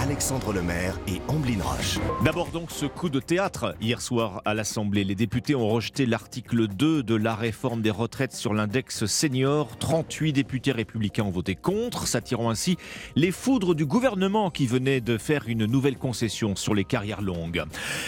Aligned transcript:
Alexandre 0.00 0.52
Lemaire 0.52 0.96
et 1.08 1.20
Amblin 1.26 1.60
Roche. 1.60 1.98
D'abord 2.24 2.50
donc 2.50 2.70
ce 2.70 2.86
coup 2.86 3.08
de 3.08 3.18
théâtre 3.18 3.74
hier 3.80 4.00
soir 4.00 4.42
à 4.44 4.54
l'Assemblée. 4.54 5.02
Les 5.02 5.16
députés 5.16 5.56
ont 5.56 5.68
rejeté 5.68 6.06
l'article 6.06 6.68
2 6.68 7.02
de 7.02 7.14
la 7.16 7.34
réforme 7.34 7.82
des 7.82 7.90
retraites 7.90 8.32
sur 8.32 8.54
l'index 8.54 9.06
senior. 9.06 9.76
38 9.78 10.32
députés 10.32 10.70
républicains 10.70 11.24
ont 11.24 11.32
voté 11.32 11.56
contre, 11.56 12.06
s'attirant 12.06 12.48
ainsi 12.48 12.76
les 13.16 13.32
foudres 13.32 13.74
du 13.74 13.86
gouvernement 13.86 14.52
qui 14.52 14.68
venait 14.68 15.00
de 15.00 15.18
faire 15.18 15.48
une 15.48 15.66
nouvelle 15.66 15.98
concession 15.98 16.54
sur 16.54 16.76
les 16.76 16.84
carrières 16.84 17.20
longues. 17.20 17.64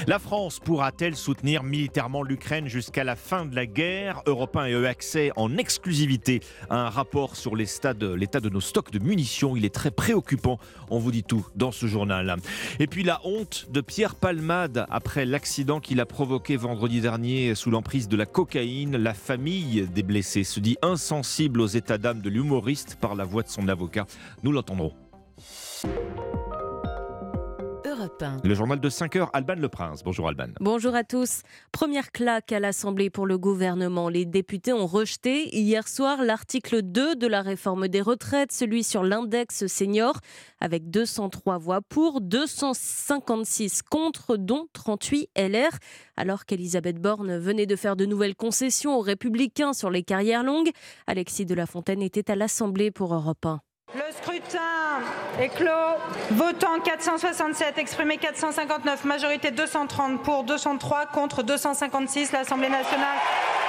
La 0.07 0.21
France 0.21 0.61
pourra-t-elle 0.61 1.17
soutenir 1.17 1.65
militairement 1.65 2.23
l'Ukraine 2.23 2.69
jusqu'à 2.69 3.03
la 3.03 3.17
fin 3.17 3.47
de 3.47 3.57
la 3.57 3.67
guerre? 3.67 4.23
Europe 4.27 4.57
1 4.57 4.61
a 4.61 4.71
eu 4.71 4.87
accès 4.87 5.33
en 5.35 5.57
exclusivité 5.57 6.41
à 6.71 6.87
un 6.87 6.89
rapport 6.89 7.35
sur 7.35 7.57
l'état 7.57 7.95
de 7.95 8.49
nos 8.49 8.61
stocks 8.61 8.93
de 8.93 9.01
munitions. 9.01 9.57
Il 9.57 9.65
est 9.65 9.75
très 9.75 9.91
préoccupant. 9.91 10.61
On 10.89 11.01
vous 11.01 11.11
dit 11.11 11.25
tout 11.25 11.45
dans 11.57 11.73
ce 11.73 11.80
Et 12.79 12.87
puis 12.87 13.03
la 13.03 13.21
honte 13.25 13.67
de 13.71 13.81
Pierre 13.81 14.15
Palmade 14.15 14.87
après 14.91 15.25
l'accident 15.25 15.81
qu'il 15.81 16.01
a 16.01 16.07
provoqué 16.07 16.57
vendredi 16.57 17.01
dernier 17.01 17.55
sous 17.55 17.71
l'emprise 17.71 18.09
de 18.09 18.17
la 18.17 18.27
cocaïne. 18.27 18.97
La 18.97 19.15
famille 19.15 19.89
des 19.93 20.03
blessés 20.03 20.45
se 20.45 20.61
dit 20.61 20.77
insensible 20.83 21.61
aux 21.61 21.67
états 21.67 21.99
d'âme 21.99 22.21
de 22.21 22.31
l'humoriste 22.31 22.97
par 23.01 23.15
la 23.15 23.25
voix 23.25 23.43
de 23.43 23.49
son 23.49 23.69
avocat. 23.69 24.07
Nous 24.43 24.53
l'entendrons. 24.53 24.93
Le 28.45 28.55
journal 28.55 28.81
de 28.81 28.89
5 28.89 29.17
heures, 29.17 29.31
Alban 29.35 29.57
Le 29.57 29.69
Prince. 29.69 30.03
Bonjour 30.03 30.27
Alban. 30.27 30.49
Bonjour 30.61 30.95
à 30.95 31.05
tous. 31.05 31.43
Première 31.71 32.13
claque 32.13 32.51
à 32.51 32.59
l'Assemblée 32.59 33.11
pour 33.11 33.27
le 33.27 33.37
gouvernement. 33.37 34.09
Les 34.09 34.25
députés 34.25 34.73
ont 34.73 34.87
rejeté 34.87 35.55
hier 35.55 35.87
soir 35.87 36.23
l'article 36.23 36.81
2 36.81 37.17
de 37.17 37.27
la 37.27 37.43
réforme 37.43 37.89
des 37.89 38.01
retraites, 38.01 38.53
celui 38.53 38.85
sur 38.85 39.03
l'index 39.03 39.67
senior, 39.67 40.19
avec 40.61 40.91
203 40.91 41.59
voix 41.59 41.83
pour, 41.83 42.23
256 42.23 43.83
contre, 43.83 44.37
dont 44.39 44.67
38 44.73 45.29
LR. 45.37 45.79
Alors 46.17 46.47
qu'Elisabeth 46.47 46.99
Borne 46.99 47.39
venait 47.39 47.67
de 47.67 47.77
faire 47.77 47.97
de 47.97 48.07
nouvelles 48.07 48.37
concessions 48.37 48.97
aux 48.97 49.03
républicains 49.03 49.75
sur 49.75 49.91
les 49.91 50.05
carrières 50.05 50.45
longues, 50.45 50.71
Alexis 51.07 51.45
de 51.45 51.55
la 51.55 51.67
Fontaine 51.67 52.01
était 52.01 52.31
à 52.31 52.37
l'Assemblée 52.37 52.91
pour 52.91 53.15
Europe 53.15 53.45
1. 53.45 53.61
Le 53.93 54.03
scrutin 54.13 55.01
est 55.41 55.49
clos. 55.49 55.69
Votant 56.31 56.79
467, 56.85 57.77
exprimé 57.79 58.19
459, 58.19 59.05
majorité 59.05 59.51
230 59.51 60.23
pour, 60.23 60.45
203 60.45 61.07
contre, 61.07 61.43
256. 61.43 62.31
L'Assemblée 62.31 62.69
nationale 62.69 63.17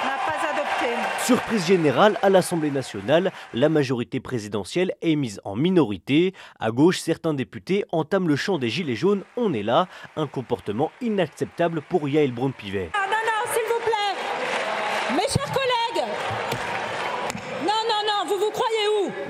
n'a 0.04 0.10
pas 0.24 0.38
adopté. 0.48 0.94
Surprise 1.24 1.66
générale 1.66 2.18
à 2.22 2.30
l'Assemblée 2.30 2.70
nationale, 2.70 3.32
la 3.52 3.68
majorité 3.68 4.20
présidentielle 4.20 4.94
est 5.02 5.16
mise 5.16 5.40
en 5.44 5.56
minorité. 5.56 6.34
À 6.60 6.70
gauche, 6.70 7.00
certains 7.00 7.34
députés 7.34 7.84
entament 7.90 8.28
le 8.28 8.36
chant 8.36 8.58
des 8.58 8.68
gilets 8.68 8.94
jaunes. 8.94 9.24
On 9.36 9.52
est 9.52 9.64
là, 9.64 9.88
un 10.14 10.28
comportement 10.28 10.92
inacceptable 11.00 11.82
pour 11.82 12.08
Yael 12.08 12.30
Braun-Pivet. 12.30 12.90
Ah 12.94 13.06
non, 13.08 13.16
non, 13.16 13.52
s'il 13.52 13.64
vous 13.64 13.80
plaît, 13.84 15.16
mes 15.16 15.28
chers 15.28 15.52
collègues, 15.52 15.72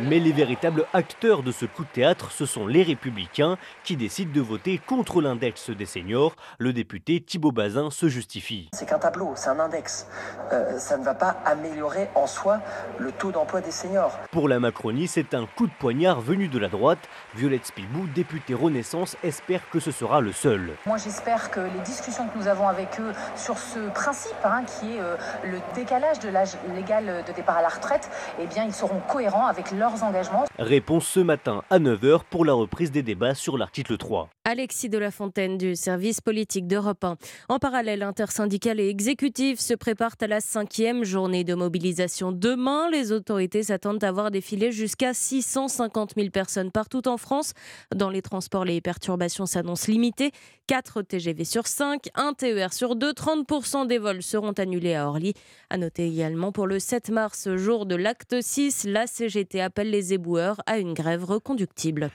Mais 0.05 0.19
les 0.19 0.33
véritables 0.33 0.84
acteurs 0.92 1.45
de 1.45 1.53
ce 1.53 1.64
coup 1.64 1.84
de 1.84 1.89
théâtre, 1.89 2.33
ce 2.33 2.45
sont 2.45 2.67
les 2.67 2.83
républicains 2.83 3.56
qui 3.84 3.97
décident 3.97 4.33
de 4.33 4.41
voter 4.41 4.78
contre 4.78 5.22
l'index 5.22 5.70
des 5.70 5.86
seniors. 5.86 6.34
Le 6.59 6.72
député 6.72 7.20
Thibault 7.20 7.53
Bazin 7.53 7.89
se 7.92 8.09
justifie. 8.09 8.69
C'est 8.75 8.89
qu'un 8.89 8.98
tableau, 8.98 9.34
c'est 9.36 9.50
un 9.50 9.61
index. 9.61 10.09
Euh, 10.53 10.77
ça 10.78 10.98
ne 10.98 11.05
va 11.05 11.14
pas 11.14 11.36
améliorer 11.44 12.09
en 12.17 12.27
soi 12.27 12.59
le 12.98 13.12
taux 13.12 13.31
d'emploi 13.31 13.61
des 13.61 13.70
seniors. 13.70 14.19
Pour 14.33 14.48
la 14.48 14.59
Macronie, 14.59 15.06
c'est 15.06 15.34
un 15.34 15.47
coup 15.47 15.69
de 15.69 15.72
poignard 15.78 16.20
venu 16.20 16.48
de 16.48 16.59
la 16.59 16.69
droite. 16.69 17.09
Violette 17.37 17.66
Spilbou, 17.66 18.09
députée 18.12 18.55
Renaissance, 18.55 19.16
espère 19.22 19.71
que 19.71 19.78
ce 19.78 19.93
sera 19.93 20.21
le 20.21 20.32
seul. 20.32 20.72
Moi 20.84 20.97
j'espère 20.97 21.53
que 21.53 21.60
les 21.60 21.81
discussions 21.84 22.26
que 22.26 22.37
nous 22.37 22.49
avons 22.49 22.66
avec 22.66 22.99
eux 22.99 23.12
sur 23.37 23.56
ce 23.56 23.88
principe, 23.91 24.34
hein, 24.43 24.65
qui 24.65 24.97
est 24.97 25.00
euh, 25.00 25.16
le 25.44 25.59
décalage 25.76 26.19
de 26.19 26.28
l'âge 26.28 26.56
légal 26.75 27.22
de 27.25 27.32
départ 27.32 27.59
à 27.59 27.62
la 27.62 27.69
retraite, 27.69 28.10
eh 28.41 28.49
bien 28.49 28.65
ils 28.65 28.75
seront 28.75 29.00
cohérents 29.09 29.47
avec 29.47 29.71
leur 29.71 29.91
engagements. 30.00 30.44
Réponse 30.58 31.06
ce 31.06 31.20
matin 31.20 31.62
à 31.70 31.78
9h 31.78 32.22
pour 32.30 32.44
la 32.44 32.53
reprise 32.53 32.91
des 32.91 33.03
débats 33.03 33.34
sur 33.34 33.58
l'article 33.58 33.97
3. 33.97 34.28
Alexis 34.44 34.88
de 34.88 34.98
la 34.98 35.10
Fontaine 35.10 35.56
du 35.56 35.76
service 35.76 36.20
politique 36.20 36.66
d'Europe 36.66 37.04
1. 37.04 37.16
En 37.48 37.58
parallèle, 37.58 38.02
intersyndical 38.02 38.81
et 38.81 38.88
exécutif 38.88 39.60
se 39.60 39.75
préparent 39.75 40.16
à 40.20 40.26
la 40.26 40.41
cinquième 40.41 41.04
journée 41.04 41.44
de 41.44 41.54
mobilisation. 41.54 42.32
Demain, 42.32 42.91
les 42.91 43.12
autorités 43.12 43.62
s'attendent 43.62 44.02
à 44.02 44.10
voir 44.10 44.31
défiler 44.31 44.72
jusqu'à 44.72 45.14
650 45.14 46.14
000 46.16 46.31
personnes 46.31 46.70
partout 46.72 47.06
en 47.08 47.19
France. 47.19 47.52
Dans 47.94 48.10
les 48.10 48.22
transports, 48.22 48.64
les 48.64 48.81
perturbations 48.81 49.47
s'annoncent 49.47 49.91
limitées. 49.91 50.32
4 50.66 51.02
TGV 51.02 51.44
sur 51.44 51.66
5, 51.66 52.08
1 52.14 52.34
TER 52.34 52.72
sur 52.72 52.97
2, 52.97 53.12
30% 53.12 53.86
des 53.86 53.98
vols 53.98 54.22
seront 54.22 54.52
annulés 54.52 54.94
à 54.94 55.08
Orly. 55.08 55.34
À 55.70 55.76
noter 55.76 56.06
également 56.06 56.52
pour 56.52 56.66
le 56.66 56.78
7 56.78 57.10
mars, 57.10 57.54
jour 57.56 57.86
de 57.86 57.94
l'acte 57.94 58.41
6, 58.41 58.84
la 58.84 59.06
CGT 59.06 59.60
appelle 59.72 59.88
les 59.88 60.12
éboueurs 60.12 60.60
à 60.66 60.77
une 60.77 60.93
grève 60.93 61.25
reconductible. 61.25 62.10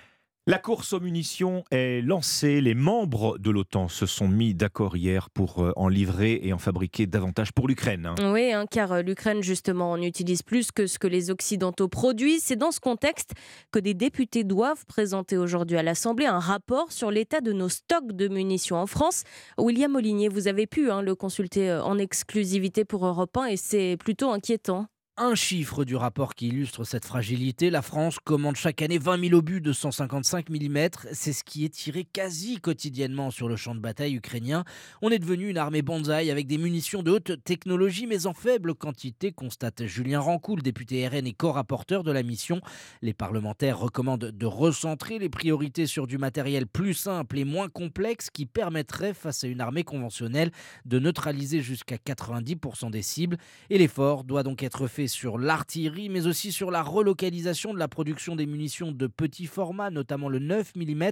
La 0.45 0.59
course 0.59 0.93
aux 0.93 0.99
munitions 0.99 1.63
est 1.71 2.01
lancée. 2.01 2.61
Les 2.61 2.75
membres 2.75 3.39
de 3.39 3.49
l'OTAN 3.49 3.87
se 3.87 4.05
sont 4.05 4.27
mis 4.27 4.53
d'accord 4.53 4.95
hier 4.95 5.31
pour 5.31 5.63
euh, 5.63 5.73
en 5.75 5.87
livrer 5.87 6.39
et 6.43 6.53
en 6.53 6.59
fabriquer 6.59 7.07
davantage 7.07 7.51
pour 7.51 7.67
l'Ukraine. 7.67 8.05
Hein. 8.05 8.31
Oui, 8.31 8.53
hein, 8.53 8.65
car 8.69 8.91
euh, 8.91 9.01
l'Ukraine, 9.01 9.41
justement, 9.41 9.89
en 9.89 10.01
utilise 10.01 10.43
plus 10.43 10.71
que 10.71 10.85
ce 10.85 10.99
que 10.99 11.07
les 11.07 11.31
Occidentaux 11.31 11.87
produisent. 11.87 12.43
C'est 12.43 12.55
dans 12.55 12.71
ce 12.71 12.79
contexte 12.79 13.31
que 13.71 13.79
des 13.79 13.95
députés 13.95 14.43
doivent 14.43 14.85
présenter 14.85 15.35
aujourd'hui 15.35 15.77
à 15.77 15.83
l'Assemblée 15.83 16.27
un 16.27 16.39
rapport 16.39 16.91
sur 16.91 17.09
l'état 17.09 17.41
de 17.41 17.53
nos 17.53 17.69
stocks 17.69 18.13
de 18.13 18.27
munitions 18.27 18.77
en 18.77 18.87
France. 18.87 19.23
William 19.57 19.91
Molinier, 19.91 20.29
vous 20.29 20.47
avez 20.47 20.67
pu 20.67 20.91
hein, 20.91 21.01
le 21.01 21.15
consulter 21.15 21.71
euh, 21.71 21.83
en 21.83 21.97
exclusivité 21.97 22.85
pour 22.85 23.05
Europe 23.05 23.35
1 23.35 23.45
et 23.47 23.57
c'est 23.57 23.97
plutôt 23.99 24.29
inquiétant 24.29 24.85
un 25.19 25.33
chiffre 25.33 25.83
du 25.83 25.95
rapport 25.95 26.35
qui 26.35 26.49
illustre 26.49 26.83
cette 26.83 27.05
fragilité. 27.05 27.71
La 27.71 27.81
France 27.81 28.19
commande 28.23 28.55
chaque 28.55 28.83
année 28.83 28.99
20 28.99 29.29
000 29.29 29.33
obus 29.35 29.61
de 29.61 29.73
155 29.73 30.49
mm. 30.49 30.89
C'est 31.11 31.33
ce 31.33 31.43
qui 31.43 31.65
est 31.65 31.69
tiré 31.69 32.03
quasi 32.03 32.59
quotidiennement 32.59 33.31
sur 33.31 33.49
le 33.49 33.55
champ 33.55 33.73
de 33.73 33.79
bataille 33.79 34.15
ukrainien. 34.15 34.63
On 35.01 35.09
est 35.09 35.17
devenu 35.17 35.49
une 35.49 35.57
armée 35.57 35.81
bonsaï 35.81 36.29
avec 36.29 36.45
des 36.45 36.59
munitions 36.59 37.01
de 37.01 37.09
haute 37.09 37.43
technologie, 37.43 38.05
mais 38.05 38.27
en 38.27 38.33
faible 38.33 38.75
quantité, 38.75 39.31
constate 39.31 39.87
Julien 39.87 40.19
Rancou, 40.19 40.55
le 40.55 40.61
député 40.61 41.07
RN 41.07 41.25
et 41.25 41.33
co-rapporteur 41.33 42.03
de 42.03 42.11
la 42.11 42.21
mission. 42.21 42.61
Les 43.01 43.15
parlementaires 43.15 43.79
recommandent 43.79 44.31
de 44.31 44.45
recentrer 44.45 45.17
les 45.17 45.29
priorités 45.29 45.87
sur 45.87 46.05
du 46.05 46.19
matériel 46.19 46.67
plus 46.67 46.93
simple 46.93 47.39
et 47.39 47.43
moins 47.43 47.69
complexe 47.69 48.29
qui 48.29 48.45
permettrait, 48.45 49.15
face 49.15 49.43
à 49.43 49.47
une 49.47 49.61
armée 49.61 49.83
conventionnelle, 49.83 50.51
de 50.85 50.99
neutraliser 50.99 51.61
jusqu'à 51.61 51.95
90% 51.95 52.91
des 52.91 53.01
cibles. 53.01 53.37
Et 53.71 53.79
l'effort 53.79 54.23
doit 54.23 54.43
donc 54.43 54.61
être 54.61 54.85
fait 54.85 55.06
sur 55.07 55.37
l'artillerie, 55.37 56.09
mais 56.09 56.27
aussi 56.27 56.51
sur 56.51 56.71
la 56.71 56.83
relocalisation 56.83 57.73
de 57.73 57.79
la 57.79 57.87
production 57.87 58.35
des 58.35 58.45
munitions 58.45 58.91
de 58.91 59.07
petit 59.07 59.45
format, 59.45 59.89
notamment 59.89 60.29
le 60.29 60.39
9 60.39 60.75
mm, 60.75 61.03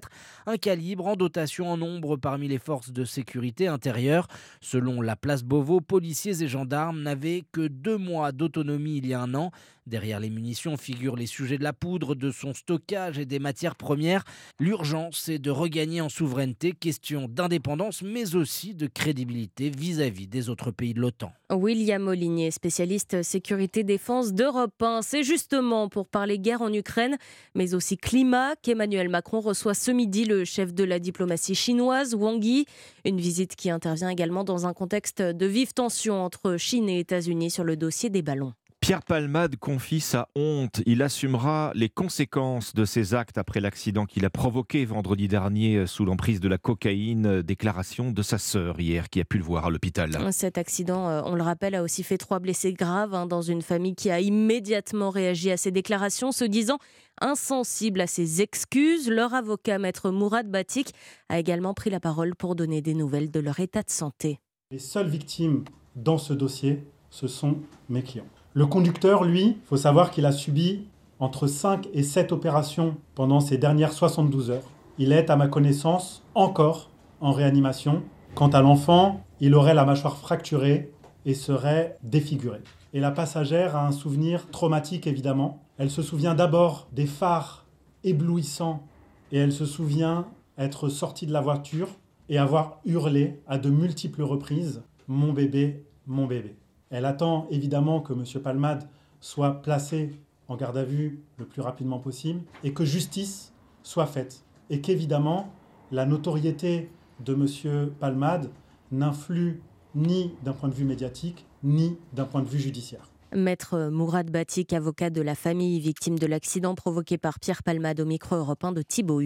un 0.46 0.58
calibre 0.58 1.08
en 1.08 1.16
dotation 1.16 1.70
en 1.70 1.78
nombre 1.78 2.18
parmi 2.18 2.48
les 2.48 2.60
forces 2.60 2.92
de 2.92 3.06
sécurité 3.06 3.68
intérieure. 3.68 4.28
Selon 4.62 5.02
la 5.02 5.16
place 5.16 5.44
Beauvau, 5.44 5.82
policiers 5.82 6.44
et 6.44 6.48
gendarmes 6.48 7.02
n'avaient 7.02 7.44
que 7.52 7.68
deux 7.68 7.98
mois 7.98 8.32
d'autonomie 8.32 8.98
il 8.98 9.08
y 9.08 9.14
a 9.14 9.22
un 9.22 9.34
an. 9.36 9.52
Derrière 9.88 10.20
les 10.20 10.32
munitions 10.32 10.78
figurent 10.78 11.16
les 11.16 11.28
sujets 11.28 11.60
de 11.60 11.64
la 11.64 11.72
poudre, 11.72 12.16
de 12.16 12.32
son 12.32 12.56
stockage 12.56 13.20
et 13.20 13.28
des 13.28 13.38
matières 13.38 13.76
premières. 13.76 14.24
L'urgence 14.60 15.30
est 15.30 15.38
de 15.38 15.52
regagner 15.52 16.02
en 16.02 16.10
souveraineté, 16.10 16.72
question 16.72 17.28
d'indépendance, 17.28 18.02
mais 18.02 18.36
aussi 18.36 18.74
de 18.74 18.88
crédibilité 18.88 19.70
vis-à-vis 19.70 20.26
des 20.26 20.50
autres 20.50 20.72
pays 20.72 20.96
de 20.96 21.02
l'OTAN. 21.02 21.32
William 21.52 22.02
Molinier, 22.02 22.50
spécialiste 22.50 23.22
sécurité 23.22 23.84
défense 23.84 24.34
d'Europe 24.34 24.82
1. 24.82 25.04
C'est 25.04 25.22
justement 25.22 25.88
pour 25.88 26.08
parler 26.08 26.40
guerre 26.40 26.64
en 26.64 26.74
Ukraine, 26.74 27.18
mais 27.54 27.76
aussi 27.76 27.96
climat, 27.96 28.56
qu'Emmanuel 28.64 29.10
Macron 29.10 29.40
reçoit 29.40 29.76
ce 29.76 29.92
midi 29.92 30.26
le 30.26 30.46
chef 30.46 30.74
de 30.74 30.84
la 30.84 30.98
diplomatie 30.98 31.54
chinoise, 31.54 32.16
Wang 32.16 32.44
Yi. 32.44 32.66
Une 33.06 33.20
visite 33.22 33.56
qui 33.56 33.70
intervient 33.70 34.10
également 34.10 34.44
dans 34.44 34.66
un 34.66 34.74
contexte 34.74 35.22
de 35.22 35.46
vive 35.46 35.74
tension 35.74 36.24
entre 36.24 36.58
Chine 36.58 36.90
et 36.90 36.98
États-Unis 36.98 37.52
sur 37.52 37.64
le 37.64 37.78
dossier 37.78 38.10
des 38.10 38.24
ballons. 38.24 38.54
Pierre 38.86 39.02
Palmade 39.02 39.56
confie 39.56 40.00
sa 40.00 40.30
honte. 40.36 40.84
Il 40.86 41.02
assumera 41.02 41.72
les 41.74 41.90
conséquences 41.90 42.76
de 42.76 42.86
ses 42.86 43.16
actes 43.16 43.40
après 43.40 43.60
l'accident 43.60 44.06
qu'il 44.06 44.26
a 44.26 44.30
provoqué 44.30 44.86
vendredi 44.86 45.28
dernier 45.28 45.78
euh, 45.78 45.88
sous 45.88 46.06
l'emprise 46.06 46.40
de 46.40 46.48
la 46.48 46.60
cocaïne. 46.60 47.26
Euh, 47.26 47.42
déclaration 47.42 48.12
de 48.12 48.22
sa 48.22 48.38
sœur 48.38 48.80
hier 48.80 49.10
qui 49.10 49.20
a 49.20 49.26
pu 49.26 49.40
le 49.40 49.44
voir 49.44 49.66
à 49.66 49.70
l'hôpital. 49.72 50.32
Cet 50.32 50.60
accident, 50.60 51.10
euh, 51.10 51.24
on 51.26 51.34
le 51.34 51.42
rappelle, 51.42 51.74
a 51.74 51.82
aussi 51.82 52.04
fait 52.04 52.20
trois 52.20 52.38
blessés 52.38 52.74
graves 52.74 53.16
hein, 53.16 53.26
dans 53.26 53.42
une 53.42 53.64
famille 53.64 53.96
qui 53.96 54.12
a 54.12 54.20
immédiatement 54.20 55.10
réagi 55.10 55.50
à 55.50 55.58
ces 55.58 55.72
déclarations, 55.72 56.32
se 56.32 56.46
disant 56.46 56.78
insensible 57.22 58.02
à 58.02 58.06
ses 58.06 58.44
excuses. 58.44 59.10
Leur 59.10 59.34
avocat, 59.34 59.80
maître 59.80 60.12
Mourad 60.12 60.48
Batik, 60.48 60.92
a 61.30 61.40
également 61.40 61.74
pris 61.74 61.90
la 61.90 62.00
parole 62.00 62.36
pour 62.36 62.56
donner 62.56 62.84
des 62.84 62.94
nouvelles 62.94 63.32
de 63.32 63.40
leur 63.40 63.60
état 63.60 63.82
de 63.82 63.90
santé. 63.90 64.38
Les 64.70 64.78
seules 64.78 65.10
victimes 65.10 65.64
dans 65.96 66.20
ce 66.20 66.34
dossier 66.34 66.84
ce 67.16 67.28
sont 67.28 67.60
mes 67.88 68.04
clients. 68.04 68.28
Le 68.58 68.66
conducteur, 68.66 69.26
lui, 69.26 69.58
faut 69.66 69.76
savoir 69.76 70.12
qu'il 70.12 70.26
a 70.26 70.32
subi 70.32 70.86
entre 71.20 71.46
5 71.46 71.90
et 71.94 72.04
7 72.04 72.32
opérations 72.32 72.96
pendant 73.14 73.42
ces 73.42 73.58
dernières 73.58 73.92
72 73.92 74.50
heures. 74.50 74.72
Il 74.98 75.12
est, 75.12 75.30
à 75.30 75.36
ma 75.36 75.50
connaissance, 75.50 76.24
encore 76.36 76.90
en 77.20 77.34
réanimation. 77.34 78.02
Quant 78.34 78.48
à 78.48 78.62
l'enfant, 78.62 79.26
il 79.42 79.56
aurait 79.56 79.74
la 79.74 79.84
mâchoire 79.84 80.16
fracturée 80.16 80.94
et 81.26 81.34
serait 81.34 81.98
défiguré. 82.02 82.62
Et 82.94 83.02
la 83.02 83.12
passagère 83.12 83.76
a 83.76 83.86
un 83.86 83.92
souvenir 83.92 84.50
traumatique, 84.52 85.06
évidemment. 85.06 85.62
Elle 85.78 85.92
se 85.92 86.02
souvient 86.02 86.34
d'abord 86.34 86.88
des 86.94 87.08
phares 87.08 87.66
éblouissants 88.06 88.88
et 89.34 89.38
elle 89.38 89.52
se 89.52 89.66
souvient 89.66 90.28
être 90.58 90.88
sortie 90.88 91.28
de 91.28 91.34
la 91.34 91.42
voiture 91.42 91.90
et 92.30 92.38
avoir 92.38 92.80
hurlé 92.86 93.42
à 93.48 93.58
de 93.58 93.70
multiples 93.70 94.24
reprises 94.24 94.82
Mon 95.10 95.34
bébé, 95.34 95.84
mon 96.08 96.26
bébé. 96.26 96.56
Elle 96.96 97.04
attend 97.04 97.46
évidemment 97.52 98.00
que 98.00 98.14
M. 98.14 98.24
Palmade 98.42 98.88
soit 99.20 99.62
placé 99.62 100.18
en 100.48 100.56
garde 100.56 100.78
à 100.78 100.86
vue 100.86 101.20
le 101.36 101.44
plus 101.44 101.62
rapidement 101.62 102.00
possible 102.00 102.40
et 102.64 102.72
que 102.72 102.86
justice 102.86 103.52
soit 103.84 104.06
faite. 104.06 104.46
Et 104.70 104.80
qu'évidemment, 104.80 105.52
la 105.92 106.06
notoriété 106.06 106.90
de 107.20 107.34
M. 107.34 107.90
Palmade 108.00 108.50
n'influe 108.94 109.62
ni 109.94 110.36
d'un 110.46 110.54
point 110.54 110.70
de 110.70 110.74
vue 110.74 110.86
médiatique, 110.86 111.46
ni 111.64 111.98
d'un 112.14 112.24
point 112.24 112.42
de 112.42 112.48
vue 112.48 112.60
judiciaire. 112.60 113.10
Maître 113.36 113.90
Mourad 113.92 114.30
Batik, 114.32 114.74
avocat 114.74 115.10
de 115.10 115.22
la 115.22 115.36
famille 115.36 115.80
victime 115.80 116.18
de 116.18 116.28
l'accident 116.28 116.76
provoqué 116.76 117.18
par 117.18 117.40
Pierre 117.40 117.64
Palmade 117.64 118.00
au 118.00 118.06
micro 118.06 118.36
européen 118.36 118.72
de 118.72 118.82
Thibaut 118.82 119.22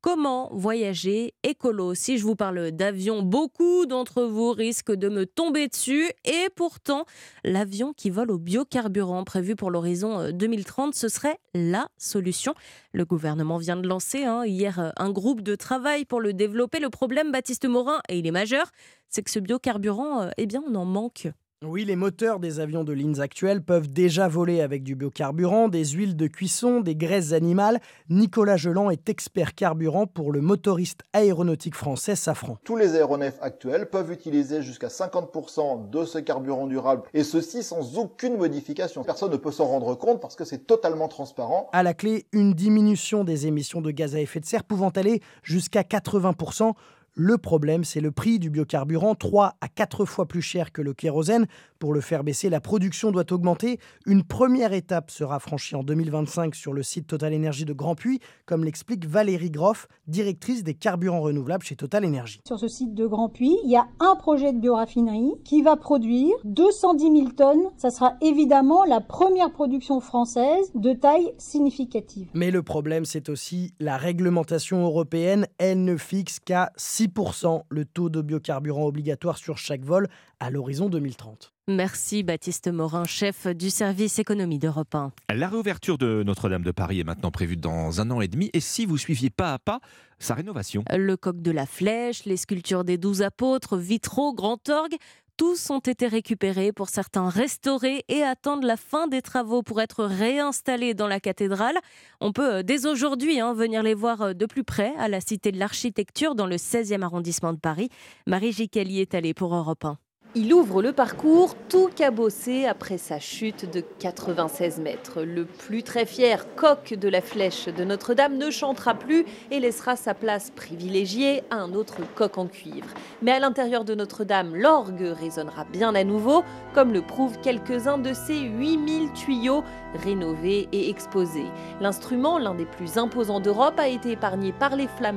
Comment 0.00 0.50
voyager 0.52 1.34
écolo? 1.42 1.94
Si 1.94 2.16
je 2.18 2.22
vous 2.22 2.36
parle 2.36 2.70
d'avion, 2.70 3.22
beaucoup 3.22 3.86
d'entre 3.86 4.22
vous 4.22 4.52
risquent 4.52 4.94
de 4.94 5.08
me 5.08 5.26
tomber 5.26 5.66
dessus. 5.68 6.08
Et 6.24 6.48
pourtant, 6.54 7.04
l'avion 7.44 7.92
qui 7.92 8.10
vole 8.10 8.30
au 8.30 8.38
biocarburant 8.38 9.24
prévu 9.24 9.56
pour 9.56 9.70
l'horizon 9.70 10.30
2030, 10.30 10.88
euh, 10.88 10.92
ce 10.94 11.08
serait 11.08 11.38
la 11.54 11.88
solution. 11.96 12.54
Le 12.92 13.04
gouvernement 13.04 13.58
vient 13.58 13.76
de 13.76 13.88
lancer 13.88 14.24
hein, 14.24 14.44
hier 14.46 14.78
euh, 14.78 14.90
un 14.96 15.10
groupe 15.10 15.40
de 15.40 15.56
travail 15.56 16.04
pour 16.04 16.20
le 16.20 16.32
développer. 16.32 16.78
Le 16.78 16.90
problème, 16.90 17.32
Baptiste 17.32 17.66
Morin, 17.66 18.00
et 18.08 18.18
il 18.18 18.26
est 18.26 18.32
majeur, 18.32 18.70
c'est 19.08 19.22
que 19.22 19.30
ce 19.30 19.40
biocarburant, 19.40 20.22
euh, 20.22 20.30
eh 20.36 20.46
bien, 20.46 20.62
on 20.68 20.74
en 20.76 20.84
manque. 20.84 21.28
Oui, 21.64 21.86
les 21.86 21.96
moteurs 21.96 22.38
des 22.38 22.60
avions 22.60 22.84
de 22.84 22.92
lignes 22.92 23.18
actuels 23.18 23.62
peuvent 23.62 23.88
déjà 23.88 24.28
voler 24.28 24.60
avec 24.60 24.82
du 24.82 24.94
biocarburant, 24.94 25.68
des 25.68 25.86
huiles 25.86 26.14
de 26.14 26.26
cuisson, 26.26 26.82
des 26.82 26.94
graisses 26.94 27.32
animales. 27.32 27.80
Nicolas 28.10 28.58
Geland 28.58 28.90
est 28.90 29.08
expert 29.08 29.54
carburant 29.54 30.06
pour 30.06 30.32
le 30.32 30.42
motoriste 30.42 31.00
aéronautique 31.14 31.74
français 31.74 32.14
Safran. 32.14 32.58
Tous 32.62 32.76
les 32.76 32.94
aéronefs 32.94 33.38
actuels 33.40 33.88
peuvent 33.88 34.12
utiliser 34.12 34.60
jusqu'à 34.60 34.88
50% 34.88 35.88
de 35.88 36.04
ce 36.04 36.18
carburant 36.18 36.66
durable 36.66 37.04
et 37.14 37.24
ceci 37.24 37.62
sans 37.62 37.96
aucune 37.96 38.36
modification. 38.36 39.02
Personne 39.02 39.32
ne 39.32 39.38
peut 39.38 39.50
s'en 39.50 39.64
rendre 39.64 39.94
compte 39.94 40.20
parce 40.20 40.36
que 40.36 40.44
c'est 40.44 40.66
totalement 40.66 41.08
transparent. 41.08 41.70
À 41.72 41.82
la 41.82 41.94
clé, 41.94 42.26
une 42.32 42.52
diminution 42.52 43.24
des 43.24 43.46
émissions 43.46 43.80
de 43.80 43.92
gaz 43.92 44.14
à 44.14 44.20
effet 44.20 44.40
de 44.40 44.44
serre 44.46 44.64
pouvant 44.64 44.90
aller 44.90 45.22
jusqu'à 45.42 45.80
80%. 45.80 46.74
Le 47.18 47.38
problème, 47.38 47.82
c'est 47.82 48.02
le 48.02 48.10
prix 48.10 48.38
du 48.38 48.50
biocarburant, 48.50 49.14
3 49.14 49.56
à 49.62 49.68
4 49.68 50.04
fois 50.04 50.28
plus 50.28 50.42
cher 50.42 50.70
que 50.70 50.82
le 50.82 50.92
kérosène. 50.92 51.46
Pour 51.78 51.92
le 51.92 52.00
faire 52.00 52.24
baisser, 52.24 52.48
la 52.48 52.60
production 52.60 53.10
doit 53.10 53.30
augmenter. 53.32 53.78
Une 54.06 54.22
première 54.22 54.72
étape 54.72 55.10
sera 55.10 55.38
franchie 55.38 55.76
en 55.76 55.82
2025 55.82 56.54
sur 56.54 56.72
le 56.72 56.82
site 56.82 57.06
Total 57.06 57.32
Énergie 57.32 57.66
de 57.66 57.74
Grand 57.74 57.94
Puy, 57.94 58.20
comme 58.46 58.64
l'explique 58.64 59.06
Valérie 59.06 59.50
Groff, 59.50 59.86
directrice 60.06 60.64
des 60.64 60.74
carburants 60.74 61.20
renouvelables 61.20 61.64
chez 61.64 61.76
Total 61.76 62.04
Énergie. 62.04 62.40
Sur 62.46 62.58
ce 62.58 62.68
site 62.68 62.94
de 62.94 63.06
Grand 63.06 63.28
Puy, 63.28 63.58
il 63.64 63.70
y 63.70 63.76
a 63.76 63.86
un 64.00 64.16
projet 64.16 64.52
de 64.52 64.58
bioraffinerie 64.58 65.34
qui 65.44 65.60
va 65.60 65.76
produire 65.76 66.34
210 66.44 67.02
000 67.04 67.30
tonnes. 67.30 67.66
Ça 67.76 67.90
sera 67.90 68.14
évidemment 68.22 68.84
la 68.84 69.00
première 69.00 69.52
production 69.52 70.00
française 70.00 70.70
de 70.74 70.92
taille 70.92 71.32
significative. 71.36 72.28
Mais 72.32 72.50
le 72.50 72.62
problème, 72.62 73.04
c'est 73.04 73.28
aussi 73.28 73.74
la 73.80 73.96
réglementation 73.96 74.82
européenne. 74.84 75.46
Elle 75.58 75.84
ne 75.84 75.96
fixe 75.96 76.40
qu'à 76.40 76.72
6% 76.78 77.62
le 77.68 77.84
taux 77.84 78.08
de 78.08 78.22
biocarburant 78.22 78.86
obligatoire 78.86 79.36
sur 79.36 79.58
chaque 79.58 79.84
vol 79.84 80.08
à 80.40 80.50
l'horizon 80.50 80.88
2030. 80.88 81.52
Merci 81.68 82.22
Baptiste 82.22 82.68
Morin, 82.68 83.06
chef 83.06 83.48
du 83.48 83.70
service 83.70 84.20
économie 84.20 84.60
d'Europe 84.60 84.94
1. 84.94 85.10
La 85.34 85.48
réouverture 85.48 85.98
de 85.98 86.22
Notre-Dame 86.22 86.62
de 86.62 86.70
Paris 86.70 87.00
est 87.00 87.04
maintenant 87.04 87.32
prévue 87.32 87.56
dans 87.56 88.00
un 88.00 88.08
an 88.12 88.20
et 88.20 88.28
demi. 88.28 88.50
Et 88.52 88.60
si 88.60 88.86
vous 88.86 88.96
suiviez 88.96 89.30
pas 89.30 89.54
à 89.54 89.58
pas 89.58 89.80
sa 90.20 90.34
rénovation 90.34 90.84
Le 90.96 91.16
coq 91.16 91.42
de 91.42 91.50
la 91.50 91.66
flèche, 91.66 92.24
les 92.24 92.36
sculptures 92.36 92.84
des 92.84 92.98
douze 92.98 93.22
apôtres, 93.22 93.76
vitraux, 93.76 94.32
grand 94.32 94.68
orgue, 94.68 94.94
tous 95.36 95.68
ont 95.70 95.80
été 95.80 96.06
récupérés, 96.06 96.70
pour 96.70 96.88
certains 96.88 97.28
restaurés 97.28 98.04
et 98.06 98.22
attendent 98.22 98.62
la 98.62 98.76
fin 98.76 99.08
des 99.08 99.20
travaux 99.20 99.64
pour 99.64 99.80
être 99.80 100.04
réinstallés 100.04 100.94
dans 100.94 101.08
la 101.08 101.18
cathédrale. 101.18 101.78
On 102.20 102.32
peut 102.32 102.54
euh, 102.54 102.62
dès 102.62 102.86
aujourd'hui 102.86 103.40
hein, 103.40 103.54
venir 103.54 103.82
les 103.82 103.94
voir 103.94 104.22
euh, 104.22 104.32
de 104.34 104.46
plus 104.46 104.62
près 104.62 104.94
à 104.98 105.08
la 105.08 105.20
Cité 105.20 105.50
de 105.50 105.58
l'Architecture 105.58 106.36
dans 106.36 106.46
le 106.46 106.56
16e 106.58 107.02
arrondissement 107.02 107.52
de 107.52 107.58
Paris. 107.58 107.88
Marie 108.28 108.52
Gicali 108.52 109.00
est 109.00 109.14
allée 109.16 109.34
pour 109.34 109.52
Europe 109.52 109.84
1. 109.84 109.98
Il 110.38 110.52
ouvre 110.52 110.82
le 110.82 110.92
parcours 110.92 111.54
tout 111.70 111.88
cabossé 111.88 112.66
après 112.66 112.98
sa 112.98 113.18
chute 113.18 113.72
de 113.72 113.80
96 113.80 114.80
mètres. 114.80 115.22
Le 115.22 115.46
plus 115.46 115.82
très 115.82 116.04
fier 116.04 116.54
coq 116.56 116.92
de 116.92 117.08
la 117.08 117.22
flèche 117.22 117.68
de 117.68 117.84
Notre-Dame 117.84 118.36
ne 118.36 118.50
chantera 118.50 118.92
plus 118.92 119.24
et 119.50 119.60
laissera 119.60 119.96
sa 119.96 120.12
place 120.12 120.50
privilégiée 120.54 121.42
à 121.48 121.56
un 121.56 121.72
autre 121.72 122.02
coq 122.16 122.36
en 122.36 122.48
cuivre. 122.48 122.88
Mais 123.22 123.32
à 123.32 123.38
l'intérieur 123.38 123.86
de 123.86 123.94
Notre-Dame, 123.94 124.54
l'orgue 124.54 125.14
résonnera 125.18 125.64
bien 125.72 125.94
à 125.94 126.04
nouveau, 126.04 126.44
comme 126.74 126.92
le 126.92 127.00
prouvent 127.00 127.40
quelques-uns 127.40 127.96
de 127.96 128.12
ces 128.12 128.38
8000 128.38 129.12
tuyaux 129.14 129.64
rénovés 130.04 130.68
et 130.70 130.90
exposés. 130.90 131.50
L'instrument, 131.80 132.38
l'un 132.38 132.54
des 132.54 132.66
plus 132.66 132.98
imposants 132.98 133.40
d'Europe, 133.40 133.80
a 133.80 133.88
été 133.88 134.10
épargné 134.10 134.52
par 134.52 134.76
les 134.76 134.86
flammes 134.98 135.16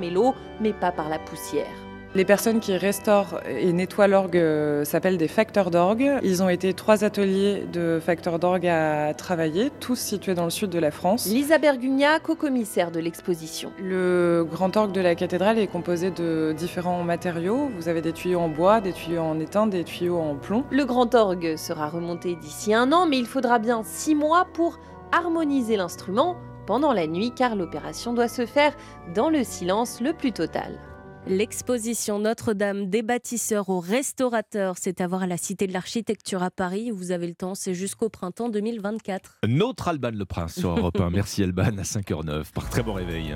mais 0.61 0.71
pas 0.71 0.93
par 0.93 1.09
la 1.09 1.19
poussière. 1.19 1.88
Les 2.15 2.25
personnes 2.25 2.59
qui 2.59 2.75
restaurent 2.75 3.39
et 3.47 3.71
nettoient 3.71 4.07
l'orgue 4.07 4.37
euh, 4.37 4.83
s'appellent 4.83 5.19
des 5.19 5.27
facteurs 5.27 5.69
d'orgue. 5.69 6.11
Ils 6.23 6.41
ont 6.41 6.49
été 6.49 6.73
trois 6.73 7.03
ateliers 7.03 7.67
de 7.71 7.99
facteurs 8.03 8.39
d'orgue 8.39 8.65
à 8.65 9.13
travailler, 9.13 9.71
tous 9.79 9.99
situés 9.99 10.33
dans 10.33 10.45
le 10.45 10.49
sud 10.49 10.71
de 10.71 10.79
la 10.79 10.89
France. 10.89 11.27
Lisa 11.27 11.59
Bergugna, 11.59 12.19
co-commissaire 12.19 12.89
de 12.89 12.99
l'exposition. 12.99 13.71
Le 13.79 14.43
grand 14.49 14.75
orgue 14.75 14.91
de 14.91 15.01
la 15.01 15.13
cathédrale 15.13 15.59
est 15.59 15.67
composé 15.67 16.09
de 16.09 16.55
différents 16.57 17.03
matériaux. 17.03 17.69
Vous 17.77 17.89
avez 17.89 18.01
des 18.01 18.11
tuyaux 18.11 18.39
en 18.39 18.49
bois, 18.49 18.81
des 18.81 18.91
tuyaux 18.91 19.21
en 19.21 19.39
étain, 19.39 19.67
des 19.67 19.83
tuyaux 19.83 20.17
en 20.17 20.33
plomb. 20.33 20.63
Le 20.71 20.85
grand 20.85 21.13
orgue 21.13 21.57
sera 21.57 21.89
remonté 21.89 22.35
d'ici 22.35 22.73
un 22.73 22.91
an, 22.91 23.05
mais 23.05 23.19
il 23.19 23.27
faudra 23.27 23.59
bien 23.59 23.83
six 23.83 24.15
mois 24.15 24.47
pour 24.53 24.79
harmoniser 25.11 25.77
l'instrument 25.77 26.37
pendant 26.65 26.91
la 26.91 27.05
nuit, 27.05 27.33
car 27.35 27.55
l'opération 27.55 28.13
doit 28.13 28.27
se 28.27 28.47
faire 28.47 28.73
dans 29.13 29.29
le 29.29 29.43
silence 29.43 30.01
le 30.01 30.13
plus 30.13 30.31
total. 30.31 30.79
L'exposition 31.27 32.19
Notre-Dame 32.19 32.89
des 32.89 33.01
bâtisseurs 33.01 33.69
aux 33.69 33.79
restaurateurs, 33.79 34.75
c'est 34.79 35.01
à 35.01 35.07
voir 35.07 35.23
à 35.23 35.27
la 35.27 35.37
Cité 35.37 35.67
de 35.67 35.73
l'Architecture 35.73 36.41
à 36.41 36.49
Paris. 36.49 36.91
Vous 36.91 37.11
avez 37.11 37.27
le 37.27 37.35
temps, 37.35 37.55
c'est 37.55 37.73
jusqu'au 37.73 38.09
printemps 38.09 38.49
2024. 38.49 39.39
Notre 39.47 39.89
Alban 39.89 40.11
le 40.11 40.25
Prince 40.25 40.57
sur 40.57 40.77
Europe 40.77 40.99
1. 40.99 41.09
Merci 41.09 41.43
Alban 41.43 41.77
à 41.77 41.83
5h09. 41.83 42.51
Par 42.53 42.69
très 42.69 42.83
bon 42.83 42.93
réveil. 42.93 43.35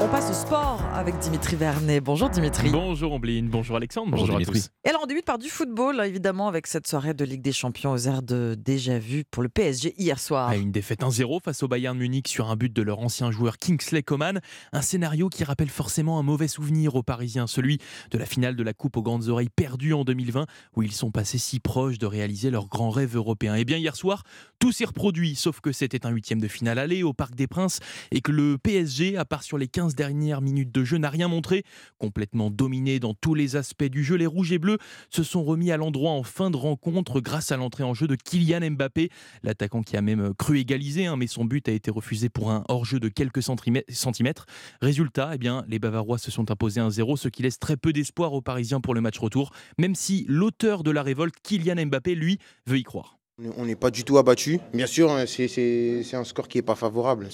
On 0.00 0.06
passe 0.06 0.30
au 0.30 0.32
sport 0.32 0.80
avec 0.94 1.18
Dimitri 1.18 1.56
Vernet. 1.56 2.00
Bonjour 2.00 2.30
Dimitri. 2.30 2.70
Bonjour 2.70 3.14
Ombline, 3.14 3.48
bonjour 3.48 3.74
Alexandre, 3.74 4.12
bonjour, 4.12 4.38
Dimitri. 4.38 4.66
Et 4.84 4.90
alors 4.90 5.00
on 5.02 5.06
débute 5.06 5.24
par 5.24 5.38
du 5.38 5.48
football, 5.48 6.00
évidemment, 6.06 6.46
avec 6.46 6.68
cette 6.68 6.86
soirée 6.86 7.14
de 7.14 7.24
Ligue 7.24 7.42
des 7.42 7.50
Champions 7.50 7.90
aux 7.90 8.06
airs 8.06 8.22
de 8.22 8.54
déjà 8.56 9.00
vu 9.00 9.24
pour 9.28 9.42
le 9.42 9.48
PSG 9.48 9.94
hier 9.98 10.20
soir. 10.20 10.52
une 10.52 10.70
défaite 10.70 11.00
1-0 11.00 11.42
face 11.42 11.64
au 11.64 11.68
Bayern 11.68 11.98
Munich 11.98 12.28
sur 12.28 12.48
un 12.48 12.54
but 12.54 12.72
de 12.72 12.80
leur 12.82 13.00
ancien 13.00 13.32
joueur 13.32 13.58
Kingsley 13.58 14.04
Coman. 14.04 14.38
Un 14.72 14.82
scénario 14.82 15.28
qui 15.30 15.42
rappelle 15.42 15.68
forcément 15.68 16.20
un 16.20 16.22
mauvais 16.22 16.46
souvenir 16.46 16.94
aux 16.94 17.02
Parisiens, 17.02 17.48
celui 17.48 17.78
de 18.12 18.18
la 18.18 18.26
finale 18.26 18.54
de 18.54 18.62
la 18.62 18.74
Coupe 18.74 18.96
aux 18.96 19.02
grandes 19.02 19.26
oreilles 19.26 19.50
perdue 19.50 19.94
en 19.94 20.04
2020, 20.04 20.46
où 20.76 20.82
ils 20.84 20.92
sont 20.92 21.10
passés 21.10 21.38
si 21.38 21.58
proches 21.58 21.98
de 21.98 22.06
réaliser 22.06 22.52
leur 22.52 22.68
grand 22.68 22.90
rêve 22.90 23.16
européen. 23.16 23.56
Et 23.56 23.62
eh 23.62 23.64
bien 23.64 23.78
hier 23.78 23.96
soir, 23.96 24.22
tout 24.60 24.70
s'est 24.70 24.84
reproduit, 24.84 25.34
sauf 25.34 25.60
que 25.60 25.72
c'était 25.72 26.06
un 26.06 26.10
huitième 26.10 26.40
de 26.40 26.48
finale 26.48 26.78
aller 26.78 27.02
au 27.02 27.12
Parc 27.12 27.34
des 27.34 27.48
Princes 27.48 27.80
et 28.12 28.20
que 28.20 28.30
le 28.30 28.58
PSG, 28.58 29.16
à 29.16 29.24
part 29.24 29.42
sur 29.42 29.58
les 29.58 29.66
15 29.66 29.87
dernières 29.94 30.40
minutes 30.40 30.72
de 30.72 30.84
jeu 30.84 30.98
n'a 30.98 31.10
rien 31.10 31.28
montré. 31.28 31.64
Complètement 31.98 32.50
dominé 32.50 33.00
dans 33.00 33.14
tous 33.14 33.34
les 33.34 33.56
aspects 33.56 33.84
du 33.84 34.04
jeu, 34.04 34.16
les 34.16 34.26
Rouges 34.26 34.52
et 34.52 34.58
Bleus 34.58 34.78
se 35.10 35.22
sont 35.22 35.44
remis 35.44 35.70
à 35.70 35.76
l'endroit 35.76 36.12
en 36.12 36.22
fin 36.22 36.50
de 36.50 36.56
rencontre 36.56 37.20
grâce 37.20 37.52
à 37.52 37.56
l'entrée 37.56 37.84
en 37.84 37.94
jeu 37.94 38.06
de 38.06 38.16
Kylian 38.16 38.70
Mbappé, 38.72 39.10
l'attaquant 39.42 39.82
qui 39.82 39.96
a 39.96 40.02
même 40.02 40.34
cru 40.34 40.58
égaliser, 40.58 41.06
hein, 41.06 41.16
mais 41.16 41.26
son 41.26 41.44
but 41.44 41.68
a 41.68 41.72
été 41.72 41.90
refusé 41.90 42.28
pour 42.28 42.50
un 42.50 42.64
hors-jeu 42.68 43.00
de 43.00 43.08
quelques 43.08 43.42
centimètres. 43.42 44.46
Résultat, 44.80 45.32
eh 45.34 45.38
bien, 45.38 45.64
les 45.68 45.78
Bavarois 45.78 46.18
se 46.18 46.30
sont 46.30 46.50
imposés 46.50 46.80
1-0, 46.80 47.16
ce 47.16 47.28
qui 47.28 47.42
laisse 47.42 47.58
très 47.58 47.76
peu 47.76 47.92
d'espoir 47.92 48.32
aux 48.32 48.42
Parisiens 48.42 48.80
pour 48.80 48.94
le 48.94 49.00
match 49.00 49.18
retour, 49.18 49.50
même 49.78 49.94
si 49.94 50.24
l'auteur 50.28 50.82
de 50.82 50.90
la 50.90 51.02
révolte, 51.02 51.34
Kylian 51.42 51.86
Mbappé, 51.86 52.14
lui, 52.14 52.38
veut 52.66 52.78
y 52.78 52.82
croire. 52.82 53.17
On 53.56 53.66
n'est 53.66 53.76
pas 53.76 53.92
du 53.92 54.02
tout 54.02 54.18
abattu. 54.18 54.58
Bien 54.74 54.88
sûr, 54.88 55.12
hein, 55.12 55.24
c'est 55.26 56.02
un 56.14 56.24
score 56.24 56.48
qui 56.48 56.58
n'est 56.58 56.62
pas 56.62 56.74
favorable. 56.74 57.28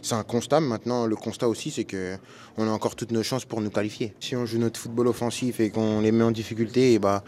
C'est 0.00 0.14
un 0.14 0.22
constat. 0.22 0.60
Maintenant, 0.60 1.04
le 1.06 1.16
constat 1.16 1.48
aussi, 1.48 1.72
c'est 1.72 1.84
qu'on 1.84 2.68
a 2.68 2.70
encore 2.70 2.94
toutes 2.94 3.10
nos 3.10 3.24
chances 3.24 3.44
pour 3.44 3.60
nous 3.60 3.70
qualifier. 3.70 4.14
Si 4.20 4.36
on 4.36 4.46
joue 4.46 4.58
notre 4.58 4.78
football 4.78 5.08
offensif 5.08 5.58
et 5.58 5.70
qu'on 5.70 6.00
les 6.00 6.12
met 6.12 6.22
en 6.22 6.30
difficulté, 6.30 6.92
et 6.92 7.00
bah, 7.00 7.24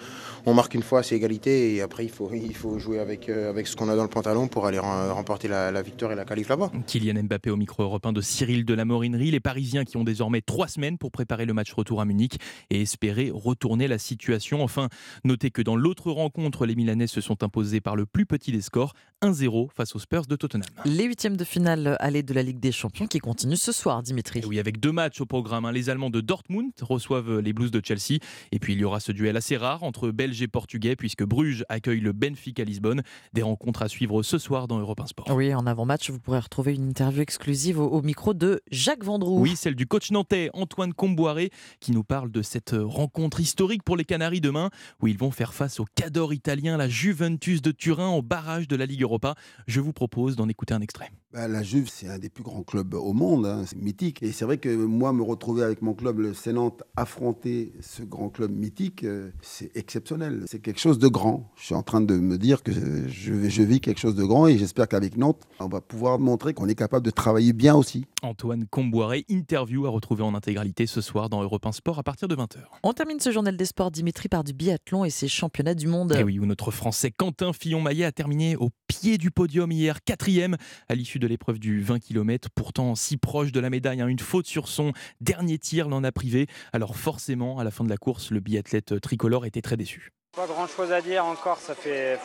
on 0.46 0.54
marque 0.54 0.74
une 0.74 0.84
fois, 0.84 1.02
c'est 1.02 1.16
égalité. 1.16 1.74
Et 1.74 1.82
après, 1.82 2.04
il 2.04 2.08
faut, 2.08 2.30
il 2.32 2.54
faut 2.54 2.78
jouer 2.78 3.00
avec, 3.00 3.28
euh, 3.28 3.50
avec 3.50 3.66
ce 3.66 3.74
qu'on 3.74 3.88
a 3.88 3.96
dans 3.96 4.04
le 4.04 4.08
pantalon 4.08 4.46
pour 4.46 4.66
aller 4.66 4.78
remporter 4.78 5.48
la, 5.48 5.82
victoire 5.82 6.12
et 6.12 6.14
la 6.14 6.24
qualif 6.24 6.48
là-bas. 6.48 6.70
Kylian 6.86 7.20
Mbappé 7.24 7.50
au 7.50 7.56
micro 7.56 7.82
européen 7.82 8.12
de 8.12 8.20
Cyril 8.20 8.64
de 8.64 8.74
la 8.74 8.84
Morinerie. 8.84 9.32
Les 9.32 9.40
Parisiens 9.40 9.84
qui 9.84 9.96
ont 9.96 10.04
désormais 10.04 10.40
trois 10.40 10.68
semaines 10.68 10.98
pour 10.98 11.10
préparer 11.10 11.46
le 11.46 11.52
match 11.52 11.72
retour 11.72 12.00
à 12.00 12.04
Munich 12.04 12.38
et 12.70 12.82
espérer 12.82 13.32
retourner 13.34 13.88
la 13.88 13.98
situation. 13.98 14.62
Enfin, 14.62 14.88
notez 15.24 15.50
que 15.50 15.62
dans 15.62 15.74
l'autre 15.74 16.12
rencontre, 16.12 16.64
les 16.64 16.76
Milanais 16.76 17.08
se 17.08 17.20
sont 17.20 17.42
imposés 17.42 17.80
par 17.80 17.96
le 17.96 18.03
plus 18.04 18.26
petit 18.26 18.52
des 18.52 18.60
scores, 18.60 18.94
1-0 19.22 19.68
face 19.74 19.96
aux 19.96 19.98
Spurs 19.98 20.26
de 20.26 20.36
Tottenham. 20.36 20.68
Les 20.84 21.04
huitièmes 21.04 21.36
de 21.36 21.44
finale 21.44 21.96
aller 22.00 22.22
de 22.22 22.34
la 22.34 22.42
Ligue 22.42 22.60
des 22.60 22.72
Champions 22.72 23.06
qui 23.06 23.18
continuent 23.18 23.54
ce 23.54 23.72
soir, 23.72 24.02
Dimitri. 24.02 24.42
oui, 24.46 24.58
avec 24.58 24.80
deux 24.80 24.92
matchs 24.92 25.20
au 25.20 25.26
programme. 25.26 25.64
Hein. 25.64 25.72
Les 25.72 25.88
Allemands 25.88 26.10
de 26.10 26.20
Dortmund 26.20 26.72
reçoivent 26.82 27.38
les 27.40 27.52
Blues 27.52 27.70
de 27.70 27.80
Chelsea. 27.82 28.20
Et 28.52 28.58
puis 28.58 28.74
il 28.74 28.80
y 28.80 28.84
aura 28.84 29.00
ce 29.00 29.12
duel 29.12 29.36
assez 29.36 29.56
rare 29.56 29.82
entre 29.82 30.10
Belges 30.10 30.42
et 30.42 30.48
Portugais, 30.48 30.96
puisque 30.96 31.24
Bruges 31.24 31.64
accueille 31.68 32.00
le 32.00 32.12
Benfica 32.12 32.64
Lisbonne. 32.64 33.02
Des 33.32 33.42
rencontres 33.42 33.82
à 33.82 33.88
suivre 33.88 34.22
ce 34.22 34.38
soir 34.38 34.68
dans 34.68 34.78
Europe 34.78 35.00
1 35.00 35.06
Sport. 35.06 35.30
Oui, 35.30 35.54
en 35.54 35.66
avant-match, 35.66 36.10
vous 36.10 36.18
pourrez 36.18 36.40
retrouver 36.40 36.74
une 36.74 36.88
interview 36.88 37.22
exclusive 37.22 37.80
au, 37.80 38.02
micro 38.02 38.34
de 38.34 38.60
Jacques 38.70 39.04
Vendroux. 39.04 39.40
Oui, 39.40 39.56
celle 39.56 39.74
du 39.74 39.86
coach 39.86 40.10
nantais 40.10 40.50
Antoine 40.52 40.92
Comboiré, 40.92 41.50
qui 41.80 41.92
nous 41.92 42.04
parle 42.04 42.30
de 42.30 42.42
cette 42.42 42.74
rencontre 42.78 43.40
historique 43.40 43.82
pour 43.82 43.96
les 43.96 44.04
Canaries 44.04 44.40
demain, 44.40 44.70
où 45.00 45.06
ils 45.06 45.18
vont 45.18 45.30
faire 45.30 45.54
face 45.54 45.80
au 45.80 45.86
cador 45.94 46.34
italien, 46.34 46.76
la 46.76 46.88
Juventus 46.88 47.62
de 47.62 47.70
Turin, 47.70 47.93
au 48.02 48.22
barrage 48.22 48.68
de 48.68 48.76
la 48.76 48.86
Ligue 48.86 49.02
Europa. 49.02 49.34
Je 49.66 49.80
vous 49.80 49.92
propose 49.92 50.36
d'en 50.36 50.48
écouter 50.48 50.74
un 50.74 50.80
extrait. 50.80 51.10
Bah, 51.34 51.48
la 51.48 51.64
Juve, 51.64 51.88
c'est 51.92 52.06
un 52.08 52.20
des 52.20 52.28
plus 52.28 52.44
grands 52.44 52.62
clubs 52.62 52.94
au 52.94 53.12
monde, 53.12 53.44
hein, 53.44 53.64
c'est 53.66 53.76
mythique. 53.76 54.22
Et 54.22 54.30
c'est 54.30 54.44
vrai 54.44 54.58
que 54.58 54.68
moi, 54.68 55.12
me 55.12 55.24
retrouver 55.24 55.64
avec 55.64 55.82
mon 55.82 55.92
club, 55.92 56.20
le 56.20 56.32
Sénante, 56.32 56.84
affronter 56.94 57.72
ce 57.80 58.04
grand 58.04 58.28
club 58.28 58.52
mythique, 58.52 59.02
euh, 59.02 59.32
c'est 59.42 59.76
exceptionnel. 59.76 60.44
C'est 60.46 60.60
quelque 60.60 60.78
chose 60.78 61.00
de 61.00 61.08
grand. 61.08 61.50
Je 61.56 61.64
suis 61.64 61.74
en 61.74 61.82
train 61.82 62.00
de 62.00 62.14
me 62.14 62.38
dire 62.38 62.62
que 62.62 62.70
je, 62.70 63.48
je 63.48 63.62
vis 63.64 63.80
quelque 63.80 63.98
chose 63.98 64.14
de 64.14 64.22
grand 64.22 64.46
et 64.46 64.56
j'espère 64.56 64.86
qu'avec 64.86 65.16
Nantes, 65.16 65.42
on 65.58 65.66
va 65.66 65.80
pouvoir 65.80 66.20
montrer 66.20 66.54
qu'on 66.54 66.68
est 66.68 66.76
capable 66.76 67.04
de 67.04 67.10
travailler 67.10 67.52
bien 67.52 67.74
aussi. 67.74 68.06
Antoine 68.22 68.66
Comboiré, 68.66 69.24
interview 69.28 69.86
à 69.86 69.90
retrouver 69.90 70.22
en 70.22 70.36
intégralité 70.36 70.86
ce 70.86 71.00
soir 71.00 71.28
dans 71.28 71.42
Europe 71.42 71.66
1 71.66 71.72
Sport 71.72 71.98
à 71.98 72.04
partir 72.04 72.28
de 72.28 72.36
20h. 72.36 72.58
On 72.84 72.92
termine 72.92 73.18
ce 73.18 73.32
journal 73.32 73.56
des 73.56 73.64
sports, 73.64 73.90
Dimitri, 73.90 74.28
par 74.28 74.44
du 74.44 74.52
biathlon 74.52 75.04
et 75.04 75.10
ses 75.10 75.28
championnats 75.28 75.74
du 75.74 75.88
monde. 75.88 76.12
Et 76.12 76.20
eh 76.20 76.22
oui, 76.22 76.38
où 76.38 76.46
notre 76.46 76.70
Français 76.70 77.10
Quentin 77.10 77.52
Fillon-Maillet 77.52 78.04
a 78.04 78.12
terminé 78.12 78.54
au 78.54 78.70
pied 78.86 79.18
du 79.18 79.30
podium 79.30 79.70
hier, 79.72 80.02
quatrième 80.04 80.56
à 80.88 80.94
l'issue 80.94 81.18
de 81.18 81.23
l'épreuve 81.26 81.58
du 81.58 81.80
20 81.80 81.98
km, 82.00 82.48
pourtant 82.54 82.94
si 82.94 83.16
proche 83.16 83.52
de 83.52 83.60
la 83.60 83.70
médaille. 83.70 84.00
Hein. 84.00 84.08
Une 84.08 84.18
faute 84.18 84.46
sur 84.46 84.68
son 84.68 84.92
dernier 85.20 85.58
tir 85.58 85.88
l'en 85.88 86.04
a 86.04 86.12
privé. 86.12 86.46
Alors 86.72 86.96
forcément, 86.96 87.58
à 87.58 87.64
la 87.64 87.70
fin 87.70 87.84
de 87.84 87.90
la 87.90 87.96
course, 87.96 88.30
le 88.30 88.40
biathlète 88.40 89.00
tricolore 89.00 89.46
était 89.46 89.62
très 89.62 89.76
déçu. 89.76 90.10
Pas 90.36 90.46
grand 90.46 90.66
chose 90.66 90.90
à 90.90 91.00
dire 91.00 91.24
encore, 91.24 91.58
ça 91.58 91.74
fait 91.74 92.18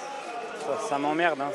ça, 0.90 0.98
m'emmerde. 0.98 1.40
Hein, 1.42 1.52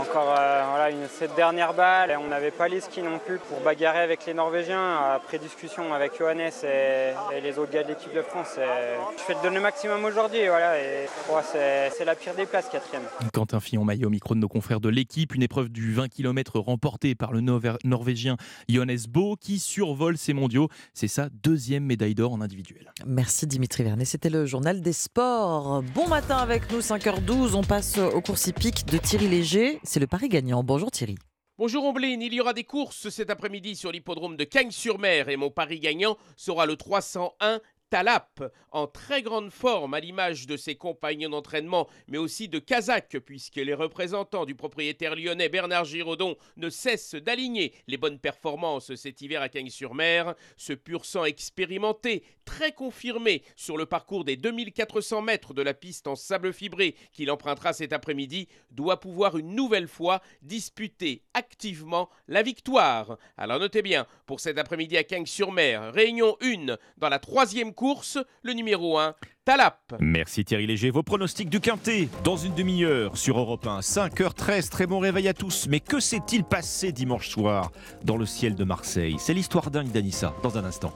encore 0.00 0.34
euh, 0.38 0.62
voilà, 0.70 0.90
une, 0.90 1.06
cette 1.08 1.34
dernière 1.34 1.74
balle. 1.74 2.16
On 2.22 2.28
n'avait 2.28 2.50
pas 2.50 2.68
les 2.68 2.80
skis 2.80 3.02
non 3.02 3.18
plus 3.18 3.38
pour 3.38 3.60
bagarrer 3.60 4.00
avec 4.00 4.26
les 4.26 4.34
Norvégiens. 4.34 4.96
Après 5.14 5.38
discussion 5.38 5.92
avec 5.92 6.12
Johannes 6.18 6.50
et, 6.64 7.40
les 7.40 7.58
autres 7.58 7.72
gars 7.72 7.82
de 7.82 7.88
l'équipe 7.88 8.14
de 8.14 8.22
France, 8.22 8.56
je 8.56 9.22
fais 9.22 9.34
le 9.48 9.60
maximum 9.60 10.04
aujourd'hui. 10.04 10.46
Voilà, 10.48 10.78
et 10.78 11.06
c'est 11.52 12.04
la 12.04 12.14
pire 12.14 12.34
des 12.34 12.46
places, 12.46 12.68
quatrième. 12.70 13.02
Quentin 13.32 13.60
Fillon-Maillet 13.60 14.04
au 14.04 14.10
micro 14.10 14.34
de 14.34 14.40
nos 14.40 14.48
confrères 14.48 14.80
de 14.80 14.88
l'équipe. 14.88 15.34
Une 15.34 15.42
épreuve 15.42 15.68
du 15.68 15.92
20 15.92 16.08
km 16.08 16.58
remportée 16.58 17.14
par 17.14 17.32
le 17.32 17.40
Norvégien 17.40 18.36
Johannes 18.68 18.98
Bo 19.08 19.36
qui 19.36 19.58
survole 19.58 20.16
ces 20.16 20.32
mondiaux. 20.32 20.68
C'est 20.94 21.08
sa 21.08 21.28
deuxième 21.28 21.84
médaille 21.84 22.14
d'or 22.14 22.32
en 22.32 22.40
individuel. 22.40 22.92
Merci 23.06 23.46
Dimitri 23.46 23.84
Vernet. 23.84 24.04
C'était 24.04 24.30
le 24.30 24.46
journal 24.46 24.80
des 24.80 24.92
sports. 24.92 25.82
Bon 25.94 26.08
matin 26.08 26.36
avec 26.36 26.70
nous, 26.72 26.80
5h12. 26.80 27.54
On 27.54 27.62
passe 27.62 27.98
au 27.98 28.20
de 28.48 28.96
Thierry 28.96 29.28
Léger. 29.28 29.80
C'est 29.82 30.00
le 30.00 30.06
pari 30.06 30.30
gagnant. 30.30 30.62
Bonjour 30.62 30.90
Thierry. 30.90 31.16
Bonjour 31.58 31.84
Omblin, 31.84 32.20
il 32.22 32.32
y 32.32 32.40
aura 32.40 32.54
des 32.54 32.64
courses 32.64 33.10
cet 33.10 33.28
après-midi 33.28 33.76
sur 33.76 33.92
l'hippodrome 33.92 34.38
de 34.38 34.44
Cagnes-sur-Mer 34.44 35.28
et 35.28 35.36
mon 35.36 35.50
pari 35.50 35.78
gagnant 35.78 36.16
sera 36.38 36.64
le 36.64 36.76
301 36.76 37.60
Talap, 37.90 38.40
en 38.70 38.86
très 38.86 39.20
grande 39.20 39.50
forme 39.50 39.94
à 39.94 40.00
l'image 40.00 40.46
de 40.46 40.56
ses 40.56 40.76
compagnons 40.76 41.30
d'entraînement, 41.30 41.88
mais 42.06 42.18
aussi 42.18 42.48
de 42.48 42.60
Kazakh, 42.60 43.18
puisque 43.18 43.56
les 43.56 43.74
représentants 43.74 44.44
du 44.44 44.54
propriétaire 44.54 45.16
lyonnais 45.16 45.48
Bernard 45.48 45.84
Giraudon 45.84 46.36
ne 46.56 46.70
cessent 46.70 47.16
d'aligner 47.16 47.74
les 47.88 47.96
bonnes 47.96 48.20
performances 48.20 48.94
cet 48.94 49.22
hiver 49.22 49.42
à 49.42 49.48
Cagnes-sur-Mer. 49.48 50.36
Ce 50.56 50.72
pur 50.72 51.04
sang 51.04 51.24
expérimenté, 51.24 52.22
très 52.44 52.72
confirmé 52.72 53.42
sur 53.56 53.76
le 53.76 53.86
parcours 53.86 54.24
des 54.24 54.36
2400 54.36 55.22
mètres 55.22 55.52
de 55.52 55.62
la 55.62 55.74
piste 55.74 56.06
en 56.06 56.14
sable 56.14 56.52
fibré 56.52 56.94
qu'il 57.12 57.30
empruntera 57.30 57.72
cet 57.72 57.92
après-midi, 57.92 58.46
doit 58.70 59.00
pouvoir 59.00 59.36
une 59.36 59.56
nouvelle 59.56 59.88
fois 59.88 60.22
disputer 60.42 61.24
activement 61.34 62.08
la 62.28 62.42
victoire. 62.42 63.18
Alors 63.36 63.58
notez 63.58 63.82
bien, 63.82 64.06
pour 64.26 64.38
cet 64.38 64.58
après-midi 64.58 64.96
à 64.96 65.02
Cagnes-sur-Mer, 65.02 65.92
réunion 65.92 66.36
1 66.40 66.76
dans 66.96 67.08
la 67.08 67.18
troisième 67.18 67.74
course, 67.80 68.18
le 68.42 68.52
numéro 68.52 68.98
1, 68.98 69.14
Talap. 69.46 69.94
Merci 70.00 70.44
Thierry 70.44 70.66
Léger. 70.66 70.90
Vos 70.90 71.02
pronostics 71.02 71.48
du 71.48 71.60
Quintet 71.60 72.10
dans 72.24 72.36
une 72.36 72.52
demi-heure 72.52 73.16
sur 73.16 73.38
Europe 73.38 73.66
1. 73.66 73.80
5h13, 73.80 74.68
très 74.68 74.86
bon 74.86 74.98
réveil 74.98 75.28
à 75.28 75.32
tous. 75.32 75.66
Mais 75.66 75.80
que 75.80 75.98
s'est-il 75.98 76.44
passé 76.44 76.92
dimanche 76.92 77.30
soir 77.30 77.72
dans 78.04 78.18
le 78.18 78.26
ciel 78.26 78.54
de 78.54 78.64
Marseille? 78.64 79.16
C'est 79.18 79.32
l'histoire 79.32 79.70
dingue 79.70 79.90
d'Anissa 79.90 80.34
dans 80.42 80.58
un 80.58 80.64
instant. 80.66 80.92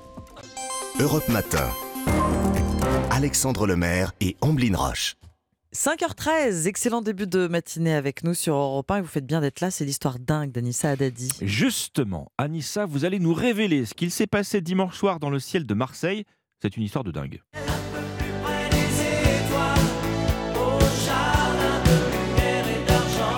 Europe 1.00 1.26
Matin. 1.30 1.70
Alexandre 3.10 3.66
Lemaire 3.66 4.12
et 4.20 4.36
Amblin 4.42 4.76
Roche. 4.76 5.16
5h13, 5.74 6.68
excellent 6.68 7.02
début 7.02 7.26
de 7.26 7.48
matinée 7.48 7.94
avec 7.94 8.22
nous 8.22 8.34
sur 8.34 8.54
Europe 8.54 8.88
1 8.92 8.98
et 8.98 9.00
vous 9.00 9.08
faites 9.08 9.26
bien 9.26 9.40
d'être 9.40 9.60
là, 9.60 9.72
c'est 9.72 9.84
l'histoire 9.84 10.20
dingue 10.20 10.52
d'Anissa 10.52 10.90
Haddadi. 10.90 11.30
Justement, 11.42 12.30
Anissa, 12.38 12.86
vous 12.86 13.04
allez 13.04 13.18
nous 13.18 13.34
révéler 13.34 13.84
ce 13.84 13.92
qu'il 13.92 14.12
s'est 14.12 14.28
passé 14.28 14.60
dimanche 14.60 14.96
soir 14.96 15.18
dans 15.18 15.30
le 15.30 15.40
ciel 15.40 15.66
de 15.66 15.74
Marseille 15.74 16.26
c'est 16.60 16.76
une 16.76 16.82
histoire 16.82 17.04
de 17.04 17.10
dingue. 17.10 17.40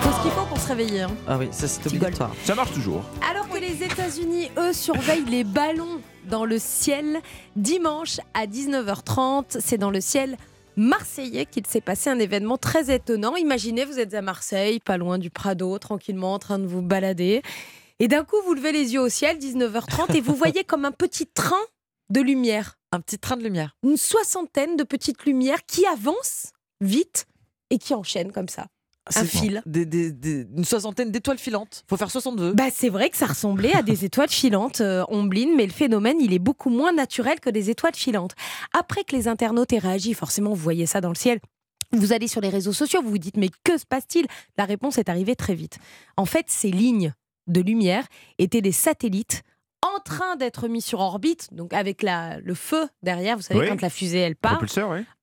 Faut 0.01 0.11
ce 0.11 0.21
qu'il 0.21 0.31
faut 0.31 0.45
pour 0.45 0.59
se 0.59 0.67
réveiller. 0.67 1.01
Hein. 1.01 1.11
Ah 1.27 1.37
oui, 1.37 1.47
ça 1.51 1.67
c'est 1.67 1.85
obligatoire. 1.87 2.33
Ça 2.43 2.55
marche 2.55 2.73
toujours. 2.73 3.03
Alors 3.29 3.49
que 3.49 3.57
les 3.57 3.83
États-Unis, 3.83 4.49
eux, 4.57 4.73
surveillent 4.73 5.25
les 5.25 5.43
ballons 5.43 6.01
dans 6.29 6.45
le 6.45 6.59
ciel, 6.59 7.21
dimanche 7.55 8.19
à 8.33 8.45
19h30, 8.45 9.57
c'est 9.59 9.77
dans 9.77 9.91
le 9.91 10.01
ciel 10.01 10.37
marseillais 10.75 11.45
qu'il 11.45 11.65
s'est 11.65 11.81
passé 11.81 12.09
un 12.09 12.19
événement 12.19 12.57
très 12.57 12.93
étonnant. 12.93 13.35
Imaginez, 13.35 13.83
vous 13.83 13.99
êtes 13.99 14.13
à 14.13 14.21
Marseille, 14.21 14.79
pas 14.79 14.97
loin 14.97 15.17
du 15.17 15.29
Prado, 15.31 15.77
tranquillement 15.79 16.33
en 16.35 16.39
train 16.39 16.59
de 16.59 16.67
vous 16.67 16.83
balader. 16.83 17.41
Et 17.99 18.07
d'un 18.07 18.23
coup, 18.23 18.35
vous 18.45 18.53
levez 18.53 18.71
les 18.71 18.93
yeux 18.93 19.01
au 19.01 19.09
ciel, 19.09 19.39
19h30, 19.39 20.15
et 20.15 20.21
vous 20.21 20.35
voyez 20.35 20.63
comme 20.63 20.85
un 20.85 20.91
petit 20.91 21.25
train 21.25 21.55
de 22.11 22.21
lumière 22.21 22.76
un 22.91 23.01
petit 23.01 23.19
train 23.19 23.37
de 23.37 23.43
lumière. 23.43 23.75
Une 23.83 23.97
soixantaine 23.97 24.75
de 24.75 24.83
petites 24.83 25.25
lumières 25.25 25.65
qui 25.65 25.85
avancent 25.85 26.51
vite 26.81 27.25
et 27.69 27.77
qui 27.77 27.93
enchaînent 27.93 28.31
comme 28.31 28.49
ça. 28.49 28.67
Un 29.15 29.23
fil. 29.23 29.61
une 29.65 30.65
soixantaine 30.65 31.11
d'étoiles 31.11 31.37
filantes. 31.37 31.85
Faut 31.87 31.95
faire 31.95 32.11
62. 32.11 32.53
Bah, 32.53 32.65
c'est 32.73 32.89
vrai 32.89 33.09
que 33.09 33.15
ça 33.15 33.27
ressemblait 33.27 33.73
à 33.73 33.81
des 33.81 34.03
étoiles 34.05 34.29
filantes, 34.29 34.81
euh, 34.81 35.05
Ombline, 35.07 35.55
mais 35.55 35.65
le 35.65 35.71
phénomène, 35.71 36.17
il 36.19 36.33
est 36.33 36.39
beaucoup 36.39 36.69
moins 36.69 36.91
naturel 36.91 37.39
que 37.39 37.49
des 37.49 37.69
étoiles 37.69 37.95
filantes. 37.95 38.33
Après 38.77 39.03
que 39.05 39.15
les 39.15 39.29
internautes 39.29 39.71
aient 39.71 39.79
réagi, 39.79 40.13
forcément, 40.13 40.49
vous 40.49 40.55
voyez 40.55 40.85
ça 40.85 40.99
dans 40.99 41.09
le 41.09 41.15
ciel. 41.15 41.39
Vous 41.93 42.11
allez 42.11 42.27
sur 42.27 42.41
les 42.41 42.49
réseaux 42.49 42.73
sociaux, 42.73 43.01
vous 43.01 43.11
vous 43.11 43.17
dites, 43.17 43.37
mais 43.37 43.49
que 43.63 43.77
se 43.77 43.85
passe-t-il? 43.85 44.27
La 44.57 44.65
réponse 44.65 44.97
est 44.97 45.07
arrivée 45.07 45.37
très 45.37 45.55
vite. 45.55 45.77
En 46.17 46.25
fait, 46.25 46.45
ces 46.49 46.69
lignes 46.69 47.13
de 47.47 47.61
lumière 47.61 48.05
étaient 48.39 48.61
des 48.61 48.73
satellites 48.73 49.43
en 49.95 49.99
train 49.99 50.35
d'être 50.35 50.67
mis 50.67 50.81
sur 50.81 50.99
orbite, 50.99 51.53
donc 51.53 51.73
avec 51.73 52.01
la, 52.01 52.39
le 52.39 52.53
feu 52.53 52.87
derrière, 53.03 53.35
vous 53.35 53.43
savez, 53.43 53.67
quand 53.67 53.81
la 53.81 53.89
fusée 53.89 54.19
elle 54.19 54.35
part, 54.35 54.61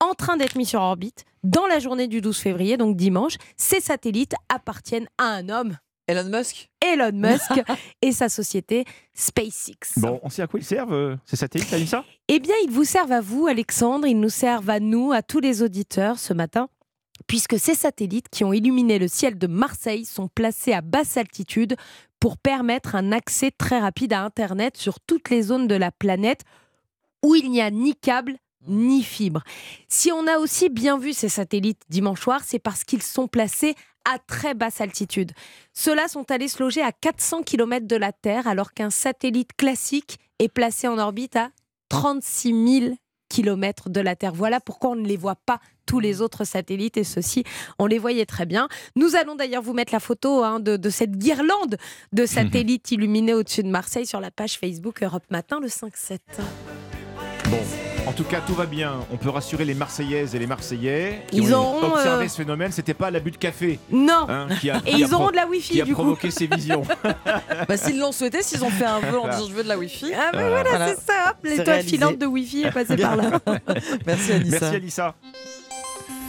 en 0.00 0.14
train 0.14 0.36
d'être 0.36 0.56
mis 0.56 0.66
sur 0.66 0.80
orbite 0.80 1.24
dans 1.42 1.66
la 1.66 1.78
journée 1.78 2.08
du 2.08 2.20
12 2.20 2.38
février, 2.38 2.76
donc 2.76 2.96
dimanche. 2.96 3.36
Ces 3.56 3.80
satellites 3.80 4.34
appartiennent 4.48 5.08
à 5.18 5.24
un 5.24 5.48
homme. 5.48 5.76
Elon 6.06 6.28
Musk? 6.28 6.68
Elon 6.80 7.12
Musk 7.14 7.62
et 8.02 8.12
sa 8.12 8.28
société 8.28 8.84
SpaceX. 9.14 9.98
Bon, 9.98 10.20
on 10.22 10.28
sait 10.28 10.42
à 10.42 10.46
quoi 10.46 10.60
ils 10.60 10.64
servent, 10.64 10.92
euh, 10.92 11.16
ces 11.24 11.36
satellites, 11.36 11.86
ça? 11.86 12.04
Eh 12.28 12.40
bien, 12.40 12.54
ils 12.64 12.70
vous 12.70 12.84
servent 12.84 13.12
à 13.12 13.22
vous, 13.22 13.46
Alexandre, 13.46 14.06
ils 14.06 14.18
nous 14.18 14.28
servent 14.28 14.68
à 14.68 14.80
nous, 14.80 15.12
à 15.12 15.22
tous 15.22 15.40
les 15.40 15.62
auditeurs 15.62 16.18
ce 16.18 16.34
matin 16.34 16.68
puisque 17.26 17.58
ces 17.58 17.74
satellites 17.74 18.28
qui 18.28 18.44
ont 18.44 18.52
illuminé 18.52 18.98
le 18.98 19.08
ciel 19.08 19.38
de 19.38 19.46
Marseille 19.46 20.04
sont 20.04 20.28
placés 20.28 20.72
à 20.72 20.80
basse 20.80 21.16
altitude 21.16 21.76
pour 22.24 22.38
permettre 22.38 22.94
un 22.94 23.12
accès 23.12 23.50
très 23.50 23.78
rapide 23.78 24.14
à 24.14 24.22
Internet 24.22 24.78
sur 24.78 24.98
toutes 24.98 25.28
les 25.28 25.42
zones 25.42 25.68
de 25.68 25.74
la 25.74 25.90
planète 25.90 26.44
où 27.22 27.34
il 27.34 27.50
n'y 27.50 27.60
a 27.60 27.70
ni 27.70 27.94
câble 27.94 28.38
ni 28.66 29.02
fibre. 29.02 29.42
Si 29.88 30.10
on 30.10 30.26
a 30.26 30.38
aussi 30.38 30.70
bien 30.70 30.96
vu 30.96 31.12
ces 31.12 31.28
satellites 31.28 31.82
dimanche 31.90 32.22
soir, 32.22 32.40
c'est 32.42 32.58
parce 32.58 32.82
qu'ils 32.82 33.02
sont 33.02 33.28
placés 33.28 33.74
à 34.10 34.18
très 34.18 34.54
basse 34.54 34.80
altitude. 34.80 35.32
Ceux-là 35.74 36.08
sont 36.08 36.30
allés 36.30 36.48
se 36.48 36.62
loger 36.62 36.80
à 36.80 36.92
400 36.92 37.42
km 37.42 37.86
de 37.86 37.96
la 37.96 38.12
Terre, 38.12 38.48
alors 38.48 38.72
qu'un 38.72 38.88
satellite 38.88 39.54
classique 39.58 40.18
est 40.38 40.48
placé 40.48 40.88
en 40.88 40.96
orbite 40.96 41.36
à 41.36 41.50
36 41.90 42.80
000 42.80 42.94
km 43.34 43.90
de 43.90 44.00
la 44.00 44.14
Terre. 44.14 44.32
Voilà 44.32 44.60
pourquoi 44.60 44.90
on 44.90 44.96
ne 44.96 45.06
les 45.06 45.16
voit 45.16 45.34
pas 45.34 45.60
tous 45.86 46.00
les 46.00 46.20
autres 46.20 46.44
satellites 46.44 46.96
et 46.96 47.04
ceux-ci, 47.04 47.44
on 47.78 47.86
les 47.86 47.98
voyait 47.98 48.26
très 48.26 48.46
bien. 48.46 48.68
Nous 48.96 49.16
allons 49.16 49.34
d'ailleurs 49.34 49.62
vous 49.62 49.74
mettre 49.74 49.92
la 49.92 50.00
photo 50.00 50.42
hein, 50.42 50.60
de, 50.60 50.76
de, 50.76 50.90
cette 50.90 51.18
guirlande 51.18 51.76
de 52.12 52.26
satellites 52.26 52.90
illuminés 52.90 53.34
au-dessus 53.34 53.62
de 53.62 53.68
Marseille 53.68 54.06
sur 54.06 54.20
la 54.20 54.30
page 54.30 54.58
Facebook 54.58 55.02
Europe 55.02 55.24
Matin 55.30 55.60
le 55.60 55.68
5-7. 55.68 56.18
Bon. 57.50 57.83
En 58.06 58.12
tout 58.12 58.24
cas, 58.24 58.40
tout 58.46 58.54
va 58.54 58.66
bien. 58.66 58.92
On 59.10 59.16
peut 59.16 59.30
rassurer 59.30 59.64
les 59.64 59.72
Marseillaises 59.74 60.34
et 60.34 60.38
les 60.38 60.46
Marseillais 60.46 61.22
qui 61.30 61.38
Ils 61.38 61.54
ont 61.54 61.58
auront, 61.58 61.92
observé 61.94 62.26
euh, 62.26 62.28
ce 62.28 62.36
phénomène. 62.36 62.70
C'était 62.70 62.92
pas 62.94 63.10
l'abus 63.10 63.30
de 63.30 63.36
café. 63.38 63.78
Non. 63.90 64.26
hein, 64.28 64.46
qui 64.60 64.68
a- 64.70 64.76
Et 64.86 64.90
qui 64.90 64.94
a 65.02 65.06
ils 65.06 65.14
auront 65.14 65.30
de 65.30 65.36
la 65.36 65.46
Wi-Fi, 65.46 65.72
Qui 65.72 65.80
a 65.80 65.84
du 65.84 65.94
coup. 65.94 66.02
provoqué 66.02 66.30
ces 66.30 66.46
visions. 66.46 66.82
Bah, 67.68 67.76
s'ils 67.78 67.98
l'ont 67.98 68.12
souhaité, 68.12 68.42
s'ils 68.42 68.62
ont 68.64 68.68
fait 68.70 68.84
un 68.84 69.00
vœu 69.00 69.18
en 69.18 69.28
disant 69.28 69.46
je 69.48 69.54
veux 69.54 69.62
de 69.64 69.68
la 69.68 69.78
Wi-Fi. 69.78 70.12
Ah 70.14 70.30
ben 70.32 70.48
voilà, 70.48 70.88
c'est 70.88 71.00
ça, 71.00 71.34
l'étoile 71.42 71.82
filante 71.82 72.18
de 72.18 72.26
Wi-Fi 72.26 72.64
est 72.64 72.70
passée 72.72 72.96
par 72.96 73.16
là. 73.16 73.30
Merci 74.06 74.32
Anissa. 74.34 74.58
Merci 74.60 74.76
Alissa. 74.76 75.14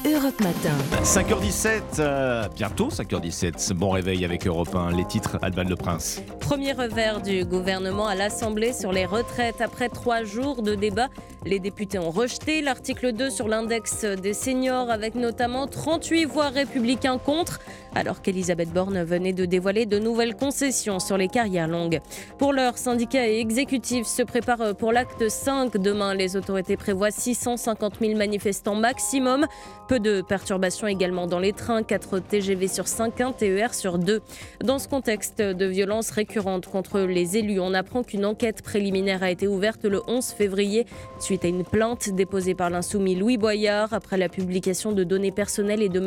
Europe 0.03 0.39
Matin. 0.41 0.75
5h17, 1.03 1.99
euh, 1.99 2.47
bientôt 2.55 2.89
5h17. 2.89 3.73
Bon 3.73 3.91
réveil 3.91 4.25
avec 4.25 4.45
Europe 4.45 4.75
1, 4.75 4.91
les 4.91 5.05
titres 5.05 5.37
Alban 5.41 5.63
Le 5.63 5.75
Prince. 5.75 6.21
Premier 6.39 6.73
revers 6.73 7.21
du 7.21 7.45
gouvernement 7.45 8.07
à 8.07 8.15
l'Assemblée 8.15 8.73
sur 8.73 8.91
les 8.91 9.05
retraites. 9.05 9.61
Après 9.61 9.89
trois 9.89 10.23
jours 10.23 10.61
de 10.61 10.75
débat, 10.75 11.07
les 11.45 11.59
députés 11.59 11.99
ont 11.99 12.09
rejeté 12.09 12.61
l'article 12.61 13.13
2 13.13 13.29
sur 13.29 13.47
l'index 13.47 14.03
des 14.03 14.33
seniors, 14.33 14.89
avec 14.89 15.15
notamment 15.15 15.67
38 15.67 16.25
voix 16.25 16.49
républicains 16.49 17.17
contre, 17.17 17.59
alors 17.93 18.21
qu'Elisabeth 18.21 18.71
Borne 18.71 19.03
venait 19.03 19.33
de 19.33 19.45
dévoiler 19.45 19.85
de 19.85 19.99
nouvelles 19.99 20.35
concessions 20.35 20.99
sur 20.99 21.17
les 21.17 21.27
carrières 21.27 21.67
longues. 21.67 22.01
Pour 22.37 22.53
l'heure, 22.53 22.77
syndicats 22.77 23.27
et 23.27 23.39
exécutifs 23.39 24.07
se 24.07 24.23
préparent 24.23 24.75
pour 24.75 24.91
l'acte 24.91 25.29
5. 25.29 25.77
Demain, 25.77 26.13
les 26.13 26.35
autorités 26.35 26.77
prévoient 26.77 27.11
650 27.11 27.99
000 28.01 28.17
manifestants 28.17 28.75
maximum. 28.75 29.45
Peu 29.87 29.94
de 29.99 30.21
perturbations 30.21 30.87
également 30.87 31.27
dans 31.27 31.39
les 31.39 31.53
trains, 31.53 31.83
4 31.83 32.19
TGV 32.19 32.67
sur 32.67 32.87
5, 32.87 33.21
1 33.21 33.31
TER 33.33 33.73
sur 33.73 33.97
2. 33.97 34.21
Dans 34.63 34.79
ce 34.79 34.87
contexte 34.87 35.41
de 35.41 35.65
violences 35.65 36.11
récurrentes 36.11 36.67
contre 36.67 36.99
les 37.01 37.37
élus, 37.37 37.59
on 37.59 37.73
apprend 37.73 38.03
qu'une 38.03 38.25
enquête 38.25 38.61
préliminaire 38.61 39.23
a 39.23 39.31
été 39.31 39.47
ouverte 39.47 39.85
le 39.85 40.01
11 40.07 40.25
février 40.25 40.85
suite 41.19 41.45
à 41.45 41.47
une 41.47 41.63
plainte 41.63 42.09
déposée 42.09 42.55
par 42.55 42.69
l'insoumis 42.69 43.15
Louis 43.15 43.37
Boyard 43.37 43.93
après 43.93 44.17
la 44.17 44.29
publication 44.29 44.91
de 44.91 45.03
données 45.03 45.31
personnelles 45.31 45.81
et 45.81 45.89
de, 45.89 46.03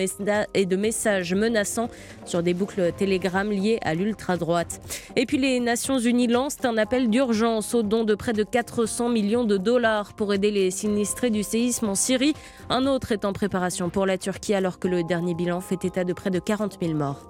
et 0.55 0.67
de 0.67 0.77
messages 0.77 1.35
menaçants 1.35 1.89
sur 2.25 2.43
des 2.43 2.55
boucles 2.55 2.93
Telegram 2.97 3.51
liées 3.51 3.79
à 3.83 3.95
l'ultra-droite. 3.95 4.81
Et 5.17 5.27
puis 5.27 5.39
les 5.39 5.61
Nations 5.61 5.99
Unies 5.99 6.27
lancent 6.27 6.65
un 6.65 6.77
appel 6.79 7.11
d'urgence 7.11 7.75
au 7.75 7.83
don 7.83 8.05
de 8.05 8.15
près 8.15 8.33
de 8.33 8.43
400 8.43 9.09
millions 9.09 9.45
de 9.45 9.57
dollars 9.57 10.13
pour 10.15 10.33
aider 10.35 10.51
les 10.51 10.71
sinistrés 10.71 11.31
du 11.31 11.43
séisme 11.43 11.89
en 11.89 11.95
Syrie. 11.95 12.35
Un 12.71 12.87
autre 12.87 13.13
est 13.13 13.25
en 13.25 13.33
préparation 13.33 13.68
pour 13.93 14.07
la 14.07 14.17
Turquie 14.17 14.55
alors 14.55 14.79
que 14.79 14.89
le 14.89 15.05
dernier 15.05 15.35
bilan 15.35 15.61
fait 15.61 15.85
état 15.85 16.05
de 16.05 16.13
près 16.13 16.31
de 16.31 16.39
40 16.39 16.79
000 16.81 16.95
morts. 16.95 17.21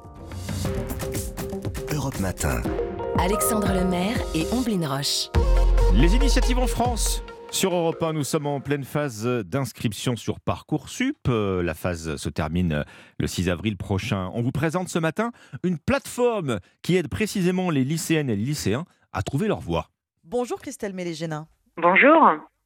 Europe 1.92 2.20
Matin. 2.20 2.62
Alexandre 3.18 3.72
Lemaire 3.72 4.16
et 4.34 4.46
Omblin 4.52 4.86
Roche. 4.86 5.30
Les 5.94 6.14
initiatives 6.14 6.58
en 6.58 6.68
France. 6.68 7.24
Sur 7.50 7.74
Europe 7.74 8.00
1, 8.02 8.12
nous 8.12 8.22
sommes 8.24 8.46
en 8.46 8.60
pleine 8.60 8.84
phase 8.84 9.26
d'inscription 9.26 10.14
sur 10.16 10.38
Parcoursup. 10.38 11.16
Euh, 11.28 11.62
La 11.62 11.74
phase 11.74 12.16
se 12.16 12.28
termine 12.28 12.84
le 13.18 13.26
6 13.26 13.48
avril 13.48 13.76
prochain. 13.76 14.30
On 14.34 14.42
vous 14.42 14.52
présente 14.52 14.88
ce 14.88 14.98
matin 14.98 15.32
une 15.64 15.78
plateforme 15.78 16.60
qui 16.82 16.96
aide 16.96 17.08
précisément 17.08 17.70
les 17.70 17.84
lycéennes 17.84 18.30
et 18.30 18.36
les 18.36 18.44
lycéens 18.44 18.84
à 19.12 19.22
trouver 19.22 19.48
leur 19.48 19.60
voie. 19.60 19.88
Bonjour 20.24 20.60
Christelle 20.60 20.92
Mélégénin. 20.92 21.48
Bonjour. 21.78 22.16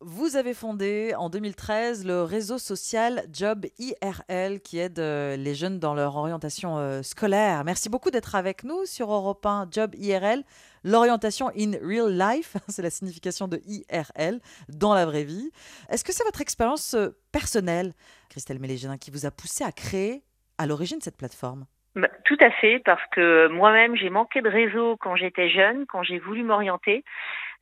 Vous 0.04 0.34
avez 0.34 0.52
fondé 0.52 1.14
en 1.16 1.30
2013 1.30 2.04
le 2.04 2.24
réseau 2.24 2.58
social 2.58 3.22
Job 3.32 3.66
IRL 3.78 4.60
qui 4.60 4.80
aide 4.80 4.98
euh, 4.98 5.36
les 5.36 5.54
jeunes 5.54 5.78
dans 5.78 5.94
leur 5.94 6.16
orientation 6.16 6.76
euh, 6.76 7.02
scolaire. 7.02 7.62
Merci 7.64 7.88
beaucoup 7.88 8.10
d'être 8.10 8.34
avec 8.34 8.64
nous 8.64 8.84
sur 8.84 9.12
Europe 9.12 9.46
1 9.46 9.68
Job 9.70 9.94
IRL. 9.94 10.42
L'orientation 10.82 11.50
in 11.56 11.74
real 11.80 12.10
life, 12.10 12.56
c'est 12.68 12.82
la 12.82 12.90
signification 12.90 13.46
de 13.46 13.60
IRL, 13.64 14.40
dans 14.68 14.92
la 14.92 15.06
vraie 15.06 15.22
vie. 15.22 15.52
Est-ce 15.88 16.02
que 16.02 16.12
c'est 16.12 16.24
votre 16.24 16.40
expérience 16.40 16.94
euh, 16.94 17.10
personnelle, 17.30 17.92
Christelle 18.28 18.58
Mélégénin, 18.58 18.98
qui 18.98 19.12
vous 19.12 19.24
a 19.24 19.30
poussé 19.30 19.62
à 19.62 19.70
créer 19.70 20.24
à 20.58 20.66
l'origine 20.66 21.00
cette 21.00 21.16
plateforme? 21.16 21.64
Bah, 21.94 22.08
tout 22.24 22.38
à 22.40 22.50
fait, 22.50 22.80
parce 22.84 23.02
que 23.12 23.46
moi-même, 23.48 23.94
j'ai 23.94 24.10
manqué 24.10 24.42
de 24.42 24.48
réseau 24.48 24.96
quand 24.96 25.14
j'étais 25.14 25.48
jeune, 25.48 25.86
quand 25.86 26.02
j'ai 26.02 26.18
voulu 26.18 26.42
m'orienter. 26.42 27.04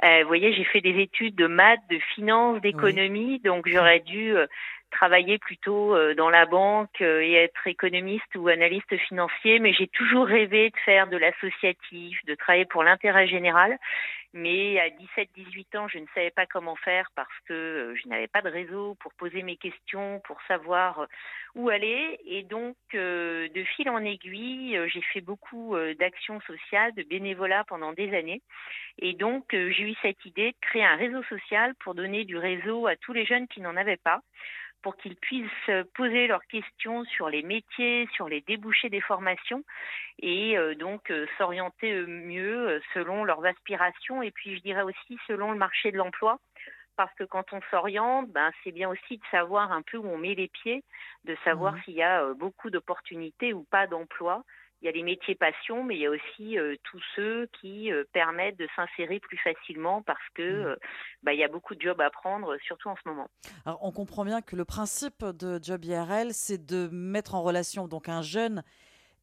Euh, 0.02 0.22
vous 0.22 0.28
voyez, 0.28 0.52
j'ai 0.54 0.64
fait 0.64 0.80
des 0.80 0.98
études 1.00 1.34
de 1.34 1.46
maths, 1.46 1.80
de 1.90 1.98
finance, 2.14 2.60
d'économie, 2.60 3.38
donc 3.40 3.68
j'aurais 3.68 4.00
dû 4.00 4.34
euh, 4.34 4.46
travailler 4.90 5.38
plutôt 5.38 5.94
euh, 5.94 6.14
dans 6.14 6.30
la 6.30 6.46
banque 6.46 7.00
et 7.00 7.34
être 7.34 7.66
économiste 7.66 8.34
ou 8.34 8.48
analyste 8.48 8.96
financier, 9.08 9.58
mais 9.58 9.72
j'ai 9.72 9.88
toujours 9.88 10.26
rêvé 10.26 10.70
de 10.70 10.76
faire 10.84 11.06
de 11.06 11.16
l'associatif, 11.16 12.24
de 12.26 12.34
travailler 12.34 12.64
pour 12.64 12.82
l'intérêt 12.82 13.28
général. 13.28 13.78
Mais 14.32 14.78
à 14.78 14.88
17-18 14.90 15.76
ans, 15.76 15.88
je 15.88 15.98
ne 15.98 16.06
savais 16.14 16.30
pas 16.30 16.46
comment 16.46 16.76
faire 16.76 17.10
parce 17.16 17.36
que 17.46 17.52
euh, 17.52 17.96
je 17.96 18.08
n'avais 18.08 18.28
pas 18.28 18.42
de 18.42 18.48
réseau 18.48 18.94
pour 19.00 19.12
poser 19.14 19.42
mes 19.42 19.56
questions, 19.56 20.20
pour 20.24 20.40
savoir 20.42 21.00
euh, 21.00 21.06
où 21.56 21.68
aller. 21.68 22.16
Et 22.24 22.44
donc, 22.44 22.76
euh, 22.94 23.48
de 23.48 23.64
fil 23.64 23.90
en 23.90 23.98
aiguille, 24.04 24.78
j'ai 24.86 25.02
fait 25.12 25.20
beaucoup 25.20 25.76
d'actions 25.98 26.40
sociales, 26.42 26.94
de 26.94 27.02
bénévolat 27.02 27.64
pendant 27.64 27.92
des 27.92 28.14
années. 28.14 28.40
Et 28.98 29.14
donc, 29.14 29.46
j'ai 29.50 29.82
eu 29.82 29.94
cette 30.00 30.24
idée 30.24 30.52
de 30.52 30.56
créer 30.60 30.84
un 30.84 30.96
réseau 30.96 31.24
social 31.24 31.74
pour 31.80 31.94
donner 31.94 32.24
du 32.24 32.36
réseau 32.36 32.86
à 32.86 32.94
tous 32.96 33.12
les 33.12 33.26
jeunes 33.26 33.48
qui 33.48 33.60
n'en 33.60 33.76
avaient 33.76 33.96
pas 33.96 34.20
pour 34.82 34.96
qu'ils 34.96 35.16
puissent 35.16 35.68
euh, 35.68 35.84
poser 35.94 36.26
leurs 36.26 36.44
questions 36.46 37.04
sur 37.04 37.28
les 37.28 37.42
métiers, 37.42 38.08
sur 38.14 38.28
les 38.28 38.40
débouchés 38.42 38.88
des 38.88 39.00
formations 39.00 39.64
et 40.18 40.56
euh, 40.56 40.74
donc 40.74 41.10
euh, 41.10 41.26
s'orienter 41.38 41.92
mieux 42.06 42.80
selon 42.94 43.24
leurs 43.24 43.44
aspirations 43.44 44.22
et 44.22 44.30
puis 44.30 44.56
je 44.56 44.62
dirais 44.62 44.82
aussi 44.82 45.18
selon 45.26 45.52
le 45.52 45.58
marché 45.58 45.92
de 45.92 45.96
l'emploi 45.96 46.38
parce 46.96 47.14
que 47.14 47.24
quand 47.24 47.52
on 47.52 47.60
s'oriente, 47.70 48.30
ben, 48.30 48.50
c'est 48.62 48.72
bien 48.72 48.90
aussi 48.90 49.16
de 49.16 49.22
savoir 49.30 49.72
un 49.72 49.80
peu 49.80 49.96
où 49.96 50.06
on 50.06 50.18
met 50.18 50.34
les 50.34 50.48
pieds, 50.48 50.84
de 51.24 51.34
savoir 51.44 51.74
Mhm. 51.74 51.82
s'il 51.82 51.94
y 51.94 52.02
a 52.02 52.34
beaucoup 52.34 52.68
d'opportunités 52.68 53.54
ou 53.54 53.64
pas 53.70 53.86
d'emploi. 53.86 54.44
Il 54.82 54.86
y 54.86 54.88
a 54.88 54.92
les 54.92 55.02
métiers 55.02 55.34
passion, 55.34 55.84
mais 55.84 55.96
il 55.96 56.00
y 56.00 56.06
a 56.06 56.10
aussi 56.10 56.58
euh, 56.58 56.76
tous 56.84 57.02
ceux 57.14 57.48
qui 57.60 57.92
euh, 57.92 58.04
permettent 58.12 58.58
de 58.58 58.68
s'insérer 58.74 59.20
plus 59.20 59.36
facilement 59.36 60.02
parce 60.02 60.26
que 60.34 60.42
euh, 60.42 60.76
ben, 61.22 61.32
il 61.32 61.38
y 61.38 61.44
a 61.44 61.48
beaucoup 61.48 61.74
de 61.74 61.82
jobs 61.82 62.00
à 62.00 62.08
prendre, 62.08 62.56
surtout 62.62 62.88
en 62.88 62.96
ce 62.96 63.06
moment. 63.06 63.28
Alors, 63.66 63.78
on 63.82 63.92
comprend 63.92 64.24
bien 64.24 64.40
que 64.40 64.56
le 64.56 64.64
principe 64.64 65.24
de 65.24 65.62
Job 65.62 65.84
IRL, 65.84 66.32
c'est 66.32 66.64
de 66.64 66.88
mettre 66.92 67.34
en 67.34 67.42
relation 67.42 67.88
donc 67.88 68.08
un 68.08 68.22
jeune 68.22 68.62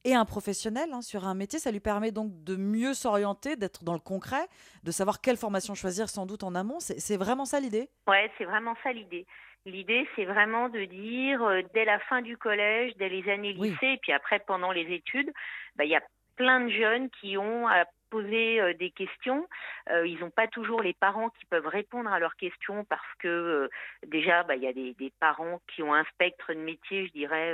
et 0.04 0.14
un 0.14 0.26
professionnel 0.26 0.90
hein, 0.94 1.02
sur 1.02 1.26
un 1.26 1.34
métier. 1.34 1.60
Ça 1.60 1.72
lui 1.72 1.80
permet 1.80 2.12
donc 2.12 2.32
de 2.44 2.56
mieux 2.56 2.94
s'orienter, 2.94 3.56
d'être 3.56 3.84
dans 3.84 3.94
le 3.94 4.00
concret, 4.00 4.48
de 4.84 4.92
savoir 4.92 5.22
quelle 5.22 5.38
formation 5.38 5.74
choisir 5.74 6.08
sans 6.08 6.26
doute 6.26 6.44
en 6.44 6.56
amont. 6.56 6.80
C'est 6.80 7.18
vraiment 7.18 7.46
ça 7.46 7.60
l'idée? 7.60 7.90
Ouais, 8.08 8.32
c'est 8.38 8.46
vraiment 8.46 8.76
ça 8.84 8.92
l'idée. 8.92 9.26
L'idée, 9.68 10.08
c'est 10.16 10.24
vraiment 10.24 10.70
de 10.70 10.86
dire, 10.86 11.44
euh, 11.44 11.62
dès 11.74 11.84
la 11.84 12.00
fin 12.00 12.22
du 12.22 12.38
collège, 12.38 12.96
dès 12.96 13.10
les 13.10 13.30
années 13.30 13.52
lycée, 13.52 13.88
et 13.88 13.98
puis 13.98 14.14
après, 14.14 14.40
pendant 14.40 14.72
les 14.72 14.94
études, 14.94 15.30
bah, 15.76 15.84
il 15.84 15.90
y 15.90 15.96
a 15.96 16.02
plein 16.38 16.62
de 16.62 16.70
jeunes 16.70 17.10
qui 17.10 17.38
ont 17.38 17.68
à 17.68 17.84
poser 18.10 18.62
euh, 18.62 18.74
des 18.76 18.92
questions. 18.92 19.46
Euh, 19.90 20.08
ils 20.08 20.20
n'ont 20.20 20.30
pas 20.30 20.48
toujours 20.48 20.82
les 20.82 20.94
parents 20.94 21.30
qui 21.32 21.46
peuvent 21.48 21.68
répondre 21.68 22.10
à 22.10 22.18
leurs 22.18 22.38
questions 22.38 22.86
parce 22.86 23.14
que 23.20 23.70
déjà, 24.06 24.44
bah, 24.44 24.56
il 24.56 24.64
y 24.64 24.68
a 24.68 24.74
des, 24.74 24.94
des 24.94 25.12
parents 25.20 25.60
qui 25.68 25.84
ont 25.84 25.94
un 25.94 26.06
spectre 26.14 26.54
de 26.54 26.60
métier, 26.60 27.08
je 27.08 27.12
dirais, 27.12 27.54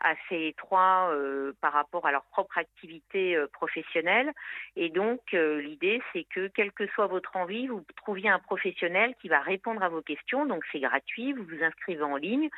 assez 0.00 0.48
étroit 0.48 1.10
euh, 1.12 1.52
par 1.60 1.72
rapport 1.72 2.06
à 2.06 2.12
leur 2.12 2.24
propre 2.24 2.58
activité 2.58 3.36
euh, 3.36 3.46
professionnelle. 3.46 4.32
Et 4.76 4.90
donc, 4.90 5.20
euh, 5.34 5.60
l'idée, 5.60 6.02
c'est 6.12 6.24
que 6.24 6.48
quelle 6.48 6.72
que 6.72 6.86
soit 6.88 7.06
votre 7.06 7.36
envie, 7.36 7.68
vous 7.68 7.84
trouviez 7.96 8.28
un 8.28 8.38
professionnel 8.38 9.14
qui 9.20 9.28
va 9.28 9.40
répondre 9.40 9.82
à 9.82 9.88
vos 9.88 10.02
questions. 10.02 10.46
Donc, 10.46 10.64
c'est 10.72 10.80
gratuit, 10.80 11.32
vous 11.32 11.44
vous 11.44 11.62
inscrivez 11.62 12.02
en 12.02 12.16
ligne, 12.16 12.48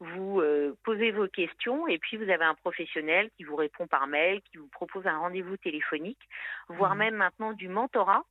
vous 0.00 0.40
euh, 0.40 0.76
posez 0.84 1.10
vos 1.10 1.28
questions 1.28 1.88
et 1.88 1.98
puis 1.98 2.16
vous 2.16 2.30
avez 2.30 2.44
un 2.44 2.54
professionnel 2.54 3.30
qui 3.36 3.44
vous 3.44 3.56
répond 3.56 3.86
par 3.86 4.06
mail, 4.06 4.40
qui 4.42 4.58
vous 4.58 4.68
propose 4.68 5.06
un 5.06 5.18
rendez-vous 5.18 5.56
téléphonique, 5.56 6.28
voire 6.68 6.94
même 6.94 7.14
maintenant 7.14 7.52
du 7.52 7.68
mentorat. 7.68 8.24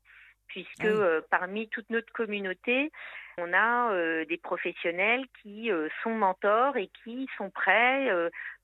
Puisque 0.48 0.86
euh, 0.86 1.22
parmi 1.30 1.68
toute 1.70 1.90
notre 1.90 2.12
communauté, 2.14 2.92
on 3.38 3.54
a 3.54 3.92
euh, 3.92 4.26
des 4.26 4.38
professionnels 4.38 5.26
qui 5.42 5.72
euh, 5.72 5.90
sont 6.02 6.16
mentors 6.16 6.76
et 6.78 6.90
qui 7.04 7.28
sont 7.38 7.50
prêts 7.50 8.10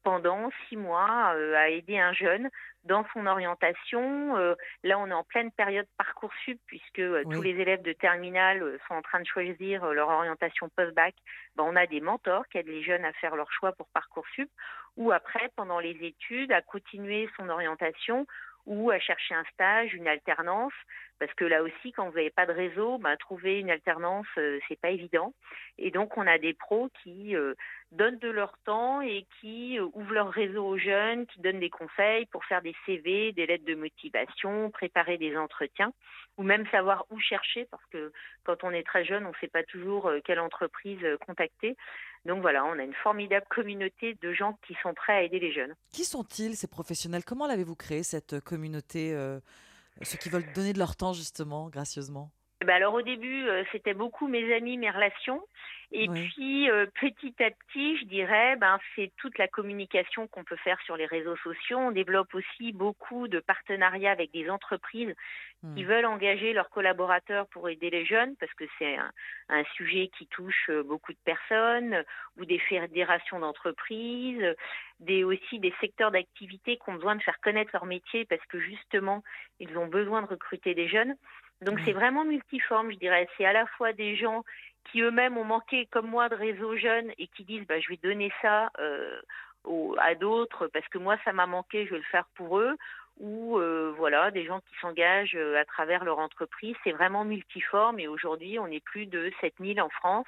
pendant 0.03 0.49
six 0.67 0.75
mois 0.75 1.33
à 1.55 1.69
aider 1.69 1.97
un 1.97 2.11
jeune 2.11 2.49
dans 2.83 3.05
son 3.13 3.25
orientation. 3.25 4.35
là, 4.83 4.99
on 4.99 5.07
est 5.07 5.13
en 5.13 5.23
pleine 5.23 5.51
période 5.51 5.87
Parcoursup 5.97 6.59
puisque 6.65 7.01
tous 7.31 7.41
les 7.41 7.51
élèves 7.51 7.83
de 7.83 7.93
terminale 7.93 8.77
sont 8.87 8.95
en 8.95 9.01
train 9.01 9.21
de 9.21 9.25
choisir 9.25 9.85
leur 9.93 10.09
orientation 10.09 10.67
post-bac. 10.75 11.15
Ben, 11.55 11.63
on 11.63 11.77
a 11.77 11.87
des 11.87 12.01
mentors 12.01 12.45
qui 12.49 12.57
aident 12.57 12.67
les 12.67 12.83
jeunes 12.83 13.05
à 13.05 13.13
faire 13.13 13.37
leur 13.37 13.49
choix 13.53 13.71
pour 13.71 13.87
Parcoursup 13.93 14.49
ou 14.97 15.11
après, 15.11 15.49
pendant 15.55 15.79
les 15.79 15.97
études, 16.01 16.51
à 16.51 16.61
continuer 16.61 17.29
son 17.37 17.47
orientation 17.49 18.27
ou 18.65 18.91
à 18.91 18.99
chercher 18.99 19.35
un 19.35 19.43
stage, 19.53 19.93
une 19.93 20.07
alternance, 20.07 20.73
parce 21.23 21.35
que 21.35 21.45
là 21.45 21.63
aussi, 21.63 21.93
quand 21.93 22.09
vous 22.09 22.17
n'avez 22.17 22.31
pas 22.31 22.45
de 22.45 22.51
réseau, 22.51 22.97
ben, 22.97 23.15
trouver 23.15 23.61
une 23.61 23.69
alternance, 23.69 24.27
euh, 24.37 24.59
c'est 24.67 24.77
pas 24.77 24.89
évident. 24.89 25.33
Et 25.77 25.89
donc, 25.89 26.17
on 26.17 26.27
a 26.27 26.37
des 26.37 26.53
pros 26.53 26.89
qui 27.01 27.33
euh, 27.33 27.53
donnent 27.93 28.19
de 28.19 28.29
leur 28.29 28.57
temps 28.65 28.99
et 28.99 29.25
qui 29.39 29.79
euh, 29.79 29.87
ouvrent 29.93 30.11
leur 30.11 30.29
réseau 30.29 30.65
aux 30.65 30.77
jeunes, 30.77 31.25
qui 31.27 31.39
donnent 31.39 31.61
des 31.61 31.69
conseils 31.69 32.25
pour 32.25 32.43
faire 32.43 32.61
des 32.61 32.75
CV, 32.85 33.31
des 33.31 33.45
lettres 33.45 33.63
de 33.63 33.73
motivation, 33.73 34.69
préparer 34.69 35.17
des 35.17 35.37
entretiens, 35.37 35.93
ou 36.35 36.43
même 36.43 36.67
savoir 36.71 37.05
où 37.09 37.17
chercher, 37.21 37.69
parce 37.71 37.85
que 37.85 38.11
quand 38.43 38.65
on 38.65 38.71
est 38.71 38.85
très 38.85 39.05
jeune, 39.05 39.25
on 39.25 39.29
ne 39.29 39.39
sait 39.39 39.47
pas 39.47 39.63
toujours 39.63 40.11
quelle 40.25 40.41
entreprise 40.41 40.99
contacter. 41.25 41.77
Donc 42.25 42.41
voilà, 42.41 42.65
on 42.65 42.77
a 42.79 42.83
une 42.83 42.95
formidable 42.95 43.45
communauté 43.49 44.17
de 44.21 44.33
gens 44.33 44.59
qui 44.67 44.75
sont 44.83 44.93
prêts 44.93 45.13
à 45.13 45.23
aider 45.23 45.39
les 45.39 45.53
jeunes. 45.53 45.73
Qui 45.93 46.03
sont-ils 46.03 46.57
ces 46.57 46.67
professionnels? 46.67 47.23
Comment 47.23 47.47
l'avez-vous 47.47 47.77
créé 47.77 48.03
cette 48.03 48.41
communauté 48.41 49.15
ceux 50.01 50.17
qui 50.17 50.29
veulent 50.29 50.51
donner 50.53 50.73
de 50.73 50.79
leur 50.79 50.95
temps 50.95 51.13
justement, 51.13 51.69
gracieusement 51.69 52.31
ben 52.63 52.75
alors 52.75 52.93
au 52.93 53.01
début, 53.01 53.47
euh, 53.47 53.63
c'était 53.71 53.93
beaucoup 53.93 54.27
mes 54.27 54.53
amis, 54.53 54.77
mes 54.77 54.89
relations. 54.89 55.41
Et 55.95 56.07
puis 56.07 56.71
euh, 56.71 56.87
petit 56.99 57.35
à 57.39 57.51
petit, 57.51 57.97
je 57.97 58.05
dirais, 58.05 58.55
ben 58.55 58.79
c'est 58.95 59.11
toute 59.17 59.37
la 59.37 59.47
communication 59.47 60.27
qu'on 60.27 60.43
peut 60.43 60.55
faire 60.55 60.79
sur 60.81 60.97
les 60.97 61.05
réseaux 61.05 61.35
sociaux. 61.37 61.77
On 61.77 61.91
développe 61.91 62.33
aussi 62.33 62.71
beaucoup 62.71 63.27
de 63.27 63.39
partenariats 63.39 64.11
avec 64.11 64.31
des 64.31 64.49
entreprises 64.49 65.13
qui 65.75 65.83
hmm. 65.83 65.87
veulent 65.87 66.05
engager 66.05 66.51
leurs 66.51 66.69
collaborateurs 66.69 67.47
pour 67.47 67.69
aider 67.69 67.89
les 67.89 68.05
jeunes, 68.05 68.35
parce 68.37 68.53
que 68.53 68.65
c'est 68.77 68.97
un, 69.49 69.63
sujet 69.75 70.09
qui 70.17 70.27
touche 70.27 70.69
euh, 70.69 70.83
beaucoup 70.83 71.13
de 71.13 71.17
personnes, 71.23 72.03
ou 72.37 72.45
des 72.45 72.59
fédérations 72.59 73.39
d'entreprises, 73.39 74.43
des 74.99 75.23
aussi 75.23 75.59
des 75.59 75.73
secteurs 75.79 76.11
d'activité 76.11 76.75
qui 76.75 76.89
ont 76.89 76.95
besoin 76.95 77.15
de 77.15 77.23
faire 77.23 77.39
connaître 77.39 77.71
leur 77.73 77.85
métier, 77.85 78.25
parce 78.25 78.45
que 78.47 78.59
justement, 78.59 79.23
ils 79.59 79.77
ont 79.77 79.87
besoin 79.87 80.21
de 80.21 80.27
recruter 80.27 80.75
des 80.75 80.89
jeunes. 80.89 81.15
Donc 81.61 81.79
c'est 81.85 81.93
vraiment 81.93 82.25
multiforme, 82.25 82.91
je 82.91 82.97
dirais. 82.97 83.27
C'est 83.37 83.45
à 83.45 83.53
la 83.53 83.65
fois 83.65 83.93
des 83.93 84.15
gens 84.15 84.43
qui 84.91 85.01
eux-mêmes 85.01 85.37
ont 85.37 85.45
manqué, 85.45 85.87
comme 85.87 86.07
moi, 86.07 86.29
de 86.29 86.35
réseau 86.35 86.75
jeune 86.75 87.11
et 87.17 87.27
qui 87.27 87.43
disent 87.43 87.65
bah, 87.67 87.79
je 87.79 87.89
vais 87.89 87.97
donner 87.97 88.31
ça 88.41 88.69
euh, 88.79 89.21
à 89.99 90.15
d'autres 90.15 90.67
parce 90.67 90.87
que 90.89 90.97
moi, 90.97 91.17
ça 91.23 91.33
m'a 91.33 91.45
manqué, 91.45 91.85
je 91.85 91.91
vais 91.91 91.97
le 91.97 92.03
faire 92.03 92.25
pour 92.35 92.59
eux. 92.59 92.75
Ou 93.19 93.57
euh, 93.57 93.93
voilà, 93.97 94.31
des 94.31 94.45
gens 94.45 94.59
qui 94.61 94.75
s'engagent 94.81 95.35
euh, 95.35 95.59
à 95.59 95.65
travers 95.65 96.03
leur 96.03 96.19
entreprise. 96.19 96.75
C'est 96.83 96.91
vraiment 96.91 97.23
multiforme 97.23 97.99
et 97.99 98.07
aujourd'hui, 98.07 98.59
on 98.59 98.67
est 98.67 98.83
plus 98.83 99.05
de 99.05 99.31
7000 99.39 99.81
en 99.81 99.89
France 99.89 100.25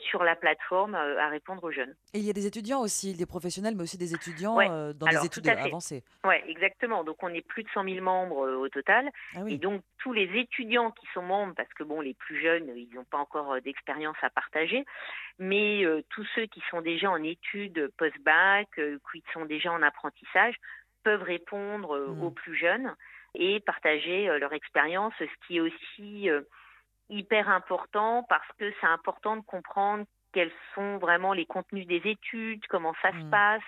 sur 0.00 0.24
la 0.24 0.36
plateforme 0.36 0.94
euh, 0.94 1.20
à 1.20 1.28
répondre 1.28 1.62
aux 1.64 1.70
jeunes. 1.70 1.94
Et 2.14 2.18
il 2.18 2.24
y 2.24 2.30
a 2.30 2.32
des 2.32 2.46
étudiants 2.46 2.80
aussi, 2.80 3.14
des 3.14 3.26
professionnels, 3.26 3.74
mais 3.76 3.82
aussi 3.82 3.98
des 3.98 4.14
étudiants 4.14 4.58
euh, 4.60 4.92
dans 4.92 5.06
des 5.06 5.26
études 5.26 5.48
avancées. 5.48 6.02
Oui, 6.24 6.34
exactement. 6.48 7.04
Donc 7.04 7.22
on 7.22 7.28
est 7.28 7.46
plus 7.46 7.62
de 7.62 7.68
100 7.72 7.84
000 7.84 8.04
membres 8.04 8.46
euh, 8.46 8.56
au 8.56 8.68
total. 8.68 9.10
Ah 9.36 9.40
et 9.48 9.58
donc 9.58 9.82
tous 9.98 10.12
les 10.12 10.28
étudiants 10.38 10.90
qui 10.90 11.06
sont 11.12 11.22
membres, 11.22 11.54
parce 11.56 11.72
que 11.74 11.82
bon, 11.82 12.00
les 12.00 12.14
plus 12.14 12.40
jeunes, 12.40 12.68
ils 12.76 12.88
n'ont 12.94 13.04
pas 13.04 13.18
encore 13.18 13.60
d'expérience 13.60 14.16
à 14.22 14.30
partager, 14.30 14.84
mais 15.38 15.84
tous 16.08 16.26
ceux 16.34 16.46
qui 16.46 16.62
sont 16.70 16.80
déjà 16.80 17.10
en 17.10 17.22
études 17.22 17.90
post-bac, 17.98 18.68
qui 19.12 19.22
sont 19.34 19.44
déjà 19.44 19.70
en 19.72 19.82
apprentissage, 19.82 20.54
peuvent 21.02 21.22
répondre 21.22 21.98
mmh. 21.98 22.22
aux 22.22 22.30
plus 22.30 22.56
jeunes 22.56 22.94
et 23.34 23.60
partager 23.60 24.26
leur 24.38 24.52
expérience, 24.52 25.12
ce 25.18 25.46
qui 25.46 25.58
est 25.58 25.60
aussi 25.60 26.28
hyper 27.08 27.48
important 27.48 28.24
parce 28.28 28.46
que 28.58 28.72
c'est 28.80 28.86
important 28.86 29.36
de 29.36 29.42
comprendre 29.42 30.04
quels 30.32 30.52
sont 30.74 30.98
vraiment 30.98 31.32
les 31.32 31.46
contenus 31.46 31.86
des 31.86 32.02
études, 32.04 32.64
comment 32.68 32.94
ça 33.02 33.10
se 33.12 33.16
mmh. 33.16 33.30
passe. 33.30 33.62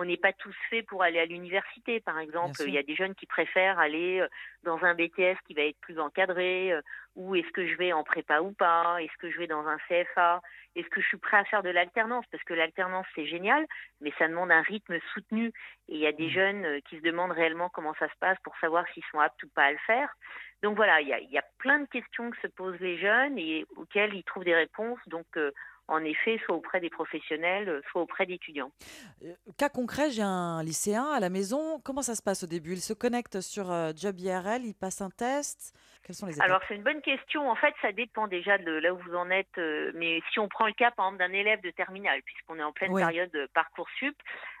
On 0.00 0.04
n'est 0.04 0.16
pas 0.16 0.32
tous 0.32 0.54
faits 0.70 0.86
pour 0.86 1.02
aller 1.02 1.18
à 1.18 1.26
l'université, 1.26 1.98
par 1.98 2.20
exemple. 2.20 2.62
Il 2.64 2.72
y 2.72 2.78
a 2.78 2.84
des 2.84 2.94
jeunes 2.94 3.16
qui 3.16 3.26
préfèrent 3.26 3.80
aller 3.80 4.20
euh, 4.20 4.28
dans 4.62 4.84
un 4.84 4.94
BTS 4.94 5.36
qui 5.44 5.54
va 5.54 5.62
être 5.62 5.78
plus 5.80 5.98
encadré, 5.98 6.72
euh, 6.72 6.80
ou 7.16 7.34
est-ce 7.34 7.50
que 7.50 7.66
je 7.66 7.76
vais 7.76 7.92
en 7.92 8.04
prépa 8.04 8.40
ou 8.40 8.52
pas, 8.52 9.02
est-ce 9.02 9.16
que 9.18 9.28
je 9.28 9.38
vais 9.38 9.48
dans 9.48 9.66
un 9.66 9.76
CFA, 9.88 10.40
est-ce 10.76 10.88
que 10.88 11.00
je 11.00 11.06
suis 11.08 11.18
prêt 11.18 11.38
à 11.38 11.44
faire 11.44 11.64
de 11.64 11.70
l'alternance, 11.70 12.24
parce 12.30 12.44
que 12.44 12.54
l'alternance 12.54 13.06
c'est 13.16 13.26
génial, 13.26 13.66
mais 14.00 14.12
ça 14.18 14.28
demande 14.28 14.52
un 14.52 14.62
rythme 14.62 15.00
soutenu, 15.12 15.48
et 15.88 15.94
il 15.94 15.98
y 15.98 16.06
a 16.06 16.12
des 16.12 16.28
mmh. 16.28 16.30
jeunes 16.30 16.64
euh, 16.64 16.80
qui 16.88 16.98
se 16.98 17.02
demandent 17.02 17.32
réellement 17.32 17.68
comment 17.68 17.94
ça 17.98 18.06
se 18.06 18.16
passe 18.20 18.38
pour 18.44 18.56
savoir 18.58 18.86
s'ils 18.94 19.04
sont 19.10 19.18
aptes 19.18 19.42
ou 19.42 19.48
pas 19.48 19.64
à 19.64 19.72
le 19.72 19.78
faire. 19.78 20.14
Donc 20.62 20.76
voilà, 20.76 21.00
il 21.00 21.08
y 21.08 21.38
a, 21.38 21.44
plein 21.58 21.80
de 21.80 21.86
questions 21.86 22.30
que 22.30 22.40
se 22.40 22.46
posent 22.48 22.80
les 22.80 22.98
jeunes 22.98 23.38
et 23.38 23.64
auxquelles 23.76 24.14
ils 24.14 24.24
trouvent 24.24 24.44
des 24.44 24.54
réponses. 24.54 24.98
Donc 25.06 25.26
euh, 25.36 25.52
en 25.88 26.04
effet, 26.04 26.38
soit 26.44 26.54
auprès 26.54 26.80
des 26.80 26.90
professionnels, 26.90 27.82
soit 27.90 28.02
auprès 28.02 28.26
d'étudiants. 28.26 28.70
Euh, 29.24 29.32
cas 29.56 29.70
concret, 29.70 30.10
j'ai 30.10 30.22
un 30.22 30.62
lycéen 30.62 31.04
à 31.06 31.18
la 31.18 31.30
maison. 31.30 31.80
Comment 31.80 32.02
ça 32.02 32.14
se 32.14 32.22
passe 32.22 32.44
au 32.44 32.46
début? 32.46 32.72
Il 32.72 32.80
se 32.80 32.92
connecte 32.92 33.40
sur 33.40 33.72
euh, 33.72 33.92
Job 33.96 34.18
IRL, 34.20 34.64
il 34.64 34.74
passe 34.74 35.00
un 35.00 35.08
test. 35.10 35.74
Quelles 36.04 36.14
sont 36.14 36.26
les 36.26 36.34
étapes? 36.34 36.46
Alors 36.46 36.60
c'est 36.68 36.76
une 36.76 36.82
bonne 36.82 37.00
question. 37.00 37.50
En 37.50 37.56
fait, 37.56 37.74
ça 37.80 37.92
dépend 37.92 38.28
déjà 38.28 38.58
de 38.58 38.70
là 38.70 38.92
où 38.92 38.98
vous 38.98 39.14
en 39.14 39.30
êtes. 39.30 39.56
Euh, 39.56 39.90
mais 39.94 40.20
si 40.30 40.38
on 40.38 40.48
prend 40.48 40.66
le 40.66 40.74
cas, 40.74 40.90
par 40.90 41.06
exemple, 41.06 41.24
d'un 41.24 41.32
élève 41.32 41.62
de 41.62 41.70
terminale, 41.70 42.20
puisqu'on 42.22 42.58
est 42.58 42.62
en 42.62 42.72
pleine 42.72 42.94
période 42.94 43.30
de 43.30 43.48
parcoursup, 43.54 44.16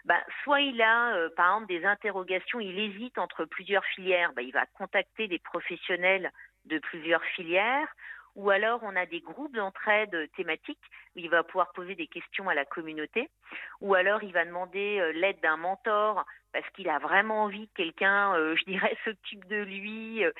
bah, 0.06 0.20
soit 0.42 0.62
il 0.62 0.80
a, 0.80 1.28
par 1.36 1.54
exemple, 1.54 1.68
des 1.68 1.84
interrogations, 1.84 2.58
il 2.58 2.78
hésite 2.78 3.18
entre 3.18 3.44
plusieurs 3.44 3.84
filières. 3.84 4.32
Bah, 4.34 4.42
il 4.42 4.52
va 4.52 4.64
contacter 4.78 5.28
des 5.28 5.38
professionnels 5.38 6.32
de 6.64 6.78
plusieurs 6.78 7.24
filières 7.24 7.88
ou 8.38 8.50
alors 8.50 8.78
on 8.84 8.94
a 8.94 9.04
des 9.04 9.20
groupes 9.20 9.54
d'entraide 9.54 10.16
thématiques 10.36 10.78
où 11.16 11.18
il 11.18 11.28
va 11.28 11.42
pouvoir 11.42 11.72
poser 11.72 11.96
des 11.96 12.06
questions 12.06 12.48
à 12.48 12.54
la 12.54 12.64
communauté, 12.64 13.28
ou 13.80 13.94
alors 13.94 14.22
il 14.22 14.32
va 14.32 14.44
demander 14.44 15.00
euh, 15.00 15.12
l'aide 15.12 15.40
d'un 15.42 15.56
mentor 15.56 16.24
parce 16.52 16.68
qu'il 16.70 16.88
a 16.88 17.00
vraiment 17.00 17.42
envie 17.42 17.68
que 17.68 17.82
quelqu'un, 17.82 18.34
euh, 18.36 18.54
je 18.60 18.64
dirais, 18.64 18.96
s'occupe 19.04 19.44
de 19.48 19.56
lui 19.56 20.24
euh, 20.24 20.30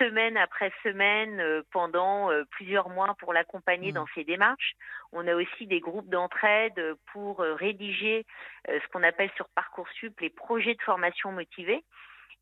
semaine 0.00 0.36
après 0.36 0.72
semaine 0.82 1.62
pendant 1.70 2.28
plusieurs 2.50 2.88
mois 2.88 3.14
pour 3.20 3.32
l'accompagner 3.32 3.92
mmh. 3.92 3.94
dans 3.94 4.06
ses 4.16 4.24
démarches. 4.24 4.74
On 5.12 5.28
a 5.28 5.34
aussi 5.36 5.68
des 5.68 5.78
groupes 5.78 6.08
d'entraide 6.08 6.96
pour 7.12 7.38
rédiger 7.38 8.26
ce 8.66 8.88
qu'on 8.88 9.04
appelle 9.04 9.30
sur 9.36 9.48
Parcoursup 9.50 10.18
les 10.18 10.30
projets 10.30 10.74
de 10.74 10.82
formation 10.82 11.30
motivés. 11.30 11.84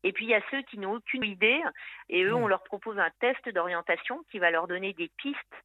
Et 0.03 0.11
puis 0.11 0.25
il 0.25 0.29
y 0.29 0.35
a 0.35 0.41
ceux 0.51 0.61
qui 0.63 0.77
n'ont 0.77 0.95
aucune 0.95 1.23
idée 1.23 1.61
et 2.09 2.23
eux, 2.23 2.33
on 2.33 2.47
leur 2.47 2.63
propose 2.63 2.99
un 2.99 3.11
test 3.19 3.47
d'orientation 3.49 4.23
qui 4.31 4.39
va 4.39 4.51
leur 4.51 4.67
donner 4.67 4.93
des 4.93 5.09
pistes 5.17 5.55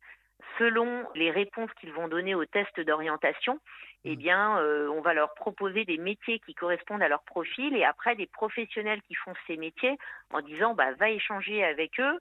selon 0.58 1.04
les 1.14 1.30
réponses 1.30 1.70
qu'ils 1.80 1.92
vont 1.92 2.08
donner 2.08 2.34
au 2.34 2.44
test 2.44 2.80
d'orientation. 2.80 3.60
Eh 4.04 4.14
mmh. 4.14 4.18
bien, 4.18 4.58
euh, 4.58 4.88
on 4.88 5.00
va 5.00 5.14
leur 5.14 5.34
proposer 5.34 5.84
des 5.84 5.98
métiers 5.98 6.38
qui 6.40 6.54
correspondent 6.54 7.02
à 7.02 7.08
leur 7.08 7.22
profil 7.24 7.76
et 7.76 7.84
après 7.84 8.14
des 8.14 8.26
professionnels 8.26 9.02
qui 9.02 9.14
font 9.14 9.34
ces 9.46 9.56
métiers 9.56 9.98
en 10.32 10.40
disant 10.40 10.74
bah, 10.74 10.92
va 10.94 11.10
échanger 11.10 11.64
avec 11.64 11.98
eux 12.00 12.18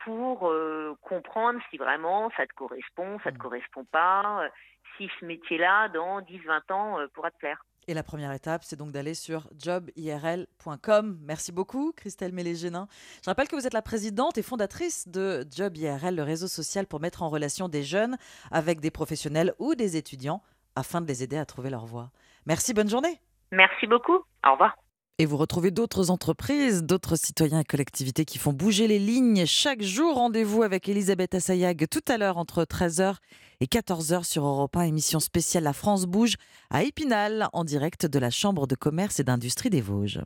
pour 0.00 0.50
euh, 0.50 0.96
comprendre 1.02 1.60
si 1.70 1.76
vraiment 1.76 2.30
ça 2.36 2.46
te 2.46 2.54
correspond, 2.54 3.18
ça 3.20 3.30
ne 3.30 3.36
te 3.36 3.38
mmh. 3.38 3.42
correspond 3.42 3.84
pas, 3.84 4.44
euh, 4.44 4.48
si 4.96 5.10
ce 5.20 5.24
métier-là, 5.24 5.88
dans 5.88 6.20
10-20 6.22 6.72
ans, 6.72 6.98
pourra 7.14 7.30
te 7.30 7.38
plaire. 7.38 7.62
Et 7.88 7.94
la 7.94 8.02
première 8.02 8.32
étape, 8.32 8.62
c'est 8.64 8.76
donc 8.76 8.92
d'aller 8.92 9.14
sur 9.14 9.48
jobirl.com. 9.58 11.18
Merci 11.22 11.52
beaucoup, 11.52 11.92
Christelle 11.96 12.32
Mélégénin. 12.32 12.86
Je 13.24 13.30
rappelle 13.30 13.48
que 13.48 13.56
vous 13.56 13.66
êtes 13.66 13.74
la 13.74 13.82
présidente 13.82 14.38
et 14.38 14.42
fondatrice 14.42 15.08
de 15.08 15.46
Job 15.50 15.76
IRL, 15.76 16.14
le 16.14 16.22
réseau 16.22 16.46
social 16.46 16.86
pour 16.86 17.00
mettre 17.00 17.22
en 17.22 17.28
relation 17.28 17.68
des 17.68 17.82
jeunes 17.82 18.16
avec 18.50 18.80
des 18.80 18.90
professionnels 18.90 19.54
ou 19.58 19.74
des 19.74 19.96
étudiants 19.96 20.42
afin 20.76 21.00
de 21.00 21.06
les 21.06 21.22
aider 21.22 21.36
à 21.36 21.46
trouver 21.46 21.70
leur 21.70 21.86
voie. 21.86 22.10
Merci, 22.46 22.74
bonne 22.74 22.88
journée. 22.88 23.20
Merci 23.52 23.86
beaucoup. 23.86 24.18
Au 24.46 24.52
revoir. 24.52 24.76
Et 25.20 25.26
vous 25.26 25.36
retrouvez 25.36 25.70
d'autres 25.70 26.08
entreprises, 26.08 26.82
d'autres 26.82 27.14
citoyens 27.14 27.60
et 27.60 27.64
collectivités 27.64 28.24
qui 28.24 28.38
font 28.38 28.54
bouger 28.54 28.88
les 28.88 28.98
lignes 28.98 29.44
chaque 29.44 29.82
jour. 29.82 30.14
Rendez-vous 30.14 30.62
avec 30.62 30.88
Elisabeth 30.88 31.34
Assayag 31.34 31.86
tout 31.90 32.00
à 32.08 32.16
l'heure 32.16 32.38
entre 32.38 32.64
13h 32.64 33.16
et 33.60 33.66
14h 33.66 34.24
sur 34.24 34.46
Europe 34.46 34.74
1, 34.78 34.84
émission 34.84 35.20
spéciale 35.20 35.64
La 35.64 35.74
France 35.74 36.06
bouge 36.06 36.36
à 36.70 36.84
Épinal, 36.84 37.50
en 37.52 37.64
direct 37.64 38.06
de 38.06 38.18
la 38.18 38.30
Chambre 38.30 38.66
de 38.66 38.74
commerce 38.74 39.20
et 39.20 39.22
d'industrie 39.22 39.68
des 39.68 39.82
Vosges. 39.82 40.22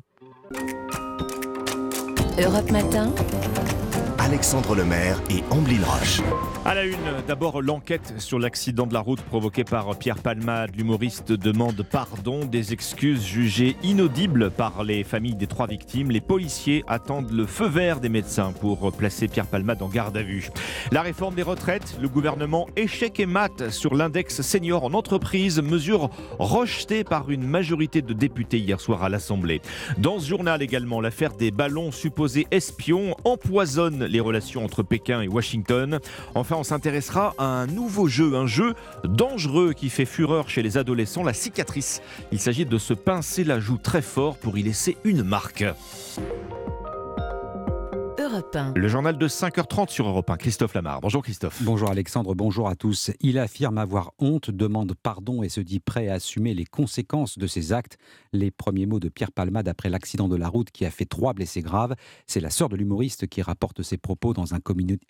Europe 2.38 2.70
Matin. 2.70 3.12
Alexandre 4.24 4.74
Lemaire 4.74 5.20
et 5.28 5.44
Amblin 5.50 5.84
Roche. 5.84 6.22
À 6.64 6.74
la 6.74 6.84
une, 6.84 6.96
d'abord 7.28 7.60
l'enquête 7.60 8.14
sur 8.16 8.38
l'accident 8.38 8.86
de 8.86 8.94
la 8.94 9.00
route 9.00 9.20
provoqué 9.20 9.64
par 9.64 9.98
Pierre 9.98 10.16
Palmade. 10.16 10.70
L'humoriste 10.74 11.32
demande 11.32 11.82
pardon, 11.82 12.46
des 12.46 12.72
excuses 12.72 13.22
jugées 13.22 13.76
inaudibles 13.82 14.50
par 14.50 14.82
les 14.82 15.04
familles 15.04 15.34
des 15.34 15.46
trois 15.46 15.66
victimes. 15.66 16.10
Les 16.10 16.22
policiers 16.22 16.84
attendent 16.88 17.32
le 17.32 17.44
feu 17.44 17.68
vert 17.68 18.00
des 18.00 18.08
médecins 18.08 18.52
pour 18.52 18.90
placer 18.92 19.28
Pierre 19.28 19.46
Palmade 19.46 19.82
en 19.82 19.88
garde 19.88 20.16
à 20.16 20.22
vue. 20.22 20.48
La 20.90 21.02
réforme 21.02 21.34
des 21.34 21.42
retraites, 21.42 21.98
le 22.00 22.08
gouvernement 22.08 22.66
échec 22.76 23.20
et 23.20 23.26
mat 23.26 23.68
sur 23.68 23.94
l'index 23.94 24.40
senior 24.40 24.84
en 24.84 24.94
entreprise, 24.94 25.60
mesure 25.60 26.08
rejetée 26.38 27.04
par 27.04 27.30
une 27.30 27.46
majorité 27.46 28.00
de 28.00 28.14
députés 28.14 28.58
hier 28.58 28.80
soir 28.80 29.02
à 29.02 29.10
l'Assemblée. 29.10 29.60
Dans 29.98 30.18
ce 30.18 30.30
journal 30.30 30.62
également, 30.62 31.02
l'affaire 31.02 31.34
des 31.34 31.50
ballons 31.50 31.92
supposés 31.92 32.46
espions 32.50 33.14
empoisonne 33.24 34.13
les 34.14 34.20
relations 34.20 34.64
entre 34.64 34.82
Pékin 34.82 35.20
et 35.20 35.28
Washington. 35.28 35.98
Enfin, 36.34 36.56
on 36.56 36.62
s'intéressera 36.62 37.34
à 37.36 37.44
un 37.44 37.66
nouveau 37.66 38.06
jeu, 38.06 38.36
un 38.36 38.46
jeu 38.46 38.74
dangereux 39.04 39.72
qui 39.72 39.90
fait 39.90 40.06
fureur 40.06 40.48
chez 40.48 40.62
les 40.62 40.78
adolescents, 40.78 41.24
la 41.24 41.34
cicatrice. 41.34 42.00
Il 42.32 42.38
s'agit 42.38 42.64
de 42.64 42.78
se 42.78 42.94
pincer 42.94 43.44
la 43.44 43.58
joue 43.58 43.76
très 43.76 44.02
fort 44.02 44.36
pour 44.36 44.56
y 44.56 44.62
laisser 44.62 44.96
une 45.04 45.24
marque. 45.24 45.64
Le 48.74 48.88
journal 48.88 49.16
de 49.16 49.28
5h30 49.28 49.90
sur 49.90 50.08
Europe 50.08 50.28
1. 50.28 50.36
Christophe 50.38 50.74
Lamar. 50.74 51.00
Bonjour 51.00 51.22
Christophe. 51.22 51.62
Bonjour 51.62 51.88
Alexandre, 51.88 52.34
bonjour 52.34 52.68
à 52.68 52.74
tous. 52.74 53.12
Il 53.20 53.38
affirme 53.38 53.78
avoir 53.78 54.10
honte, 54.18 54.50
demande 54.50 54.94
pardon 55.00 55.44
et 55.44 55.48
se 55.48 55.60
dit 55.60 55.78
prêt 55.78 56.08
à 56.08 56.14
assumer 56.14 56.52
les 56.52 56.64
conséquences 56.64 57.38
de 57.38 57.46
ses 57.46 57.72
actes. 57.72 57.96
Les 58.32 58.50
premiers 58.50 58.86
mots 58.86 58.98
de 58.98 59.08
Pierre 59.08 59.30
Palmade 59.30 59.68
après 59.68 59.88
l'accident 59.88 60.26
de 60.26 60.34
la 60.34 60.48
route 60.48 60.72
qui 60.72 60.84
a 60.84 60.90
fait 60.90 61.04
trois 61.04 61.32
blessés 61.32 61.62
graves. 61.62 61.94
C'est 62.26 62.40
la 62.40 62.50
sœur 62.50 62.68
de 62.68 62.74
l'humoriste 62.74 63.28
qui 63.28 63.40
rapporte 63.40 63.82
ses 63.82 63.98
propos 63.98 64.32
dans 64.32 64.52
un, 64.52 64.58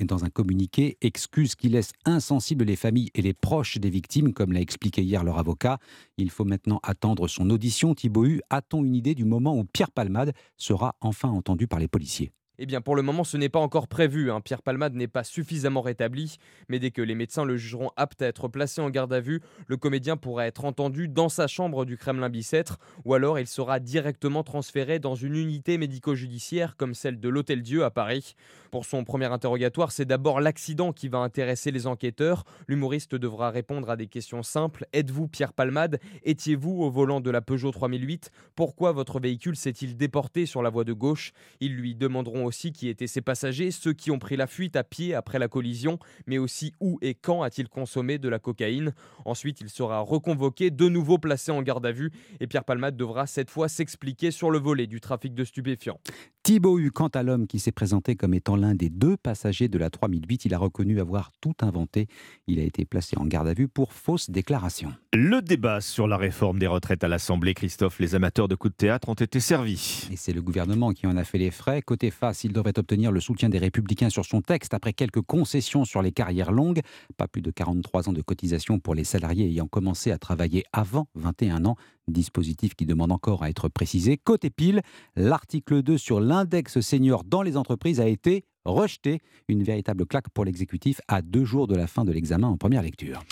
dans 0.00 0.24
un 0.26 0.30
communiqué. 0.30 0.98
Excuse 1.00 1.54
qui 1.54 1.70
laisse 1.70 1.92
insensibles 2.04 2.64
les 2.64 2.76
familles 2.76 3.10
et 3.14 3.22
les 3.22 3.32
proches 3.32 3.78
des 3.78 3.90
victimes, 3.90 4.34
comme 4.34 4.52
l'a 4.52 4.60
expliqué 4.60 5.02
hier 5.02 5.24
leur 5.24 5.38
avocat. 5.38 5.78
Il 6.18 6.28
faut 6.28 6.44
maintenant 6.44 6.80
attendre 6.82 7.26
son 7.26 7.48
audition. 7.48 7.94
Thibaut 7.94 8.26
Hu, 8.26 8.42
a-t-on 8.50 8.84
une 8.84 8.94
idée 8.94 9.14
du 9.14 9.24
moment 9.24 9.56
où 9.56 9.64
Pierre 9.64 9.92
Palmade 9.92 10.34
sera 10.58 10.96
enfin 11.00 11.30
entendu 11.30 11.66
par 11.66 11.78
les 11.78 11.88
policiers? 11.88 12.30
Eh 12.58 12.66
bien, 12.66 12.80
pour 12.80 12.94
le 12.94 13.02
moment, 13.02 13.24
ce 13.24 13.36
n'est 13.36 13.48
pas 13.48 13.58
encore 13.58 13.88
prévu. 13.88 14.30
Hein. 14.30 14.40
Pierre 14.40 14.62
Palmade 14.62 14.94
n'est 14.94 15.08
pas 15.08 15.24
suffisamment 15.24 15.80
rétabli, 15.80 16.36
mais 16.68 16.78
dès 16.78 16.92
que 16.92 17.02
les 17.02 17.16
médecins 17.16 17.44
le 17.44 17.56
jugeront 17.56 17.90
apte 17.96 18.22
à 18.22 18.26
être 18.26 18.46
placé 18.46 18.80
en 18.80 18.90
garde 18.90 19.12
à 19.12 19.20
vue, 19.20 19.40
le 19.66 19.76
comédien 19.76 20.16
pourra 20.16 20.46
être 20.46 20.64
entendu 20.64 21.08
dans 21.08 21.28
sa 21.28 21.48
chambre 21.48 21.84
du 21.84 21.96
Kremlin-Bicêtre, 21.96 22.78
ou 23.04 23.14
alors 23.14 23.40
il 23.40 23.48
sera 23.48 23.80
directement 23.80 24.44
transféré 24.44 25.00
dans 25.00 25.16
une 25.16 25.34
unité 25.34 25.78
médico-judiciaire 25.78 26.76
comme 26.76 26.94
celle 26.94 27.18
de 27.18 27.28
l'Hôtel 27.28 27.62
Dieu 27.62 27.84
à 27.84 27.90
Paris. 27.90 28.36
Pour 28.70 28.84
son 28.84 29.04
premier 29.04 29.26
interrogatoire, 29.26 29.92
c'est 29.92 30.04
d'abord 30.04 30.40
l'accident 30.40 30.92
qui 30.92 31.08
va 31.08 31.18
intéresser 31.18 31.70
les 31.70 31.86
enquêteurs. 31.86 32.44
L'humoriste 32.68 33.14
devra 33.14 33.50
répondre 33.50 33.90
à 33.90 33.96
des 33.96 34.06
questions 34.06 34.42
simples. 34.42 34.86
Êtes-vous 34.92 35.28
Pierre 35.28 35.52
Palmade? 35.52 36.00
Étiez-vous 36.24 36.82
au 36.82 36.90
volant 36.90 37.20
de 37.20 37.30
la 37.30 37.40
Peugeot 37.40 37.70
3008 37.70 38.30
Pourquoi 38.54 38.92
votre 38.92 39.20
véhicule 39.20 39.56
s'est-il 39.56 39.96
déporté 39.96 40.46
sur 40.46 40.62
la 40.62 40.70
voie 40.70 40.84
de 40.84 40.92
gauche? 40.92 41.32
Ils 41.60 41.74
lui 41.74 41.94
demanderont 41.94 42.43
aussi 42.44 42.72
qui 42.72 42.88
étaient 42.88 43.06
ses 43.06 43.20
passagers, 43.20 43.70
ceux 43.70 43.92
qui 43.92 44.10
ont 44.10 44.18
pris 44.18 44.36
la 44.36 44.46
fuite 44.46 44.76
à 44.76 44.84
pied 44.84 45.14
après 45.14 45.38
la 45.38 45.48
collision, 45.48 45.98
mais 46.26 46.38
aussi 46.38 46.72
où 46.80 46.98
et 47.02 47.14
quand 47.14 47.42
a-t-il 47.42 47.68
consommé 47.68 48.18
de 48.18 48.28
la 48.28 48.38
cocaïne. 48.38 48.94
Ensuite, 49.24 49.60
il 49.60 49.70
sera 49.70 50.00
reconvoqué, 50.00 50.70
de 50.70 50.88
nouveau 50.88 51.18
placé 51.18 51.52
en 51.52 51.62
garde 51.62 51.86
à 51.86 51.92
vue, 51.92 52.10
et 52.40 52.46
Pierre 52.46 52.64
Palmade 52.64 52.96
devra 52.96 53.26
cette 53.26 53.50
fois 53.50 53.68
s'expliquer 53.68 54.30
sur 54.30 54.50
le 54.50 54.58
volet 54.58 54.86
du 54.86 55.00
trafic 55.00 55.34
de 55.34 55.44
stupéfiants. 55.44 56.00
Thibaut 56.44 56.78
quant 56.92 57.08
à 57.08 57.22
l'homme 57.22 57.46
qui 57.46 57.58
s'est 57.58 57.72
présenté 57.72 58.16
comme 58.16 58.34
étant 58.34 58.54
l'un 58.54 58.74
des 58.74 58.90
deux 58.90 59.16
passagers 59.16 59.68
de 59.68 59.78
la 59.78 59.88
3008, 59.88 60.44
il 60.44 60.52
a 60.52 60.58
reconnu 60.58 61.00
avoir 61.00 61.32
tout 61.40 61.54
inventé. 61.62 62.06
Il 62.46 62.60
a 62.60 62.62
été 62.64 62.84
placé 62.84 63.16
en 63.16 63.24
garde 63.24 63.48
à 63.48 63.54
vue 63.54 63.66
pour 63.66 63.94
fausse 63.94 64.28
déclaration. 64.28 64.92
Le 65.14 65.40
débat 65.40 65.80
sur 65.80 66.06
la 66.06 66.18
réforme 66.18 66.58
des 66.58 66.66
retraites 66.66 67.02
à 67.02 67.08
l'Assemblée, 67.08 67.54
Christophe, 67.54 67.98
les 67.98 68.14
amateurs 68.14 68.46
de 68.46 68.56
coups 68.56 68.74
de 68.74 68.76
théâtre 68.76 69.08
ont 69.08 69.14
été 69.14 69.40
servis. 69.40 70.06
Et 70.12 70.16
c'est 70.16 70.34
le 70.34 70.42
gouvernement 70.42 70.92
qui 70.92 71.06
en 71.06 71.16
a 71.16 71.24
fait 71.24 71.38
les 71.38 71.50
frais. 71.50 71.80
Côté 71.80 72.10
face, 72.10 72.44
il 72.44 72.52
devrait 72.52 72.78
obtenir 72.78 73.10
le 73.10 73.20
soutien 73.20 73.48
des 73.48 73.58
républicains 73.58 74.10
sur 74.10 74.26
son 74.26 74.42
texte 74.42 74.74
après 74.74 74.92
quelques 74.92 75.22
concessions 75.22 75.86
sur 75.86 76.02
les 76.02 76.12
carrières 76.12 76.52
longues. 76.52 76.82
Pas 77.16 77.26
plus 77.26 77.40
de 77.40 77.50
43 77.52 78.10
ans 78.10 78.12
de 78.12 78.20
cotisation 78.20 78.80
pour 78.80 78.94
les 78.94 79.04
salariés 79.04 79.46
ayant 79.46 79.66
commencé 79.66 80.10
à 80.10 80.18
travailler 80.18 80.64
avant 80.74 81.08
21 81.14 81.64
ans 81.64 81.76
dispositif 82.08 82.74
qui 82.74 82.86
demande 82.86 83.12
encore 83.12 83.42
à 83.42 83.50
être 83.50 83.68
précisé. 83.68 84.16
Côté 84.16 84.50
pile, 84.50 84.82
l'article 85.16 85.82
2 85.82 85.98
sur 85.98 86.20
l'index 86.20 86.80
senior 86.80 87.24
dans 87.24 87.42
les 87.42 87.56
entreprises 87.56 88.00
a 88.00 88.08
été 88.08 88.44
rejeté. 88.64 89.20
Une 89.48 89.62
véritable 89.62 90.06
claque 90.06 90.30
pour 90.30 90.44
l'exécutif 90.44 91.00
à 91.08 91.22
deux 91.22 91.44
jours 91.44 91.66
de 91.66 91.76
la 91.76 91.86
fin 91.86 92.04
de 92.04 92.12
l'examen 92.12 92.48
en 92.48 92.56
première 92.56 92.82
lecture. 92.82 93.22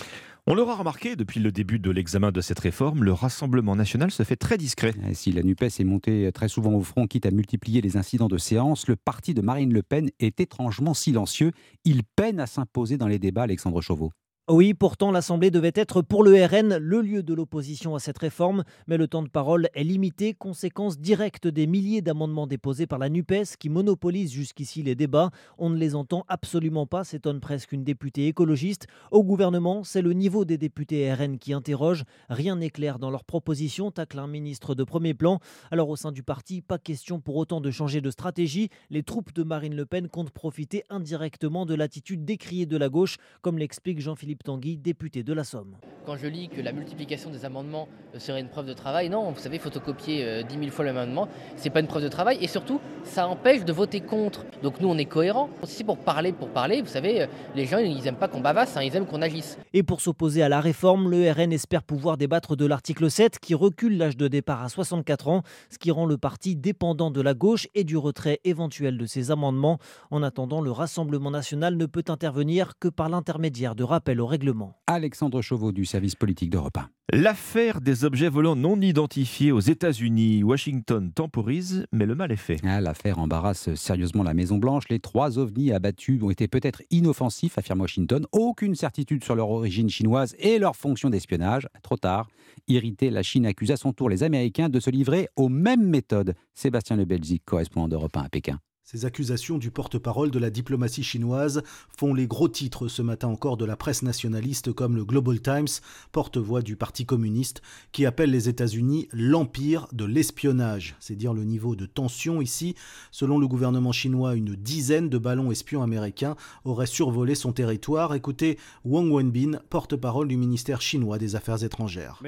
On 0.45 0.55
l'aura 0.55 0.75
remarqué 0.75 1.15
depuis 1.15 1.39
le 1.39 1.53
début 1.53 1.79
de 1.79 1.89
l'examen 1.89 2.33
de 2.33 2.41
cette 2.41 2.59
réforme, 2.59 3.05
le 3.05 3.13
Rassemblement 3.13 3.77
national 3.77 4.11
se 4.11 4.23
fait 4.23 4.35
très 4.35 4.57
discret. 4.57 4.93
si 5.13 5.31
la 5.31 5.41
NUPES 5.41 5.79
est 5.79 5.85
montée 5.85 6.29
très 6.33 6.49
souvent 6.49 6.73
au 6.73 6.81
front, 6.81 7.07
quitte 7.07 7.25
à 7.25 7.31
multiplier 7.31 7.79
les 7.79 7.95
incidents 7.95 8.27
de 8.27 8.37
séance, 8.37 8.89
le 8.89 8.97
parti 8.97 9.33
de 9.33 9.41
Marine 9.41 9.71
Le 9.71 9.83
Pen 9.83 10.09
est 10.19 10.41
étrangement 10.41 10.93
silencieux. 10.93 11.53
Il 11.85 12.03
peine 12.03 12.41
à 12.41 12.45
s'imposer 12.45 12.97
dans 12.97 13.07
les 13.07 13.19
débats, 13.19 13.43
Alexandre 13.43 13.79
Chauveau. 13.79 14.11
Oui, 14.49 14.73
pourtant 14.73 15.11
l'Assemblée 15.11 15.51
devait 15.51 15.71
être 15.73 16.01
pour 16.01 16.21
le 16.21 16.33
RN 16.33 16.75
le 16.75 16.99
lieu 16.99 17.23
de 17.23 17.33
l'opposition 17.33 17.95
à 17.95 17.99
cette 17.99 18.17
réforme, 18.17 18.65
mais 18.87 18.97
le 18.97 19.07
temps 19.07 19.23
de 19.23 19.29
parole 19.29 19.69
est 19.73 19.85
limité, 19.85 20.33
conséquence 20.33 20.99
directe 20.99 21.47
des 21.47 21.65
milliers 21.65 22.01
d'amendements 22.01 22.45
déposés 22.45 22.85
par 22.85 22.99
la 22.99 23.07
NUPES 23.07 23.55
qui 23.57 23.69
monopolise 23.69 24.33
jusqu'ici 24.33 24.83
les 24.83 24.95
débats. 24.95 25.29
On 25.57 25.69
ne 25.69 25.77
les 25.77 25.95
entend 25.95 26.25
absolument 26.27 26.85
pas, 26.85 27.05
s'étonne 27.05 27.39
presque 27.39 27.71
une 27.71 27.85
députée 27.85 28.27
écologiste. 28.27 28.87
Au 29.11 29.23
gouvernement, 29.23 29.85
c'est 29.85 30.01
le 30.01 30.11
niveau 30.11 30.43
des 30.43 30.57
députés 30.57 31.13
RN 31.13 31.39
qui 31.39 31.53
interroge. 31.53 32.03
Rien 32.27 32.57
n'est 32.57 32.69
clair 32.69 32.99
dans 32.99 33.11
leurs 33.11 33.23
propositions, 33.23 33.91
tacle 33.91 34.19
un 34.19 34.27
ministre 34.27 34.75
de 34.75 34.83
premier 34.83 35.13
plan. 35.13 35.39
Alors 35.71 35.87
au 35.87 35.95
sein 35.95 36.11
du 36.11 36.21
parti, 36.21 36.61
pas 36.61 36.79
question 36.79 37.21
pour 37.21 37.37
autant 37.37 37.61
de 37.61 37.71
changer 37.71 38.01
de 38.01 38.11
stratégie. 38.11 38.67
Les 38.89 39.03
troupes 39.03 39.33
de 39.33 39.43
Marine 39.43 39.77
Le 39.77 39.85
Pen 39.85 40.09
comptent 40.09 40.31
profiter 40.31 40.83
indirectement 40.89 41.65
de 41.65 41.75
l'attitude 41.75 42.25
décriée 42.25 42.65
de 42.65 42.75
la 42.75 42.89
gauche, 42.89 43.15
comme 43.41 43.57
l'explique 43.57 44.01
Jean-Philippe 44.01 44.32
Tanguy, 44.41 44.77
député 44.77 45.23
de 45.23 45.33
la 45.33 45.43
Somme. 45.43 45.75
Quand 46.05 46.17
je 46.17 46.27
lis 46.27 46.49
que 46.49 46.61
la 46.61 46.71
multiplication 46.71 47.29
des 47.29 47.45
amendements 47.45 47.87
serait 48.17 48.41
une 48.41 48.49
preuve 48.49 48.65
de 48.65 48.73
travail, 48.73 49.09
non, 49.09 49.31
vous 49.31 49.39
savez, 49.39 49.57
photocopier 49.57 50.43
10 50.43 50.55
euh, 50.55 50.59
000 50.59 50.71
fois 50.71 50.85
l'amendement, 50.85 51.27
c'est 51.55 51.69
pas 51.69 51.79
une 51.79 51.87
preuve 51.87 52.03
de 52.03 52.09
travail 52.09 52.37
et 52.41 52.47
surtout, 52.47 52.81
ça 53.03 53.27
empêche 53.27 53.63
de 53.65 53.71
voter 53.71 54.01
contre. 54.01 54.45
Donc 54.61 54.79
nous, 54.81 54.89
on 54.89 54.97
est 54.97 55.05
cohérents. 55.05 55.49
C'est 55.63 55.83
pour 55.83 55.97
parler, 55.97 56.33
pour 56.33 56.49
parler, 56.49 56.81
vous 56.81 56.87
savez, 56.87 57.21
euh, 57.21 57.27
les 57.55 57.65
gens, 57.65 57.77
ils 57.77 58.05
aiment 58.05 58.15
pas 58.15 58.27
qu'on 58.27 58.41
bavasse, 58.41 58.75
hein, 58.75 58.81
ils 58.83 58.95
aiment 58.95 59.05
qu'on 59.05 59.21
agisse. 59.21 59.57
Et 59.73 59.83
pour 59.83 60.01
s'opposer 60.01 60.43
à 60.43 60.49
la 60.49 60.61
réforme, 60.61 61.09
le 61.09 61.31
RN 61.31 61.53
espère 61.53 61.83
pouvoir 61.83 62.17
débattre 62.17 62.55
de 62.55 62.65
l'article 62.65 63.09
7 63.09 63.39
qui 63.39 63.55
recule 63.55 63.97
l'âge 63.97 64.17
de 64.17 64.27
départ 64.27 64.61
à 64.61 64.69
64 64.69 65.27
ans, 65.29 65.43
ce 65.69 65.77
qui 65.77 65.91
rend 65.91 66.05
le 66.05 66.17
parti 66.17 66.55
dépendant 66.55 67.11
de 67.11 67.21
la 67.21 67.33
gauche 67.33 67.67
et 67.75 67.83
du 67.83 67.97
retrait 67.97 68.39
éventuel 68.43 68.97
de 68.97 69.05
ses 69.05 69.31
amendements. 69.31 69.79
En 70.11 70.21
attendant, 70.21 70.61
le 70.61 70.71
Rassemblement 70.71 71.31
national 71.31 71.77
ne 71.77 71.85
peut 71.85 72.03
intervenir 72.09 72.73
que 72.79 72.87
par 72.89 73.09
l'intermédiaire 73.09 73.75
de 73.75 73.83
rappels 73.83 74.21
règlement. 74.21 74.75
Alexandre 74.87 75.41
Chauveau 75.41 75.71
du 75.71 75.85
service 75.93 76.15
politique 76.15 76.49
d'Europe 76.49 76.75
1. 76.75 76.89
L'affaire 77.13 77.79
des 77.79 78.03
objets 78.03 78.27
volants 78.27 78.55
non 78.55 78.81
identifiés 78.81 79.51
aux 79.51 79.59
États-Unis, 79.59 80.43
Washington 80.43 81.11
temporise, 81.13 81.85
mais 81.91 82.07
le 82.07 82.15
mal 82.15 82.31
est 82.31 82.35
fait. 82.35 82.57
Ah, 82.63 82.81
l'affaire 82.81 83.19
embarrasse 83.19 83.75
sérieusement 83.75 84.23
la 84.23 84.33
Maison-Blanche. 84.33 84.85
Les 84.89 84.99
trois 84.99 85.37
ovnis 85.37 85.71
abattus 85.71 86.23
ont 86.23 86.31
été 86.31 86.47
peut-être 86.47 86.81
inoffensifs, 86.89 87.59
affirme 87.59 87.81
Washington. 87.81 88.25
Aucune 88.31 88.73
certitude 88.73 89.23
sur 89.23 89.35
leur 89.35 89.51
origine 89.51 89.87
chinoise 89.87 90.35
et 90.39 90.57
leur 90.57 90.75
fonction 90.75 91.11
d'espionnage. 91.11 91.67
Trop 91.83 91.97
tard. 91.97 92.27
Irrité, 92.67 93.11
la 93.11 93.21
Chine 93.21 93.45
accuse 93.45 93.69
à 93.69 93.77
son 93.77 93.93
tour 93.93 94.09
les 94.09 94.23
Américains 94.23 94.69
de 94.69 94.79
se 94.79 94.89
livrer 94.89 95.27
aux 95.35 95.49
mêmes 95.49 95.85
méthodes. 95.87 96.33
Sébastien 96.55 96.95
Lebelzik, 96.95 97.45
correspondant 97.45 97.87
d'Europe 97.87 98.17
1 98.17 98.21
à 98.21 98.29
Pékin. 98.29 98.59
Ces 98.85 99.05
accusations 99.05 99.57
du 99.57 99.71
porte-parole 99.71 100.29
de 100.29 100.39
la 100.39 100.49
diplomatie 100.49 101.03
chinoise 101.03 101.63
font 101.97 102.13
les 102.13 102.27
gros 102.27 102.49
titres 102.49 102.89
ce 102.89 103.01
matin 103.01 103.29
encore 103.29 103.55
de 103.55 103.63
la 103.63 103.77
presse 103.77 104.03
nationaliste 104.03 104.73
comme 104.73 104.97
le 104.97 105.05
Global 105.05 105.39
Times, 105.39 105.69
porte-voix 106.11 106.61
du 106.61 106.75
Parti 106.75 107.05
communiste, 107.05 107.61
qui 107.93 108.05
appelle 108.05 108.31
les 108.31 108.49
États-Unis 108.49 109.07
l'empire 109.13 109.87
de 109.93 110.03
l'espionnage. 110.03 110.97
C'est 110.99 111.15
dire 111.15 111.33
le 111.33 111.45
niveau 111.45 111.77
de 111.77 111.85
tension 111.85 112.41
ici. 112.41 112.75
Selon 113.09 113.39
le 113.39 113.47
gouvernement 113.47 113.93
chinois, 113.93 114.35
une 114.35 114.53
dizaine 114.53 115.07
de 115.07 115.17
ballons 115.17 115.49
espions 115.49 115.81
américains 115.81 116.35
auraient 116.65 116.85
survolé 116.85 117.35
son 117.35 117.53
territoire. 117.53 118.13
Écoutez 118.13 118.59
Wang 118.83 119.09
Wenbin, 119.09 119.59
porte-parole 119.69 120.27
du 120.27 120.35
ministère 120.35 120.81
chinois 120.81 121.17
des 121.17 121.37
Affaires 121.37 121.63
étrangères. 121.63 122.19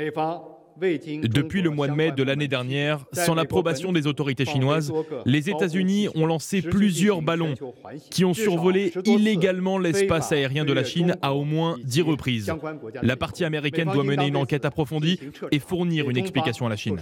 Depuis 0.78 1.62
le 1.62 1.70
mois 1.70 1.88
de 1.88 1.94
mai 1.94 2.12
de 2.12 2.24
l'année 2.24 2.48
dernière, 2.48 3.06
sans 3.14 3.36
l'approbation 3.36 3.94
des 3.94 4.08
autorités 4.08 4.46
chinoises, 4.46 4.92
les 5.26 5.50
États-Unis 5.50 6.10
ont 6.16 6.26
lancé 6.26 6.62
plusieurs 6.62 7.22
ballons 7.22 7.54
qui 8.10 8.26
ont 8.26 8.34
survolé 8.34 8.94
illégalement 9.06 9.78
l'espace 9.78 10.32
aérien 10.32 10.66
de 10.66 10.74
la 10.74 10.84
Chine 10.84 11.16
à 11.22 11.34
au 11.34 11.44
moins 11.44 11.78
10 11.84 12.02
reprises. 12.02 12.54
La 13.02 13.16
partie 13.16 13.46
américaine 13.46 13.90
doit 13.92 14.04
mener 14.04 14.28
une 14.28 14.38
enquête 14.38 14.66
approfondie 14.66 15.20
et 15.52 15.60
fournir 15.60 16.10
une 16.10 16.18
explication 16.18 16.66
à 16.66 16.70
la 16.70 16.76
Chine. 16.76 16.98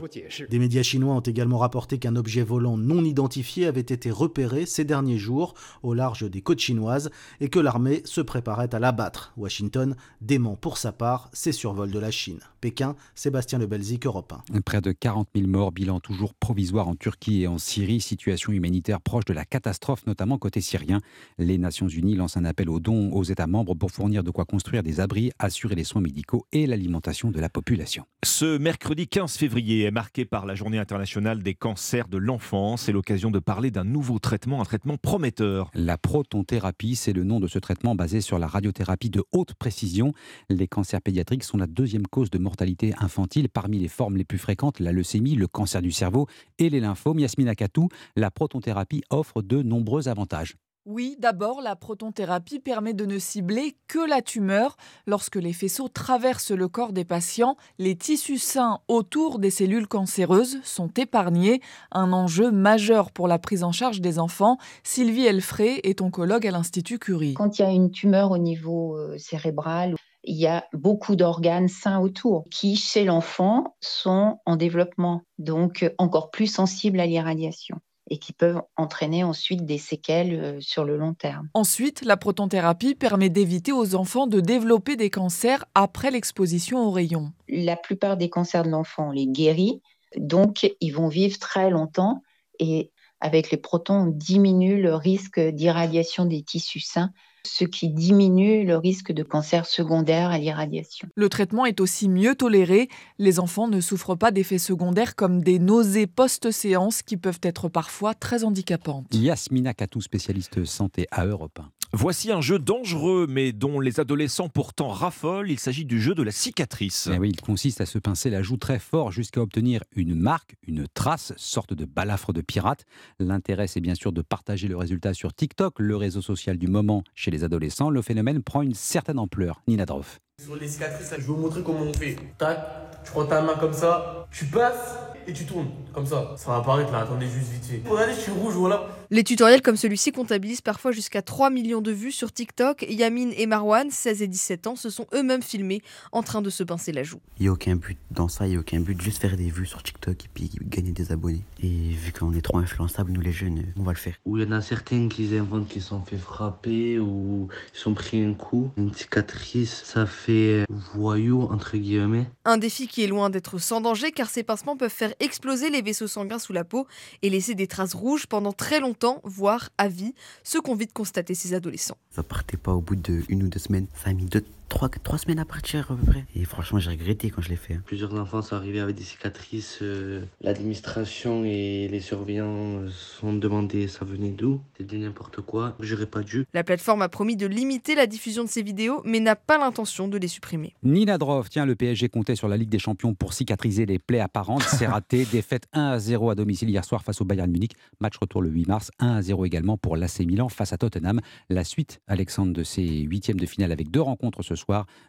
Des 0.50 0.60
médias 0.60 0.84
chinois 0.84 1.16
ont 1.16 1.22
également 1.22 1.58
rapporté 1.58 1.98
qu'un 1.98 2.16
objet 2.16 2.44
volant 2.44 2.78
non 2.78 3.04
identifié 3.04 3.68
avait 3.68 3.82
été 3.82 4.12
repéré 4.12 4.66
ces 4.66 4.86
derniers 4.86 5.18
jours 5.18 5.54
au 5.82 5.94
large 5.94 6.30
des 6.30 6.42
côtes 6.42 6.60
chinoises 6.60 7.10
et 7.42 7.50
que 7.50 7.60
l'armée 7.60 8.02
se 8.06 8.22
préparait 8.22 8.74
à 8.74 8.80
l'abattre. 8.80 9.34
Washington 9.38 9.96
dément 10.22 10.56
pour 10.56 10.78
sa 10.78 10.92
part 10.92 11.30
ces 11.34 11.52
survols 11.52 11.92
de 11.92 12.00
la 12.00 12.12
Chine. 12.12 12.40
Pékin, 12.62 12.96
Sébastien 13.16 13.60
Le 13.64 13.68
Belzic, 13.68 14.06
Europe 14.06 14.34
1. 14.54 14.60
Près 14.60 14.82
de 14.82 14.92
40 14.92 15.30
000 15.34 15.48
morts, 15.48 15.72
bilan 15.72 16.02
toujours 16.02 16.34
provisoire 16.34 16.90
en 16.90 16.96
Turquie 16.96 17.44
et 17.44 17.48
en 17.48 17.58
Syrie, 17.58 18.02
situation 18.02 18.52
humanitaire 18.52 19.00
proche 19.00 19.24
de 19.24 19.32
la 19.32 19.46
catastrophe, 19.46 20.06
notamment 20.06 20.38
côté 20.38 20.60
syrien. 20.60 21.00
Les 21.38 21.58
Nations 21.58 21.88
Unies 21.88 22.16
lancent 22.16 22.36
un 22.36 22.44
appel 22.44 22.70
aux 22.70 22.82
dons 22.82 23.14
aux 23.14 23.24
États 23.24 23.48
membres 23.48 23.74
pour 23.74 23.90
fournir 23.90 24.22
de 24.22 24.32
quoi 24.32 24.44
construire 24.44 24.84
des 24.84 25.00
abris, 25.00 25.32
assurer 25.40 25.76
les 25.76 25.86
soins 25.86 26.02
médicaux 26.02 26.46
et 26.52 26.68
l'alimentation 26.68 27.32
de 27.32 27.40
la 27.40 27.48
population. 27.48 28.04
Ce 28.26 28.58
mercredi 28.58 29.08
15 29.08 29.38
février 29.38 29.84
est 29.84 29.92
marqué 29.92 30.26
par 30.26 30.46
la 30.46 30.56
journée 30.56 30.78
internationale 30.78 31.42
des 31.42 31.54
cancers 31.54 32.10
de 32.10 32.18
l'enfance. 32.18 32.82
C'est 32.82 32.92
l'occasion 32.92 33.32
de 33.32 33.40
parler 33.40 33.72
d'un 33.72 33.86
nouveau 33.86 34.20
traitement, 34.20 34.60
un 34.60 34.66
traitement 34.66 34.98
prometteur. 34.98 35.72
La 35.74 35.98
protonthérapie, 35.98 36.98
c'est 36.98 37.14
le 37.14 37.24
nom 37.24 37.40
de 37.40 37.48
ce 37.48 37.60
traitement 37.60 37.96
basé 37.96 38.20
sur 38.20 38.40
la 38.40 38.48
radiothérapie 38.48 39.10
de 39.10 39.24
haute 39.32 39.54
précision. 39.54 40.12
Les 40.50 40.68
cancers 40.68 41.02
pédiatriques 41.02 41.46
sont 41.46 41.58
la 41.58 41.68
deuxième 41.68 42.08
cause 42.08 42.30
de 42.30 42.40
mortalité 42.40 42.94
infantile 43.00 43.48
parmi 43.54 43.80
les 43.80 43.88
formes 43.88 44.18
les 44.18 44.26
plus 44.26 44.40
fréquentes, 44.40 44.80
la 44.80 44.92
leucémie, 44.92 45.36
le 45.36 45.48
cancer 45.48 45.82
du 45.82 45.92
cerveau 45.92 46.28
et 46.58 46.70
les 46.70 46.80
lymphomes. 46.80 47.20
Yasmina 47.20 47.56
Katou, 47.56 47.90
la 48.16 48.32
protonthérapie 48.32 49.04
offre 49.10 49.42
de 49.42 49.62
nombreux 49.62 50.08
avantages. 50.08 50.56
Oui, 50.86 51.16
d'abord, 51.18 51.62
la 51.62 51.78
protonthérapie 51.78 52.60
permet 52.60 52.94
de 52.94 53.06
ne 53.06 53.18
cibler 53.18 53.78
que 53.88 54.06
la 54.06 54.22
tumeur. 54.22 54.76
Lorsque 55.08 55.38
les 55.38 55.54
faisceaux 55.54 55.88
traversent 55.88 56.52
le 56.52 56.68
corps 56.68 56.92
des 56.92 57.06
patients, 57.06 57.56
les 57.80 57.96
tissus 57.96 58.38
sains 58.38 58.80
autour 58.90 59.40
des 59.40 59.50
cellules 59.50 59.88
cancéreuses 59.88 60.60
sont 60.66 60.90
épargnés. 60.98 61.62
Un 61.94 62.12
enjeu 62.12 62.52
majeur 62.52 63.12
pour 63.12 63.30
la 63.30 63.40
prise 63.40 63.64
en 63.64 63.72
charge 63.72 64.02
des 64.02 64.20
enfants. 64.20 64.58
Sylvie 64.84 65.26
Elfray 65.26 65.80
est 65.84 66.02
oncologue 66.02 66.46
à 66.46 66.52
l'Institut 66.52 67.00
Curie. 67.00 67.36
Quand 67.36 67.58
il 67.60 67.62
y 67.62 67.66
a 67.66 67.72
une 67.72 67.90
tumeur 67.90 68.32
au 68.32 68.38
niveau 68.38 68.98
euh, 68.98 69.18
cérébral, 69.18 69.96
il 70.24 70.36
y 70.36 70.48
a 70.48 70.66
beaucoup 70.74 71.16
d'organes 71.16 71.68
sains 71.68 72.00
autour 72.00 72.46
qui, 72.50 72.76
chez 72.76 73.04
l'enfant, 73.04 73.76
sont 73.82 74.40
en 74.46 74.56
développement, 74.56 75.22
donc 75.38 75.90
encore 75.98 76.32
plus 76.32 76.48
sensibles 76.48 77.00
à 77.00 77.06
l'irradiation 77.06 77.80
et 78.10 78.18
qui 78.18 78.34
peuvent 78.34 78.62
entraîner 78.76 79.24
ensuite 79.24 79.66
des 79.66 79.78
séquelles 79.78 80.34
euh, 80.36 80.58
sur 80.60 80.84
le 80.84 80.98
long 80.98 81.14
terme. 81.14 81.50
Ensuite, 81.54 82.04
la 82.04 82.18
protonthérapie 82.18 82.96
permet 82.96 83.30
d'éviter 83.30 83.72
aux 83.72 83.96
enfants 83.96 84.28
de 84.28 84.42
développer 84.42 84.98
des 84.98 85.10
cancers 85.10 85.66
après 85.74 86.12
l'exposition 86.12 86.86
aux 86.86 86.92
rayons. 86.92 87.32
La 87.48 87.78
plupart 87.78 88.18
des 88.18 88.30
cancers 88.30 88.64
de 88.64 88.70
l'enfant, 88.70 89.10
on 89.10 89.12
les 89.12 89.28
guérit, 89.28 89.82
donc 90.18 90.70
ils 90.82 90.92
vont 90.92 91.08
vivre 91.08 91.40
très 91.40 91.70
longtemps 91.70 92.22
et 92.60 92.92
avec 93.20 93.52
les 93.52 93.58
protons, 93.58 94.08
on 94.08 94.08
diminue 94.08 94.82
le 94.82 94.96
risque 94.96 95.40
d'irradiation 95.40 96.26
des 96.26 96.44
tissus 96.44 96.82
sains 96.82 97.12
ce 97.46 97.66
qui 97.66 97.90
diminue 97.90 98.66
le 98.66 98.78
risque 98.78 99.12
de 99.12 99.24
cancer 99.24 99.66
secondaire 99.66 100.30
à 100.30 100.38
l'irradiation. 100.38 101.08
Le 101.16 101.30
traitement 101.30 101.66
est 101.66 101.80
aussi 101.80 102.10
mieux 102.10 102.36
toléré. 102.36 102.90
Les 103.20 103.40
enfants 103.40 103.68
ne 103.68 103.82
souffrent 103.82 104.16
pas 104.16 104.32
d'effets 104.32 104.58
secondaires 104.58 105.16
comme 105.16 105.44
des 105.44 105.60
nausées 105.60 106.08
post-séance 106.08 107.02
qui 107.02 107.18
peuvent 107.18 107.42
être 107.44 107.70
parfois 107.70 108.14
très 108.14 108.44
handicapantes. 108.44 109.08
Yasmina 109.14 109.74
Katou, 109.74 110.02
spécialiste 110.02 110.64
santé 110.66 111.08
à 111.12 111.26
Europe 111.26 111.60
1. 111.60 111.70
Voici 111.96 112.32
un 112.32 112.42
jeu 112.42 112.58
dangereux, 112.58 113.28
mais 113.30 113.52
dont 113.52 113.80
les 113.80 114.00
adolescents 114.00 114.50
pourtant 114.50 114.88
raffolent. 114.88 115.52
Il 115.52 115.60
s'agit 115.60 115.86
du 115.86 116.02
jeu 116.02 116.16
de 116.16 116.24
la 116.24 116.32
cicatrice. 116.32 117.08
Eh 117.14 117.20
oui, 117.20 117.30
il 117.30 117.40
consiste 117.40 117.82
à 117.82 117.86
se 117.86 118.00
pincer 118.00 118.32
la 118.32 118.42
joue 118.42 118.58
très 118.58 118.80
fort 118.80 119.12
jusqu'à 119.12 119.42
obtenir 119.42 119.84
une 119.96 120.16
marque, 120.16 120.56
une 120.68 120.88
trace, 120.88 121.34
sorte 121.38 121.76
de 121.76 121.86
balafre 121.86 122.34
de 122.34 122.42
pirate. 122.42 122.86
L'intérêt, 123.20 123.68
c'est 123.68 123.80
bien 123.80 123.94
sûr 123.94 124.12
de 124.12 124.24
partager 124.24 124.68
le 124.68 124.76
résultat 124.76 125.14
sur 125.14 125.36
TikTok, 125.36 125.76
le 125.78 125.96
réseau 125.96 126.24
social 126.24 126.58
du 126.58 126.66
moment 126.66 127.04
chez 127.14 127.30
les 127.30 127.44
adolescents. 127.44 127.92
Le 127.92 128.02
phénomène 128.02 128.42
prend 128.42 128.64
une 128.64 128.74
certaine 128.74 129.20
ampleur. 129.20 129.62
Nina 129.68 129.86
Droff. 129.86 130.20
Sur 130.42 130.56
les 130.56 130.68
cicatrices, 130.68 131.12
je 131.12 131.18
vais 131.18 131.28
vous 131.28 131.38
montrer 131.38 131.62
comment 131.62 131.82
on 131.82 131.94
fait. 131.94 132.16
Tac, 132.40 133.06
tu 133.06 133.12
prends 133.12 133.28
ta 133.28 133.44
main 133.44 133.54
comme 133.54 133.72
ça, 133.72 134.28
tu 134.32 134.46
passes 134.46 134.98
et 135.28 135.34
tu 135.34 135.46
tournes 135.46 135.70
comme 135.94 136.08
ça. 136.08 136.34
Ça 136.38 136.50
va 136.50 136.58
apparaître 136.58 136.92
là, 136.92 137.02
attendez 137.02 137.28
juste 137.28 137.52
vite 137.52 137.66
fait. 137.66 137.82
Regardez, 137.88 138.14
je 138.14 138.20
suis 138.20 138.32
rouge, 138.32 138.56
voilà. 138.56 138.88
Les 139.14 139.24
tutoriels 139.24 139.62
comme 139.62 139.76
celui-ci 139.76 140.12
comptabilisent 140.12 140.62
parfois 140.62 140.92
jusqu'à 140.92 141.22
3 141.22 141.52
millions 141.52 141.82
de 141.82 141.92
vues 141.92 142.12
sur 142.12 142.32
TikTok. 142.32 142.84
Yamin 142.90 143.30
et 143.38 143.46
Marwan, 143.46 143.92
16 143.92 144.24
et 144.24 144.28
17 144.28 144.66
ans, 144.66 144.76
se 144.76 144.90
sont 144.90 145.06
eux-mêmes 145.14 145.44
filmés 145.44 145.84
en 146.12 146.24
train 146.24 146.42
de 146.42 146.50
se 146.50 146.64
pincer 146.64 146.92
la 146.92 147.04
joue. 147.04 147.20
Il 147.38 147.44
n'y 147.44 147.50
a 147.50 147.52
aucun 147.52 147.76
but 147.76 147.96
dans 148.10 148.28
ça, 148.28 148.48
il 148.48 148.50
n'y 148.50 148.56
a 148.56 148.60
aucun 148.60 148.80
but, 148.80 149.00
juste 149.00 149.22
faire 149.22 149.38
des 149.38 149.52
vues 149.52 149.68
sur 149.68 149.84
TikTok 149.84 150.26
et 150.26 150.30
puis 150.34 150.50
gagner 150.64 150.94
des 150.94 151.12
abonnés. 151.12 151.44
Et 151.62 151.68
vu 151.68 152.12
qu'on 152.12 152.34
est 152.34 152.42
trop 152.42 152.58
influençables, 152.58 153.12
nous 153.12 153.22
les 153.22 153.32
jeunes, 153.32 153.72
on 153.78 153.84
va 153.84 153.92
le 153.92 154.00
faire. 154.00 154.16
Ou 154.26 154.40
il 154.40 154.46
y 154.46 154.48
en 154.48 154.52
a 154.52 154.62
certains 154.62 155.08
qui 155.10 155.38
inventent 155.38 155.68
qu'ils 155.68 155.84
sont 155.84 156.04
fait 156.04 156.18
frapper 156.18 156.98
ou 156.98 157.50
ils 157.76 157.80
sont 157.80 157.94
pris 157.94 158.24
un 158.24 158.34
coup. 158.34 158.72
Une 158.78 158.96
cicatrice, 158.96 159.84
ça 159.86 160.08
fait 160.08 160.66
voyou 160.96 161.44
entre 161.44 161.78
guillemets. 161.78 162.26
Un 162.46 162.58
défi 162.58 162.88
qui 162.88 163.04
est 163.04 163.08
loin 163.08 163.30
d'être 163.30 163.60
sans 163.60 163.80
danger 163.80 164.12
car 164.12 164.32
ces 164.32 164.42
pincements 164.42 164.76
peuvent 164.76 164.90
faire 164.90 165.14
exploser 165.20 165.70
les 165.70 165.84
vaisseaux 165.84 166.08
sanguins 166.08 166.40
sous 166.40 166.54
la 166.54 166.64
peau 166.64 166.88
et 167.22 167.30
laisser 167.30 167.54
des 167.54 167.68
traces 167.68 167.94
rouges 167.94 168.26
pendant 168.26 168.54
très 168.54 168.80
longtemps, 168.80 169.03
voire 169.24 169.70
à 169.78 169.88
vie, 169.88 170.14
ce 170.44 170.58
qu'ont 170.58 170.76
vite 170.76 170.94
constaté 170.94 171.36
ces 171.36 171.54
adolescents. 171.54 171.98
Ça 172.12 172.24
partait 172.24 172.58
pas 172.58 172.74
au 172.74 172.82
bout 172.82 172.96
d'une 172.96 173.44
ou 173.44 173.48
deux 173.48 173.60
semaines. 173.60 173.88
Ça 174.04 174.10
a 174.10 174.14
mis 174.14 174.26
deux, 174.26 174.44
trois, 174.70 174.90
trois 174.90 175.18
semaines 175.18 175.40
à 175.40 175.46
partir 175.46 175.92
à 175.92 175.96
peu 175.96 176.06
près. 176.12 176.26
Et 176.36 176.46
franchement, 176.46 176.80
j'ai 176.80 176.90
regretté 176.92 177.30
quand 177.30 177.42
je 177.42 177.50
l'ai 177.50 177.56
fait. 177.56 177.76
hein. 177.76 177.84
Plusieurs 177.86 178.14
enfants 178.16 178.42
sont 178.42 178.56
arrivés 178.56 178.80
avec 178.80 178.96
des 178.96 179.04
cicatrices. 179.04 179.80
euh, 179.82 180.24
L'administration 180.42 181.44
et 181.46 181.88
les 181.90 182.00
surveillants 182.00 182.80
euh, 182.82 182.90
sont 182.90 183.34
demandés 183.34 183.88
ça 183.88 184.06
venait 184.06 184.32
d'où. 184.32 184.62
C'était 184.78 184.98
n'importe 184.98 185.42
quoi. 185.42 185.76
J'aurais 185.80 186.06
pas 186.06 186.22
dû. 186.24 186.46
La 186.54 186.64
plateforme 186.64 187.02
a 187.02 187.10
promis 187.10 187.36
de 187.36 187.46
limiter 187.46 187.96
la 187.96 188.08
diffusion 188.08 188.44
de 188.44 188.50
ces 188.50 188.64
vidéos, 188.64 189.02
mais 189.06 189.20
n'a 189.20 189.36
pas 189.36 189.58
l'intention 189.58 190.08
de 190.08 190.18
les 190.18 190.28
supprimer. 190.28 190.74
Nina 190.84 191.18
Droff, 191.18 191.50
tiens, 191.50 191.66
le 191.66 191.76
PSG 191.76 192.10
comptait 192.10 192.36
sur 192.36 192.48
la 192.48 192.58
Ligue 192.58 192.70
des 192.70 192.80
Champions 192.80 193.14
pour 193.14 193.34
cicatriser 193.34 193.86
les 193.86 194.00
plaies 194.00 194.20
apparentes. 194.20 194.64
C'est 194.64 194.88
raté. 194.88 195.26
Défaite 195.32 195.68
1 195.74 195.82
à 195.92 196.00
0 196.00 196.30
à 196.32 196.36
domicile 196.36 196.70
hier 196.70 196.84
soir 196.86 197.04
face 197.04 197.22
au 197.22 197.26
Bayern 197.26 197.50
Munich. 197.52 197.74
Match 198.00 198.18
retour 198.20 198.42
le 198.42 198.50
8 198.50 198.68
mars. 198.68 198.92
1 199.00 199.16
à 199.18 199.22
0 199.22 199.46
également 199.46 199.78
pour 199.78 199.98
l'AC 199.98 200.20
Milan 200.20 200.50
face 200.50 200.74
à 200.74 200.78
Tottenham. 200.78 201.20
La 201.50 201.64
suite, 201.64 202.00
Alexandre, 202.08 202.54
de 202.54 202.64
ces 202.64 202.86
huitièmes 203.02 203.40
de 203.40 203.46
finale 203.46 203.72
avec 203.72 203.92
deux 203.92 204.02
rencontres 204.02 204.42
ce 204.44 204.56
soir. 204.56 204.63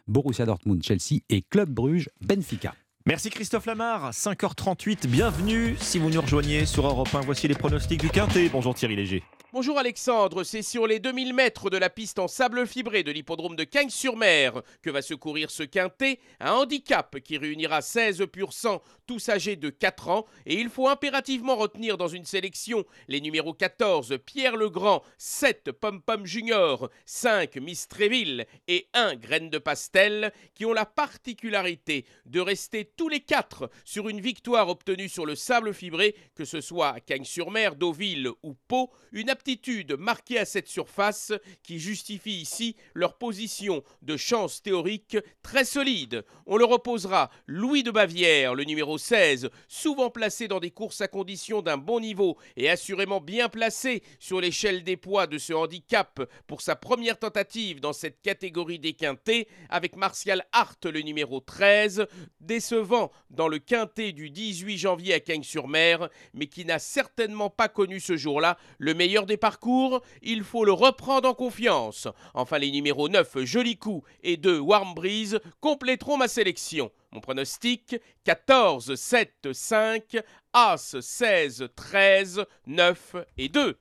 Borussia 0.07 0.45
Dortmund, 0.45 0.83
Chelsea 0.83 1.21
et 1.29 1.41
Club 1.41 1.69
Bruges, 1.69 2.09
Benfica. 2.21 2.73
Merci 3.07 3.29
Christophe 3.29 3.67
Lamar, 3.67 4.09
5h38, 4.09 5.05
bienvenue 5.05 5.75
si 5.79 5.99
vous 5.99 6.09
nous 6.09 6.21
rejoignez 6.21 6.65
sur 6.65 6.87
Europe 6.87 7.13
1. 7.13 7.21
Voici 7.21 7.47
les 7.47 7.53
pronostics 7.53 8.01
du 8.01 8.09
Quintet. 8.09 8.49
Bonjour 8.49 8.73
Thierry 8.73 8.95
Léger. 8.95 9.21
Bonjour 9.55 9.79
Alexandre, 9.79 10.43
c'est 10.43 10.61
sur 10.61 10.85
les 10.85 10.99
2000 10.99 11.33
mètres 11.33 11.69
de 11.69 11.77
la 11.77 11.89
piste 11.89 12.19
en 12.19 12.27
sable 12.27 12.67
fibré 12.67 13.03
de 13.03 13.11
l'hippodrome 13.11 13.55
de 13.55 13.63
Cagnes-sur-Mer 13.63 14.61
que 14.81 14.89
va 14.89 15.01
se 15.01 15.13
courir 15.13 15.49
ce 15.49 15.63
quintet, 15.63 16.19
un 16.41 16.51
handicap 16.51 17.21
qui 17.21 17.37
réunira 17.37 17.81
16 17.81 18.25
pur 18.33 18.51
sang, 18.51 18.81
tous 19.07 19.29
âgés 19.29 19.55
de 19.55 19.69
4 19.69 20.09
ans, 20.09 20.25
et 20.45 20.59
il 20.59 20.67
faut 20.67 20.89
impérativement 20.89 21.55
retenir 21.55 21.95
dans 21.95 22.09
une 22.09 22.25
sélection 22.25 22.83
les 23.07 23.21
numéros 23.21 23.53
14 23.53 24.17
Pierre 24.25 24.57
Legrand, 24.57 25.03
7 25.19 25.71
Pom 25.71 26.01
Pom 26.01 26.25
Junior, 26.25 26.89
5 27.05 27.55
Miss 27.55 27.87
Tréville 27.87 28.47
et 28.67 28.89
1 28.93 29.15
Graine 29.15 29.49
de 29.49 29.57
Pastel, 29.57 30.33
qui 30.53 30.65
ont 30.65 30.73
la 30.73 30.85
particularité 30.85 32.05
de 32.25 32.41
rester 32.41 32.83
tous 32.95 33.09
les 33.09 33.19
4 33.19 33.69
sur 33.83 34.09
une 34.09 34.21
victoire 34.21 34.69
obtenue 34.69 35.09
sur 35.09 35.25
le 35.25 35.35
sable 35.35 35.73
fibré, 35.73 36.15
que 36.35 36.45
ce 36.45 36.61
soit 36.61 36.89
à 36.89 36.99
Cagnes-sur-Mer, 36.99 37.75
Deauville 37.75 38.29
ou 38.43 38.53
Pau, 38.67 38.91
une 39.11 39.29
aptitude 39.29 39.93
marquée 39.93 40.39
à 40.39 40.45
cette 40.45 40.67
surface 40.67 41.33
qui 41.63 41.79
justifie 41.79 42.41
ici 42.41 42.75
leur 42.93 43.17
position 43.17 43.83
de 44.01 44.17
chance 44.17 44.61
théorique 44.61 45.17
très 45.41 45.65
solide. 45.65 46.23
On 46.45 46.57
le 46.57 46.65
reposera 46.65 47.29
Louis 47.47 47.83
de 47.83 47.91
Bavière, 47.91 48.55
le 48.55 48.63
numéro 48.63 48.97
16, 48.97 49.49
souvent 49.67 50.09
placé 50.09 50.47
dans 50.47 50.59
des 50.59 50.71
courses 50.71 51.01
à 51.01 51.07
condition 51.07 51.61
d'un 51.61 51.77
bon 51.77 51.99
niveau 51.99 52.37
et 52.55 52.69
assurément 52.69 53.19
bien 53.19 53.49
placé 53.49 54.03
sur 54.19 54.39
l'échelle 54.39 54.83
des 54.83 54.97
poids 54.97 55.27
de 55.27 55.37
ce 55.37 55.53
handicap 55.53 56.21
pour 56.47 56.61
sa 56.61 56.75
première 56.75 57.19
tentative 57.19 57.81
dans 57.81 57.93
cette 57.93 58.21
catégorie 58.21 58.79
des 58.79 58.93
quintés, 58.93 59.47
avec 59.69 59.95
Martial 59.95 60.45
Hart, 60.51 60.85
le 60.85 61.01
numéro 61.01 61.39
13, 61.39 62.07
décevant 62.39 62.84
dans 63.29 63.47
le 63.47 63.59
quintet 63.59 64.11
du 64.11 64.29
18 64.29 64.77
janvier 64.77 65.13
à 65.13 65.19
Cagnes-sur-Mer, 65.19 66.09
mais 66.33 66.47
qui 66.47 66.65
n'a 66.65 66.79
certainement 66.79 67.49
pas 67.49 67.67
connu 67.67 67.99
ce 67.99 68.17
jour-là 68.17 68.57
le 68.77 68.93
meilleur 68.93 69.25
des 69.25 69.37
parcours, 69.37 70.01
il 70.21 70.43
faut 70.43 70.65
le 70.65 70.71
reprendre 70.71 71.29
en 71.29 71.33
confiance. 71.33 72.07
Enfin, 72.33 72.57
les 72.57 72.71
numéros 72.71 73.09
9, 73.09 73.43
Joli 73.43 73.77
Coup, 73.77 74.03
et 74.23 74.37
2, 74.37 74.59
Warm 74.59 74.93
Breeze, 74.93 75.39
compléteront 75.59 76.17
ma 76.17 76.27
sélection. 76.27 76.91
Mon 77.11 77.21
pronostic 77.21 77.95
14, 78.25 78.95
7, 78.95 79.53
5, 79.53 80.17
As, 80.53 80.99
16, 80.99 81.69
13, 81.75 82.45
9 82.67 83.15
et 83.37 83.49
2. 83.49 83.77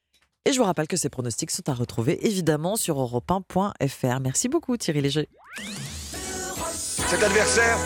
Et 0.47 0.53
je 0.53 0.59
vous 0.59 0.65
rappelle 0.65 0.89
que 0.89 0.97
ces 0.97 1.09
pronostics 1.09 1.51
sont 1.51 1.69
à 1.71 1.75
retrouver 1.75 2.27
évidemment 2.27 2.77
sur 2.77 2.99
europe1.fr. 2.99 4.21
Merci 4.21 4.49
beaucoup 4.49 4.77
Thierry 4.77 5.01
Léger. 5.01 5.29
Cet 7.15 7.23
adversaire, 7.23 7.79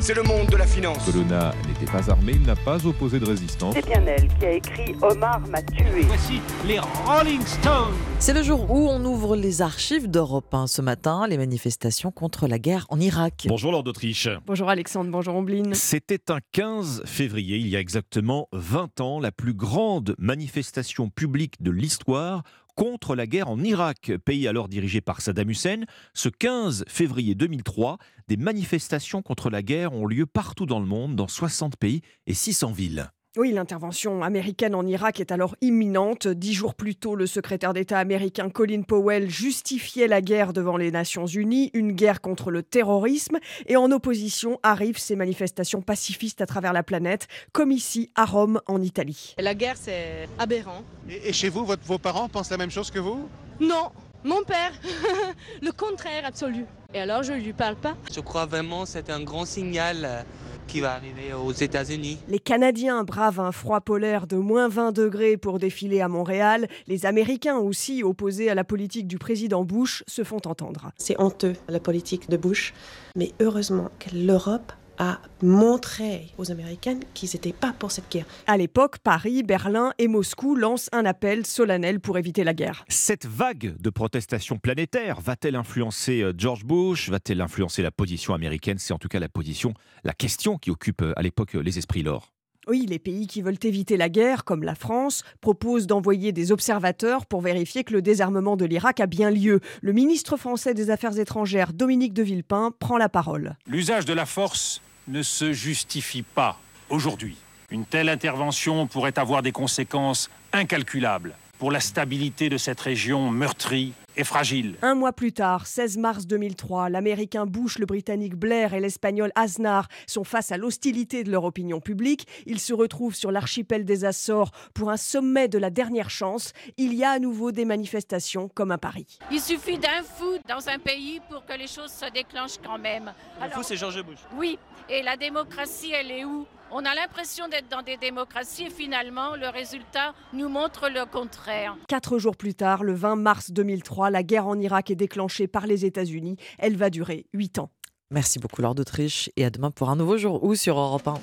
c'est 0.00 0.14
le 0.14 0.22
monde 0.22 0.46
de 0.46 0.56
la 0.56 0.66
finance. 0.66 0.96
Colonna 1.04 1.52
n'était 1.68 1.92
pas 1.92 2.10
armé, 2.10 2.32
il 2.32 2.40
n'a 2.40 2.56
pas 2.56 2.86
opposé 2.86 3.20
de 3.20 3.26
résistance. 3.26 3.74
C'est 3.74 3.84
bien 3.84 4.02
elle 4.06 4.28
qui 4.38 4.46
a 4.46 4.52
écrit 4.52 4.94
Omar 5.02 5.40
m'a 5.40 5.60
tué. 5.60 6.00
Voici 6.06 6.40
les 6.66 6.78
Rolling 6.78 7.42
Stones. 7.44 7.92
C'est 8.20 8.32
le 8.32 8.42
jour 8.42 8.70
où 8.70 8.88
on 8.88 9.04
ouvre 9.04 9.36
les 9.36 9.60
archives 9.60 10.10
d'Europe 10.10 10.54
1 10.54 10.68
ce 10.68 10.80
matin, 10.80 11.26
les 11.28 11.36
manifestations 11.36 12.10
contre 12.10 12.48
la 12.48 12.58
guerre 12.58 12.86
en 12.88 12.98
Irak. 12.98 13.44
Bonjour 13.46 13.72
Lord 13.72 13.82
d'Autriche. 13.82 14.30
Bonjour 14.46 14.70
Alexandre, 14.70 15.10
bonjour 15.10 15.34
Ombline. 15.34 15.74
C'était 15.74 16.30
un 16.30 16.38
15 16.52 17.02
février, 17.04 17.58
il 17.58 17.68
y 17.68 17.76
a 17.76 17.80
exactement 17.80 18.48
20 18.52 19.02
ans, 19.02 19.20
la 19.20 19.32
plus 19.32 19.52
grande 19.52 20.14
manifestation 20.18 21.10
publique 21.10 21.62
de 21.62 21.70
l'histoire 21.70 22.42
contre 22.74 23.14
la 23.14 23.26
guerre 23.26 23.48
en 23.48 23.62
Irak, 23.62 24.12
pays 24.24 24.48
alors 24.48 24.68
dirigé 24.68 25.00
par 25.00 25.20
Saddam 25.20 25.50
Hussein. 25.50 25.82
Ce 26.12 26.28
15 26.28 26.84
février 26.88 27.34
2003, 27.34 27.98
des 28.28 28.36
manifestations 28.36 29.22
contre 29.22 29.50
la 29.50 29.62
guerre 29.62 29.92
ont 29.92 30.06
lieu 30.06 30.26
partout 30.26 30.66
dans 30.66 30.80
le 30.80 30.86
monde, 30.86 31.16
dans 31.16 31.28
60 31.28 31.76
pays 31.76 32.02
et 32.26 32.34
600 32.34 32.72
villes. 32.72 33.10
Oui, 33.36 33.50
l'intervention 33.50 34.22
américaine 34.22 34.76
en 34.76 34.86
Irak 34.86 35.18
est 35.18 35.32
alors 35.32 35.56
imminente. 35.60 36.28
Dix 36.28 36.52
jours 36.54 36.76
plus 36.76 36.94
tôt, 36.94 37.16
le 37.16 37.26
secrétaire 37.26 37.72
d'État 37.72 37.98
américain 37.98 38.48
Colin 38.48 38.82
Powell 38.82 39.28
justifiait 39.28 40.06
la 40.06 40.20
guerre 40.20 40.52
devant 40.52 40.76
les 40.76 40.92
Nations 40.92 41.26
Unies, 41.26 41.72
une 41.74 41.90
guerre 41.90 42.20
contre 42.20 42.52
le 42.52 42.62
terrorisme. 42.62 43.38
Et 43.66 43.74
en 43.74 43.90
opposition 43.90 44.60
arrivent 44.62 44.98
ces 44.98 45.16
manifestations 45.16 45.82
pacifistes 45.82 46.42
à 46.42 46.46
travers 46.46 46.72
la 46.72 46.84
planète, 46.84 47.26
comme 47.50 47.72
ici 47.72 48.08
à 48.14 48.24
Rome, 48.24 48.60
en 48.68 48.80
Italie. 48.80 49.34
La 49.40 49.56
guerre, 49.56 49.78
c'est 49.80 50.28
aberrant. 50.38 50.84
Et, 51.10 51.32
chez 51.32 51.48
vous, 51.48 51.64
votre, 51.64 51.82
vos 51.82 51.98
parents 51.98 52.28
pensent 52.28 52.50
la 52.50 52.56
même 52.56 52.70
chose 52.70 52.92
que 52.92 53.00
vous? 53.00 53.28
Non, 53.58 53.90
mon 54.22 54.44
père, 54.44 54.70
le 55.60 55.72
contraire 55.72 56.24
absolu. 56.24 56.66
Et 56.94 57.00
alors, 57.00 57.24
je 57.24 57.32
ne 57.32 57.40
lui 57.40 57.52
parle 57.52 57.74
pas. 57.74 57.96
Je 58.14 58.20
crois 58.20 58.46
vraiment 58.46 58.84
que 58.84 58.90
c'est 58.90 59.10
un 59.10 59.24
grand 59.24 59.44
signal 59.44 60.24
qui 60.66 60.80
va 60.80 60.92
arriver 60.94 61.32
aux 61.32 61.52
États-Unis. 61.52 62.18
Les 62.28 62.38
Canadiens 62.38 63.04
bravent 63.04 63.40
un 63.40 63.52
froid 63.52 63.80
polaire 63.80 64.26
de 64.26 64.36
moins 64.36 64.68
20 64.68 64.92
degrés 64.92 65.36
pour 65.36 65.58
défiler 65.58 66.00
à 66.00 66.08
Montréal. 66.08 66.68
Les 66.86 67.06
Américains 67.06 67.58
aussi, 67.58 68.02
opposés 68.02 68.50
à 68.50 68.54
la 68.54 68.64
politique 68.64 69.06
du 69.06 69.18
président 69.18 69.64
Bush, 69.64 70.04
se 70.06 70.24
font 70.24 70.40
entendre. 70.44 70.90
C'est 70.96 71.20
honteux, 71.20 71.54
la 71.68 71.80
politique 71.80 72.28
de 72.28 72.36
Bush. 72.36 72.74
Mais 73.16 73.32
heureusement 73.40 73.90
que 73.98 74.14
l'Europe 74.14 74.72
a 74.98 75.18
montré 75.42 76.28
aux 76.38 76.50
Américains 76.50 77.00
qu'ils 77.14 77.30
n'étaient 77.34 77.52
pas 77.52 77.72
pour 77.72 77.90
cette 77.90 78.10
guerre. 78.10 78.26
À 78.46 78.56
l'époque, 78.56 78.98
Paris, 78.98 79.42
Berlin 79.42 79.92
et 79.98 80.08
Moscou 80.08 80.54
lancent 80.54 80.88
un 80.92 81.04
appel 81.04 81.46
solennel 81.46 82.00
pour 82.00 82.18
éviter 82.18 82.44
la 82.44 82.54
guerre. 82.54 82.84
Cette 82.88 83.26
vague 83.26 83.76
de 83.80 83.90
protestations 83.90 84.58
planétaires 84.58 85.20
va-t-elle 85.20 85.56
influencer 85.56 86.22
euh, 86.22 86.32
George 86.36 86.64
Bush? 86.64 87.08
Va-t-elle 87.08 87.40
influencer 87.40 87.82
la 87.82 87.90
position 87.90 88.34
américaine? 88.34 88.78
C'est 88.78 88.92
en 88.92 88.98
tout 88.98 89.08
cas 89.08 89.20
la 89.20 89.28
position, 89.28 89.74
la 90.04 90.12
question 90.12 90.58
qui 90.58 90.70
occupe 90.70 91.02
euh, 91.02 91.12
à 91.16 91.22
l'époque 91.22 91.54
euh, 91.54 91.60
les 91.60 91.78
esprits 91.78 92.02
l'or. 92.02 92.33
Oui, 92.66 92.86
les 92.88 92.98
pays 92.98 93.26
qui 93.26 93.42
veulent 93.42 93.58
éviter 93.62 93.96
la 93.96 94.08
guerre, 94.08 94.44
comme 94.44 94.62
la 94.62 94.74
France, 94.74 95.22
proposent 95.40 95.86
d'envoyer 95.86 96.32
des 96.32 96.52
observateurs 96.52 97.26
pour 97.26 97.40
vérifier 97.40 97.84
que 97.84 97.92
le 97.92 98.02
désarmement 98.02 98.56
de 98.56 98.64
l'Irak 98.64 99.00
a 99.00 99.06
bien 99.06 99.30
lieu. 99.30 99.60
Le 99.82 99.92
ministre 99.92 100.36
français 100.36 100.74
des 100.74 100.90
Affaires 100.90 101.18
étrangères, 101.18 101.72
Dominique 101.72 102.14
de 102.14 102.22
Villepin, 102.22 102.72
prend 102.78 102.96
la 102.96 103.08
parole. 103.08 103.56
L'usage 103.66 104.04
de 104.04 104.12
la 104.12 104.26
force 104.26 104.80
ne 105.08 105.22
se 105.22 105.52
justifie 105.52 106.22
pas 106.22 106.58
aujourd'hui. 106.88 107.36
Une 107.70 107.84
telle 107.84 108.08
intervention 108.08 108.86
pourrait 108.86 109.18
avoir 109.18 109.42
des 109.42 109.52
conséquences 109.52 110.30
incalculables 110.52 111.34
pour 111.58 111.70
la 111.70 111.80
stabilité 111.80 112.48
de 112.48 112.56
cette 112.56 112.80
région 112.80 113.30
meurtrie 113.30 113.92
et 114.16 114.24
fragile. 114.24 114.76
Un 114.82 114.94
mois 114.94 115.12
plus 115.12 115.32
tard, 115.32 115.66
16 115.66 115.98
mars 115.98 116.26
2003, 116.26 116.88
l'Américain 116.88 117.46
Bush, 117.46 117.78
le 117.78 117.86
Britannique 117.86 118.36
Blair 118.36 118.74
et 118.74 118.80
l'Espagnol 118.80 119.32
Aznar 119.34 119.88
sont 120.06 120.24
face 120.24 120.52
à 120.52 120.56
l'hostilité 120.56 121.24
de 121.24 121.30
leur 121.30 121.44
opinion 121.44 121.80
publique. 121.80 122.26
Ils 122.46 122.60
se 122.60 122.72
retrouvent 122.72 123.14
sur 123.14 123.32
l'archipel 123.32 123.84
des 123.84 124.04
Açores 124.04 124.52
pour 124.72 124.90
un 124.90 124.96
sommet 124.96 125.48
de 125.48 125.58
la 125.58 125.70
dernière 125.70 126.10
chance. 126.10 126.52
Il 126.76 126.94
y 126.94 127.04
a 127.04 127.10
à 127.10 127.18
nouveau 127.18 127.52
des 127.52 127.64
manifestations 127.64 128.48
comme 128.48 128.70
à 128.70 128.78
Paris. 128.78 129.18
Il 129.30 129.40
suffit 129.40 129.78
d'un 129.78 130.02
fou 130.02 130.38
dans 130.48 130.68
un 130.68 130.78
pays 130.78 131.20
pour 131.28 131.44
que 131.44 131.58
les 131.58 131.66
choses 131.66 131.90
se 131.90 132.10
déclenchent 132.12 132.58
quand 132.64 132.78
même. 132.78 133.12
Le 133.42 133.50
fou, 133.50 133.62
c'est 133.62 133.76
George 133.76 134.02
Bush. 134.04 134.18
Oui, 134.36 134.58
et 134.88 135.02
la 135.02 135.16
démocratie, 135.16 135.92
elle 135.92 136.10
est 136.10 136.24
où? 136.24 136.46
On 136.74 136.84
a 136.84 136.94
l'impression 136.94 137.46
d'être 137.48 137.68
dans 137.68 137.82
des 137.82 137.96
démocraties 137.96 138.64
et 138.64 138.70
finalement, 138.70 139.36
le 139.36 139.48
résultat 139.48 140.12
nous 140.32 140.48
montre 140.48 140.88
le 140.88 141.06
contraire. 141.06 141.76
Quatre 141.88 142.18
jours 142.18 142.36
plus 142.36 142.54
tard, 142.54 142.82
le 142.82 142.92
20 142.92 143.14
mars 143.14 143.52
2003, 143.52 144.10
la 144.10 144.24
guerre 144.24 144.48
en 144.48 144.58
Irak 144.58 144.90
est 144.90 144.96
déclenchée 144.96 145.46
par 145.46 145.68
les 145.68 145.84
États-Unis. 145.84 146.36
Elle 146.58 146.76
va 146.76 146.90
durer 146.90 147.26
huit 147.32 147.60
ans. 147.60 147.70
Merci 148.10 148.40
beaucoup, 148.40 148.60
Lord 148.60 148.74
d'Autriche, 148.74 149.30
et 149.36 149.44
à 149.44 149.50
demain 149.50 149.70
pour 149.70 149.88
un 149.88 149.96
nouveau 149.96 150.18
jour 150.18 150.42
ou 150.42 150.56
sur 150.56 150.78
Europe 150.78 151.06
1. 151.06 151.14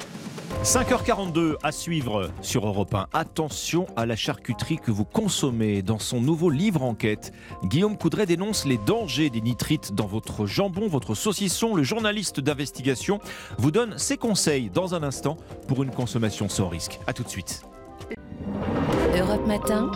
5h42 0.63 1.55
à 1.63 1.71
suivre 1.71 2.29
sur 2.43 2.67
Europe 2.67 2.93
1. 2.93 3.07
Attention 3.13 3.87
à 3.95 4.05
la 4.05 4.15
charcuterie 4.15 4.77
que 4.77 4.91
vous 4.91 5.05
consommez. 5.05 5.81
Dans 5.81 5.97
son 5.97 6.21
nouveau 6.21 6.51
livre 6.51 6.83
enquête, 6.83 7.33
Guillaume 7.63 7.97
Coudray 7.97 8.27
dénonce 8.27 8.65
les 8.65 8.77
dangers 8.77 9.31
des 9.31 9.41
nitrites 9.41 9.95
dans 9.95 10.05
votre 10.05 10.45
jambon, 10.45 10.87
votre 10.87 11.15
saucisson. 11.15 11.73
Le 11.73 11.81
journaliste 11.81 12.39
d'investigation 12.39 13.19
vous 13.57 13.71
donne 13.71 13.97
ses 13.97 14.17
conseils 14.17 14.69
dans 14.69 14.93
un 14.93 15.01
instant 15.01 15.35
pour 15.67 15.81
une 15.81 15.89
consommation 15.89 16.47
sans 16.47 16.69
risque. 16.69 16.99
A 17.07 17.13
tout 17.13 17.23
de 17.23 17.29
suite. 17.29 17.63
Europe 19.17 19.47
Matin. 19.47 19.89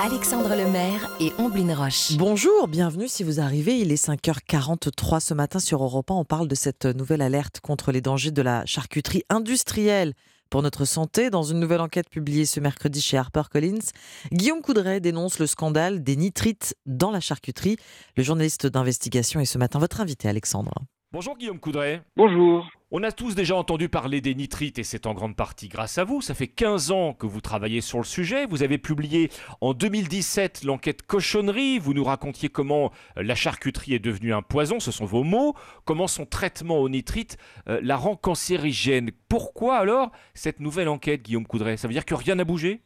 Alexandre 0.00 0.54
Lemaire 0.54 1.10
et 1.18 1.32
Omblin 1.38 1.74
Roche. 1.74 2.12
Bonjour, 2.16 2.68
bienvenue 2.68 3.08
si 3.08 3.24
vous 3.24 3.40
arrivez. 3.40 3.80
Il 3.80 3.90
est 3.90 4.06
5h43 4.06 5.18
ce 5.18 5.34
matin 5.34 5.58
sur 5.58 5.82
Europe 5.82 6.12
1. 6.12 6.14
On 6.14 6.24
parle 6.24 6.46
de 6.46 6.54
cette 6.54 6.84
nouvelle 6.86 7.20
alerte 7.20 7.58
contre 7.60 7.90
les 7.90 8.00
dangers 8.00 8.30
de 8.30 8.40
la 8.40 8.64
charcuterie 8.64 9.24
industrielle 9.28 10.14
pour 10.50 10.62
notre 10.62 10.84
santé. 10.84 11.30
Dans 11.30 11.42
une 11.42 11.58
nouvelle 11.58 11.80
enquête 11.80 12.08
publiée 12.08 12.46
ce 12.46 12.60
mercredi 12.60 13.00
chez 13.00 13.16
HarperCollins, 13.16 13.90
Guillaume 14.32 14.62
Coudray 14.62 15.00
dénonce 15.00 15.40
le 15.40 15.48
scandale 15.48 16.04
des 16.04 16.14
nitrites 16.14 16.76
dans 16.86 17.10
la 17.10 17.20
charcuterie. 17.20 17.76
Le 18.16 18.22
journaliste 18.22 18.68
d'investigation 18.68 19.40
est 19.40 19.46
ce 19.46 19.58
matin 19.58 19.80
votre 19.80 20.00
invité, 20.00 20.28
Alexandre. 20.28 20.74
Bonjour 21.10 21.38
Guillaume 21.38 21.58
Coudray. 21.58 22.02
Bonjour. 22.16 22.70
On 22.90 23.02
a 23.02 23.12
tous 23.12 23.34
déjà 23.34 23.56
entendu 23.56 23.88
parler 23.88 24.20
des 24.20 24.34
nitrites 24.34 24.78
et 24.78 24.82
c'est 24.82 25.06
en 25.06 25.14
grande 25.14 25.36
partie 25.36 25.68
grâce 25.68 25.96
à 25.96 26.04
vous. 26.04 26.20
Ça 26.20 26.34
fait 26.34 26.48
15 26.48 26.90
ans 26.90 27.14
que 27.14 27.24
vous 27.24 27.40
travaillez 27.40 27.80
sur 27.80 27.96
le 27.96 28.04
sujet. 28.04 28.44
Vous 28.44 28.62
avez 28.62 28.76
publié 28.76 29.30
en 29.62 29.72
2017 29.72 30.64
l'enquête 30.64 31.00
cochonnerie. 31.00 31.78
Vous 31.78 31.94
nous 31.94 32.04
racontiez 32.04 32.50
comment 32.50 32.92
euh, 33.16 33.22
la 33.22 33.34
charcuterie 33.34 33.94
est 33.94 34.04
devenue 34.04 34.34
un 34.34 34.42
poison, 34.42 34.80
ce 34.80 34.90
sont 34.90 35.06
vos 35.06 35.24
mots, 35.24 35.54
comment 35.86 36.08
son 36.08 36.26
traitement 36.26 36.76
aux 36.76 36.90
nitrites 36.90 37.38
euh, 37.70 37.80
la 37.82 37.96
rend 37.96 38.14
cancérigène. 38.14 39.10
Pourquoi 39.30 39.76
alors 39.76 40.12
cette 40.34 40.60
nouvelle 40.60 40.88
enquête, 40.88 41.22
Guillaume 41.22 41.46
Coudray? 41.46 41.78
Ça 41.78 41.88
veut 41.88 41.94
dire 41.94 42.04
que 42.04 42.14
rien 42.14 42.34
n'a 42.34 42.44
bougé? 42.44 42.82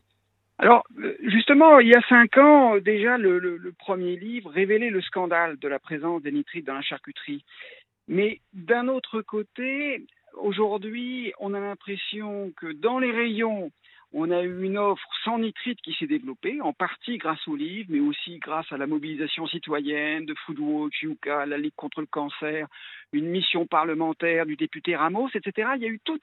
Alors, 0.62 0.84
euh, 1.00 1.16
justement, 1.24 1.80
il 1.80 1.88
y 1.88 1.94
a 1.94 2.00
cinq 2.08 2.38
ans, 2.38 2.78
déjà, 2.78 3.18
le, 3.18 3.40
le, 3.40 3.72
premier 3.72 4.14
livre 4.14 4.48
révélait 4.48 4.90
le 4.90 5.00
scandale 5.00 5.58
de 5.58 5.66
la 5.66 5.80
présence 5.80 6.22
des 6.22 6.30
nitrites 6.30 6.64
dans 6.64 6.74
la 6.74 6.82
charcuterie. 6.82 7.44
Mais 8.08 8.40
d'un 8.52 8.88
autre 8.88 9.22
côté, 9.22 10.06
aujourd'hui, 10.34 11.32
on 11.38 11.54
a 11.54 11.60
l'impression 11.60 12.52
que 12.56 12.72
dans 12.72 12.98
les 12.98 13.10
rayons, 13.10 13.70
on 14.14 14.30
a 14.30 14.42
eu 14.42 14.64
une 14.64 14.76
offre 14.76 15.08
sans 15.24 15.38
nitrite 15.38 15.80
qui 15.80 15.94
s'est 15.94 16.06
développée, 16.06 16.60
en 16.60 16.74
partie 16.74 17.16
grâce 17.16 17.46
au 17.48 17.56
livre, 17.56 17.88
mais 17.90 18.00
aussi 18.00 18.38
grâce 18.38 18.70
à 18.70 18.76
la 18.76 18.86
mobilisation 18.86 19.46
citoyenne 19.46 20.26
de 20.26 20.34
Foodwatch, 20.44 21.02
Yuka, 21.02 21.46
la 21.46 21.56
Ligue 21.56 21.74
contre 21.76 22.00
le 22.00 22.06
cancer, 22.06 22.66
une 23.12 23.28
mission 23.28 23.66
parlementaire 23.66 24.44
du 24.44 24.56
député 24.56 24.96
Ramos, 24.96 25.30
etc. 25.34 25.70
Il 25.76 25.82
y 25.82 25.86
a 25.86 25.88
eu 25.88 26.00
tout 26.04 26.20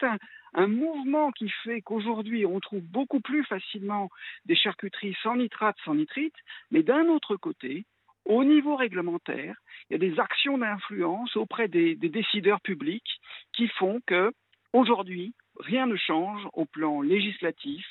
un 0.53 0.67
mouvement 0.67 1.31
qui 1.31 1.49
fait 1.63 1.81
qu'aujourd'hui, 1.81 2.45
on 2.45 2.59
trouve 2.59 2.83
beaucoup 2.83 3.21
plus 3.21 3.43
facilement 3.43 4.09
des 4.45 4.55
charcuteries 4.55 5.17
sans 5.23 5.35
nitrate, 5.35 5.77
sans 5.83 5.95
nitrite, 5.95 6.35
mais 6.69 6.83
d'un 6.83 7.07
autre 7.07 7.37
côté, 7.37 7.85
au 8.25 8.43
niveau 8.43 8.75
réglementaire, 8.75 9.55
il 9.89 9.93
y 9.93 9.95
a 9.95 10.09
des 10.09 10.19
actions 10.19 10.57
d'influence 10.57 11.35
auprès 11.35 11.67
des, 11.67 11.95
décideurs 11.95 12.61
publics 12.61 13.19
qui 13.53 13.67
font 13.67 14.01
que, 14.05 14.31
aujourd'hui, 14.73 15.33
rien 15.59 15.87
ne 15.87 15.95
change 15.95 16.47
au 16.53 16.65
plan 16.65 17.01
législatif, 17.01 17.85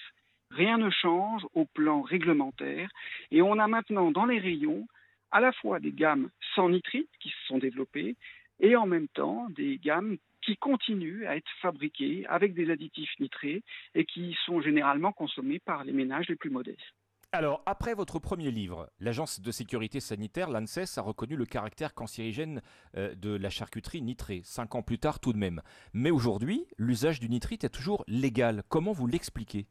rien 0.50 0.78
ne 0.78 0.90
change 0.90 1.42
au 1.54 1.64
plan 1.64 2.02
réglementaire, 2.02 2.88
et 3.30 3.42
on 3.42 3.58
a 3.58 3.66
maintenant 3.66 4.10
dans 4.10 4.26
les 4.26 4.38
rayons 4.38 4.86
à 5.30 5.40
la 5.40 5.52
fois 5.52 5.80
des 5.80 5.92
gammes 5.92 6.30
sans 6.54 6.68
nitrite 6.70 7.10
qui 7.20 7.30
se 7.30 7.46
sont 7.46 7.58
développées, 7.58 8.16
et 8.60 8.76
en 8.76 8.86
même 8.86 9.08
temps 9.08 9.46
des 9.50 9.78
gammes 9.78 10.16
qui 10.42 10.56
continuent 10.56 11.26
à 11.26 11.36
être 11.36 11.50
fabriquées 11.60 12.24
avec 12.28 12.54
des 12.54 12.70
additifs 12.70 13.12
nitrés 13.20 13.62
et 13.94 14.04
qui 14.04 14.36
sont 14.46 14.60
généralement 14.60 15.12
consommés 15.12 15.58
par 15.58 15.84
les 15.84 15.92
ménages 15.92 16.28
les 16.28 16.36
plus 16.36 16.50
modestes. 16.50 16.94
Alors, 17.30 17.62
après 17.66 17.92
votre 17.92 18.18
premier 18.18 18.50
livre, 18.50 18.88
l'Agence 19.00 19.42
de 19.42 19.50
sécurité 19.50 20.00
sanitaire, 20.00 20.48
l'ANSES, 20.48 20.96
a 20.96 21.02
reconnu 21.02 21.36
le 21.36 21.44
caractère 21.44 21.92
cancérigène 21.92 22.62
euh, 22.96 23.14
de 23.14 23.36
la 23.36 23.50
charcuterie 23.50 24.00
nitrée, 24.00 24.40
cinq 24.44 24.74
ans 24.74 24.82
plus 24.82 24.98
tard 24.98 25.20
tout 25.20 25.34
de 25.34 25.38
même. 25.38 25.60
Mais 25.92 26.10
aujourd'hui, 26.10 26.64
l'usage 26.78 27.20
du 27.20 27.28
nitrite 27.28 27.64
est 27.64 27.68
toujours 27.68 28.02
légal. 28.08 28.62
Comment 28.70 28.92
vous 28.92 29.06
l'expliquez? 29.06 29.66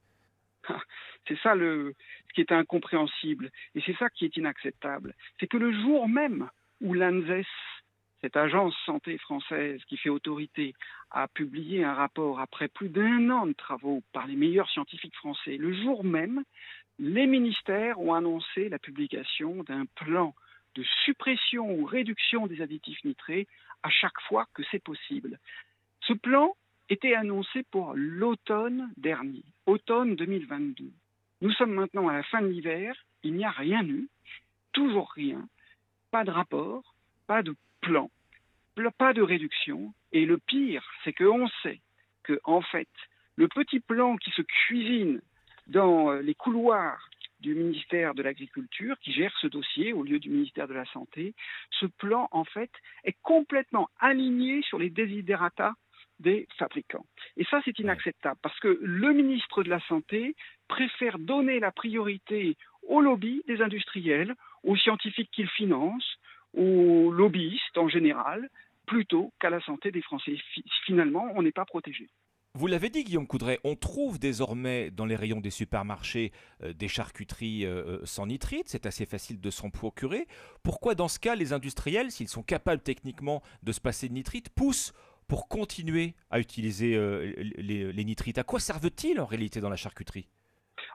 C'est 1.27 1.39
ça 1.39 1.55
le, 1.55 1.95
ce 2.29 2.33
qui 2.35 2.41
est 2.41 2.51
incompréhensible 2.51 3.49
et 3.75 3.81
c'est 3.85 3.97
ça 3.97 4.09
qui 4.09 4.23
est 4.23 4.37
inacceptable. 4.37 5.13
C'est 5.39 5.47
que 5.47 5.57
le 5.57 5.73
jour 5.73 6.07
même 6.07 6.49
où 6.79 6.93
l'ANSES, 6.93 7.45
cette 8.21 8.37
agence 8.37 8.73
santé 8.85 9.17
française 9.17 9.81
qui 9.89 9.97
fait 9.97 10.07
autorité, 10.09 10.73
a 11.11 11.27
publié 11.27 11.83
un 11.83 11.93
rapport 11.93 12.39
après 12.39 12.69
plus 12.69 12.87
d'un 12.87 13.29
an 13.29 13.45
de 13.45 13.51
travaux 13.51 14.03
par 14.13 14.25
les 14.25 14.37
meilleurs 14.37 14.69
scientifiques 14.69 15.17
français, 15.17 15.57
le 15.57 15.73
jour 15.73 16.05
même, 16.05 16.45
les 16.99 17.27
ministères 17.27 17.99
ont 17.99 18.13
annoncé 18.13 18.69
la 18.69 18.79
publication 18.79 19.63
d'un 19.63 19.85
plan 19.95 20.33
de 20.75 20.83
suppression 21.05 21.71
ou 21.71 21.85
réduction 21.85 22.47
des 22.47 22.61
additifs 22.61 23.03
nitrés 23.03 23.47
à 23.83 23.89
chaque 23.89 24.19
fois 24.27 24.47
que 24.53 24.63
c'est 24.71 24.83
possible. 24.83 25.39
Ce 26.01 26.13
plan 26.13 26.55
était 26.89 27.15
annoncé 27.15 27.63
pour 27.71 27.93
l'automne 27.95 28.91
dernier, 28.97 29.43
automne 29.65 30.15
2022. 30.15 30.91
Nous 31.41 31.51
sommes 31.51 31.73
maintenant 31.73 32.07
à 32.07 32.13
la 32.13 32.23
fin 32.23 32.41
de 32.41 32.47
l'hiver, 32.47 32.95
il 33.23 33.33
n'y 33.33 33.45
a 33.45 33.51
rien 33.51 33.85
eu, 33.85 34.07
toujours 34.73 35.11
rien, 35.11 35.47
pas 36.11 36.23
de 36.23 36.31
rapport, 36.31 36.95
pas 37.27 37.43
de 37.43 37.55
plan, 37.81 38.09
pas 38.97 39.13
de 39.13 39.21
réduction, 39.21 39.93
et 40.11 40.25
le 40.25 40.37
pire, 40.37 40.83
c'est 41.03 41.13
qu'on 41.13 41.47
sait 41.61 41.81
que, 42.23 42.39
en 42.43 42.61
fait, 42.61 42.89
le 43.35 43.47
petit 43.47 43.79
plan 43.79 44.17
qui 44.17 44.31
se 44.31 44.41
cuisine 44.41 45.21
dans 45.67 46.11
euh, 46.11 46.21
les 46.21 46.35
couloirs 46.35 47.09
du 47.39 47.53
ministère 47.53 48.15
de 48.15 48.23
l'Agriculture 48.23 48.97
qui 48.99 49.13
gère 49.13 49.35
ce 49.39 49.47
dossier 49.47 49.93
au 49.93 50.03
lieu 50.03 50.19
du 50.19 50.29
ministère 50.29 50.67
de 50.67 50.73
la 50.73 50.85
Santé, 50.85 51.35
ce 51.71 51.85
plan, 51.85 52.27
en 52.31 52.43
fait, 52.45 52.71
est 53.03 53.15
complètement 53.21 53.89
aligné 53.99 54.63
sur 54.63 54.79
les 54.79 54.89
desiderata 54.89 55.73
des 56.19 56.47
fabricants. 56.57 57.05
Et 57.35 57.45
ça, 57.45 57.61
c'est 57.63 57.77
inacceptable 57.77 58.39
parce 58.41 58.59
que 58.59 58.79
le 58.81 59.13
ministre 59.13 59.63
de 59.63 59.69
la 59.69 59.79
Santé 59.81 60.35
préfère 60.67 61.19
donner 61.19 61.59
la 61.59 61.71
priorité 61.71 62.57
aux 62.87 63.01
lobbies 63.01 63.43
des 63.47 63.61
industriels, 63.61 64.33
aux 64.63 64.75
scientifiques 64.75 65.29
qu'il 65.31 65.49
finance, 65.49 66.17
aux 66.53 67.11
lobbyistes 67.11 67.77
en 67.77 67.87
général, 67.87 68.49
plutôt 68.87 69.31
qu'à 69.39 69.49
la 69.49 69.61
santé 69.61 69.91
des 69.91 70.01
Français. 70.01 70.37
Finalement, 70.85 71.27
on 71.35 71.43
n'est 71.43 71.51
pas 71.51 71.65
protégé. 71.65 72.09
Vous 72.57 72.65
l'avez 72.65 72.89
dit, 72.89 73.03
Guillaume 73.03 73.27
Coudray, 73.27 73.59
on 73.63 73.75
trouve 73.75 74.17
désormais 74.17 74.89
dans 74.89 75.05
les 75.05 75.15
rayons 75.15 75.41
des 75.41 75.51
supermarchés 75.51 76.31
euh, 76.63 76.73
des 76.73 76.87
charcuteries 76.87 77.67
euh, 77.67 77.99
euh, 77.99 77.99
sans 78.03 78.25
nitrite. 78.25 78.67
C'est 78.67 78.87
assez 78.87 79.05
facile 79.05 79.39
de 79.39 79.51
s'en 79.51 79.69
procurer. 79.69 80.25
Pourquoi, 80.63 80.95
dans 80.95 81.07
ce 81.07 81.19
cas, 81.19 81.35
les 81.35 81.53
industriels, 81.53 82.09
s'ils 82.09 82.27
sont 82.27 82.41
capables 82.41 82.81
techniquement 82.81 83.43
de 83.61 83.71
se 83.71 83.79
passer 83.79 84.09
de 84.09 84.13
nitrite, 84.15 84.49
poussent 84.49 84.95
pour 85.27 85.47
continuer 85.47 86.15
à 86.31 86.39
utiliser 86.39 86.97
les, 87.57 87.93
les 87.93 88.03
nitrites? 88.03 88.39
À 88.39 88.43
quoi 88.43 88.59
servent-ils 88.59 89.19
en 89.19 89.25
réalité 89.27 89.61
dans 89.61 89.69
la 89.69 89.75
charcuterie? 89.75 90.27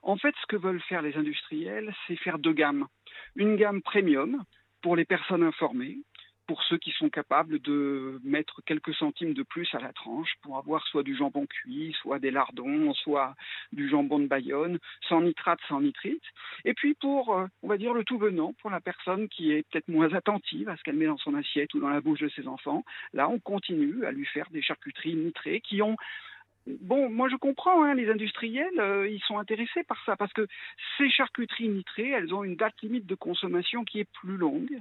En 0.02 0.16
fait, 0.16 0.34
ce 0.42 0.46
que 0.48 0.56
veulent 0.56 0.82
faire 0.88 1.02
les 1.02 1.14
industriels, 1.14 1.94
c'est 2.08 2.16
faire 2.16 2.40
deux 2.40 2.54
gammes. 2.54 2.88
Une 3.36 3.54
gamme 3.54 3.82
premium 3.82 4.42
pour 4.80 4.96
les 4.96 5.04
personnes 5.04 5.44
informées, 5.44 5.98
pour 6.46 6.62
ceux 6.64 6.78
qui 6.78 6.90
sont 6.92 7.08
capables 7.08 7.60
de 7.60 8.20
mettre 8.24 8.62
quelques 8.64 8.94
centimes 8.94 9.34
de 9.34 9.42
plus 9.42 9.68
à 9.74 9.78
la 9.78 9.92
tranche 9.92 10.34
pour 10.42 10.58
avoir 10.58 10.86
soit 10.86 11.02
du 11.02 11.16
jambon 11.16 11.46
cuit, 11.46 11.94
soit 12.00 12.18
des 12.18 12.30
lardons, 12.30 12.92
soit 12.94 13.34
du 13.72 13.88
jambon 13.88 14.18
de 14.18 14.26
Bayonne, 14.26 14.78
sans 15.08 15.20
nitrate, 15.20 15.60
sans 15.68 15.80
nitrite. 15.80 16.22
Et 16.64 16.74
puis 16.74 16.94
pour, 16.94 17.36
euh, 17.36 17.46
on 17.62 17.68
va 17.68 17.76
dire, 17.76 17.94
le 17.94 18.04
tout 18.04 18.18
venant, 18.18 18.52
pour 18.60 18.70
la 18.70 18.80
personne 18.80 19.28
qui 19.28 19.52
est 19.52 19.62
peut-être 19.68 19.88
moins 19.88 20.12
attentive 20.14 20.68
à 20.68 20.76
ce 20.76 20.82
qu'elle 20.82 20.96
met 20.96 21.06
dans 21.06 21.18
son 21.18 21.34
assiette 21.34 21.72
ou 21.74 21.80
dans 21.80 21.90
la 21.90 22.00
bouche 22.00 22.20
de 22.20 22.28
ses 22.28 22.46
enfants, 22.48 22.84
là 23.12 23.28
on 23.28 23.38
continue 23.38 24.04
à 24.04 24.12
lui 24.12 24.26
faire 24.26 24.48
des 24.50 24.62
charcuteries 24.62 25.14
nitrées 25.14 25.60
qui 25.60 25.82
ont 25.82 25.96
Bon, 26.66 27.10
moi 27.10 27.28
je 27.28 27.34
comprends, 27.34 27.82
hein, 27.82 27.94
les 27.94 28.08
industriels, 28.08 28.78
euh, 28.78 29.08
ils 29.08 29.20
sont 29.22 29.36
intéressés 29.36 29.82
par 29.82 30.00
ça 30.04 30.16
parce 30.16 30.32
que 30.32 30.46
ces 30.96 31.10
charcuteries 31.10 31.68
nitrées, 31.68 32.10
elles 32.10 32.32
ont 32.32 32.44
une 32.44 32.54
date 32.54 32.80
limite 32.82 33.04
de 33.04 33.16
consommation 33.16 33.84
qui 33.84 33.98
est 33.98 34.08
plus 34.12 34.36
longue, 34.36 34.78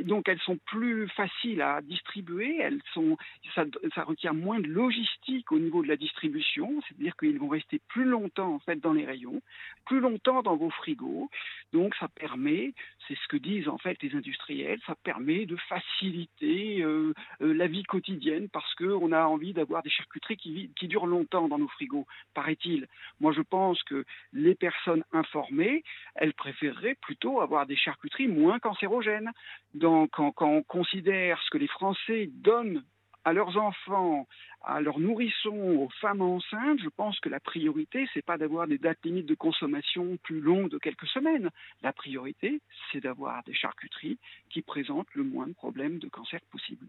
donc 0.00 0.28
elles 0.28 0.40
sont 0.40 0.58
plus 0.66 1.08
faciles 1.10 1.62
à 1.62 1.80
distribuer, 1.80 2.58
elles 2.58 2.80
sont, 2.92 3.16
ça, 3.54 3.64
requiert 4.02 4.34
moins 4.34 4.58
de 4.58 4.66
logistique 4.66 5.52
au 5.52 5.60
niveau 5.60 5.84
de 5.84 5.88
la 5.88 5.96
distribution, 5.96 6.82
c'est-à-dire 6.88 7.16
qu'ils 7.16 7.38
vont 7.38 7.48
rester 7.48 7.80
plus 7.86 8.04
longtemps 8.04 8.54
en 8.54 8.58
fait 8.58 8.80
dans 8.80 8.92
les 8.92 9.06
rayons, 9.06 9.40
plus 9.86 10.00
longtemps 10.00 10.42
dans 10.42 10.56
vos 10.56 10.70
frigos, 10.70 11.30
donc 11.72 11.94
ça 12.00 12.08
permet, 12.08 12.74
c'est 13.06 13.14
ce 13.14 13.28
que 13.28 13.36
disent 13.36 13.68
en 13.68 13.78
fait 13.78 13.96
les 14.02 14.16
industriels, 14.16 14.80
ça 14.88 14.96
permet 15.04 15.46
de 15.46 15.56
faciliter 15.68 16.82
euh, 16.82 17.14
euh, 17.42 17.52
la 17.52 17.68
vie 17.68 17.84
quotidienne 17.84 18.48
parce 18.52 18.74
que 18.74 18.86
on 18.86 19.12
a 19.12 19.24
envie 19.24 19.52
d'avoir 19.52 19.84
des 19.84 19.90
charcuteries 19.90 20.36
qui, 20.36 20.70
qui 20.74 20.88
durent 20.88 21.11
longtemps 21.12 21.48
dans 21.48 21.58
nos 21.58 21.68
frigos, 21.68 22.06
paraît-il. 22.34 22.88
Moi, 23.20 23.32
je 23.32 23.42
pense 23.42 23.82
que 23.84 24.04
les 24.32 24.54
personnes 24.54 25.04
informées, 25.12 25.84
elles 26.14 26.34
préféreraient 26.34 26.96
plutôt 27.00 27.40
avoir 27.40 27.66
des 27.66 27.76
charcuteries 27.76 28.28
moins 28.28 28.58
cancérogènes. 28.58 29.30
Donc, 29.74 30.10
quand, 30.10 30.34
on 30.40 30.62
considère 30.62 31.40
ce 31.42 31.50
que 31.50 31.58
les 31.58 31.68
Français 31.68 32.28
donnent 32.32 32.82
à 33.24 33.32
leurs 33.32 33.56
enfants, 33.56 34.26
à 34.62 34.80
leurs 34.80 34.98
nourrissons, 34.98 35.76
aux 35.84 35.88
femmes 36.00 36.22
enceintes, 36.22 36.80
je 36.82 36.88
pense 36.88 37.20
que 37.20 37.28
la 37.28 37.40
priorité, 37.40 38.08
c'est 38.12 38.24
pas 38.24 38.38
d'avoir 38.38 38.66
des 38.66 38.78
dates 38.78 39.04
limites 39.04 39.26
de 39.26 39.34
consommation 39.34 40.16
plus 40.24 40.40
longues 40.40 40.70
de 40.70 40.78
quelques 40.78 41.06
semaines. 41.06 41.50
La 41.82 41.92
priorité, 41.92 42.60
c'est 42.90 43.00
d'avoir 43.00 43.44
des 43.44 43.54
charcuteries 43.54 44.18
qui 44.50 44.62
présentent 44.62 45.14
le 45.14 45.22
moins 45.22 45.46
de 45.46 45.54
problèmes 45.54 45.98
de 45.98 46.08
cancer 46.08 46.40
possible. 46.50 46.86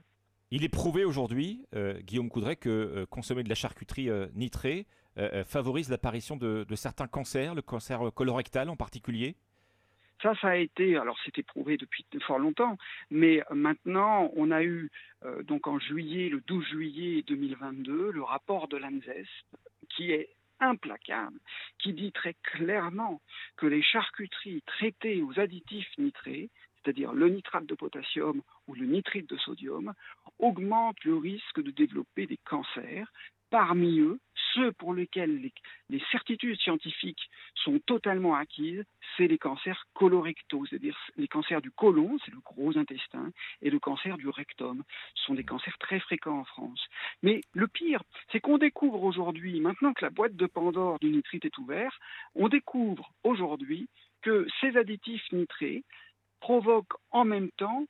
Il 0.55 0.63
est 0.63 0.69
prouvé 0.69 1.03
aujourd'hui, 1.03 1.65
euh, 1.73 1.99
Guillaume 2.01 2.29
Coudray, 2.29 2.55
que 2.55 2.69
euh, 2.69 3.05
consommer 3.07 3.41
de 3.41 3.49
la 3.49 3.55
charcuterie 3.55 4.11
euh, 4.11 4.27
nitrée 4.35 4.85
favorise 5.47 5.89
l'apparition 5.89 6.37
de, 6.37 6.65
certains 6.75 7.07
cancers, 7.07 7.53
le 7.53 7.61
cancer 7.61 8.11
colorectal 8.15 8.69
en 8.69 8.75
particulier. 8.75 9.35
Ça, 10.23 10.33
ça 10.41 10.49
a 10.49 10.55
été, 10.55 10.97
alors 10.97 11.17
c'était 11.23 11.43
prouvé 11.43 11.77
depuis 11.77 12.03
fort 12.25 12.39
longtemps, 12.39 12.79
mais 13.11 13.43
maintenant, 13.51 14.31
on 14.35 14.49
a 14.49 14.63
eu, 14.63 14.89
donc 15.43 15.67
en 15.67 15.77
juillet, 15.77 16.29
le 16.29 16.41
12 16.41 16.65
juillet 16.65 17.23
2022, 17.27 18.09
le 18.11 18.23
rapport 18.23 18.67
de 18.67 18.77
l'ANSES 18.77 19.27
qui 19.95 20.11
est 20.13 20.29
implacable, 20.59 21.37
qui 21.77 21.93
dit 21.93 22.11
très 22.11 22.33
clairement 22.41 23.21
que 23.55 23.67
les 23.67 23.83
charcuteries 23.83 24.63
traitées 24.65 25.21
aux 25.21 25.39
additifs 25.39 25.95
nitrés 25.99 26.49
c'est-à-dire 26.84 27.13
le 27.13 27.29
nitrate 27.29 27.65
de 27.65 27.75
potassium 27.75 28.41
ou 28.67 28.75
le 28.75 28.86
nitrite 28.86 29.29
de 29.29 29.38
sodium, 29.38 29.93
augmente 30.39 31.03
le 31.03 31.17
risque 31.17 31.61
de 31.61 31.71
développer 31.71 32.25
des 32.27 32.39
cancers. 32.45 33.11
Parmi 33.49 33.99
eux, 33.99 34.19
ceux 34.53 34.71
pour 34.71 34.93
lesquels 34.93 35.51
les, 35.89 36.01
certitudes 36.11 36.59
scientifiques 36.59 37.29
sont 37.55 37.79
totalement 37.86 38.36
acquises, 38.36 38.84
c'est 39.15 39.27
les 39.27 39.38
cancers 39.38 39.86
colorectaux, 39.93 40.65
c'est-à-dire 40.65 40.97
les 41.17 41.27
cancers 41.27 41.61
du 41.61 41.69
côlon, 41.69 42.17
c'est 42.25 42.31
le 42.31 42.39
gros 42.39 42.77
intestin, 42.77 43.31
et 43.61 43.69
le 43.69 43.79
cancer 43.79 44.17
du 44.17 44.27
rectum. 44.27 44.84
Ce 45.15 45.25
sont 45.25 45.36
des 45.36 45.43
cancers 45.43 45.77
très 45.77 45.99
fréquents 45.99 46.39
en 46.39 46.45
France. 46.45 46.84
Mais 47.21 47.41
le 47.53 47.67
pire, 47.67 48.01
c'est 48.31 48.39
qu'on 48.39 48.57
découvre 48.57 49.03
aujourd'hui, 49.03 49.59
maintenant 49.59 49.93
que 49.93 50.03
la 50.03 50.09
boîte 50.09 50.36
de 50.36 50.47
Pandore 50.47 50.99
du 50.99 51.09
nitrite 51.09 51.45
est 51.45 51.57
ouverte, 51.59 51.95
on 52.34 52.49
découvre 52.49 53.11
aujourd'hui 53.23 53.88
que 54.23 54.47
ces 54.61 54.77
additifs 54.77 55.31
nitrés 55.31 55.84
provoquent 56.43 56.97
en 57.11 57.23
même 57.23 57.49
temps 57.51 57.85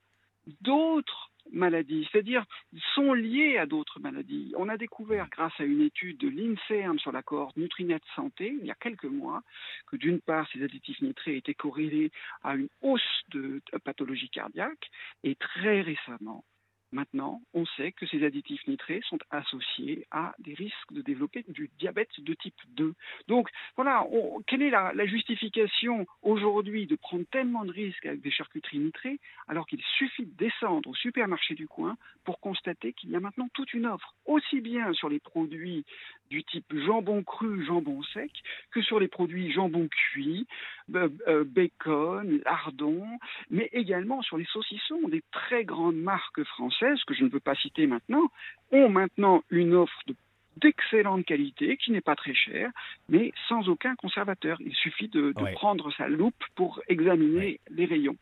d'autres 0.62 1.32
maladies, 1.51 2.08
c'est-à-dire 2.12 2.45
sont 2.93 3.14
liés 3.14 3.58
à 3.58 3.66
d'autres 3.66 3.99
maladies. 3.99 4.54
On 4.56 4.70
a 4.70 4.78
découvert, 4.78 5.28
grâce 5.32 5.60
à 5.60 5.64
une 5.64 5.82
étude 5.82 6.20
de 6.20 6.30
l'INSERM 6.30 6.99
sur 6.99 7.12
la 7.12 7.24
cohorte 7.24 7.58
Nutrinet 7.58 7.99
Santé, 8.16 8.56
il 8.62 8.68
y 8.68 8.70
a 8.70 8.76
quelques 8.76 9.06
mois, 9.06 9.41
que 9.88 9.95
d'une 9.95 10.22
part, 10.22 10.47
ces 10.54 10.62
additifs 10.64 11.01
nitrés 11.01 11.38
étaient 11.38 11.56
corrélés 11.56 12.12
à 12.43 12.54
une 12.54 12.70
hausse 12.84 13.24
de 13.30 13.60
pathologie 13.84 14.30
cardiaque, 14.30 14.91
et 15.24 15.34
très 15.34 15.82
récemment, 15.82 16.43
Maintenant, 16.94 17.41
on 17.56 17.66
sait 17.66 17.91
que 17.91 18.06
ces 18.06 18.24
additifs 18.24 18.66
nitrés 18.68 19.02
sont 19.10 19.18
associés 19.32 20.06
à 20.12 20.36
des 20.38 20.54
risques 20.54 20.91
de 20.91 21.02
développer 21.02 21.44
du 21.48 21.72
diabète 21.80 22.12
de 22.20 22.36
type 22.36 22.56
2. 22.76 22.94
Donc 23.28 23.50
voilà, 23.76 24.06
quelle 24.46 24.62
est 24.62 24.70
la, 24.70 24.94
justification 25.08 26.06
aujourd'hui 26.22 26.86
de 26.86 26.96
prendre 26.96 27.26
tellement 27.32 27.66
de 27.66 27.72
risques 27.72 28.06
avec 28.06 28.22
des 28.22 28.30
charcuteries 28.30 28.78
nitrées 28.78 29.20
alors 29.48 29.66
qu'il 29.66 29.82
suffit 29.98 30.26
de 30.26 30.38
descendre 30.38 30.88
au 30.88 30.94
supermarché 30.94 31.56
du 31.56 31.68
coin 31.68 31.98
pour 32.26 32.39
constater 32.39 32.94
qu'il 32.94 33.10
y 33.10 33.16
a 33.16 33.20
maintenant 33.20 33.50
toute 33.54 33.74
une 33.74 33.88
offre, 33.88 34.14
aussi 34.26 34.62
bien 34.62 34.94
sur 34.94 35.10
les 35.10 35.20
produits 35.20 35.86
du 36.34 36.44
type 36.44 36.74
jambon 36.88 37.22
cru, 37.24 37.64
jambon 37.66 38.02
sec, 38.14 38.32
que 38.72 38.82
sur 38.82 39.00
les 39.00 39.08
produits 39.08 39.52
jambon 39.52 39.88
cuit, 39.88 40.48
euh, 40.96 41.10
euh, 41.28 41.44
bacon, 41.46 42.42
lardon, 42.44 43.06
mais 43.52 43.70
également 43.72 44.22
sur 44.24 44.38
les 44.38 44.46
saucissons 44.56 45.08
des 45.10 45.24
très 45.32 45.64
grandes 45.64 46.02
marques 46.14 46.44
françaises 46.56 47.02
que 47.06 47.14
je 47.14 47.24
ne 47.24 47.30
veux 47.30 47.40
pas 47.50 47.56
citer 47.56 47.86
maintenant, 47.86 48.26
ont 48.72 48.90
maintenant 48.90 49.44
une 49.52 49.74
offre 49.76 50.00
de 50.08 50.16
d'excellente 50.62 51.26
qualité, 51.26 51.78
qui 51.78 51.90
n'est 51.92 52.02
pas 52.12 52.16
très 52.16 52.36
cher, 52.36 52.70
mais 53.10 53.32
sans 53.50 53.68
aucun 53.70 53.96
conservateur. 53.96 54.58
Il 54.62 54.76
suffit 54.76 55.08
de, 55.08 55.32
de 55.36 55.42
Ouais. 55.44 55.54
prendre 55.54 55.92
sa 55.98 56.08
loupe 56.08 56.44
pour 56.56 56.80
examiner 56.88 57.60
les 57.72 57.86
rayons. 57.86 58.16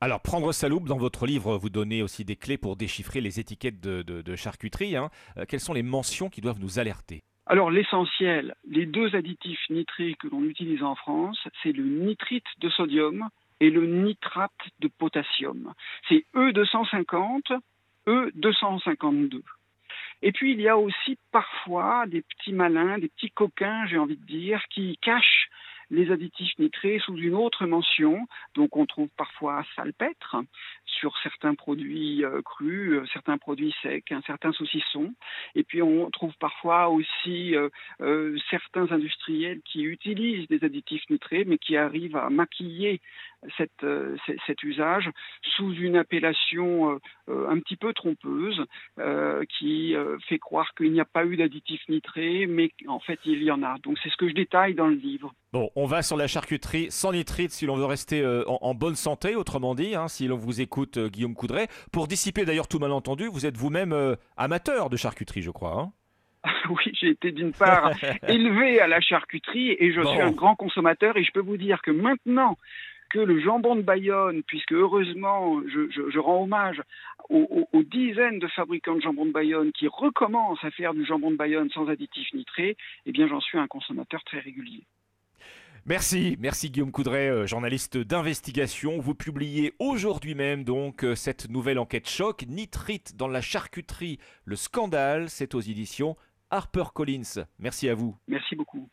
Alors, 0.00 0.22
prendre 0.22 0.52
sa 0.52 0.68
loupe, 0.70 0.86
dans 0.88 0.96
votre 0.96 1.26
livre, 1.26 1.58
vous 1.58 1.68
donnez 1.68 2.02
aussi 2.02 2.24
des 2.24 2.34
clés 2.36 2.56
pour 2.56 2.76
déchiffrer 2.76 3.20
les 3.20 3.40
étiquettes 3.40 3.78
de, 3.80 4.00
de- 4.02 4.22
de 4.22 4.36
charcuterie. 4.36 4.96
hein. 4.96 5.10
Euh, 5.36 5.44
quelles 5.46 5.60
sont 5.60 5.74
les 5.74 5.82
mentions 5.82 6.30
qui 6.30 6.40
doivent 6.40 6.60
nous 6.60 6.78
alerter? 6.78 7.22
Alors 7.46 7.70
l'essentiel, 7.70 8.54
les 8.68 8.86
deux 8.86 9.14
additifs 9.14 9.70
nitrés 9.70 10.16
que 10.18 10.26
l'on 10.26 10.42
utilise 10.42 10.82
en 10.82 10.96
France, 10.96 11.38
c'est 11.62 11.72
le 11.72 11.84
nitrite 11.84 12.46
de 12.58 12.68
sodium 12.68 13.28
et 13.60 13.70
le 13.70 13.86
nitrate 13.86 14.50
de 14.80 14.88
potassium. 14.88 15.72
C'est 16.08 16.24
E 16.34 16.50
E250, 16.50 17.58
E252. 18.08 19.42
Et 20.22 20.32
puis 20.32 20.52
il 20.52 20.60
y 20.60 20.68
a 20.68 20.76
aussi 20.76 21.18
parfois 21.30 22.06
des 22.06 22.22
petits 22.22 22.52
malins, 22.52 22.98
des 22.98 23.08
petits 23.08 23.30
coquins, 23.30 23.86
j'ai 23.86 23.98
envie 23.98 24.16
de 24.16 24.26
dire, 24.26 24.62
qui 24.70 24.98
cachent 25.00 25.48
les 25.90 26.10
additifs 26.10 26.58
nitrés 26.58 26.98
sous 26.98 27.16
une 27.16 27.34
autre 27.34 27.64
mention. 27.66 28.26
Donc 28.54 28.76
on 28.76 28.86
trouve 28.86 29.08
parfois 29.16 29.64
salpêtre 29.76 30.36
sur 30.98 31.16
certains 31.22 31.54
produits 31.54 32.24
euh, 32.24 32.42
crus, 32.42 32.92
euh, 32.92 33.04
certains 33.12 33.38
produits 33.38 33.74
secs, 33.82 34.10
un 34.10 34.22
certain 34.22 34.52
saucisson. 34.52 35.12
Et 35.54 35.62
puis 35.62 35.82
on 35.82 36.10
trouve 36.10 36.32
parfois 36.38 36.88
aussi 36.88 37.54
euh, 37.54 38.38
certains 38.50 38.90
industriels 38.90 39.60
qui 39.64 39.82
utilisent 39.82 40.48
des 40.48 40.64
additifs 40.64 41.08
nitrés, 41.10 41.44
mais 41.44 41.58
qui 41.58 41.76
arrivent 41.76 42.16
à 42.16 42.30
maquiller 42.30 43.00
cet 43.56 44.62
usage 44.62 45.08
sous 45.42 45.72
une 45.74 45.96
appellation 45.96 46.98
un 47.28 47.60
petit 47.60 47.76
peu 47.76 47.92
trompeuse, 47.92 48.64
qui 49.48 49.94
fait 50.26 50.38
croire 50.38 50.74
qu'il 50.74 50.92
n'y 50.92 51.00
a 51.00 51.04
pas 51.04 51.24
eu 51.24 51.36
d'additifs 51.36 51.86
nitrés, 51.88 52.46
mais 52.46 52.70
en 52.88 52.98
fait 52.98 53.20
il 53.24 53.42
y 53.42 53.50
en 53.50 53.62
a. 53.62 53.76
Donc 53.78 53.98
c'est 54.02 54.10
ce 54.10 54.16
que 54.16 54.28
je 54.28 54.34
détaille 54.34 54.74
dans 54.74 54.88
le 54.88 54.96
livre. 54.96 55.32
Bon, 55.52 55.70
on 55.76 55.86
va 55.86 56.02
sur 56.02 56.16
la 56.16 56.26
charcuterie 56.26 56.90
sans 56.90 57.12
nitrite 57.12 57.52
si 57.52 57.66
l'on 57.66 57.76
veut 57.76 57.84
rester 57.84 58.24
en, 58.46 58.58
en 58.60 58.74
bonne 58.74 58.96
santé, 58.96 59.36
autrement 59.36 59.74
dit, 59.74 59.94
hein, 59.94 60.08
si 60.08 60.26
l'on 60.26 60.36
vous 60.36 60.60
écoute, 60.60 60.85
euh, 60.96 61.08
Guillaume 61.08 61.34
Coudray. 61.34 61.66
Pour 61.92 62.06
dissiper 62.06 62.44
d'ailleurs 62.44 62.68
tout 62.68 62.78
malentendu, 62.78 63.26
vous 63.26 63.46
êtes 63.46 63.56
vous-même 63.56 63.92
euh, 63.92 64.14
amateur 64.36 64.88
de 64.90 64.96
charcuterie, 64.96 65.42
je 65.42 65.50
crois. 65.50 65.72
hein 65.80 65.92
Oui, 66.70 66.92
j'ai 67.00 67.08
été 67.10 67.32
d'une 67.32 67.52
part 67.52 67.90
élevé 68.28 68.80
à 68.80 68.86
la 68.86 69.00
charcuterie 69.00 69.76
et 69.78 69.92
je 69.92 70.00
Bon. 70.00 70.10
suis 70.12 70.20
un 70.20 70.30
grand 70.32 70.54
consommateur 70.56 71.16
et 71.16 71.24
je 71.24 71.32
peux 71.32 71.40
vous 71.40 71.56
dire 71.56 71.82
que 71.82 71.90
maintenant 71.90 72.56
que 73.08 73.20
le 73.20 73.38
jambon 73.40 73.76
de 73.76 73.82
Bayonne, 73.82 74.42
puisque 74.48 74.72
heureusement 74.72 75.60
je, 75.68 75.88
je- 75.90 76.10
je 76.10 76.18
rends 76.18 76.42
hommage 76.42 76.82
aux, 77.28 77.46
aux- 77.50 77.68
aux 77.78 77.82
dizaines 77.84 78.40
de 78.40 78.48
fabricants 78.48 78.96
de 78.96 79.00
jambon 79.00 79.26
de 79.26 79.30
Bayonne 79.32 79.70
qui 79.72 79.86
recommencent 79.86 80.64
à 80.64 80.72
faire 80.72 80.92
du 80.92 81.04
jambon 81.06 81.30
de 81.30 81.36
Bayonne 81.36 81.70
sans 81.70 81.88
additifs 81.88 82.32
nitrés, 82.34 82.76
eh 83.06 83.12
bien 83.12 83.28
j'en 83.28 83.40
suis 83.40 83.58
un 83.58 83.68
consommateur 83.68 84.24
très 84.24 84.40
régulier. 84.40 84.82
Merci, 85.88 86.36
merci 86.40 86.70
Guillaume 86.70 86.90
Coudray, 86.90 87.28
euh, 87.28 87.46
journaliste 87.46 87.96
d'investigation. 87.96 88.98
Vous 88.98 89.14
publiez 89.14 89.72
aujourd'hui 89.78 90.34
même 90.34 90.64
donc 90.64 91.04
euh, 91.04 91.14
cette 91.14 91.48
nouvelle 91.48 91.78
enquête 91.78 92.08
choc, 92.08 92.44
Nitrite 92.48 93.14
dans 93.14 93.28
la 93.28 93.40
charcuterie, 93.40 94.18
le 94.44 94.56
scandale, 94.56 95.30
c'est 95.30 95.54
aux 95.54 95.60
éditions 95.60 96.16
HarperCollins. 96.50 97.46
Merci 97.60 97.88
à 97.88 97.94
vous. 97.94 98.16
Merci 98.26 98.56
beaucoup. 98.56 98.90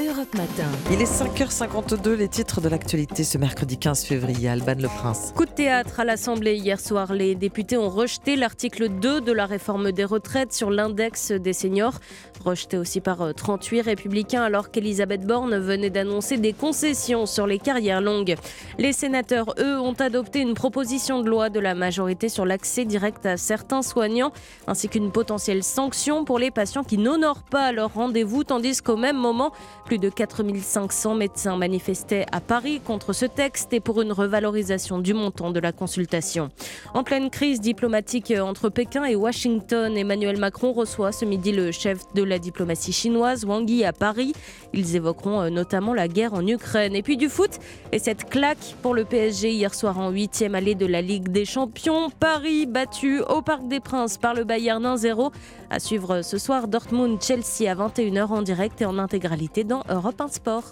Europe 0.00 0.34
Matin. 0.34 0.68
Il 0.90 1.00
est 1.00 1.04
5h52, 1.04 2.14
les 2.14 2.26
titres 2.26 2.60
de 2.60 2.68
l'actualité 2.68 3.22
ce 3.22 3.38
mercredi 3.38 3.78
15 3.78 4.04
février. 4.04 4.48
Alban 4.48 4.74
Le 4.76 4.88
Prince. 4.88 5.32
Coup 5.36 5.44
de 5.44 5.50
théâtre 5.52 6.00
à 6.00 6.04
l'Assemblée 6.04 6.56
hier 6.56 6.80
soir. 6.80 7.12
Les 7.12 7.36
députés 7.36 7.76
ont 7.76 7.88
rejeté 7.88 8.34
l'article 8.34 8.88
2 8.88 9.20
de 9.20 9.32
la 9.32 9.46
réforme 9.46 9.92
des 9.92 10.04
retraites 10.04 10.52
sur 10.52 10.72
l'index 10.72 11.30
des 11.30 11.52
seniors, 11.52 12.00
rejeté 12.44 12.76
aussi 12.76 13.00
par 13.00 13.22
euh, 13.22 13.32
38 13.32 13.82
républicains 13.82 14.42
alors 14.42 14.72
qu'Elisabeth 14.72 15.24
Borne 15.24 15.56
venait 15.58 15.90
d'annoncer 15.90 16.38
des 16.38 16.52
concessions 16.52 17.24
sur 17.26 17.46
les 17.46 17.60
carrières 17.60 18.00
longues. 18.00 18.34
Les 18.78 18.92
sénateurs, 18.92 19.54
eux, 19.60 19.78
ont 19.78 19.94
adopté 19.94 20.40
une 20.40 20.54
proposition 20.54 21.20
de 21.20 21.30
loi 21.30 21.50
de 21.50 21.60
la 21.60 21.76
majorité 21.76 22.28
sur 22.28 22.44
l'accès 22.44 22.84
direct 22.84 23.26
à 23.26 23.36
certains 23.36 23.82
soignants, 23.82 24.32
ainsi 24.66 24.88
qu'une 24.88 25.12
potentielle 25.12 25.62
sanction 25.62 26.24
pour 26.24 26.40
les 26.40 26.50
patients 26.50 26.82
qui 26.82 26.98
n'honorent 26.98 27.44
pas 27.44 27.70
leur 27.70 27.94
rendez-vous, 27.94 28.42
tandis 28.42 28.82
qu'au 28.82 28.96
même 28.96 29.16
moment, 29.16 29.52
plus 29.84 29.98
de 29.98 30.08
4500 30.08 31.14
médecins 31.14 31.56
manifestaient 31.56 32.26
à 32.32 32.40
Paris 32.40 32.80
contre 32.84 33.12
ce 33.12 33.26
texte 33.26 33.72
et 33.72 33.80
pour 33.80 34.00
une 34.00 34.12
revalorisation 34.12 34.98
du 34.98 35.14
montant 35.14 35.50
de 35.50 35.60
la 35.60 35.72
consultation. 35.72 36.50
En 36.94 37.04
pleine 37.04 37.30
crise 37.30 37.60
diplomatique 37.60 38.32
entre 38.40 38.68
Pékin 38.68 39.04
et 39.04 39.14
Washington, 39.14 39.96
Emmanuel 39.96 40.38
Macron 40.38 40.72
reçoit 40.72 41.12
ce 41.12 41.24
midi 41.24 41.52
le 41.52 41.70
chef 41.72 42.00
de 42.14 42.22
la 42.22 42.38
diplomatie 42.38 42.92
chinoise, 42.92 43.44
Wang 43.44 43.68
Yi, 43.68 43.84
à 43.84 43.92
Paris. 43.92 44.32
Ils 44.72 44.96
évoqueront 44.96 45.42
euh, 45.42 45.50
notamment 45.50 45.94
la 45.94 46.08
guerre 46.08 46.34
en 46.34 46.46
Ukraine. 46.46 46.94
Et 46.94 47.02
puis 47.02 47.16
du 47.16 47.28
foot, 47.28 47.58
et 47.92 47.98
cette 47.98 48.28
claque 48.30 48.76
pour 48.82 48.94
le 48.94 49.04
PSG 49.04 49.52
hier 49.52 49.74
soir 49.74 49.98
en 49.98 50.10
huitième 50.10 50.54
allée 50.54 50.74
de 50.74 50.86
la 50.86 51.02
Ligue 51.02 51.28
des 51.28 51.44
Champions. 51.44 52.10
Paris 52.10 52.66
battu 52.66 53.20
au 53.20 53.42
Parc 53.42 53.68
des 53.68 53.80
Princes 53.80 54.18
par 54.18 54.34
le 54.34 54.44
Bayern 54.44 54.84
1-0. 54.84 55.30
À 55.70 55.80
suivre 55.80 56.22
ce 56.22 56.38
soir, 56.38 56.68
Dortmund-Chelsea 56.68 57.70
à 57.70 57.74
21h 57.74 58.26
en 58.26 58.42
direct 58.42 58.80
et 58.80 58.84
en 58.84 58.98
intégralité 58.98 59.64
dans 59.64 59.73
Europe 59.88 60.20
1 60.20 60.28
Sport. 60.28 60.64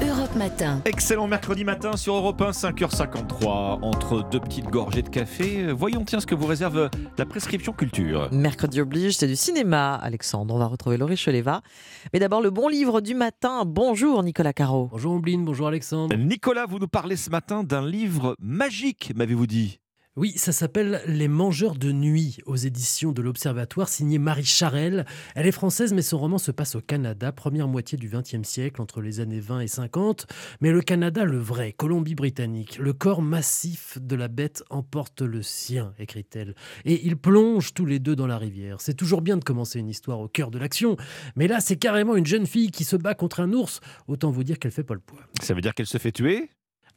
Europe 0.00 0.36
Matin. 0.36 0.80
Excellent 0.84 1.26
mercredi 1.26 1.64
matin 1.64 1.96
sur 1.96 2.14
Europe 2.14 2.40
1, 2.40 2.50
5h53. 2.50 3.80
Entre 3.82 4.28
deux 4.30 4.38
petites 4.38 4.66
gorgées 4.66 5.02
de 5.02 5.08
café, 5.08 5.72
voyons 5.72 6.04
tiens 6.04 6.20
ce 6.20 6.26
que 6.26 6.36
vous 6.36 6.46
réserve 6.46 6.88
la 7.16 7.26
prescription 7.26 7.72
culture. 7.72 8.28
Mercredi 8.30 8.80
oblige, 8.80 9.16
c'est 9.16 9.26
du 9.26 9.34
cinéma, 9.34 9.94
Alexandre. 9.96 10.54
On 10.54 10.58
va 10.58 10.66
retrouver 10.66 10.98
Laurie 10.98 11.16
Cheleva. 11.16 11.62
Mais 12.12 12.20
d'abord, 12.20 12.42
le 12.42 12.50
bon 12.50 12.68
livre 12.68 13.00
du 13.00 13.14
matin. 13.14 13.64
Bonjour, 13.66 14.22
Nicolas 14.22 14.52
Caro. 14.52 14.88
Bonjour, 14.92 15.14
Ombline. 15.14 15.44
Bonjour, 15.44 15.66
Alexandre. 15.66 16.14
Nicolas, 16.16 16.66
vous 16.66 16.78
nous 16.78 16.88
parlez 16.88 17.16
ce 17.16 17.30
matin 17.30 17.64
d'un 17.64 17.84
livre 17.84 18.36
magique, 18.38 19.12
m'avez-vous 19.16 19.46
dit? 19.48 19.80
Oui, 20.18 20.32
ça 20.34 20.50
s'appelle 20.50 21.00
Les 21.06 21.28
Mangeurs 21.28 21.76
de 21.76 21.92
Nuit 21.92 22.40
aux 22.44 22.56
éditions 22.56 23.12
de 23.12 23.22
l'Observatoire, 23.22 23.88
signé 23.88 24.18
Marie 24.18 24.44
Charel. 24.44 25.06
Elle 25.36 25.46
est 25.46 25.52
française, 25.52 25.92
mais 25.92 26.02
son 26.02 26.18
roman 26.18 26.38
se 26.38 26.50
passe 26.50 26.74
au 26.74 26.80
Canada, 26.80 27.30
première 27.30 27.68
moitié 27.68 27.96
du 27.96 28.08
XXe 28.08 28.42
siècle, 28.42 28.82
entre 28.82 29.00
les 29.00 29.20
années 29.20 29.38
20 29.38 29.60
et 29.60 29.68
50. 29.68 30.26
Mais 30.60 30.72
le 30.72 30.80
Canada, 30.80 31.22
le 31.22 31.38
vrai, 31.38 31.70
Colombie-Britannique, 31.70 32.78
le 32.80 32.92
corps 32.92 33.22
massif 33.22 33.96
de 34.00 34.16
la 34.16 34.26
bête 34.26 34.64
emporte 34.70 35.22
le 35.22 35.40
sien, 35.40 35.94
écrit-elle. 36.00 36.56
Et 36.84 37.06
ils 37.06 37.16
plongent 37.16 37.72
tous 37.72 37.86
les 37.86 38.00
deux 38.00 38.16
dans 38.16 38.26
la 38.26 38.38
rivière. 38.38 38.80
C'est 38.80 38.94
toujours 38.94 39.22
bien 39.22 39.36
de 39.36 39.44
commencer 39.44 39.78
une 39.78 39.88
histoire 39.88 40.18
au 40.18 40.26
cœur 40.26 40.50
de 40.50 40.58
l'action, 40.58 40.96
mais 41.36 41.46
là, 41.46 41.60
c'est 41.60 41.76
carrément 41.76 42.16
une 42.16 42.26
jeune 42.26 42.48
fille 42.48 42.72
qui 42.72 42.82
se 42.82 42.96
bat 42.96 43.14
contre 43.14 43.38
un 43.38 43.52
ours. 43.52 43.78
Autant 44.08 44.32
vous 44.32 44.42
dire 44.42 44.58
qu'elle 44.58 44.72
fait 44.72 44.82
pas 44.82 44.94
le 44.94 45.00
poids. 45.00 45.20
Ça 45.40 45.54
veut 45.54 45.60
dire 45.60 45.74
qu'elle 45.74 45.86
se 45.86 45.98
fait 45.98 46.10
tuer? 46.10 46.50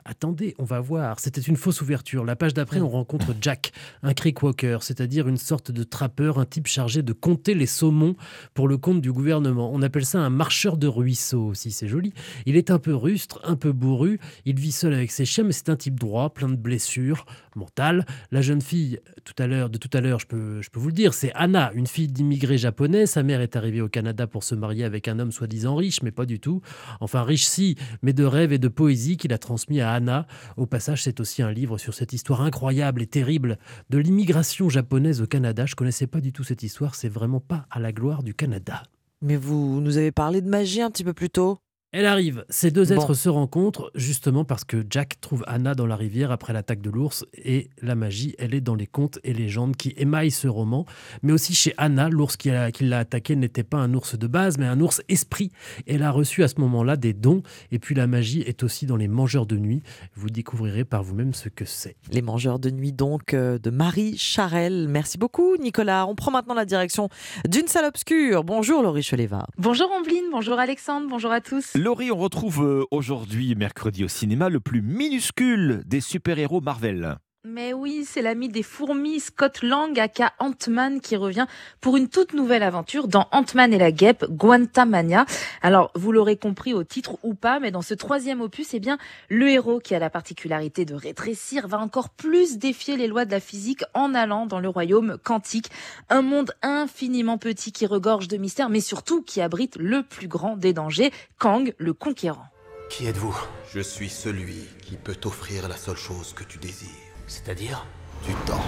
Attendez, 0.06 0.56
on 0.58 0.64
va 0.64 0.80
voir. 0.80 1.20
C'était 1.20 1.42
une 1.42 1.56
fausse 1.56 1.82
ouverture. 1.82 2.26
La 2.26 2.36
page 2.36 2.54
d'après, 2.54 2.82
on 2.82 2.90
rencontre 2.90 3.36
Jack, 3.40 3.72
un 4.04 4.14
creek 4.14 4.42
walker, 4.42 4.80
c'est-à-dire 4.82 5.28
une 5.28 5.38
sorte 5.38 5.72
de 5.72 5.84
trappeur, 5.84 6.40
un 6.40 6.46
type 6.46 6.68
chargé 6.68 7.04
de 7.04 7.14
compter 7.14 7.54
les 7.54 7.66
saumons 7.66 8.16
pour 8.54 8.68
le 8.68 8.78
compte 8.78 9.02
du 9.02 9.12
gouvernement. 9.12 9.72
On 9.74 9.82
appelle 9.82 10.06
ça 10.06 10.20
un 10.20 10.30
marcheur 10.30 10.78
de 10.78 10.88
ruisseau 10.88 11.48
aussi, 11.48 11.72
c'est 11.72 11.88
joli. 11.88 12.14
Il 12.46 12.56
est 12.56 12.72
un 12.72 12.80
peu 12.80 12.96
rustre, 12.96 13.40
un 13.44 13.56
peu 13.56 13.72
bourru. 13.72 14.20
Il 14.46 14.60
vit 14.60 14.72
seul 14.72 14.94
avec 14.94 15.12
ses 15.12 15.26
chiens, 15.26 15.44
mais 15.44 15.52
c'est 15.52 15.70
un 15.70 15.76
type 15.76 16.00
droit, 16.00 16.34
plein 16.34 16.50
de 16.50 16.56
blessures 16.56 17.26
mentales. 17.56 18.06
La 18.32 18.42
jeune 18.42 18.62
fille, 18.62 19.00
tout 19.24 19.36
à 19.38 19.48
l'heure, 19.48 19.70
de 19.70 19.78
tout 19.78 19.90
à 19.94 20.02
l'heure, 20.02 20.20
je 20.20 20.28
peux, 20.28 20.62
je 20.62 20.70
peux 20.70 20.80
vous 20.80 20.88
le 20.88 20.94
dire, 20.94 21.14
c'est 21.14 21.32
Anna, 21.36 21.72
une 21.74 21.88
fille 21.88 22.08
d'immigrés 22.08 22.58
japonais. 22.58 23.06
Sa 23.06 23.24
mère 23.24 23.42
est 23.42 23.56
arrivée 23.56 23.82
au 23.82 23.90
Canada 23.90 24.28
pour 24.28 24.44
se 24.44 24.56
marier 24.56 24.84
avec 24.84 25.08
un 25.08 25.20
homme 25.20 25.32
soi-disant 25.32 25.76
riche, 25.76 26.02
mais 26.02 26.12
pas 26.12 26.26
du 26.26 26.40
tout. 26.40 26.62
Enfin, 27.00 27.24
riche 27.24 27.46
si, 27.46 27.76
mais 28.02 28.14
de 28.14 28.24
rêves 28.24 28.54
et 28.54 28.60
de 28.60 28.68
poésie 28.68 29.18
qu'il 29.18 29.34
a 29.34 29.38
transmis 29.38 29.82
à 29.82 29.91
Anna. 29.94 30.28
Au 30.58 30.66
passage, 30.66 31.04
c'est 31.04 31.20
aussi 31.20 31.42
un 31.42 31.52
livre 31.52 31.78
sur 31.78 31.94
cette 31.94 32.14
histoire 32.14 32.42
incroyable 32.42 33.02
et 33.02 33.08
terrible 33.08 33.58
de 33.90 33.98
l'immigration 33.98 34.70
japonaise 34.70 35.22
au 35.22 35.28
Canada. 35.28 35.66
Je 35.66 35.76
connaissais 35.76 36.08
pas 36.08 36.22
du 36.22 36.34
tout 36.34 36.44
cette 36.44 36.64
histoire, 36.64 36.96
c'est 36.96 37.10
vraiment 37.10 37.40
pas 37.40 37.66
à 37.72 37.80
la 37.80 37.92
gloire 37.92 38.24
du 38.24 38.34
Canada. 38.34 38.84
Mais 39.22 39.36
vous 39.36 39.82
nous 39.82 39.98
avez 39.98 40.12
parlé 40.12 40.42
de 40.42 40.50
magie 40.50 40.82
un 40.82 40.90
petit 40.90 41.04
peu 41.04 41.14
plus 41.14 41.30
tôt. 41.30 41.60
Elle 41.94 42.06
arrive. 42.06 42.46
Ces 42.48 42.72
deux 42.72 42.94
êtres 42.94 43.08
Bon. 43.08 43.14
se 43.14 43.28
rencontrent 43.28 43.92
justement 43.96 44.46
parce 44.46 44.64
que 44.64 44.86
Jack 44.90 45.20
trouve 45.20 45.44
Anna 45.46 45.76
dans 45.76 45.86
la 45.86 45.98
rivière 45.98 46.32
après 46.32 46.54
l'attaque 46.54 46.80
de 46.80 46.90
l'ours 46.90 47.26
et 47.34 47.70
la 47.82 47.96
magie, 47.96 48.34
elle 48.40 48.54
est 48.54 48.62
dans 48.62 48.76
les 48.76 48.88
contes 48.88 49.20
et 49.26 49.34
légendes 49.34 49.76
qui 49.76 49.94
émaillent 49.98 50.32
ce 50.32 50.48
roman. 50.48 50.86
Mais 51.22 51.34
aussi 51.34 51.54
chez 51.54 51.74
Anna, 51.76 52.08
l'ours 52.08 52.38
qui 52.38 52.50
l'a 52.50 52.98
attaqué 52.98 53.36
n'était 53.36 53.64
pas 53.64 53.78
un 53.78 53.94
ours 53.94 54.18
de 54.18 54.26
base, 54.28 54.58
mais 54.58 54.68
un 54.68 54.80
ours 54.80 55.02
esprit. 55.10 55.52
Elle 55.86 56.04
a 56.04 56.12
reçu 56.12 56.44
à 56.44 56.48
ce 56.48 56.62
moment-là 56.62 56.96
des 56.96 57.12
dons. 57.12 57.44
Et 57.72 57.80
puis 57.80 57.94
la 57.94 58.08
magie 58.08 58.40
est 58.40 58.64
aussi 58.64 58.86
dans 58.86 58.96
les 58.96 59.10
mangeurs 59.10 59.46
de 59.46 59.58
nuit. 59.58 59.84
Vous 60.16 60.30
découvrirez 60.30 60.86
par 60.86 61.04
vous-même 61.04 61.34
ce 61.34 61.50
que 61.50 61.66
c'est. 61.66 61.98
Les 62.10 62.22
mangeurs 62.22 62.60
de 62.60 62.70
nuit 62.70 62.94
donc 62.94 63.34
euh, 63.34 63.58
de 63.60 63.70
Marie 63.70 64.18
Charel. 64.18 64.88
Merci 64.88 65.18
beaucoup 65.18 65.58
Nicolas. 65.58 66.08
On 66.08 66.16
prend 66.16 66.32
maintenant 66.32 66.54
la 66.56 66.64
direction 66.66 67.10
d'une 67.50 67.68
salle 67.68 67.84
obscure. 67.84 68.46
Bonjour 68.46 68.82
Laurie 68.82 69.04
Cheleva. 69.04 69.46
Bonjour 69.58 69.92
Ambline, 69.92 70.24
bonjour 70.32 70.58
Alexandre, 70.58 71.08
bonjour 71.10 71.32
à 71.32 71.42
tous. 71.42 71.74
Laurie, 71.82 72.12
on 72.12 72.18
retrouve 72.18 72.64
euh, 72.64 72.86
aujourd'hui, 72.92 73.56
mercredi 73.56 74.04
au 74.04 74.08
cinéma, 74.08 74.50
le 74.50 74.60
plus 74.60 74.84
minuscule 74.84 75.82
des 75.88 76.00
super-héros 76.00 76.62
Marvel. 76.62 77.18
Mais 77.44 77.74
oui, 77.74 78.06
c'est 78.08 78.22
l'ami 78.22 78.50
des 78.50 78.62
fourmis 78.62 79.20
Scott 79.20 79.64
Lang, 79.64 80.00
aka 80.00 80.32
Ant-Man, 80.38 81.02
qui 81.02 81.16
revient 81.16 81.48
pour 81.80 81.98
une 81.98 82.08
toute 82.08 82.34
nouvelle 82.34 82.62
aventure 82.62 83.08
dans 83.08 83.28
Ant-Man 83.32 83.74
et 83.74 83.80
la 83.80 83.92
guêpe, 83.92 84.26
Guantamania. 84.30 85.26
Alors, 85.64 85.90
vous 85.96 86.12
l'aurez 86.12 86.38
compris 86.38 86.76
au 86.76 86.84
titre 86.84 87.18
ou 87.24 87.34
pas, 87.34 87.60
mais 87.60 87.72
dans 87.72 87.82
ce 87.82 87.96
troisième 87.96 88.42
opus, 88.42 88.76
eh 88.76 88.80
bien, 88.80 89.00
le 89.28 89.50
héros 89.50 89.80
qui 89.80 89.96
a 89.96 90.00
la 90.00 90.12
particularité 90.12 90.86
de 90.86 90.94
rétrécir 90.94 91.68
va 91.68 91.80
encore 91.80 92.10
plus 92.10 92.60
défier 92.60 92.96
les 92.96 93.08
lois 93.08 93.26
de 93.26 93.32
la 93.32 93.40
physique 93.40 93.84
en 93.96 94.14
allant 94.14 94.46
dans 94.46 94.60
le 94.60 94.70
royaume 94.70 95.18
quantique. 95.24 95.72
Un 96.10 96.22
monde 96.22 96.54
infiniment 96.62 97.40
petit 97.40 97.72
qui 97.72 97.88
regorge 97.88 98.28
de 98.28 98.38
mystères, 98.38 98.70
mais 98.70 98.82
surtout 98.82 99.24
qui 99.24 99.42
abrite 99.42 99.78
le 99.80 100.04
plus 100.04 100.28
grand 100.28 100.58
des 100.58 100.74
dangers, 100.74 101.12
Kang, 101.40 101.74
le 101.80 101.94
conquérant. 101.94 102.46
Qui 102.92 103.08
êtes-vous? 103.08 103.36
Je 103.74 103.80
suis 103.80 104.10
celui 104.10 104.68
qui 104.84 104.96
peut 104.96 105.16
t'offrir 105.16 105.68
la 105.68 105.78
seule 105.78 105.98
chose 105.98 106.34
que 106.34 106.44
tu 106.44 106.60
désires. 106.60 107.11
C'est-à-dire 107.32 107.86
Du 108.28 108.34
temps. 108.46 108.62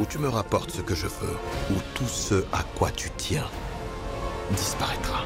Où 0.00 0.04
tu 0.06 0.18
me 0.18 0.28
rapportes 0.28 0.72
ce 0.72 0.82
que 0.82 0.96
je 0.96 1.06
veux, 1.06 1.36
ou 1.70 1.74
tout 1.94 2.08
ce 2.08 2.44
à 2.52 2.64
quoi 2.76 2.90
tu 2.90 3.10
tiens 3.16 3.46
disparaîtra. 4.50 5.24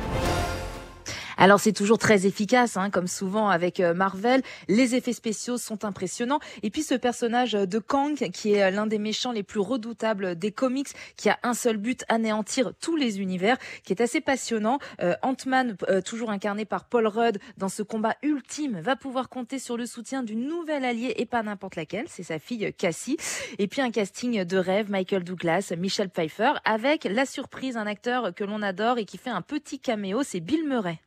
Alors 1.42 1.58
c'est 1.58 1.72
toujours 1.72 1.96
très 1.96 2.26
efficace, 2.26 2.76
hein, 2.76 2.90
comme 2.90 3.06
souvent 3.06 3.48
avec 3.48 3.80
euh, 3.80 3.94
Marvel. 3.94 4.42
Les 4.68 4.94
effets 4.94 5.14
spéciaux 5.14 5.56
sont 5.56 5.86
impressionnants. 5.86 6.38
Et 6.62 6.68
puis 6.68 6.82
ce 6.82 6.94
personnage 6.94 7.52
de 7.52 7.78
Kang, 7.78 8.14
qui 8.30 8.52
est 8.52 8.64
euh, 8.64 8.70
l'un 8.70 8.86
des 8.86 8.98
méchants 8.98 9.32
les 9.32 9.42
plus 9.42 9.58
redoutables 9.58 10.36
des 10.36 10.52
comics, 10.52 10.88
qui 11.16 11.30
a 11.30 11.38
un 11.42 11.54
seul 11.54 11.78
but, 11.78 12.04
anéantir 12.10 12.72
tous 12.78 12.94
les 12.94 13.20
univers, 13.20 13.56
qui 13.84 13.94
est 13.94 14.02
assez 14.02 14.20
passionnant. 14.20 14.80
Euh, 15.00 15.14
Ant-Man, 15.22 15.78
toujours 16.04 16.28
incarné 16.28 16.66
par 16.66 16.84
Paul 16.84 17.06
Rudd, 17.06 17.38
dans 17.56 17.70
ce 17.70 17.82
combat 17.82 18.16
ultime, 18.22 18.78
va 18.78 18.94
pouvoir 18.94 19.30
compter 19.30 19.58
sur 19.58 19.78
le 19.78 19.86
soutien 19.86 20.22
d'une 20.22 20.46
nouvelle 20.46 20.84
alliée 20.84 21.14
et 21.16 21.24
pas 21.24 21.42
n'importe 21.42 21.76
laquelle, 21.76 22.04
c'est 22.08 22.22
sa 22.22 22.38
fille 22.38 22.70
Cassie. 22.74 23.16
Et 23.58 23.66
puis 23.66 23.80
un 23.80 23.90
casting 23.90 24.44
de 24.44 24.58
rêve, 24.58 24.90
Michael 24.90 25.24
Douglas, 25.24 25.72
Michelle 25.78 26.10
Pfeiffer, 26.10 26.52
avec 26.66 27.04
la 27.04 27.24
surprise, 27.24 27.78
un 27.78 27.86
acteur 27.86 28.34
que 28.34 28.44
l'on 28.44 28.60
adore 28.60 28.98
et 28.98 29.06
qui 29.06 29.16
fait 29.16 29.30
un 29.30 29.40
petit 29.40 29.78
caméo, 29.78 30.22
c'est 30.22 30.40
Bill 30.40 30.68
Murray. 30.68 31.00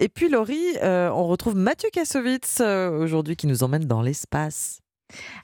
Et 0.00 0.08
puis 0.08 0.28
Laurie, 0.28 0.76
euh, 0.82 1.10
on 1.10 1.26
retrouve 1.26 1.56
Mathieu 1.56 1.88
Kassovitz 1.92 2.60
euh, 2.60 2.90
aujourd'hui 2.90 3.34
qui 3.34 3.48
nous 3.48 3.64
emmène 3.64 3.84
dans 3.84 4.00
l'espace. 4.00 4.80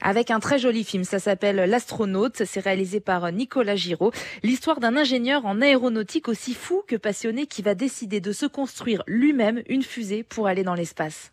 Avec 0.01 0.31
un 0.31 0.39
très 0.39 0.59
joli 0.59 0.83
film, 0.85 1.03
ça 1.03 1.19
s'appelle 1.19 1.57
L'astronaute, 1.69 2.45
c'est 2.45 2.61
réalisé 2.61 3.01
par 3.01 3.31
Nicolas 3.33 3.75
Giraud. 3.75 4.11
L'histoire 4.43 4.79
d'un 4.79 4.95
ingénieur 4.95 5.45
en 5.45 5.59
aéronautique 5.59 6.29
aussi 6.29 6.53
fou 6.53 6.83
que 6.87 6.95
passionné 6.95 7.47
qui 7.47 7.63
va 7.63 7.75
décider 7.75 8.21
de 8.21 8.31
se 8.31 8.45
construire 8.45 9.03
lui-même 9.07 9.61
une 9.67 9.83
fusée 9.83 10.23
pour 10.23 10.47
aller 10.47 10.63
dans 10.63 10.75
l'espace. 10.75 11.31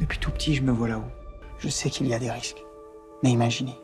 Depuis 0.00 0.18
tout 0.18 0.32
petit, 0.32 0.54
je 0.54 0.62
me 0.62 0.72
vois 0.72 0.88
là-haut. 0.88 1.04
Je 1.58 1.68
sais 1.68 1.88
qu'il 1.88 2.06
y 2.08 2.14
a 2.14 2.18
des 2.18 2.30
risques. 2.30 2.62
Mais 3.22 3.30
imaginez, 3.30 3.78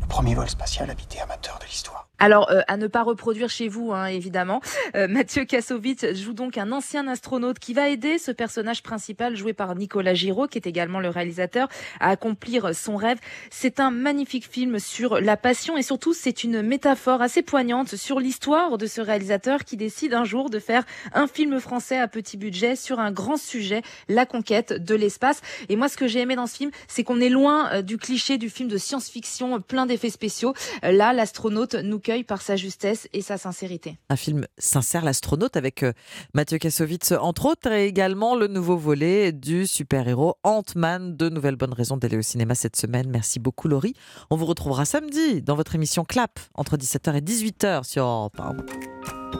le 0.00 0.06
premier 0.08 0.34
vol 0.34 0.48
spatial 0.48 0.90
habité 0.90 1.20
amateur 1.20 1.58
de 1.60 1.64
l'histoire. 1.64 2.10
Alors, 2.18 2.50
euh, 2.50 2.62
à 2.66 2.78
ne 2.78 2.86
pas 2.86 3.02
reproduire 3.02 3.50
chez 3.50 3.68
vous, 3.68 3.92
hein, 3.92 4.06
évidemment. 4.06 4.62
Euh, 4.94 5.06
Mathieu 5.06 5.44
Kassovitz 5.44 6.14
joue 6.14 6.32
donc 6.32 6.56
un 6.56 6.72
ancien 6.72 7.06
astronaute 7.08 7.58
qui 7.58 7.74
va 7.74 7.90
aider 7.90 8.16
ce 8.16 8.30
personnage 8.30 8.82
principal 8.82 9.36
joué 9.36 9.52
par 9.52 9.74
Nicolas 9.74 10.14
Giraud, 10.14 10.46
qui 10.46 10.56
est 10.56 10.66
également 10.66 10.98
le 10.98 11.10
réalisateur, 11.10 11.68
à 12.00 12.08
accomplir 12.08 12.74
son 12.74 12.96
rêve. 12.96 13.18
C'est 13.50 13.80
un 13.80 13.90
magnifique 13.90 14.48
film 14.50 14.78
sur 14.78 15.20
la 15.20 15.36
passion 15.36 15.76
et 15.76 15.82
surtout, 15.82 16.14
c'est 16.14 16.42
une 16.42 16.62
métaphore 16.62 17.20
assez 17.20 17.42
poignante 17.42 17.96
sur 17.96 18.18
l'histoire 18.18 18.78
de 18.78 18.86
ce 18.86 19.02
réalisateur 19.02 19.64
qui 19.64 19.76
décide 19.76 20.14
un 20.14 20.24
jour 20.24 20.48
de 20.48 20.58
faire 20.58 20.84
un 21.12 21.26
film 21.26 21.60
français 21.60 21.98
à 21.98 22.08
petit 22.08 22.38
budget 22.38 22.76
sur 22.76 22.98
un 22.98 23.12
grand 23.12 23.36
sujet, 23.36 23.82
la 24.08 24.24
conquête 24.24 24.72
de 24.72 24.94
l'espace. 24.94 25.42
Et 25.68 25.76
moi, 25.76 25.90
ce 25.90 25.98
que 25.98 26.06
j'ai 26.06 26.20
aimé 26.20 26.34
dans 26.34 26.46
ce 26.46 26.56
film, 26.56 26.70
c'est 26.88 27.04
qu'on 27.04 27.20
est 27.20 27.28
loin 27.28 27.70
euh, 27.72 27.82
du 27.82 27.98
cliché 27.98 28.38
du 28.38 28.48
film 28.48 28.70
de 28.70 28.78
science-fiction 28.78 29.60
plein 29.60 29.84
d'effets 29.84 30.08
spéciaux. 30.08 30.54
Là, 30.82 31.12
l'astronaute 31.12 31.74
nous 31.74 31.98
par 32.26 32.40
sa 32.40 32.56
justesse 32.56 33.08
et 33.12 33.20
sa 33.20 33.36
sincérité. 33.36 33.98
Un 34.10 34.16
film 34.16 34.46
sincère, 34.58 35.04
l'astronaute, 35.04 35.56
avec 35.56 35.82
euh, 35.82 35.92
Mathieu 36.34 36.58
Kassovitz, 36.58 37.12
entre 37.12 37.46
autres, 37.46 37.72
et 37.72 37.86
également 37.86 38.36
le 38.36 38.46
nouveau 38.46 38.76
volet 38.76 39.32
du 39.32 39.66
super-héros 39.66 40.36
Ant-Man. 40.44 41.16
De 41.16 41.28
nouvelles 41.28 41.56
bonnes 41.56 41.72
raisons 41.72 41.96
d'aller 41.96 42.16
au 42.16 42.22
cinéma 42.22 42.54
cette 42.54 42.76
semaine. 42.76 43.08
Merci 43.10 43.40
beaucoup, 43.40 43.66
Laurie. 43.66 43.94
On 44.30 44.36
vous 44.36 44.46
retrouvera 44.46 44.84
samedi 44.84 45.42
dans 45.42 45.56
votre 45.56 45.74
émission 45.74 46.04
Clap, 46.04 46.38
entre 46.54 46.76
17h 46.76 47.16
et 47.16 47.20
18h 47.20 47.84
sur 47.84 48.04
Europe 48.04 48.40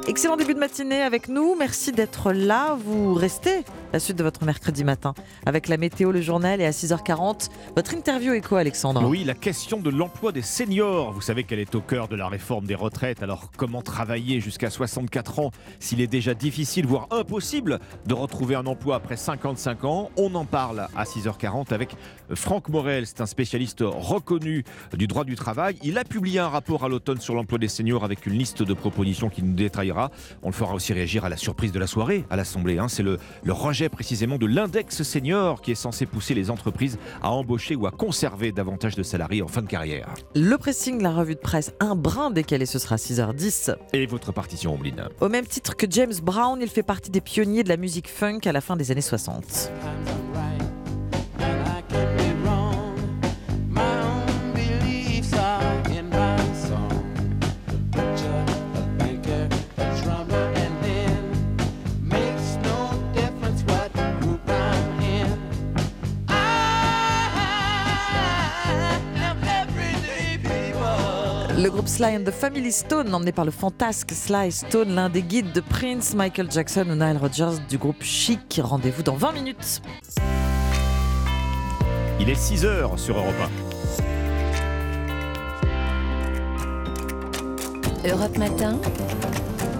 Excellent 0.08 0.36
début 0.36 0.54
de 0.54 0.60
matinée 0.60 1.02
avec 1.02 1.28
nous. 1.28 1.54
Merci 1.56 1.92
d'être 1.92 2.32
là. 2.32 2.76
Vous 2.84 3.14
restez 3.14 3.64
la 3.96 4.00
suite 4.00 4.18
de 4.18 4.22
votre 4.22 4.44
mercredi 4.44 4.84
matin 4.84 5.14
avec 5.46 5.68
la 5.68 5.78
météo, 5.78 6.12
le 6.12 6.20
journal 6.20 6.60
et 6.60 6.66
à 6.66 6.70
6h40, 6.70 7.48
votre 7.74 7.94
interview 7.94 8.34
écho, 8.34 8.56
Alexandre. 8.56 9.02
Oui, 9.08 9.24
la 9.24 9.32
question 9.32 9.80
de 9.80 9.88
l'emploi 9.88 10.32
des 10.32 10.42
seniors. 10.42 11.12
Vous 11.12 11.22
savez 11.22 11.44
qu'elle 11.44 11.60
est 11.60 11.74
au 11.74 11.80
cœur 11.80 12.06
de 12.06 12.14
la 12.14 12.28
réforme 12.28 12.66
des 12.66 12.74
retraites. 12.74 13.22
Alors, 13.22 13.50
comment 13.56 13.80
travailler 13.80 14.38
jusqu'à 14.40 14.68
64 14.68 15.38
ans 15.38 15.50
s'il 15.80 16.02
est 16.02 16.08
déjà 16.08 16.34
difficile, 16.34 16.84
voire 16.86 17.08
impossible, 17.10 17.78
de 18.04 18.12
retrouver 18.12 18.54
un 18.54 18.66
emploi 18.66 18.96
après 18.96 19.16
55 19.16 19.84
ans? 19.84 20.10
On 20.18 20.34
en 20.34 20.44
parle 20.44 20.88
à 20.94 21.04
6h40 21.04 21.72
avec 21.72 21.96
Franck 22.34 22.68
Morel. 22.68 23.06
C'est 23.06 23.22
un 23.22 23.26
spécialiste 23.26 23.80
reconnu 23.80 24.64
du 24.92 25.06
droit 25.06 25.24
du 25.24 25.36
travail. 25.36 25.78
Il 25.82 25.96
a 25.96 26.04
publié 26.04 26.38
un 26.38 26.50
rapport 26.50 26.84
à 26.84 26.90
l'automne 26.90 27.22
sur 27.22 27.34
l'emploi 27.34 27.56
des 27.56 27.68
seniors 27.68 28.04
avec 28.04 28.26
une 28.26 28.34
liste 28.34 28.62
de 28.62 28.74
propositions 28.74 29.30
qui 29.30 29.42
nous 29.42 29.54
détaillera. 29.54 30.10
On 30.42 30.48
le 30.48 30.54
fera 30.54 30.74
aussi 30.74 30.92
réagir 30.92 31.24
à 31.24 31.30
la 31.30 31.38
surprise 31.38 31.72
de 31.72 31.78
la 31.78 31.86
soirée 31.86 32.26
à 32.28 32.36
l'Assemblée. 32.36 32.78
Hein. 32.78 32.88
C'est 32.88 33.02
le, 33.02 33.16
le 33.42 33.52
rejet 33.54 33.85
précisément 33.88 34.38
de 34.38 34.46
l'index 34.46 35.02
senior 35.02 35.60
qui 35.60 35.72
est 35.72 35.76
censé 35.76 36.06
pousser 36.06 36.34
les 36.34 36.50
entreprises 36.50 36.98
à 37.22 37.30
embaucher 37.30 37.74
ou 37.74 37.86
à 37.86 37.90
conserver 37.90 38.52
davantage 38.52 38.94
de 38.94 39.02
salariés 39.02 39.42
en 39.42 39.48
fin 39.48 39.62
de 39.62 39.68
carrière. 39.68 40.14
Le 40.34 40.56
pressing, 40.56 41.02
la 41.02 41.12
revue 41.12 41.34
de 41.34 41.40
presse, 41.40 41.74
un 41.80 41.96
brin 41.96 42.30
décalé, 42.30 42.66
ce 42.66 42.78
sera 42.78 42.96
6h10. 42.96 43.74
Et 43.92 44.06
votre 44.06 44.32
partition, 44.32 44.74
Ombline 44.74 45.08
Au 45.20 45.28
même 45.28 45.46
titre 45.46 45.76
que 45.76 45.86
James 45.90 46.14
Brown, 46.22 46.58
il 46.60 46.68
fait 46.68 46.82
partie 46.82 47.10
des 47.10 47.20
pionniers 47.20 47.64
de 47.64 47.68
la 47.68 47.76
musique 47.76 48.08
funk 48.08 48.40
à 48.44 48.52
la 48.52 48.60
fin 48.60 48.76
des 48.76 48.90
années 48.90 49.00
60. 49.00 49.70
Le 71.58 71.70
groupe 71.70 71.88
Sly 71.88 72.16
and 72.16 72.24
the 72.24 72.30
Family 72.30 72.70
Stone, 72.70 73.14
emmené 73.14 73.32
par 73.32 73.46
le 73.46 73.50
fantasque 73.50 74.12
Sly 74.12 74.52
Stone, 74.52 74.94
l'un 74.94 75.08
des 75.08 75.22
guides 75.22 75.52
de 75.52 75.62
Prince, 75.62 76.14
Michael 76.14 76.50
Jackson 76.50 76.84
ou 76.90 76.94
Nile 76.94 77.16
Rodgers 77.18 77.58
du 77.66 77.78
groupe 77.78 78.02
Chic. 78.02 78.60
Rendez-vous 78.62 79.02
dans 79.02 79.16
20 79.16 79.32
minutes. 79.32 79.80
Il 82.20 82.28
est 82.28 82.34
6 82.34 82.64
h 82.64 82.98
sur 82.98 83.16
Europe 83.16 83.34
1. 88.04 88.08
Europe 88.10 88.36
Matin. 88.36 88.78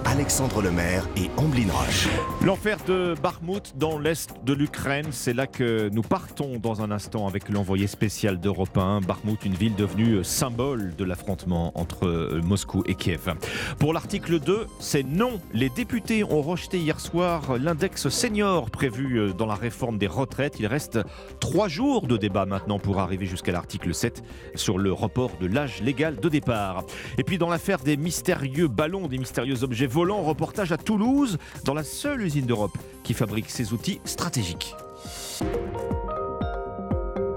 Alexandre 0.07 0.62
Lemaire 0.62 1.09
et 1.16 1.28
Amblin 1.36 1.66
Roche. 1.68 2.09
L'enfer 2.44 2.78
de 2.86 3.16
Bakhmut 3.20 3.76
dans 3.76 3.98
l'est 3.98 4.30
de 4.44 4.52
l'Ukraine, 4.52 5.07
c'est 5.11 5.32
là 5.32 5.48
que 5.48 5.88
nous 5.92 6.02
partons 6.02 6.59
dans 6.59 6.80
un 6.80 6.92
instant 6.92 7.26
avec 7.26 7.48
l'envoyé 7.48 7.88
spécial 7.88 8.38
d'Europe 8.38 8.78
1. 8.78 9.00
Bakhmut, 9.00 9.44
une 9.44 9.54
ville 9.54 9.74
devenue 9.74 10.22
symbole 10.22 10.94
de 10.94 11.04
l'affrontement 11.04 11.72
entre 11.74 12.07
euh, 12.07 12.40
Moscou 12.44 12.84
et 12.86 12.94
Kiev. 12.94 13.34
Pour 13.80 13.92
l'article 13.92 14.38
2, 14.38 14.68
c'est 14.78 15.02
non. 15.02 15.40
Les 15.52 15.70
députés 15.70 16.22
ont 16.22 16.40
rejeté 16.40 16.78
hier 16.78 17.00
soir 17.00 17.59
l'index 17.59 18.09
senior 18.09 18.70
prévu 18.70 19.18
euh, 19.18 19.32
dans 19.32 19.46
la 19.46 19.57
réforme 19.57 19.98
des 19.98 20.07
retraites. 20.07 20.61
Il 20.61 20.68
reste 20.68 21.00
trois 21.40 21.66
jours 21.66 22.07
de 22.07 22.16
débat 22.16 22.46
maintenant 22.46 22.78
pour 22.78 23.00
arriver 23.00 23.26
jusqu'à 23.26 23.50
l'article 23.50 23.92
7 23.92 24.22
sur 24.54 24.78
le 24.78 24.92
report 24.92 25.32
de 25.40 25.48
l'âge 25.48 25.82
légal 25.82 26.20
de 26.20 26.28
départ. 26.28 26.84
Et 27.18 27.24
puis 27.24 27.38
dans 27.38 27.50
l'affaire 27.50 27.80
des 27.80 27.96
mystérieux 27.96 28.68
ballons, 28.68 29.09
des 29.09 29.18
mystérieux 29.18 29.64
objets 29.64 29.86
volants, 29.97 30.22
reportage 30.22 30.72
à 30.72 30.76
Toulouse, 30.76 31.38
dans 31.64 31.72
la 31.72 31.82
seule 31.82 32.20
usine 32.20 32.44
d'Europe 32.44 32.76
qui 33.03 33.14
fabrique 33.14 33.49
ces 33.49 33.72
outils 33.72 33.99
stratégiques. 34.05 34.74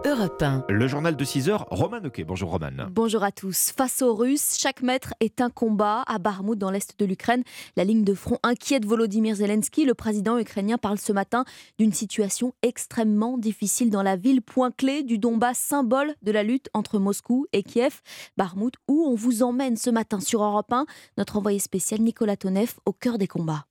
Europe 0.09 0.41
1. 0.41 0.65
Le 0.69 0.87
journal 0.87 1.15
de 1.15 1.23
6 1.23 1.49
heures, 1.49 1.67
Roman 1.69 1.99
Ok. 2.03 2.23
Bonjour 2.25 2.49
Roman. 2.49 2.87
Bonjour 2.89 3.23
à 3.23 3.31
tous. 3.31 3.71
Face 3.77 4.01
aux 4.01 4.15
Russes, 4.15 4.57
chaque 4.59 4.81
mètre 4.81 5.13
est 5.19 5.39
un 5.39 5.51
combat 5.51 6.03
à 6.07 6.17
Barmout 6.17 6.55
dans 6.55 6.71
l'est 6.71 6.99
de 6.99 7.05
l'Ukraine. 7.05 7.43
La 7.77 7.83
ligne 7.83 8.03
de 8.03 8.15
front 8.15 8.39
inquiète 8.41 8.85
Volodymyr 8.85 9.35
Zelensky. 9.35 9.85
Le 9.85 9.93
président 9.93 10.39
ukrainien 10.39 10.79
parle 10.79 10.97
ce 10.97 11.13
matin 11.13 11.45
d'une 11.77 11.93
situation 11.93 12.55
extrêmement 12.63 13.37
difficile 13.37 13.91
dans 13.91 14.01
la 14.01 14.15
ville, 14.15 14.41
point 14.41 14.71
clé 14.71 15.03
du 15.03 15.19
Donbass, 15.19 15.59
symbole 15.59 16.15
de 16.23 16.31
la 16.31 16.41
lutte 16.41 16.71
entre 16.73 16.97
Moscou 16.97 17.45
et 17.53 17.61
Kiev. 17.61 18.01
Barmout, 18.35 18.73
où 18.87 19.05
on 19.05 19.13
vous 19.13 19.43
emmène 19.43 19.77
ce 19.77 19.91
matin 19.91 20.19
sur 20.19 20.41
Europe 20.41 20.73
1, 20.73 20.87
notre 21.19 21.37
envoyé 21.37 21.59
spécial 21.59 22.01
Nicolas 22.01 22.35
Tonev 22.35 22.73
au 22.87 22.93
cœur 22.93 23.19
des 23.19 23.27
combats. 23.27 23.68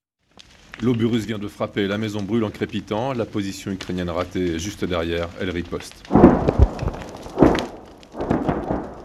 L'Oburus 0.80 1.26
vient 1.26 1.38
de 1.38 1.48
frapper, 1.48 1.88
la 1.88 1.98
maison 1.98 2.22
brûle 2.22 2.44
en 2.44 2.50
crépitant, 2.50 3.12
la 3.12 3.24
position 3.24 3.72
ukrainienne 3.72 4.10
ratée 4.10 4.60
juste 4.60 4.84
derrière, 4.84 5.28
elle 5.40 5.50
riposte. 5.50 6.04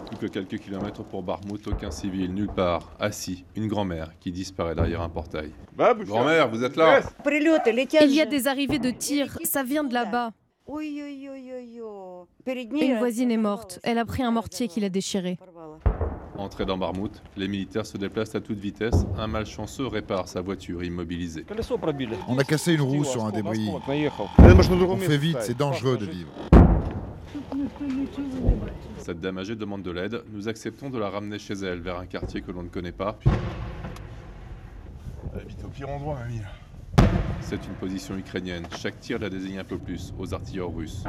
Plus 0.07 0.17
que 0.19 0.27
quelques 0.27 0.59
kilomètres 0.59 1.03
pour 1.03 1.23
Barmouth, 1.23 1.67
aucun 1.67 1.89
civil, 1.89 2.31
nulle 2.31 2.47
part, 2.55 2.91
assis, 2.99 3.43
une 3.55 3.67
grand-mère 3.67 4.11
qui 4.19 4.31
disparaît 4.31 4.75
derrière 4.75 5.01
un 5.01 5.09
portail. 5.09 5.49
Grand-mère, 5.75 6.47
vous 6.49 6.63
êtes 6.63 6.75
là 6.75 7.01
Il 7.25 8.13
y 8.13 8.21
a 8.21 8.25
des 8.27 8.47
arrivées 8.47 8.77
de 8.77 8.91
tirs, 8.91 9.39
ça 9.43 9.63
vient 9.63 9.83
de 9.83 9.95
là-bas. 9.95 10.31
Une 12.45 12.97
voisine 12.99 13.31
est 13.31 13.37
morte, 13.37 13.79
elle 13.83 13.97
a 13.97 14.05
pris 14.05 14.21
un 14.21 14.31
mortier 14.31 14.67
qui 14.67 14.79
l'a 14.79 14.89
déchiré. 14.89 15.39
Entré 16.37 16.65
dans 16.65 16.77
Barmouth, 16.77 17.21
les 17.37 17.47
militaires 17.47 17.85
se 17.85 17.97
déplacent 17.97 18.35
à 18.35 18.41
toute 18.41 18.57
vitesse. 18.57 19.05
Un 19.17 19.27
malchanceux 19.27 19.87
répare 19.87 20.27
sa 20.27 20.41
voiture 20.41 20.83
immobilisée. 20.83 21.45
On 22.27 22.37
a 22.37 22.43
cassé 22.43 22.73
une 22.73 22.81
roue 22.81 23.03
sur 23.03 23.23
un 23.23 23.31
débris. 23.31 23.69
On 23.69 24.97
fait 24.97 25.17
vite, 25.17 25.37
c'est 25.41 25.57
dangereux 25.57 25.97
de 25.97 26.05
vivre. 26.05 26.31
Cette 28.97 29.19
dame 29.19 29.37
âgée 29.37 29.55
demande 29.55 29.83
de 29.83 29.91
l'aide. 29.91 30.23
Nous 30.31 30.47
acceptons 30.47 30.89
de 30.89 30.97
la 30.97 31.09
ramener 31.09 31.37
chez 31.37 31.53
elle, 31.53 31.79
vers 31.81 31.99
un 31.99 32.05
quartier 32.05 32.41
que 32.41 32.51
l'on 32.51 32.63
ne 32.63 32.69
connaît 32.69 32.91
pas. 32.91 33.19
Elle 35.33 35.41
habite 35.41 35.63
au 35.63 35.67
pire 35.67 35.89
endroit, 35.89 36.15
mamie. 36.15 36.41
C'est 37.41 37.65
une 37.67 37.73
position 37.73 38.17
ukrainienne. 38.17 38.65
Chaque 38.77 38.99
tir 38.99 39.19
la 39.19 39.29
désigne 39.29 39.59
un 39.59 39.63
peu 39.63 39.77
plus 39.77 40.13
aux 40.17 40.33
artilleurs 40.33 40.73
russes. 40.73 41.03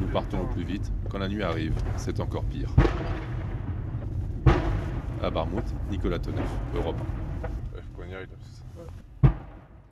Nous 0.00 0.08
partons 0.08 0.40
au 0.40 0.46
plus 0.46 0.64
vite. 0.64 0.90
Quand 1.10 1.18
la 1.18 1.28
nuit 1.28 1.42
arrive, 1.42 1.74
c'est 1.96 2.20
encore 2.20 2.44
pire. 2.44 2.70
À 5.22 5.30
Barmouth, 5.30 5.74
Nicolas 5.90 6.18
Toneuf, 6.18 6.48
Europe 6.74 6.96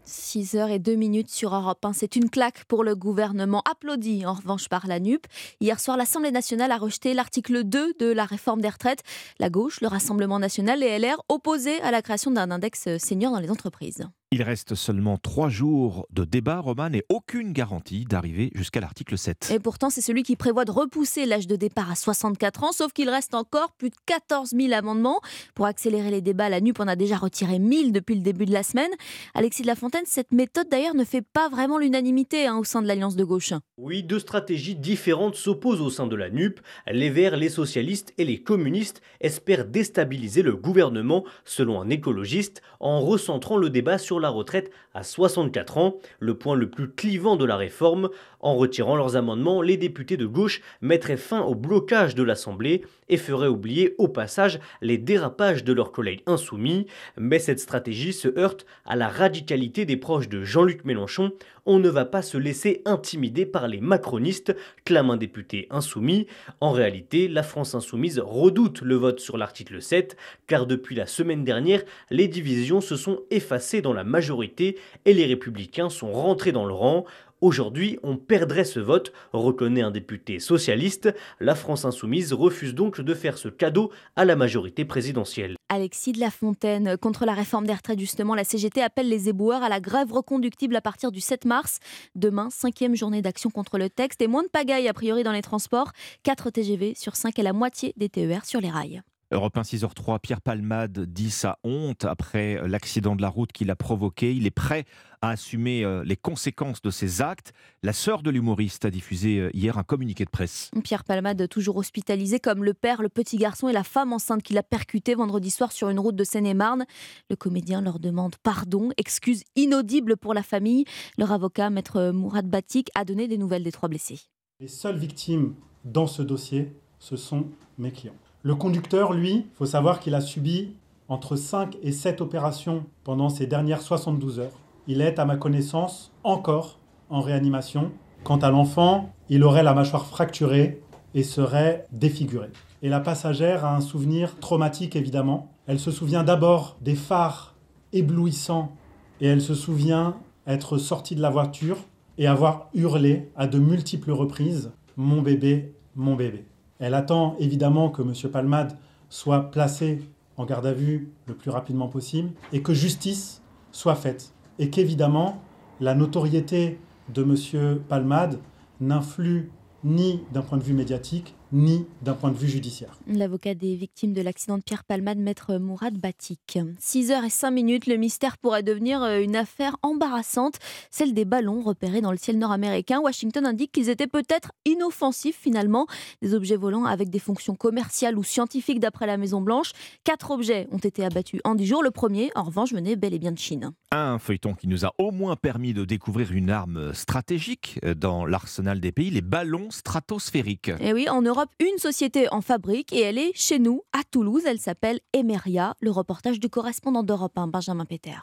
6 0.04 0.54
heures 0.54 0.70
et 0.70 0.78
2 0.78 0.94
minutes 0.94 1.28
sur 1.28 1.54
Europe 1.54 1.84
1. 1.84 1.92
C'est 1.92 2.16
une 2.16 2.30
claque 2.30 2.64
pour 2.64 2.82
le 2.82 2.94
gouvernement, 2.96 3.62
applaudi 3.70 4.24
en 4.24 4.32
revanche 4.32 4.70
par 4.70 4.86
la 4.86 4.98
NUP. 4.98 5.26
Hier 5.60 5.78
soir, 5.78 5.98
l'Assemblée 5.98 6.30
nationale 6.30 6.72
a 6.72 6.78
rejeté 6.78 7.12
l'article 7.12 7.64
2 7.64 7.92
de 8.00 8.06
la 8.10 8.24
réforme 8.24 8.62
des 8.62 8.70
retraites. 8.70 9.02
La 9.38 9.50
gauche, 9.50 9.82
le 9.82 9.88
Rassemblement 9.88 10.38
national 10.38 10.82
et 10.82 10.98
LR 10.98 11.22
opposés 11.28 11.80
à 11.82 11.90
la 11.90 12.00
création 12.00 12.30
d'un 12.30 12.50
index 12.50 12.96
senior 12.96 13.32
dans 13.32 13.40
les 13.40 13.50
entreprises. 13.50 14.08
Il 14.30 14.42
reste 14.42 14.74
seulement 14.74 15.16
trois 15.16 15.48
jours 15.48 16.06
de 16.10 16.26
débat, 16.26 16.60
Roman, 16.60 16.92
et 16.92 17.02
aucune 17.08 17.54
garantie 17.54 18.04
d'arriver 18.04 18.50
jusqu'à 18.54 18.78
l'article 18.78 19.16
7. 19.16 19.50
Et 19.54 19.58
pourtant, 19.58 19.88
c'est 19.88 20.02
celui 20.02 20.22
qui 20.22 20.36
prévoit 20.36 20.66
de 20.66 20.70
repousser 20.70 21.24
l'âge 21.24 21.46
de 21.46 21.56
départ 21.56 21.90
à 21.90 21.94
64 21.94 22.64
ans, 22.64 22.72
sauf 22.72 22.92
qu'il 22.92 23.08
reste 23.08 23.32
encore 23.32 23.72
plus 23.72 23.88
de 23.88 23.96
14 24.04 24.50
000 24.50 24.74
amendements. 24.74 25.22
Pour 25.54 25.64
accélérer 25.64 26.10
les 26.10 26.20
débats, 26.20 26.50
la 26.50 26.60
NUP 26.60 26.78
en 26.78 26.88
a 26.88 26.94
déjà 26.94 27.16
retiré 27.16 27.58
1000 27.58 27.90
depuis 27.90 28.16
le 28.16 28.20
début 28.20 28.44
de 28.44 28.52
la 28.52 28.62
semaine. 28.62 28.90
Alexis 29.32 29.62
de 29.62 29.66
la 29.66 29.76
Fontaine, 29.76 30.04
cette 30.04 30.30
méthode 30.30 30.68
d'ailleurs 30.68 30.94
ne 30.94 31.04
fait 31.04 31.22
pas 31.22 31.48
vraiment 31.48 31.78
l'unanimité 31.78 32.46
hein, 32.46 32.58
au 32.58 32.64
sein 32.64 32.82
de 32.82 32.86
l'Alliance 32.86 33.16
de 33.16 33.24
gauche. 33.24 33.54
Oui, 33.78 34.02
deux 34.02 34.18
stratégies 34.18 34.76
différentes 34.76 35.36
s'opposent 35.36 35.80
au 35.80 35.88
sein 35.88 36.06
de 36.06 36.16
la 36.16 36.28
NUP. 36.28 36.60
Les 36.86 37.08
Verts, 37.08 37.38
les 37.38 37.48
socialistes 37.48 38.12
et 38.18 38.26
les 38.26 38.42
communistes 38.42 39.00
espèrent 39.22 39.64
déstabiliser 39.64 40.42
le 40.42 40.54
gouvernement, 40.54 41.24
selon 41.46 41.80
un 41.80 41.88
écologiste, 41.88 42.60
en 42.78 43.00
recentrant 43.00 43.56
le 43.56 43.70
débat 43.70 43.96
sur 43.96 44.17
la 44.18 44.30
retraite 44.30 44.70
à 44.94 45.02
64 45.02 45.78
ans, 45.78 45.98
le 46.20 46.36
point 46.36 46.54
le 46.54 46.70
plus 46.70 46.90
clivant 46.90 47.36
de 47.36 47.44
la 47.44 47.56
réforme. 47.56 48.10
En 48.40 48.56
retirant 48.56 48.96
leurs 48.96 49.16
amendements, 49.16 49.62
les 49.62 49.76
députés 49.76 50.16
de 50.16 50.26
gauche 50.26 50.60
mettraient 50.80 51.16
fin 51.16 51.40
au 51.40 51.54
blocage 51.54 52.14
de 52.14 52.22
l'Assemblée 52.22 52.82
et 53.08 53.16
feraient 53.16 53.48
oublier 53.48 53.94
au 53.98 54.06
passage 54.06 54.60
les 54.80 54.98
dérapages 54.98 55.64
de 55.64 55.72
leurs 55.72 55.92
collègues 55.92 56.22
insoumis. 56.26 56.86
Mais 57.16 57.38
cette 57.38 57.60
stratégie 57.60 58.12
se 58.12 58.28
heurte 58.38 58.66
à 58.84 58.96
la 58.96 59.08
radicalité 59.08 59.84
des 59.84 59.96
proches 59.96 60.28
de 60.28 60.44
Jean-Luc 60.44 60.84
Mélenchon. 60.84 61.32
On 61.66 61.80
ne 61.80 61.88
va 61.88 62.04
pas 62.04 62.22
se 62.22 62.38
laisser 62.38 62.80
intimider 62.86 63.44
par 63.44 63.68
les 63.68 63.80
macronistes, 63.80 64.56
clame 64.84 65.10
un 65.10 65.16
député 65.16 65.66
insoumis. 65.70 66.26
En 66.60 66.70
réalité, 66.70 67.28
la 67.28 67.42
France 67.42 67.74
insoumise 67.74 68.20
redoute 68.24 68.80
le 68.80 68.94
vote 68.94 69.20
sur 69.20 69.36
l'article 69.36 69.82
7, 69.82 70.16
car 70.46 70.66
depuis 70.66 70.94
la 70.94 71.06
semaine 71.06 71.44
dernière, 71.44 71.82
les 72.10 72.28
divisions 72.28 72.80
se 72.80 72.96
sont 72.96 73.20
effacées 73.30 73.82
dans 73.82 73.92
la 73.92 74.04
majorité 74.04 74.78
et 75.04 75.12
les 75.12 75.26
républicains 75.26 75.90
sont 75.90 76.12
rentrés 76.12 76.52
dans 76.52 76.64
le 76.64 76.72
rang. 76.72 77.04
Aujourd'hui, 77.40 78.00
on 78.02 78.16
perdrait 78.16 78.64
ce 78.64 78.80
vote, 78.80 79.12
reconnaît 79.32 79.82
un 79.82 79.92
député 79.92 80.40
socialiste. 80.40 81.14
La 81.38 81.54
France 81.54 81.84
insoumise 81.84 82.32
refuse 82.32 82.74
donc 82.74 83.00
de 83.00 83.14
faire 83.14 83.38
ce 83.38 83.48
cadeau 83.48 83.92
à 84.16 84.24
la 84.24 84.34
majorité 84.34 84.84
présidentielle. 84.84 85.54
Alexis 85.68 86.10
de 86.10 86.18
la 86.18 86.30
Fontaine, 86.30 86.96
contre 86.96 87.26
la 87.26 87.34
réforme 87.34 87.64
des 87.64 87.74
retraites, 87.74 88.00
justement, 88.00 88.34
la 88.34 88.42
CGT 88.42 88.82
appelle 88.82 89.08
les 89.08 89.28
éboueurs 89.28 89.62
à 89.62 89.68
la 89.68 89.78
grève 89.78 90.10
reconductible 90.10 90.74
à 90.74 90.80
partir 90.80 91.12
du 91.12 91.20
7 91.20 91.44
mars. 91.44 91.78
Demain, 92.16 92.48
cinquième 92.50 92.96
journée 92.96 93.22
d'action 93.22 93.50
contre 93.50 93.78
le 93.78 93.88
texte 93.88 94.20
et 94.20 94.26
moins 94.26 94.42
de 94.42 94.48
pagaille 94.48 94.88
a 94.88 94.92
priori 94.92 95.22
dans 95.22 95.32
les 95.32 95.42
transports. 95.42 95.92
4 96.24 96.50
TGV 96.50 96.94
sur 96.96 97.14
5 97.14 97.38
et 97.38 97.42
la 97.42 97.52
moitié 97.52 97.94
des 97.96 98.08
TER 98.08 98.44
sur 98.44 98.60
les 98.60 98.70
rails. 98.70 99.02
Europe 99.30 99.58
1 99.58 99.62
6h3, 99.62 100.20
Pierre 100.20 100.40
Palmade 100.40 101.00
dit 101.00 101.30
sa 101.30 101.58
honte 101.62 102.06
après 102.06 102.66
l'accident 102.66 103.14
de 103.14 103.20
la 103.20 103.28
route 103.28 103.52
qu'il 103.52 103.70
a 103.70 103.76
provoqué. 103.76 104.34
Il 104.34 104.46
est 104.46 104.50
prêt 104.50 104.86
à 105.20 105.30
assumer 105.30 105.84
euh, 105.84 106.02
les 106.02 106.16
conséquences 106.16 106.80
de 106.80 106.90
ses 106.90 107.20
actes. 107.20 107.52
La 107.82 107.92
sœur 107.92 108.22
de 108.22 108.30
l'humoriste 108.30 108.86
a 108.86 108.90
diffusé 108.90 109.38
euh, 109.38 109.50
hier 109.52 109.76
un 109.76 109.82
communiqué 109.82 110.24
de 110.24 110.30
presse. 110.30 110.70
Pierre 110.82 111.04
Palmade, 111.04 111.46
toujours 111.48 111.76
hospitalisé 111.76 112.40
comme 112.40 112.64
le 112.64 112.72
père, 112.72 113.02
le 113.02 113.10
petit 113.10 113.36
garçon 113.36 113.68
et 113.68 113.72
la 113.74 113.84
femme 113.84 114.14
enceinte 114.14 114.42
qu'il 114.42 114.56
a 114.56 114.62
percuté 114.62 115.14
vendredi 115.14 115.50
soir 115.50 115.72
sur 115.72 115.90
une 115.90 116.00
route 116.00 116.16
de 116.16 116.24
Seine-et-Marne. 116.24 116.86
Le 117.28 117.36
comédien 117.36 117.82
leur 117.82 117.98
demande 117.98 118.36
pardon, 118.42 118.90
excuse 118.96 119.42
inaudible 119.56 120.16
pour 120.16 120.32
la 120.32 120.42
famille. 120.42 120.86
Leur 121.18 121.32
avocat, 121.32 121.68
maître 121.68 122.12
Mourad 122.12 122.48
Batik, 122.48 122.88
a 122.94 123.04
donné 123.04 123.28
des 123.28 123.36
nouvelles 123.36 123.64
des 123.64 123.72
trois 123.72 123.90
blessés. 123.90 124.20
Les 124.60 124.68
seules 124.68 124.96
victimes 124.96 125.54
dans 125.84 126.06
ce 126.06 126.22
dossier, 126.22 126.72
ce 126.98 127.16
sont 127.16 127.50
mes 127.76 127.92
clients. 127.92 128.14
Le 128.48 128.54
conducteur, 128.54 129.12
lui, 129.12 129.44
faut 129.56 129.66
savoir 129.66 130.00
qu'il 130.00 130.14
a 130.14 130.22
subi 130.22 130.72
entre 131.08 131.36
5 131.36 131.76
et 131.82 131.92
7 131.92 132.22
opérations 132.22 132.86
pendant 133.04 133.28
ces 133.28 133.46
dernières 133.46 133.82
72 133.82 134.38
heures. 134.38 134.58
Il 134.86 135.02
est, 135.02 135.18
à 135.18 135.26
ma 135.26 135.36
connaissance, 135.36 136.12
encore 136.24 136.78
en 137.10 137.20
réanimation. 137.20 137.92
Quant 138.24 138.38
à 138.38 138.48
l'enfant, 138.48 139.12
il 139.28 139.44
aurait 139.44 139.62
la 139.62 139.74
mâchoire 139.74 140.06
fracturée 140.06 140.80
et 141.12 141.24
serait 141.24 141.84
défiguré. 141.92 142.48
Et 142.80 142.88
la 142.88 143.00
passagère 143.00 143.66
a 143.66 143.76
un 143.76 143.82
souvenir 143.82 144.40
traumatique, 144.40 144.96
évidemment. 144.96 145.52
Elle 145.66 145.78
se 145.78 145.90
souvient 145.90 146.24
d'abord 146.24 146.78
des 146.80 146.94
phares 146.94 147.54
éblouissants 147.92 148.72
et 149.20 149.26
elle 149.26 149.42
se 149.42 149.54
souvient 149.54 150.16
être 150.46 150.78
sortie 150.78 151.16
de 151.16 151.20
la 151.20 151.28
voiture 151.28 151.76
et 152.16 152.26
avoir 152.26 152.70
hurlé 152.72 153.30
à 153.36 153.46
de 153.46 153.58
multiples 153.58 154.12
reprises 154.12 154.72
Mon 154.96 155.20
bébé, 155.20 155.74
mon 155.94 156.14
bébé. 156.14 156.46
Elle 156.78 156.94
attend 156.94 157.36
évidemment 157.38 157.90
que 157.90 158.02
M. 158.02 158.12
Palmade 158.30 158.76
soit 159.08 159.50
placé 159.50 160.02
en 160.36 160.44
garde 160.44 160.66
à 160.66 160.72
vue 160.72 161.10
le 161.26 161.34
plus 161.34 161.50
rapidement 161.50 161.88
possible 161.88 162.30
et 162.52 162.62
que 162.62 162.72
justice 162.72 163.42
soit 163.72 163.96
faite. 163.96 164.32
Et 164.58 164.70
qu'évidemment, 164.70 165.40
la 165.80 165.94
notoriété 165.94 166.78
de 167.12 167.22
M. 167.22 167.80
Palmade 167.88 168.38
n'influe 168.80 169.50
ni 169.84 170.22
d'un 170.32 170.42
point 170.42 170.58
de 170.58 170.62
vue 170.62 170.74
médiatique, 170.74 171.34
ni 171.52 171.86
d'un 172.02 172.14
point 172.14 172.30
de 172.30 172.36
vue 172.36 172.48
judiciaire. 172.48 172.98
L'avocat 173.06 173.54
des 173.54 173.74
victimes 173.76 174.12
de 174.12 174.22
l'accident 174.22 174.58
de 174.58 174.62
Pierre 174.62 174.84
Palmade, 174.84 175.18
maître 175.18 175.56
Mourad 175.56 175.94
Batik. 175.94 176.58
6 176.78 177.10
h 177.10 177.24
et 177.24 177.30
5 177.30 177.50
minutes, 177.50 177.86
le 177.86 177.96
mystère 177.96 178.38
pourrait 178.38 178.62
devenir 178.62 179.02
euh, 179.02 179.20
une 179.20 179.36
affaire 179.36 179.76
embarrassante, 179.82 180.58
celle 180.90 181.14
des 181.14 181.24
ballons 181.24 181.60
repérés 181.60 182.00
dans 182.00 182.12
le 182.12 182.18
ciel 182.18 182.38
nord-américain. 182.38 183.00
Washington 183.00 183.46
indique 183.46 183.72
qu'ils 183.72 183.88
étaient 183.88 184.06
peut-être 184.06 184.52
inoffensifs 184.64 185.38
finalement, 185.38 185.86
des 186.22 186.34
objets 186.34 186.56
volants 186.56 186.84
avec 186.84 187.10
des 187.10 187.18
fonctions 187.18 187.54
commerciales 187.54 188.18
ou 188.18 188.22
scientifiques 188.22 188.80
d'après 188.80 189.06
la 189.06 189.16
Maison-Blanche. 189.16 189.72
Quatre 190.04 190.30
objets 190.30 190.68
ont 190.70 190.78
été 190.78 191.04
abattus 191.04 191.40
en 191.44 191.54
10 191.54 191.66
jours. 191.66 191.82
Le 191.82 191.90
premier, 191.90 192.30
en 192.34 192.44
revanche, 192.44 192.72
venait 192.72 192.96
bel 192.96 193.14
et 193.14 193.18
bien 193.18 193.32
de 193.32 193.38
Chine. 193.38 193.72
Un 193.90 194.18
feuilleton 194.18 194.52
qui 194.52 194.68
nous 194.68 194.84
a 194.84 194.92
au 194.98 195.12
moins 195.12 195.34
permis 195.34 195.72
de 195.72 195.86
découvrir 195.86 196.32
une 196.32 196.50
arme 196.50 196.92
stratégique 196.92 197.80
euh, 197.84 197.94
dans 197.94 198.26
l'arsenal 198.26 198.80
des 198.80 198.92
pays, 198.92 199.08
les 199.08 199.22
ballons 199.22 199.70
stratosphériques. 199.70 200.70
Et 200.80 200.92
oui, 200.92 201.08
en 201.08 201.22
Europe, 201.22 201.48
une 201.58 201.78
société 201.78 202.30
en 202.30 202.42
fabrique 202.42 202.92
et 202.92 203.00
elle 203.00 203.16
est 203.16 203.32
chez 203.34 203.58
nous, 203.58 203.82
à 203.98 204.02
Toulouse. 204.10 204.42
Elle 204.46 204.58
s'appelle 204.58 205.00
Emeria. 205.14 205.74
Le 205.80 205.90
reportage 205.90 206.38
du 206.38 206.50
correspondant 206.50 207.02
d'Europe 207.02 207.38
1, 207.38 207.46
Benjamin 207.46 207.86
Peter. 207.86 208.16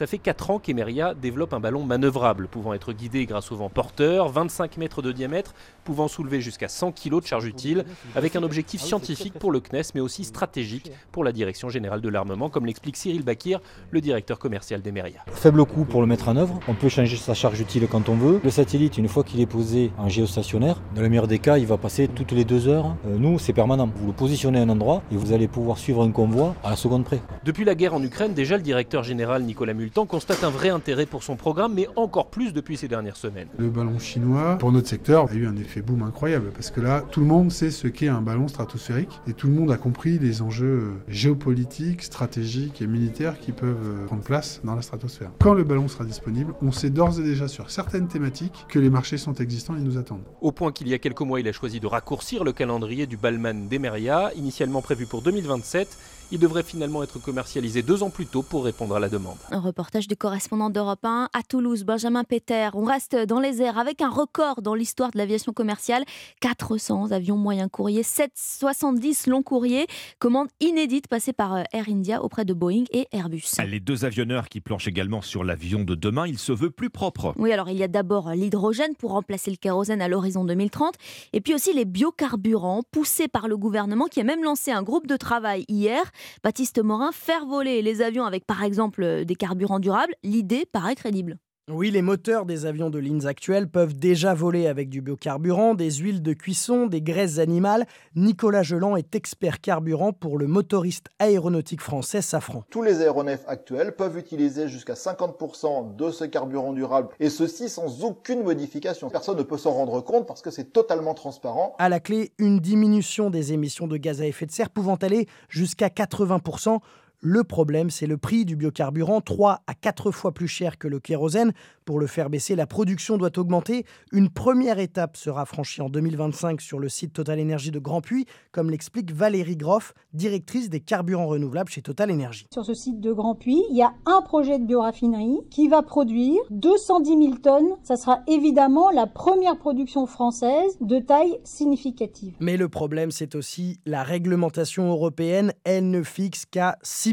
Ça 0.00 0.06
fait 0.06 0.18
4 0.18 0.50
ans 0.50 0.58
qu'Emeria 0.60 1.12
développe 1.12 1.52
un 1.52 1.60
ballon 1.60 1.84
manœuvrable, 1.84 2.46
pouvant 2.46 2.72
être 2.72 2.92
guidé 2.92 3.26
grâce 3.26 3.50
au 3.50 3.56
vent 3.56 3.68
porteur, 3.68 4.28
25 4.28 4.78
mètres 4.78 5.02
de 5.02 5.10
diamètre, 5.10 5.52
pouvant 5.84 6.06
soulever 6.06 6.40
jusqu'à 6.40 6.68
100 6.68 6.92
kg 6.92 7.20
de 7.20 7.26
charge 7.26 7.44
utile, 7.44 7.84
avec 8.14 8.36
un 8.36 8.42
objectif 8.44 8.80
scientifique 8.80 9.34
pour 9.34 9.50
le 9.50 9.60
CNES, 9.60 9.90
mais 9.96 10.00
aussi 10.00 10.24
stratégique 10.24 10.92
pour 11.10 11.24
la 11.24 11.32
Direction 11.32 11.68
Générale 11.68 12.00
de 12.00 12.08
l'Armement, 12.08 12.48
comme 12.48 12.66
l'explique 12.66 12.96
Cyril 12.96 13.24
Bakir, 13.24 13.60
le 13.90 14.00
directeur 14.00 14.38
commercial 14.38 14.80
d'Emeria. 14.80 15.24
Faible 15.32 15.66
coût 15.66 15.84
pour 15.84 16.00
le 16.00 16.06
mettre 16.06 16.28
en 16.28 16.36
œuvre, 16.36 16.60
on 16.68 16.74
peut 16.74 16.88
changer 16.88 17.16
sa 17.16 17.34
charge 17.34 17.60
utile 17.60 17.86
quand 17.86 18.08
on 18.08 18.14
veut. 18.14 18.40
Le 18.44 18.50
satellite, 18.50 18.96
une 18.96 19.08
fois 19.08 19.24
qu'il 19.24 19.40
est 19.40 19.46
posé 19.46 19.90
en 19.98 20.08
géostationnaire, 20.08 20.80
dans 20.94 21.02
le 21.02 21.08
meilleur 21.08 21.26
des 21.26 21.40
cas, 21.40 21.58
il 21.58 21.66
va 21.66 21.76
passer 21.76 22.06
toutes 22.06 22.32
les 22.32 22.44
deux 22.44 22.68
heures. 22.68 22.96
Euh, 23.06 23.18
nous, 23.18 23.40
c'est 23.40 23.52
permanent. 23.52 23.90
Vous 23.96 24.06
le 24.06 24.12
positionnez 24.14 24.60
à 24.60 24.62
un 24.62 24.68
endroit 24.68 25.02
et 25.12 25.16
vous 25.16 25.32
allez 25.32 25.48
pouvoir 25.48 25.78
suivre 25.78 26.04
un 26.04 26.12
convoi 26.12 26.54
à 26.62 26.70
la 26.70 26.76
seconde 26.76 27.04
près. 27.04 27.20
Depuis 27.44 27.64
la 27.64 27.74
guerre 27.74 27.92
en 27.92 28.02
Ukraine, 28.02 28.32
déjà 28.32 28.56
le 28.56 28.62
directeur 28.62 29.02
général 29.02 29.42
Nicolas 29.42 29.74
Multan 29.80 30.04
constate 30.04 30.44
un 30.44 30.50
vrai 30.50 30.68
intérêt 30.68 31.06
pour 31.06 31.22
son 31.22 31.36
programme, 31.36 31.72
mais 31.72 31.88
encore 31.96 32.26
plus 32.26 32.52
depuis 32.52 32.76
ces 32.76 32.86
dernières 32.86 33.16
semaines. 33.16 33.48
Le 33.56 33.70
ballon 33.70 33.98
chinois, 33.98 34.58
pour 34.58 34.72
notre 34.72 34.88
secteur, 34.88 35.30
a 35.30 35.32
eu 35.32 35.46
un 35.46 35.56
effet 35.56 35.80
boom 35.80 36.02
incroyable 36.02 36.50
parce 36.52 36.70
que 36.70 36.82
là, 36.82 37.02
tout 37.10 37.20
le 37.20 37.26
monde 37.26 37.50
sait 37.50 37.70
ce 37.70 37.88
qu'est 37.88 38.08
un 38.08 38.20
ballon 38.20 38.46
stratosphérique 38.46 39.08
et 39.26 39.32
tout 39.32 39.46
le 39.46 39.54
monde 39.54 39.72
a 39.72 39.78
compris 39.78 40.18
les 40.18 40.42
enjeux 40.42 40.92
géopolitiques, 41.08 42.02
stratégiques 42.02 42.82
et 42.82 42.86
militaires 42.86 43.40
qui 43.40 43.52
peuvent 43.52 44.04
prendre 44.04 44.22
place 44.22 44.60
dans 44.64 44.74
la 44.74 44.82
stratosphère. 44.82 45.30
Quand 45.38 45.54
le 45.54 45.64
ballon 45.64 45.88
sera 45.88 46.04
disponible, 46.04 46.52
on 46.60 46.72
sait 46.72 46.90
d'ores 46.90 47.18
et 47.18 47.22
déjà 47.22 47.48
sur 47.48 47.70
certaines 47.70 48.06
thématiques 48.06 48.66
que 48.68 48.78
les 48.78 48.90
marchés 48.90 49.16
sont 49.16 49.32
existants 49.32 49.76
et 49.76 49.80
nous 49.80 49.96
attendent. 49.96 50.24
Au 50.42 50.52
point 50.52 50.72
qu'il 50.72 50.88
y 50.88 50.92
a 50.92 50.98
quelques 50.98 51.22
mois, 51.22 51.40
il 51.40 51.48
a 51.48 51.52
choisi 51.52 51.80
de 51.80 51.86
raccourcir 51.86 52.44
le 52.44 52.52
calendrier 52.52 53.06
du 53.06 53.16
Balman 53.16 53.66
d'Emeria, 53.66 54.30
initialement 54.36 54.82
prévu 54.82 55.06
pour 55.06 55.22
2027. 55.22 55.96
Il 56.32 56.38
devrait 56.38 56.62
finalement 56.62 57.02
être 57.02 57.18
commercialisé 57.18 57.82
deux 57.82 58.04
ans 58.04 58.10
plus 58.10 58.26
tôt 58.26 58.42
pour 58.42 58.64
répondre 58.64 58.94
à 58.94 59.00
la 59.00 59.08
demande. 59.08 59.36
Un 59.50 59.58
reportage 59.58 60.06
du 60.06 60.16
correspondant 60.16 60.70
d'Europe 60.70 61.04
1 61.04 61.28
à 61.32 61.42
Toulouse, 61.42 61.82
Benjamin 61.82 62.22
Péter. 62.22 62.68
On 62.74 62.84
reste 62.84 63.16
dans 63.16 63.40
les 63.40 63.60
airs 63.62 63.78
avec 63.78 64.00
un 64.00 64.10
record 64.10 64.62
dans 64.62 64.76
l'histoire 64.76 65.10
de 65.10 65.18
l'aviation 65.18 65.52
commerciale. 65.52 66.04
400 66.40 67.10
avions 67.10 67.36
moyens 67.36 67.68
courriers, 67.72 68.04
770 68.04 69.26
longs 69.26 69.42
courriers. 69.42 69.88
Commande 70.20 70.46
inédite 70.60 71.08
passée 71.08 71.32
par 71.32 71.54
euh, 71.54 71.62
Air 71.72 71.86
India 71.88 72.22
auprès 72.22 72.44
de 72.44 72.54
Boeing 72.54 72.84
et 72.92 73.08
Airbus. 73.10 73.42
Les 73.66 73.80
deux 73.80 74.04
avionneurs 74.04 74.48
qui 74.48 74.60
planchent 74.60 74.86
également 74.86 75.22
sur 75.22 75.42
l'avion 75.42 75.82
de 75.82 75.96
demain, 75.96 76.28
il 76.28 76.38
se 76.38 76.52
veut 76.52 76.70
plus 76.70 76.90
propre. 76.90 77.34
Oui, 77.38 77.52
alors 77.52 77.70
il 77.70 77.76
y 77.76 77.82
a 77.82 77.88
d'abord 77.88 78.30
l'hydrogène 78.30 78.94
pour 78.94 79.10
remplacer 79.10 79.50
le 79.50 79.56
kérosène 79.56 80.00
à 80.00 80.06
l'horizon 80.06 80.44
2030. 80.44 80.94
Et 81.32 81.40
puis 81.40 81.54
aussi 81.54 81.72
les 81.72 81.84
biocarburants 81.84 82.82
poussés 82.92 83.26
par 83.26 83.48
le 83.48 83.56
gouvernement 83.56 84.06
qui 84.06 84.20
a 84.20 84.24
même 84.24 84.44
lancé 84.44 84.70
un 84.70 84.84
groupe 84.84 85.08
de 85.08 85.16
travail 85.16 85.64
hier 85.66 86.12
Baptiste 86.42 86.82
Morin, 86.82 87.12
faire 87.12 87.46
voler 87.46 87.82
les 87.82 88.02
avions 88.02 88.24
avec 88.24 88.46
par 88.46 88.62
exemple 88.62 89.02
euh, 89.02 89.24
des 89.24 89.34
carburants 89.34 89.80
durables, 89.80 90.14
l'idée 90.22 90.66
paraît 90.66 90.94
crédible. 90.94 91.38
Oui, 91.72 91.92
les 91.92 92.02
moteurs 92.02 92.46
des 92.46 92.66
avions 92.66 92.90
de 92.90 92.98
lignes 92.98 93.26
actuelles 93.26 93.68
peuvent 93.68 93.94
déjà 93.94 94.34
voler 94.34 94.66
avec 94.66 94.88
du 94.88 95.00
biocarburant, 95.00 95.74
des 95.74 95.90
huiles 95.92 96.20
de 96.20 96.32
cuisson, 96.32 96.86
des 96.86 97.00
graisses 97.00 97.38
animales. 97.38 97.86
Nicolas 98.16 98.64
Geland 98.64 98.96
est 98.96 99.14
expert 99.14 99.60
carburant 99.60 100.12
pour 100.12 100.36
le 100.36 100.48
motoriste 100.48 101.06
aéronautique 101.20 101.80
français 101.80 102.22
Safran. 102.22 102.64
Tous 102.70 102.82
les 102.82 103.02
aéronefs 103.02 103.44
actuels 103.46 103.94
peuvent 103.94 104.18
utiliser 104.18 104.66
jusqu'à 104.66 104.94
50% 104.94 105.94
de 105.94 106.10
ce 106.10 106.24
carburant 106.24 106.72
durable 106.72 107.10
et 107.20 107.30
ceci 107.30 107.68
sans 107.68 108.04
aucune 108.04 108.42
modification. 108.42 109.08
Personne 109.08 109.38
ne 109.38 109.44
peut 109.44 109.58
s'en 109.58 109.72
rendre 109.72 110.00
compte 110.00 110.26
parce 110.26 110.42
que 110.42 110.50
c'est 110.50 110.72
totalement 110.72 111.14
transparent. 111.14 111.76
À 111.78 111.88
la 111.88 112.00
clé, 112.00 112.32
une 112.38 112.58
diminution 112.58 113.30
des 113.30 113.52
émissions 113.52 113.86
de 113.86 113.96
gaz 113.96 114.20
à 114.20 114.26
effet 114.26 114.46
de 114.46 114.50
serre 114.50 114.70
pouvant 114.70 114.96
aller 114.96 115.28
jusqu'à 115.48 115.88
80%. 115.88 116.80
Le 117.22 117.44
problème, 117.44 117.90
c'est 117.90 118.06
le 118.06 118.16
prix 118.16 118.46
du 118.46 118.56
biocarburant, 118.56 119.20
3 119.20 119.60
à 119.66 119.74
4 119.74 120.10
fois 120.10 120.32
plus 120.32 120.48
cher 120.48 120.78
que 120.78 120.88
le 120.88 121.00
kérosène. 121.00 121.52
Pour 121.84 122.00
le 122.00 122.06
faire 122.06 122.30
baisser, 122.30 122.56
la 122.56 122.66
production 122.66 123.18
doit 123.18 123.38
augmenter. 123.38 123.84
Une 124.10 124.30
première 124.30 124.78
étape 124.78 125.18
sera 125.18 125.44
franchie 125.44 125.82
en 125.82 125.90
2025 125.90 126.62
sur 126.62 126.78
le 126.78 126.88
site 126.88 127.12
Total 127.12 127.38
Énergie 127.38 127.72
de 127.72 127.78
Grand 127.78 128.00
Puy, 128.00 128.24
comme 128.52 128.70
l'explique 128.70 129.12
Valérie 129.12 129.58
Groff, 129.58 129.92
directrice 130.14 130.70
des 130.70 130.80
carburants 130.80 131.26
renouvelables 131.26 131.68
chez 131.68 131.82
Total 131.82 132.10
Énergie. 132.10 132.46
Sur 132.54 132.64
ce 132.64 132.72
site 132.72 133.00
de 133.00 133.12
Grand 133.12 133.34
Puy, 133.34 133.62
il 133.68 133.76
y 133.76 133.82
a 133.82 133.92
un 134.06 134.22
projet 134.22 134.58
de 134.58 134.64
bioraffinerie 134.64 135.40
qui 135.50 135.68
va 135.68 135.82
produire 135.82 136.40
210 136.48 137.08
000 137.22 137.34
tonnes. 137.42 137.76
Ça 137.82 137.96
sera 137.96 138.20
évidemment 138.28 138.90
la 138.92 139.06
première 139.06 139.58
production 139.58 140.06
française 140.06 140.78
de 140.80 140.98
taille 140.98 141.38
significative. 141.44 142.34
Mais 142.40 142.56
le 142.56 142.70
problème, 142.70 143.10
c'est 143.10 143.34
aussi 143.34 143.78
la 143.84 144.04
réglementation 144.04 144.88
européenne. 144.88 145.52
Elle 145.64 145.90
ne 145.90 146.02
fixe 146.02 146.46
qu'à 146.46 146.78
6 146.82 147.09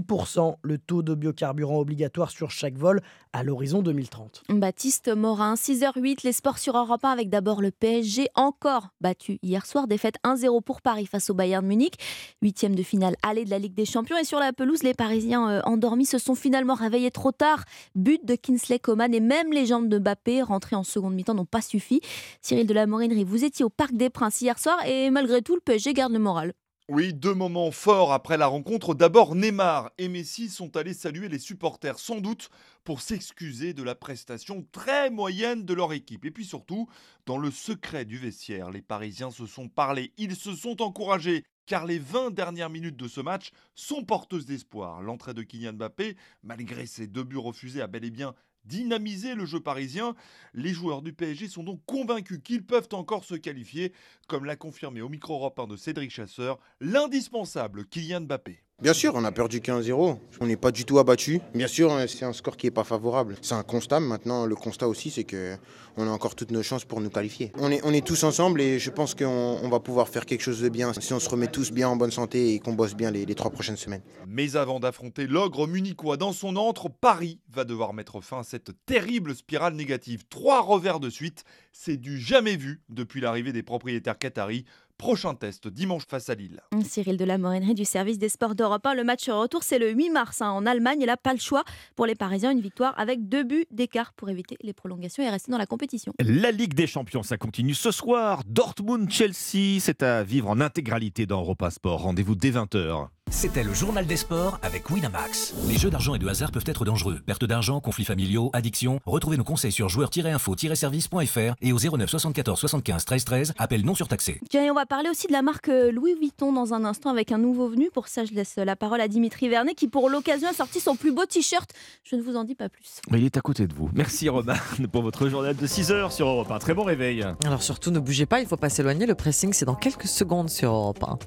le 0.64 0.78
taux 0.78 1.02
de 1.02 1.16
biocarburant 1.16 1.80
obligatoire 1.80 2.30
sur 2.30 2.52
chaque 2.52 2.78
vol 2.78 3.02
à 3.34 3.43
l'horizon 3.43 3.82
2030. 3.82 4.43
Baptiste 4.50 5.10
Morin, 5.16 5.56
6h08, 5.56 6.24
les 6.24 6.32
sports 6.32 6.58
sur 6.58 6.78
Europe 6.78 7.04
1 7.04 7.10
avec 7.10 7.30
d'abord 7.30 7.62
le 7.62 7.72
PSG 7.72 8.28
encore 8.36 8.89
battu 9.02 9.39
hier 9.41 9.66
soir, 9.66 9.88
défaite 9.88 10.16
1-0 10.24 10.62
pour 10.64 10.82
Paris 10.82 11.06
face 11.06 11.30
au 11.30 11.34
Bayern 11.34 11.66
Munich, 11.66 11.95
huitième 12.41 12.76
de 12.76 12.84
finale 12.84 13.16
aller 13.24 13.45
de 13.45 13.50
la 13.50 13.60
Ligue 13.60 13.74
des 13.74 13.86
Champions 13.86 14.18
et 14.18 14.24
sur 14.24 14.39
la 14.39 14.54
pelouse, 14.54 14.84
les 14.84 14.93
Parisiens 14.93 15.50
euh, 15.50 15.62
endormis 15.66 16.06
se 16.06 16.18
sont 16.18 16.36
finalement 16.36 16.76
réveillés 16.76 17.12
trop 17.12 17.32
tard. 17.32 17.64
But 17.95 18.26
de 18.26 18.36
Kinsley 18.36 18.80
Coman 18.80 19.14
et 19.14 19.20
même 19.20 19.52
les 19.52 19.66
jambes 19.66 19.89
de 19.89 20.00
Mbappé 20.00 20.41
rentrées 20.41 20.76
en 20.76 20.84
seconde 20.84 21.14
mi-temps 21.14 21.36
n'ont 21.36 21.45
pas 21.45 21.62
suffi. 21.62 22.02
Cyril 22.41 22.68
de 22.68 22.74
la 22.74 22.88
Morinerie, 22.88 23.24
vous 23.24 23.43
étiez 23.43 23.66
au 23.66 23.70
Parc 23.70 23.93
des 23.93 24.10
Princes 24.10 24.41
hier 24.41 24.60
soir 24.60 24.78
et 24.86 25.10
malgré 25.10 25.41
tout, 25.41 25.56
le 25.56 25.62
PSG 25.62 25.93
garde 25.93 26.14
le 26.14 26.20
moral. 26.20 26.54
Oui, 26.89 27.13
deux 27.13 27.33
moments 27.33 27.71
forts 27.71 28.13
après 28.13 28.38
la 28.38 28.47
rencontre. 28.47 28.95
D'abord, 28.95 29.35
Neymar 29.35 29.91
et 29.97 30.07
Messi 30.07 30.47
sont 30.47 30.77
allés 30.77 30.93
saluer 30.93 31.27
les 31.27 31.38
supporters, 31.38 31.99
sans 31.99 32.21
doute 32.21 32.49
pour 32.85 33.01
s'excuser 33.01 33.73
de 33.73 33.83
la 33.83 33.93
prestation 33.93 34.65
très 34.71 35.09
moyenne 35.09 35.65
de 35.65 35.73
leur 35.73 35.91
équipe. 35.91 36.23
Et 36.23 36.31
puis 36.31 36.45
surtout, 36.45 36.88
dans 37.25 37.38
le 37.38 37.51
secret 37.51 38.05
du 38.05 38.17
vestiaire, 38.17 38.71
les 38.71 38.81
Parisiens 38.81 39.31
se 39.31 39.45
sont 39.45 39.67
parlé, 39.67 40.13
ils 40.17 40.38
se 40.38 40.55
sont 40.55 40.81
encouragés. 40.81 41.43
Car 41.65 41.85
les 41.85 41.99
20 41.99 42.31
dernières 42.33 42.69
minutes 42.69 42.95
de 42.95 43.09
ce 43.09 43.19
match 43.19 43.51
sont 43.75 44.05
porteuses 44.05 44.45
d'espoir. 44.45 45.01
L'entrée 45.01 45.33
de 45.33 45.43
Kylian 45.43 45.73
Mbappé, 45.73 46.15
malgré 46.41 46.85
ses 46.85 47.07
deux 47.07 47.25
buts 47.25 47.35
refusés, 47.35 47.81
a 47.81 47.88
bel 47.88 48.05
et 48.05 48.11
bien 48.11 48.33
dynamiser 48.68 49.36
le 49.36 49.45
jeu 49.45 49.59
parisien. 49.59 50.15
Les 50.53 50.74
joueurs 50.74 51.01
du 51.01 51.13
PSG 51.13 51.47
sont 51.47 51.63
donc 51.63 51.82
convaincus 51.86 52.39
qu'ils 52.43 52.65
peuvent 52.65 52.89
encore 52.91 53.24
se 53.24 53.36
qualifier, 53.36 53.93
comme 54.28 54.45
l'a 54.45 54.55
confirmé 54.55 55.01
au 55.01 55.09
micro 55.09 55.36
européen 55.36 55.68
de 55.68 55.76
Cédric 55.76 56.11
Chasseur, 56.11 56.59
l'indispensable 56.80 57.86
Kylian 57.86 58.22
Mbappé. 58.22 58.66
Bien 58.80 58.93
sûr, 58.93 59.13
on 59.15 59.23
a 59.23 59.32
perdu 59.32 59.59
15-0. 59.59 60.19
On 60.39 60.45
n'est 60.45 60.55
pas 60.55 60.69
du 60.69 60.86
tout 60.86 60.99
abattu. 60.99 61.41
Bien 61.55 61.65
sûr, 61.65 61.91
hein, 61.91 62.05
c'est 62.07 62.25
un 62.25 62.32
score 62.32 62.55
qui 62.55 62.67
n'est 62.67 62.71
pas 62.71 62.84
favorable. 62.84 63.36
C'est 63.41 63.55
un 63.55 63.63
constat. 63.63 63.99
Maintenant, 63.99 64.45
le 64.45 64.53
constat 64.55 64.88
aussi, 64.88 65.09
c'est 65.09 65.23
que 65.23 65.57
on 65.99 66.05
a 66.05 66.11
encore 66.11 66.36
toutes 66.36 66.51
nos 66.51 66.61
chances 66.61 66.86
pour 66.86 67.01
nous 67.01 67.09
qualifier. 67.09 67.51
On 67.57 67.71
est, 67.71 68.05
tous 68.05 68.23
ensemble 68.23 68.61
et 68.61 68.78
je 68.78 68.91
pense 68.91 69.15
qu'on 69.15 69.67
va 69.67 69.80
pouvoir 69.80 70.09
faire 70.09 70.28
quelque 70.28 70.43
chose 70.43 70.61
de 70.61 70.69
bien 70.69 70.93
si 70.93 71.11
on 71.11 71.19
se 71.19 71.28
remet 71.28 71.47
tous 71.47 71.71
bien 71.71 71.89
en 71.89 71.95
bonne 71.95 72.11
santé 72.11 72.53
et 72.53 72.59
qu'on 72.59 72.73
bosse 72.73 72.93
bien 72.93 73.09
les, 73.09 73.25
les 73.25 73.34
trois 73.34 73.49
prochaines 73.49 73.78
semaines. 73.78 74.03
Mais 74.28 74.55
avant 74.55 74.80
d'affronter 74.80 75.25
l'ogre 75.25 75.65
munichois 75.65 76.15
dans 76.15 76.32
son 76.32 76.55
antre, 76.55 76.88
Paris 76.88 77.39
va 77.49 77.63
devoir 77.63 77.93
mettre 77.93 78.21
fin 78.21 78.41
à 78.41 78.43
cette 78.43 78.69
terrible 78.86 79.34
spirale 79.34 79.73
négative. 79.73 80.25
Trois 80.30 80.61
revers 80.61 80.99
de 80.99 81.09
suite, 81.09 81.45
c'est 81.73 81.97
du 81.97 82.19
jamais 82.19 82.55
vu 82.55 82.84
depuis 82.89 83.21
l'arrivée 83.21 83.53
des 83.53 83.63
propriétaires 83.63 84.19
qataris. 84.19 84.65
Prochain 84.98 85.36
test 85.36 85.68
dimanche 85.68 86.08
face 86.08 86.28
à 86.30 86.36
Lille. 86.36 86.60
Cyril 86.84 87.18
de 87.18 87.26
la 87.26 87.38
Morinerie 87.38 87.76
du 87.76 87.86
service 87.86 88.18
des 88.18 88.30
sports 88.30 88.56
d'Europe 88.56 88.84
1. 88.84 88.95
Le 88.95 89.04
match 89.04 89.30
retour, 89.30 89.62
c'est 89.62 89.78
le 89.78 89.91
8 89.91 90.10
mars 90.10 90.41
hein, 90.41 90.50
en 90.50 90.66
Allemagne. 90.66 90.98
Il 91.02 91.06
n'a 91.06 91.18
pas 91.18 91.34
le 91.34 91.39
choix 91.39 91.64
pour 91.95 92.08
les 92.08 92.16
Parisiens. 92.16 92.52
Une 92.52 92.62
victoire 92.62 92.98
avec 92.98 93.30
deux 93.30 93.43
buts 93.43 93.66
d'écart 93.70 94.14
pour 94.14 94.30
éviter 94.30 94.58
les 94.62 94.74
prolongations 94.74 95.22
et 95.22 95.30
rester 95.30 95.52
dans 95.52 95.60
la 95.60 95.68
compétition. 95.68 96.14
La 96.20 96.52
Ligue 96.52 96.74
des 96.74 96.88
Champions, 96.88 97.22
ça 97.22 97.38
continue 97.38 97.76
ce 97.76 97.91
soir. 97.91 98.41
Dortmund-Chelsea, 98.48 99.80
c'est 99.80 100.02
à 100.02 100.24
vivre 100.24 100.50
en 100.50 100.60
intégralité 100.60 101.28
dans 101.28 101.41
Europa 101.41 101.70
Sport. 101.70 102.02
Rendez-vous 102.02 102.36
dès 102.36 102.52
20h. 102.52 103.10
C'était 103.30 103.63
le 103.63 103.73
journal 103.73 104.05
des 104.05 104.15
sports 104.15 104.57
avec 104.61 104.89
Winamax. 104.89 105.53
Les 105.67 105.78
jeux 105.78 105.89
d'argent 105.89 106.15
et 106.15 106.19
de 106.19 106.28
hasard 106.28 106.51
peuvent 106.51 106.63
être 106.65 106.86
dangereux. 106.86 107.19
Perte 107.25 107.43
d'argent, 107.43 107.82
conflits 107.82 108.05
familiaux, 108.05 108.49
addiction. 108.53 108.99
Retrouvez 109.05 109.38
nos 109.38 109.43
conseils 109.43 109.71
sur 109.71 109.89
joueurs-info-service.fr 109.89 111.55
et 111.61 111.73
au 111.73 111.78
09 111.78 112.09
74 112.09 112.59
75 112.59 113.05
13 113.05 113.25
13. 113.25 113.53
Appel 113.57 113.86
non 113.86 113.95
surtaxé. 113.95 114.39
Tiens, 114.49 114.63
et 114.63 114.71
on 114.71 114.73
va 114.73 114.86
parler 114.86 115.09
aussi 115.09 115.28
de 115.28 115.34
la 115.34 115.41
marque 115.41 115.67
euh, 115.67 115.91
Louis 115.91 116.15
Vuitton 116.19 116.53
dans 116.53 116.73
un 116.73 116.86
instant 116.86 117.09
avec 117.09 117.32
un 117.32 117.38
nouveau 117.38 117.67
venu. 117.67 117.89
Pour 117.93 118.07
ça, 118.07 118.23
je 118.23 118.34
laisse 118.34 118.55
la 118.55 118.75
parole 118.75 119.01
à 119.01 119.09
Dimitri 119.09 119.49
Vernet 119.49 119.75
qui, 119.75 119.89
pour 119.89 120.09
l'occasion, 120.09 120.47
a 120.47 120.53
sorti 120.53 120.80
son 120.80 120.95
plus 120.95 121.11
beau 121.11 121.25
t-shirt. 121.25 121.69
Je 122.03 122.15
ne 122.15 122.21
vous 122.21 122.38
en 122.38 122.45
dis 122.45 122.55
pas 122.55 122.69
plus. 122.69 123.01
Mais 123.11 123.19
il 123.19 123.25
est 123.25 123.38
à 123.38 123.41
côté 123.41 123.67
de 123.67 123.73
vous. 123.73 123.89
Merci 123.93 124.30
Romain 124.30 124.55
pour 124.91 125.01
votre 125.03 125.28
journal 125.28 125.55
de 125.55 125.67
6h 125.67 126.11
sur 126.11 126.28
Europe 126.28 126.49
1. 126.49 126.59
Très 126.59 126.73
bon 126.73 126.84
réveil. 126.84 127.25
Alors 127.45 127.61
surtout, 127.61 127.91
ne 127.91 127.99
bougez 127.99 128.25
pas, 128.25 128.39
il 128.39 128.43
ne 128.43 128.49
faut 128.49 128.57
pas 128.57 128.69
s'éloigner. 128.69 129.05
Le 129.05 129.15
pressing, 129.15 129.51
c'est 129.51 129.65
dans 129.65 129.75
quelques 129.75 130.07
secondes 130.07 130.49
sur 130.49 130.71
Europe 130.71 131.03
1. 131.03 131.19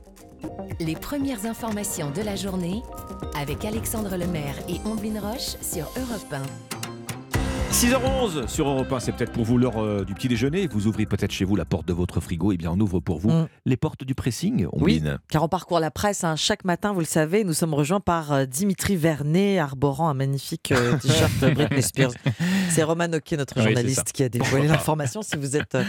Les 0.79 0.95
premières 0.95 1.45
informations 1.47 2.11
de 2.11 2.23
la 2.23 2.37
journée 2.37 2.83
avec 3.37 3.65
Alexandre 3.65 4.17
Lemaire 4.17 4.55
et 4.69 4.81
Omblin 4.87 5.21
Roche 5.21 5.57
sur 5.63 5.85
Europe 5.97 6.33
1. 6.33 6.43
6h11 7.73 8.49
sur 8.49 8.69
Europe 8.69 8.93
1, 8.93 8.99
c'est 9.01 9.13
peut-être 9.13 9.31
pour 9.33 9.45
vous 9.45 9.57
l'heure 9.57 9.79
euh, 9.81 10.05
du 10.05 10.13
petit 10.15 10.27
déjeuner. 10.27 10.67
Vous 10.67 10.89
ouvrez 10.89 11.07
peut-être 11.07 11.31
chez 11.31 11.45
vous 11.45 11.55
la 11.55 11.65
porte 11.65 11.87
de 11.87 11.93
votre 11.93 12.21
frigo. 12.21 12.51
Et 12.51 12.57
bien, 12.57 12.73
on 12.73 12.81
ouvre 12.81 12.99
pour 12.99 13.21
vous 13.21 13.31
Mm. 13.31 13.49
les 13.65 13.77
portes 13.77 14.03
du 14.03 14.15
pressing. 14.17 14.67
Oui, 14.73 14.99
Omblin. 15.01 15.19
car 15.29 15.45
on 15.45 15.49
parcourt 15.49 15.79
la 15.79 15.93
presse 15.93 16.25
hein. 16.25 16.35
chaque 16.35 16.65
matin, 16.65 16.93
vous 16.93 16.99
le 17.01 17.07
savez. 17.07 17.45
Nous 17.45 17.53
sommes 17.53 17.75
rejoints 17.75 18.01
par 18.01 18.33
euh, 18.33 18.45
Dimitri 18.45 18.97
Vernet, 18.97 19.59
arborant 19.61 20.09
un 20.09 20.15
magnifique 20.15 20.73
euh, 20.73 20.97
t-shirt 21.03 21.55
Britney 21.55 21.83
Spears. 21.83 22.13
C'est 22.71 22.83
Roman 22.83 23.13
Oquet, 23.13 23.37
notre 23.37 23.57
Oui, 23.59 23.63
journaliste, 23.65 24.11
qui 24.13 24.25
a 24.25 24.29
dévoilé 24.29 24.67
l'information. 24.67 25.23
Si 25.23 25.37
vous 25.37 25.57
êtes 25.57 25.77
euh, 25.77 25.85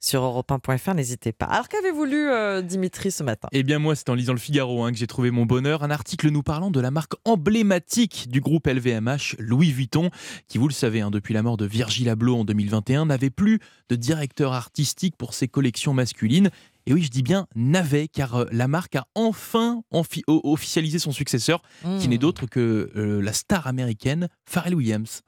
sur 0.00 0.22
europe1.fr, 0.22 0.94
n'hésitez 0.94 1.32
pas. 1.32 1.46
Alors 1.46 1.68
qu'avez-vous 1.68 2.04
lu, 2.04 2.28
euh, 2.28 2.62
Dimitri, 2.62 3.10
ce 3.10 3.22
matin? 3.22 3.48
Eh 3.52 3.62
bien 3.62 3.78
moi, 3.78 3.94
c'est 3.94 4.08
en 4.10 4.14
lisant 4.14 4.32
le 4.32 4.38
Figaro 4.38 4.84
hein, 4.84 4.92
que 4.92 4.98
j'ai 4.98 5.06
trouvé 5.06 5.30
mon 5.30 5.46
bonheur. 5.46 5.82
Un 5.82 5.90
article 5.90 6.30
nous 6.30 6.42
parlant 6.42 6.70
de 6.70 6.80
la 6.80 6.90
marque 6.90 7.14
emblématique 7.24 8.28
du 8.28 8.40
groupe 8.40 8.66
LVMH, 8.66 9.36
Louis 9.38 9.70
Vuitton, 9.70 10.10
qui, 10.48 10.58
vous 10.58 10.68
le 10.68 10.74
savez, 10.74 11.00
hein, 11.00 11.10
depuis 11.10 11.34
la 11.34 11.42
mort 11.42 11.56
de 11.56 11.66
Virgil 11.66 12.08
Abloh 12.08 12.36
en 12.36 12.44
2021, 12.44 13.06
n'avait 13.06 13.30
plus 13.30 13.60
de 13.88 13.96
directeur 13.96 14.52
artistique 14.52 15.16
pour 15.16 15.34
ses 15.34 15.48
collections 15.48 15.94
masculines. 15.94 16.50
Et 16.86 16.92
oui, 16.92 17.02
je 17.02 17.10
dis 17.10 17.22
bien 17.22 17.46
n'avait, 17.54 18.08
car 18.08 18.34
euh, 18.34 18.44
la 18.52 18.68
marque 18.68 18.96
a 18.96 19.06
enfin 19.14 19.82
officialisé 20.26 20.98
son 20.98 21.12
successeur, 21.12 21.62
qui 22.00 22.08
n'est 22.08 22.16
hmm. 22.16 22.18
d'autre 22.18 22.46
que 22.46 22.90
euh, 22.96 23.22
la 23.22 23.32
star 23.32 23.66
américaine 23.66 24.28
Pharrell 24.44 24.74
Williams. 24.74 25.22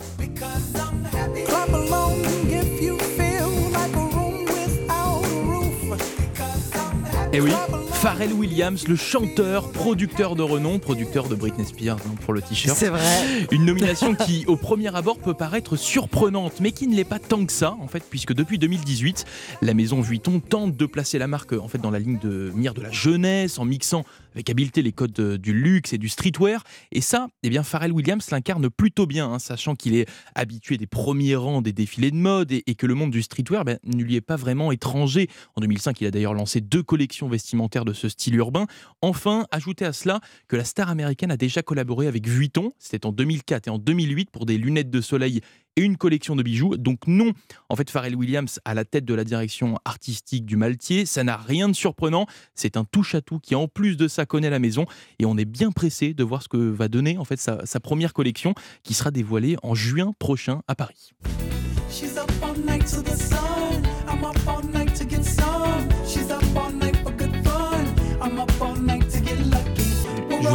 Et 7.37 7.39
eh 7.39 7.43
oui, 7.43 7.53
Pharrell 7.93 8.32
Williams, 8.32 8.89
le 8.89 8.97
chanteur, 8.97 9.70
producteur 9.70 10.37
de 10.37 10.43
renom, 10.43 10.78
producteur 10.78 11.28
de 11.28 11.34
Britney 11.34 11.66
Spears 11.66 11.99
hein, 12.07 12.14
pour 12.24 12.32
le 12.32 12.41
t-shirt. 12.41 12.74
C'est 12.74 12.89
vrai. 12.89 13.47
Une 13.51 13.66
nomination 13.66 14.14
qui, 14.14 14.47
au 14.47 14.57
premier 14.57 14.97
abord, 14.97 15.18
peut 15.18 15.34
paraître 15.34 15.76
surprenante, 15.76 16.61
mais 16.61 16.72
qui 16.72 16.87
ne 16.87 16.97
l'est 16.97 17.05
pas 17.05 17.18
tant 17.18 17.45
que 17.45 17.53
ça, 17.53 17.76
en 17.78 17.89
fait, 17.89 18.03
puisque 18.09 18.32
depuis 18.32 18.57
2018, 18.59 19.26
la 19.61 19.74
maison 19.74 20.01
Vuitton 20.01 20.41
tente 20.41 20.78
de 20.78 20.87
placer 20.87 21.18
la 21.18 21.26
marque 21.26 21.53
en 21.53 21.68
fait 21.68 21.76
dans 21.76 21.91
la 21.91 21.99
ligne 21.99 22.18
de 22.22 22.51
mire 22.55 22.72
de 22.72 22.80
la 22.80 22.91
jeunesse, 22.91 23.59
en 23.59 23.66
mixant 23.66 24.07
avec 24.37 24.51
habileté 24.51 24.82
les 24.82 24.93
codes 24.93 25.39
du 25.39 25.55
luxe 25.55 25.95
et 25.95 25.99
du 25.99 26.11
streetwear. 26.11 26.62
Et 26.93 27.01
ça, 27.01 27.28
eh 27.43 27.49
bien, 27.49 27.62
Pharrell 27.62 27.91
Williams 27.91 28.30
l'incarne 28.30 28.68
plutôt 28.68 29.07
bien, 29.07 29.32
hein, 29.32 29.39
sachant 29.39 29.74
qu'il 29.74 29.97
est 29.97 30.07
habitué 30.34 30.76
des 30.76 30.87
premiers 30.87 31.37
rangs 31.37 31.62
des 31.62 31.72
défilés 31.72 32.11
de 32.11 32.16
mode 32.16 32.53
et, 32.53 32.62
que 32.76 32.87
le 32.87 32.95
monde 32.95 33.11
du 33.11 33.22
streetwear 33.22 33.64
ben, 33.64 33.78
ne 33.84 34.03
lui 34.03 34.14
est 34.14 34.20
pas 34.20 34.37
vraiment 34.37 34.72
étranger. 34.72 35.28
En 35.55 35.62
2005, 35.62 36.01
il 36.03 36.07
a 36.07 36.11
d'ailleurs 36.11 36.34
lancé 36.34 36.61
deux 36.61 36.82
collections 36.82 37.28
vestimentaires 37.28 37.87
de 37.87 37.95
ce 37.95 38.11
style 38.11 38.34
urbain. 38.34 38.66
Enfin, 39.01 39.47
ajoutez 39.51 39.87
à 39.87 39.95
cela 39.95 40.20
que 40.49 40.57
la 40.57 40.64
star 40.64 40.91
américaine 40.91 41.30
a 41.30 41.39
déjà 41.39 41.62
collaboré 41.62 42.07
avec 42.07 42.28
Vuitton, 42.28 42.72
c'était 42.78 43.07
en 43.07 43.12
2004 43.12 43.68
et 43.68 43.70
en 43.70 43.78
2008 43.78 44.30
pour 44.30 44.45
des 44.45 44.59
lunettes 44.59 44.91
de 44.91 45.01
soleil 45.01 45.41
et 45.77 45.83
une 45.83 45.97
collection 45.97 46.37
de 46.37 46.43
bijoux. 46.43 46.77
Donc 46.77 47.07
non, 47.07 47.33
en 47.68 47.77
fait, 47.77 47.91
Pharrell 47.91 48.16
Williams 48.16 48.59
à 48.64 48.74
la 48.74 48.85
tête 48.85 49.05
de 49.05 49.14
la 49.14 49.24
direction 49.24 49.79
artistique 49.85 50.45
du 50.45 50.57
Maltier, 50.57 51.07
ça 51.07 51.22
n'a 51.24 51.37
rien 51.37 51.68
de 51.68 51.74
surprenant. 51.74 52.27
C'est 52.55 52.77
un 52.77 52.85
touche-à-tout 52.85 53.39
qui, 53.39 53.55
en 53.55 53.68
plus 53.68 53.97
de 53.97 54.09
ça, 54.09 54.27
connaît 54.27 54.51
la 54.51 54.59
maison. 54.59 54.87
Et 55.18 55.27
on 55.27 55.37
est 55.37 55.45
bien 55.45 55.70
pressé 55.70 56.14
de 56.14 56.24
voir 56.24 56.43
ce 56.43 56.49
que 56.49 56.57
va 56.57 56.89
donner 56.89 57.18
en 57.18 57.24
fait 57.24 57.39
sa, 57.39 57.64
sa 57.64 57.81
première 57.81 58.12
collection 58.12 58.55
qui 58.83 58.95
sera 58.95 59.11
dévoilée 59.11 59.57
en 59.62 59.74
juin 59.74 60.12
prochain 60.18 60.62
à 60.68 60.74
Paris. 60.74 61.12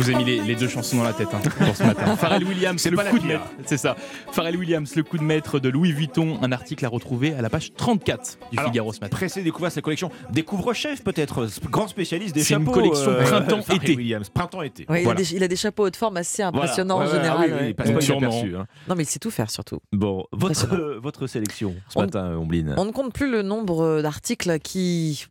Vous 0.02 0.12
ai 0.12 0.16
mis 0.16 0.26
les, 0.26 0.56
deux 0.56 0.68
chansons 0.68 0.98
dans 0.98 1.04
la 1.04 1.14
tête 1.14 1.30
hein, 1.34 1.40
pour 1.58 1.76
ce 1.76 1.84
matin. 1.84 2.16
Pharrell 2.16 2.44
Williams, 2.44 2.86
le 2.90 2.98
coup 2.98 3.20
de 3.20 3.28
maître, 3.28 3.46
c'est 3.66 3.78
ça. 3.78 3.96
Pharrell 4.32 4.58
Williams, 4.58 4.96
le 4.96 5.04
coup 5.04 5.18
de 5.18 5.24
maître 5.24 5.60
de 5.60 5.70
Louis 5.70 5.92
Vuitton, 5.92 6.40
un 6.42 6.52
article 6.52 6.86
à 6.86 6.90
retrouver 6.90 7.34
à 7.34 7.42
la 7.42 7.50
page 7.50 7.74
34 7.74 8.40
du 8.52 8.58
Figaro 8.58 8.94
ce 8.94 9.00
matin. 9.00 9.16
Pressé 9.16 9.44
découvrir 9.44 9.72
sa 9.72 9.82
collection 9.82 10.12
découvre-chef 10.32 11.04
peut-être, 11.04 11.48
grand 11.70 11.88
spécialiste 11.88 12.36
des 12.36 12.44
chapeaux. 12.44 12.64
C'est 12.64 12.70
une 12.70 12.74
collection 12.74 13.12
euh, 13.12 13.24
printemps-été. 13.24 13.96
Williams, 13.96 14.30
printemps-été. 14.30 14.88
il, 14.90 15.44
a 15.44 15.48
des, 15.48 15.56
chapeaux 15.56 15.86
haute 15.86 15.96
forme 15.96 16.18
assez 16.18 16.44
impressionnants 16.44 17.00
en 17.00 17.06
général. 17.06 17.58
oui, 17.62 17.74
pas 17.74 17.84
hein. 17.86 18.66
Non 18.88 18.96
mais 18.96 19.04
il 19.04 19.08
sait 19.08 19.20
tout 19.20 19.32
faire 19.32 19.50
surtout. 19.50 19.80
Bon, 19.92 20.26
votre, 20.32 21.00
votre 21.02 21.28
sélection 21.28 21.76
ce 21.90 22.00
matin, 22.00 22.36
Ombline. 22.38 22.76
On 22.78 22.86
ne 22.86 22.92
compte 22.92 23.14
plus 23.14 23.30
le 23.30 23.42
nombre 23.42 24.02
d'articles 24.02 24.60
qui 24.60 25.26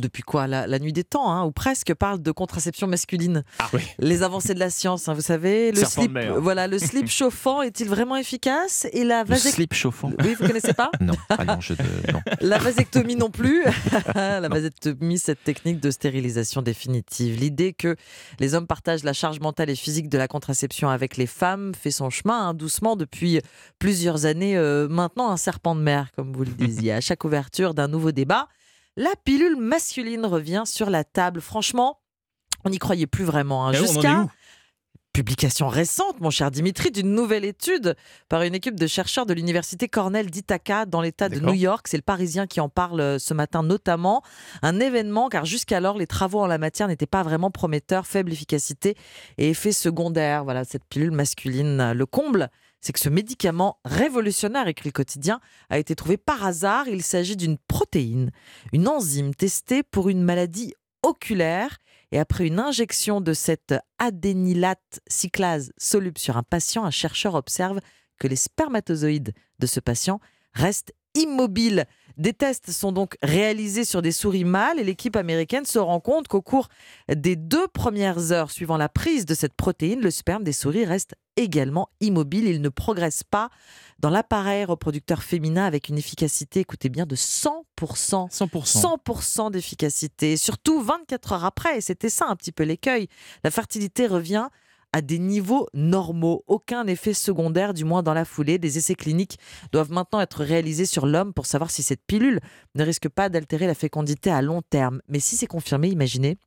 depuis 0.00 0.22
quoi 0.22 0.46
la, 0.46 0.78
nuit 0.78 0.92
des 0.92 1.04
temps, 1.04 1.30
hein, 1.30 1.44
ou 1.44 1.52
presque, 1.52 1.94
parle 1.94 2.20
de 2.20 2.32
contraception 2.32 2.86
masculine. 2.86 3.44
Ah 3.58 3.70
Les 3.98 4.22
avancées 4.22 4.54
de 4.54 4.58
la 4.58 4.70
science, 4.70 5.08
hein, 5.08 5.14
vous 5.14 5.20
savez. 5.20 5.72
Le 5.72 5.84
slip, 5.84 6.18
voilà, 6.38 6.66
le 6.66 6.78
slip 6.78 7.08
chauffant 7.10 7.62
est-il 7.62 7.88
vraiment 7.88 8.16
efficace 8.16 8.86
Et 8.92 9.04
la 9.04 9.24
Le 9.24 9.36
slip 9.36 9.74
chauffant 9.74 10.10
Oui, 10.22 10.34
vous 10.34 10.46
connaissez 10.46 10.74
pas 10.74 10.90
non. 11.00 11.14
Ah 11.28 11.44
non, 11.44 11.60
je 11.60 11.74
non. 12.12 12.20
La 12.40 12.58
vasectomie 12.58 13.16
non 13.16 13.30
plus. 13.30 13.64
la 14.14 14.48
vasectomie, 14.48 15.18
cette 15.18 15.42
technique 15.44 15.80
de 15.80 15.90
stérilisation 15.90 16.62
définitive. 16.62 17.38
L'idée 17.38 17.72
que 17.72 17.96
les 18.40 18.54
hommes 18.54 18.66
partagent 18.66 19.04
la 19.04 19.12
charge 19.12 19.40
mentale 19.40 19.70
et 19.70 19.76
physique 19.76 20.08
de 20.08 20.18
la 20.18 20.28
contraception 20.28 20.88
avec 20.88 21.16
les 21.16 21.26
femmes 21.26 21.72
fait 21.74 21.90
son 21.90 22.10
chemin 22.10 22.48
hein, 22.48 22.54
doucement 22.54 22.96
depuis 22.96 23.40
plusieurs 23.78 24.26
années. 24.26 24.56
Euh, 24.56 24.88
maintenant, 24.88 25.30
un 25.30 25.36
serpent 25.36 25.74
de 25.74 25.80
mer, 25.80 26.08
comme 26.16 26.32
vous 26.32 26.44
le 26.44 26.50
disiez. 26.50 26.92
À 26.92 27.00
chaque 27.00 27.24
ouverture 27.24 27.74
d'un 27.74 27.88
nouveau 27.88 28.12
débat, 28.12 28.48
la 28.96 29.14
pilule 29.24 29.56
masculine 29.56 30.26
revient 30.26 30.62
sur 30.66 30.90
la 30.90 31.04
table. 31.04 31.40
Franchement, 31.40 32.00
on 32.64 32.70
n'y 32.70 32.78
croyait 32.78 33.06
plus 33.06 33.24
vraiment. 33.24 33.66
Hein. 33.66 33.72
Eh 33.74 33.78
Jusqu'à 33.78 34.26
publication 35.12 35.68
récente, 35.68 36.20
mon 36.20 36.30
cher 36.30 36.50
Dimitri, 36.50 36.90
d'une 36.90 37.14
nouvelle 37.14 37.44
étude 37.44 37.94
par 38.28 38.42
une 38.42 38.54
équipe 38.54 38.78
de 38.78 38.86
chercheurs 38.88 39.26
de 39.26 39.32
l'université 39.32 39.86
Cornell 39.86 40.28
d'Ithaca 40.28 40.86
dans 40.86 41.00
l'État 41.00 41.28
de 41.28 41.38
New 41.38 41.54
York. 41.54 41.86
C'est 41.88 41.96
le 41.96 42.02
Parisien 42.02 42.48
qui 42.48 42.60
en 42.60 42.68
parle 42.68 43.00
euh, 43.00 43.18
ce 43.20 43.32
matin 43.32 43.62
notamment. 43.62 44.22
Un 44.62 44.80
événement 44.80 45.28
car 45.28 45.44
jusqu'alors 45.44 45.96
les 45.96 46.08
travaux 46.08 46.40
en 46.40 46.48
la 46.48 46.58
matière 46.58 46.88
n'étaient 46.88 47.06
pas 47.06 47.22
vraiment 47.22 47.52
prometteurs, 47.52 48.08
faible 48.08 48.32
efficacité 48.32 48.96
et 49.38 49.50
effet 49.50 49.70
secondaire. 49.70 50.42
Voilà 50.42 50.64
cette 50.64 50.84
pilule 50.84 51.12
masculine, 51.12 51.92
le 51.92 52.06
comble 52.06 52.50
c'est 52.84 52.92
que 52.92 53.00
ce 53.00 53.08
médicament 53.08 53.78
révolutionnaire, 53.86 54.68
écrit 54.68 54.90
le 54.90 54.92
quotidien, 54.92 55.40
a 55.70 55.78
été 55.78 55.96
trouvé 55.96 56.18
par 56.18 56.44
hasard. 56.44 56.86
Il 56.86 57.02
s'agit 57.02 57.34
d'une 57.34 57.56
protéine, 57.56 58.30
une 58.74 58.88
enzyme 58.88 59.34
testée 59.34 59.82
pour 59.82 60.10
une 60.10 60.22
maladie 60.22 60.74
oculaire. 61.02 61.78
Et 62.12 62.18
après 62.18 62.46
une 62.46 62.60
injection 62.60 63.22
de 63.22 63.32
cette 63.32 63.74
adénylate 63.98 65.00
cyclase 65.06 65.72
soluble 65.78 66.18
sur 66.18 66.36
un 66.36 66.42
patient, 66.42 66.84
un 66.84 66.90
chercheur 66.90 67.36
observe 67.36 67.80
que 68.20 68.28
les 68.28 68.36
spermatozoïdes 68.36 69.32
de 69.60 69.66
ce 69.66 69.80
patient 69.80 70.20
restent 70.52 70.92
immobiles. 71.14 71.86
Des 72.16 72.32
tests 72.32 72.70
sont 72.70 72.92
donc 72.92 73.16
réalisés 73.22 73.84
sur 73.84 74.00
des 74.00 74.12
souris 74.12 74.44
mâles 74.44 74.78
et 74.78 74.84
l'équipe 74.84 75.16
américaine 75.16 75.64
se 75.64 75.80
rend 75.80 75.98
compte 75.98 76.28
qu'au 76.28 76.42
cours 76.42 76.68
des 77.12 77.34
deux 77.34 77.66
premières 77.66 78.30
heures 78.30 78.52
suivant 78.52 78.76
la 78.76 78.88
prise 78.88 79.26
de 79.26 79.34
cette 79.34 79.54
protéine, 79.54 80.00
le 80.00 80.12
sperme 80.12 80.44
des 80.44 80.52
souris 80.52 80.84
reste 80.84 81.16
également 81.36 81.88
immobile. 82.00 82.46
Il 82.46 82.60
ne 82.60 82.68
progresse 82.68 83.24
pas 83.24 83.50
dans 83.98 84.10
l'appareil 84.10 84.64
reproducteur 84.64 85.24
féminin 85.24 85.64
avec 85.64 85.88
une 85.88 85.98
efficacité, 85.98 86.60
écoutez 86.60 86.88
bien, 86.88 87.04
de 87.04 87.16
100%. 87.16 87.62
100%. 87.80 88.28
100% 88.28 89.50
d'efficacité, 89.50 90.36
surtout 90.36 90.80
24 90.80 91.32
heures 91.32 91.44
après. 91.44 91.78
Et 91.78 91.80
c'était 91.80 92.10
ça 92.10 92.26
un 92.28 92.36
petit 92.36 92.52
peu 92.52 92.62
l'écueil. 92.62 93.08
La 93.42 93.50
fertilité 93.50 94.06
revient 94.06 94.48
à 94.94 95.02
des 95.02 95.18
niveaux 95.18 95.66
normaux. 95.74 96.44
Aucun 96.46 96.86
effet 96.86 97.14
secondaire, 97.14 97.74
du 97.74 97.84
moins 97.84 98.04
dans 98.04 98.14
la 98.14 98.24
foulée. 98.24 98.58
Des 98.58 98.78
essais 98.78 98.94
cliniques 98.94 99.40
doivent 99.72 99.90
maintenant 99.90 100.20
être 100.20 100.44
réalisés 100.44 100.86
sur 100.86 101.04
l'homme 101.04 101.34
pour 101.34 101.46
savoir 101.46 101.72
si 101.72 101.82
cette 101.82 102.06
pilule 102.06 102.38
ne 102.76 102.84
risque 102.84 103.08
pas 103.08 103.28
d'altérer 103.28 103.66
la 103.66 103.74
fécondité 103.74 104.30
à 104.30 104.40
long 104.40 104.62
terme. 104.62 105.02
Mais 105.08 105.18
si 105.18 105.36
c'est 105.36 105.48
confirmé, 105.48 105.88
imaginez, 105.88 106.38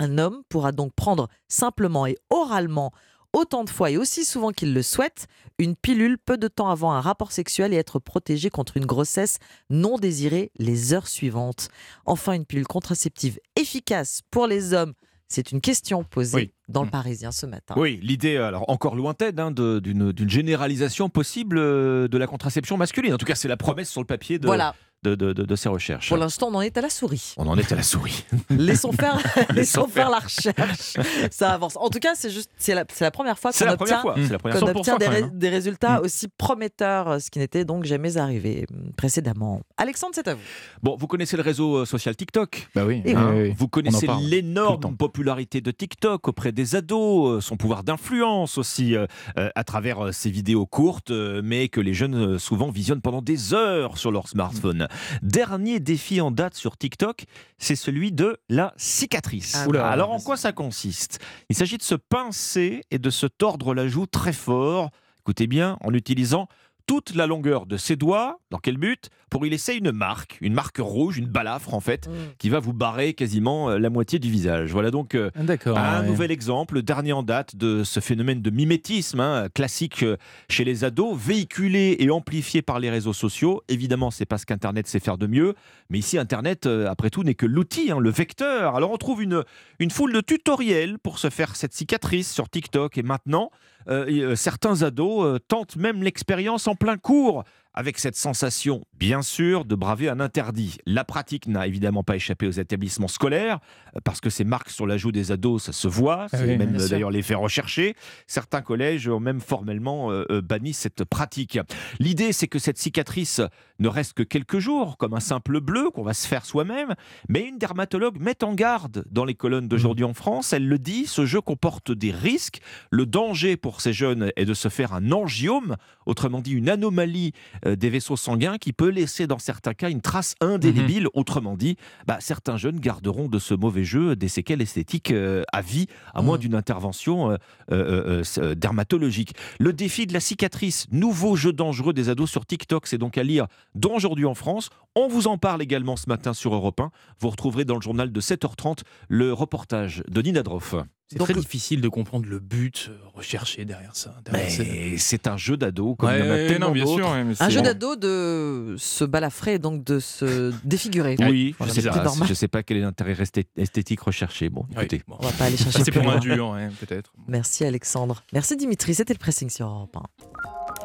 un 0.00 0.18
homme 0.18 0.42
pourra 0.48 0.72
donc 0.72 0.92
prendre 0.92 1.28
simplement 1.46 2.04
et 2.04 2.18
oralement 2.30 2.90
autant 3.32 3.62
de 3.62 3.70
fois 3.70 3.92
et 3.92 3.96
aussi 3.96 4.24
souvent 4.24 4.50
qu'il 4.50 4.74
le 4.74 4.82
souhaite, 4.82 5.28
une 5.58 5.76
pilule 5.76 6.18
peu 6.18 6.36
de 6.36 6.48
temps 6.48 6.70
avant 6.70 6.90
un 6.90 7.00
rapport 7.00 7.30
sexuel 7.30 7.72
et 7.72 7.76
être 7.76 8.00
protégé 8.00 8.50
contre 8.50 8.76
une 8.76 8.86
grossesse 8.86 9.38
non 9.70 9.98
désirée 9.98 10.50
les 10.58 10.94
heures 10.94 11.06
suivantes. 11.06 11.68
Enfin, 12.06 12.32
une 12.32 12.44
pilule 12.44 12.66
contraceptive 12.66 13.38
efficace 13.54 14.22
pour 14.32 14.48
les 14.48 14.74
hommes 14.74 14.94
c'est 15.34 15.52
une 15.52 15.60
question 15.60 16.04
posée 16.04 16.52
dans 16.68 16.82
le 16.82 16.88
mmh. 16.88 16.90
Parisien 16.90 17.32
ce 17.32 17.46
matin. 17.46 17.74
Oui, 17.76 17.98
l'idée, 18.02 18.36
alors 18.36 18.70
encore 18.70 18.94
lointaine, 18.94 19.38
hein, 19.40 19.50
d'une 19.50 20.30
généralisation 20.30 21.08
possible 21.08 21.58
euh, 21.58 22.08
de 22.08 22.18
la 22.18 22.26
contraception 22.26 22.76
masculine. 22.76 23.12
En 23.14 23.18
tout 23.18 23.26
cas, 23.26 23.34
c'est 23.34 23.48
la 23.48 23.56
promesse 23.56 23.90
sur 23.90 24.00
le 24.00 24.06
papier 24.06 24.38
de, 24.38 24.46
voilà 24.46 24.74
de, 25.04 25.56
ces 25.56 25.68
recherches. 25.68 26.08
Pour 26.08 26.16
l'instant, 26.16 26.48
on 26.50 26.54
en 26.54 26.60
est 26.60 26.76
à 26.76 26.80
la 26.80 26.90
souris. 26.90 27.34
On 27.36 27.46
en 27.46 27.56
est 27.56 27.70
à 27.70 27.76
la 27.76 27.82
souris. 27.82 28.24
laissons 28.50 28.92
faire, 28.92 29.18
laissons 29.54 29.86
faire 29.86 30.10
la 30.10 30.18
recherche. 30.18 30.96
Ça 31.30 31.52
avance. 31.52 31.76
En 31.76 31.90
tout 31.90 32.00
cas, 32.00 32.14
c'est 32.14 32.30
juste, 32.30 32.50
c'est 32.56 32.74
la, 32.74 32.84
la, 33.00 33.10
première 33.10 33.38
fois 33.38 33.52
qu'on 33.52 33.68
obtient, 33.68 34.02
obtient 34.04 34.96
des, 34.96 35.06
hein. 35.06 35.30
des, 35.32 35.48
résultats 35.48 36.00
mm. 36.00 36.04
aussi 36.04 36.28
prometteurs, 36.28 37.20
ce 37.20 37.30
qui 37.30 37.38
n'était 37.38 37.64
donc 37.64 37.84
jamais 37.84 38.16
arrivé 38.16 38.66
mm, 38.70 38.92
précédemment. 38.96 39.60
Alexandre, 39.76 40.12
c'est 40.14 40.28
à 40.28 40.34
vous. 40.34 40.40
Bon, 40.82 40.96
vous 40.98 41.06
connaissez 41.06 41.36
le 41.36 41.42
réseau 41.42 41.76
euh, 41.76 41.84
social 41.84 42.16
TikTok? 42.16 42.68
Bah 42.74 42.84
oui. 42.84 43.02
Hein 43.14 43.52
vous 43.56 43.68
connaissez 43.68 44.06
l'énorme 44.20 44.96
popularité 44.96 45.60
de 45.60 45.70
TikTok 45.70 46.28
auprès 46.28 46.52
des 46.52 46.76
ados, 46.76 47.28
euh, 47.28 47.40
son 47.40 47.56
pouvoir 47.56 47.84
d'influence 47.84 48.58
aussi 48.58 48.96
euh, 48.96 49.06
à 49.36 49.64
travers 49.64 50.12
ses 50.12 50.30
vidéos 50.30 50.66
courtes, 50.66 51.10
mais 51.10 51.68
que 51.68 51.80
les 51.80 51.94
jeunes 51.94 52.38
souvent 52.38 52.70
visionnent 52.70 53.00
pendant 53.00 53.22
des 53.22 53.54
heures 53.54 53.98
sur 53.98 54.10
leur 54.10 54.28
smartphone. 54.28 54.88
Dernier 55.22 55.80
défi 55.80 56.20
en 56.20 56.30
date 56.30 56.54
sur 56.54 56.76
TikTok, 56.76 57.24
c'est 57.58 57.76
celui 57.76 58.12
de 58.12 58.38
la 58.48 58.74
cicatrice. 58.76 59.56
Ah 59.56 59.88
Alors 59.88 60.12
en 60.12 60.20
quoi 60.20 60.36
ça 60.36 60.52
consiste? 60.52 61.20
Il 61.48 61.56
s'agit 61.56 61.78
de 61.78 61.82
se 61.82 61.94
pincer 61.94 62.82
et 62.90 62.98
de 62.98 63.10
se 63.10 63.26
tordre 63.26 63.74
la 63.74 63.88
joue 63.88 64.06
très 64.06 64.32
fort, 64.32 64.90
écoutez 65.20 65.46
bien, 65.46 65.78
en 65.80 65.92
utilisant 65.94 66.48
toute 66.86 67.14
la 67.14 67.26
longueur 67.26 67.66
de 67.66 67.76
ses 67.76 67.96
doigts. 67.96 68.40
Dans 68.50 68.58
quel 68.58 68.76
but? 68.76 69.08
Pour 69.30 69.44
y 69.44 69.50
laisser 69.50 69.74
une 69.74 69.90
marque, 69.90 70.38
une 70.40 70.54
marque 70.54 70.78
rouge, 70.78 71.18
une 71.18 71.26
balafre 71.26 71.74
en 71.74 71.80
fait, 71.80 72.08
qui 72.38 72.50
va 72.50 72.60
vous 72.60 72.72
barrer 72.72 73.14
quasiment 73.14 73.70
euh, 73.70 73.78
la 73.78 73.90
moitié 73.90 74.20
du 74.20 74.30
visage. 74.30 74.70
Voilà 74.70 74.92
donc 74.92 75.16
euh, 75.16 75.30
D'accord, 75.34 75.76
un 75.76 76.02
ouais. 76.02 76.06
nouvel 76.06 76.30
exemple, 76.30 76.74
le 76.74 76.82
dernier 76.82 77.12
en 77.12 77.24
date 77.24 77.56
de 77.56 77.82
ce 77.82 77.98
phénomène 77.98 78.42
de 78.42 78.50
mimétisme 78.50 79.18
hein, 79.18 79.48
classique 79.52 80.04
euh, 80.04 80.16
chez 80.48 80.62
les 80.62 80.84
ados, 80.84 81.18
véhiculé 81.18 81.96
et 81.98 82.10
amplifié 82.10 82.62
par 82.62 82.78
les 82.78 82.90
réseaux 82.90 83.12
sociaux. 83.12 83.62
Évidemment, 83.68 84.12
c'est 84.12 84.26
pas 84.26 84.38
ce 84.38 84.46
qu'Internet 84.46 84.86
sait 84.86 85.00
faire 85.00 85.18
de 85.18 85.26
mieux, 85.26 85.54
mais 85.90 85.98
ici, 85.98 86.16
Internet, 86.16 86.66
euh, 86.66 86.86
après 86.88 87.10
tout, 87.10 87.24
n'est 87.24 87.34
que 87.34 87.46
l'outil, 87.46 87.90
hein, 87.90 87.98
le 87.98 88.10
vecteur. 88.10 88.76
Alors, 88.76 88.92
on 88.92 88.98
trouve 88.98 89.20
une, 89.20 89.42
une 89.80 89.90
foule 89.90 90.12
de 90.12 90.20
tutoriels 90.20 90.98
pour 91.00 91.18
se 91.18 91.28
faire 91.28 91.56
cette 91.56 91.74
cicatrice 91.74 92.32
sur 92.32 92.48
TikTok. 92.48 92.98
Et 92.98 93.02
maintenant, 93.02 93.50
euh, 93.88 94.34
certains 94.34 94.82
ados 94.82 95.24
euh, 95.24 95.38
tentent 95.38 95.76
même 95.76 96.02
l'expérience 96.02 96.66
en 96.68 96.73
plein 96.76 96.98
cours 96.98 97.44
avec 97.74 97.98
cette 97.98 98.16
sensation, 98.16 98.84
bien 98.98 99.22
sûr, 99.22 99.64
de 99.64 99.74
braver 99.74 100.08
un 100.08 100.20
interdit. 100.20 100.78
La 100.86 101.04
pratique 101.04 101.48
n'a 101.48 101.66
évidemment 101.66 102.04
pas 102.04 102.14
échappé 102.16 102.46
aux 102.46 102.52
établissements 102.52 103.08
scolaires, 103.08 103.58
euh, 103.96 104.00
parce 104.04 104.20
que 104.20 104.30
ces 104.30 104.44
marques 104.44 104.70
sur 104.70 104.86
la 104.86 104.96
joue 104.96 105.10
des 105.10 105.32
ados, 105.32 105.64
ça 105.64 105.72
se 105.72 105.88
voit, 105.88 106.26
Ah 106.32 106.38
c'est 106.38 106.44
oui, 106.44 106.56
même 106.56 106.76
euh, 106.76 106.88
d'ailleurs 106.88 107.10
l'effet 107.10 107.34
recherché. 107.34 107.96
Certains 108.28 108.62
collèges 108.62 109.08
ont 109.08 109.20
même 109.20 109.40
formellement 109.40 110.10
euh, 110.12 110.40
banni 110.40 110.72
cette 110.72 111.04
pratique. 111.04 111.58
L'idée, 111.98 112.32
c'est 112.32 112.46
que 112.46 112.60
cette 112.60 112.78
cicatrice 112.78 113.40
ne 113.80 113.88
reste 113.88 114.14
que 114.14 114.22
quelques 114.22 114.60
jours, 114.60 114.96
comme 114.96 115.14
un 115.14 115.20
simple 115.20 115.60
bleu 115.60 115.90
qu'on 115.90 116.04
va 116.04 116.14
se 116.14 116.28
faire 116.28 116.46
soi-même, 116.46 116.94
mais 117.28 117.40
une 117.40 117.58
dermatologue 117.58 118.20
met 118.20 118.44
en 118.44 118.54
garde 118.54 119.04
dans 119.10 119.24
les 119.24 119.34
colonnes 119.34 119.66
d'aujourd'hui 119.66 120.04
en 120.04 120.14
France. 120.14 120.52
Elle 120.52 120.68
le 120.68 120.78
dit, 120.78 121.06
ce 121.06 121.26
jeu 121.26 121.40
comporte 121.40 121.90
des 121.90 122.12
risques. 122.12 122.60
Le 122.90 123.04
danger 123.04 123.56
pour 123.56 123.80
ces 123.80 123.92
jeunes 123.92 124.30
est 124.36 124.44
de 124.44 124.54
se 124.54 124.68
faire 124.68 124.94
un 124.94 125.10
angiome, 125.10 125.76
autrement 126.06 126.40
dit 126.40 126.52
une 126.52 126.68
anomalie 126.68 127.32
euh, 127.66 127.76
des 127.76 127.90
vaisseaux 127.90 128.16
sanguins 128.16 128.58
qui 128.58 128.72
peut 128.72 128.90
laisser 128.90 129.26
dans 129.26 129.38
certains 129.38 129.74
cas 129.74 129.90
une 129.90 130.00
trace 130.00 130.34
indélébile. 130.40 131.08
Autrement 131.14 131.56
dit, 131.56 131.76
bah, 132.06 132.18
certains 132.20 132.56
jeunes 132.56 132.78
garderont 132.78 133.28
de 133.28 133.38
ce 133.38 133.54
mauvais 133.54 133.84
jeu 133.84 134.16
des 134.16 134.28
séquelles 134.28 134.62
esthétiques 134.62 135.10
euh, 135.10 135.42
à 135.52 135.62
vie, 135.62 135.86
à 136.14 136.22
moins 136.22 136.38
d'une 136.38 136.54
intervention 136.54 137.36
euh, 137.70 138.22
dermatologique. 138.54 139.34
Le 139.58 139.72
défi 139.72 140.06
de 140.06 140.12
la 140.12 140.20
cicatrice, 140.20 140.86
nouveau 140.92 141.36
jeu 141.36 141.52
dangereux 141.52 141.92
des 141.92 142.08
ados 142.08 142.30
sur 142.30 142.46
TikTok, 142.46 142.86
c'est 142.86 142.98
donc 142.98 143.18
à 143.18 143.22
lire 143.22 143.46
dans 143.74 143.94
Aujourd'hui 143.94 144.26
en 144.26 144.34
France. 144.34 144.70
On 144.96 145.08
vous 145.08 145.28
en 145.28 145.38
parle 145.38 145.62
également 145.62 145.96
ce 145.96 146.08
matin 146.08 146.34
sur 146.34 146.52
Europe 146.54 146.80
1. 146.80 146.90
Vous 147.20 147.30
retrouverez 147.30 147.64
dans 147.64 147.76
le 147.76 147.80
journal 147.80 148.10
de 148.10 148.20
7h30 148.20 148.80
le 149.08 149.32
reportage 149.32 150.02
de 150.08 150.20
Nina 150.20 150.42
Droff. 150.42 150.74
C'est 151.06 151.18
très 151.18 151.34
difficile 151.34 151.80
de 151.80 151.88
comprendre 151.88 152.26
le 152.26 152.38
but 152.38 152.88
euh, 152.90 152.96
recherché 153.12 153.64
derrière 153.64 153.94
ça. 153.94 154.16
derrière 154.24 154.50
cette- 154.50 154.66
Mais 154.66 154.96
c'est 154.96 155.26
un 155.26 155.36
jeu 155.36 155.56
d'ado 155.56 155.94
comme 155.94 156.08
Ouais, 156.08 156.18
il 156.18 156.24
y 156.24 156.28
en 156.28 156.30
a 156.32 156.34
ouais, 156.34 156.46
tellement 156.48 156.66
non, 156.68 156.72
bien 156.72 156.86
sûr, 156.86 156.96
d'autres. 156.96 157.12
ouais, 157.12 157.24
mais 157.24 157.34
Un 157.40 157.48
jeu 157.50 157.62
d'ado 157.62 157.94
de 157.96 158.74
se 158.78 159.04
balafrer, 159.04 159.58
donc 159.58 159.84
de 159.84 159.98
se 160.00 160.52
défigurer. 160.64 161.16
Oui, 161.20 161.54
Voilà, 161.58 161.72
je 161.74 161.80
sais 161.80 161.90
je 162.26 162.34
sais 162.34 162.48
pas 162.48 162.62
quel 162.62 162.78
est 162.78 162.80
l'intérêt 162.80 163.12
esthé- 163.14 163.46
esthétique 163.56 164.00
recherché. 164.00 164.48
Bon, 164.48 164.66
écoutez. 164.72 165.02
On 165.08 165.16
va 165.24 165.30
pas 165.32 165.44
aller 165.44 165.56
chercher 165.58 165.84
C'est 165.84 165.92
pour 165.92 166.02
un 166.02 166.18
loin. 166.18 166.18
dur, 166.18 166.56
peut-être. 166.80 167.12
Merci 167.28 167.64
Alexandre. 167.64 168.24
Merci 168.32 168.56
Dimitri, 168.56 168.94
c'était 168.94 169.12
le 169.14 169.18
pressing 169.18 169.50
sur 169.50 169.66
Europe 169.66 169.96
1. 169.96 170.83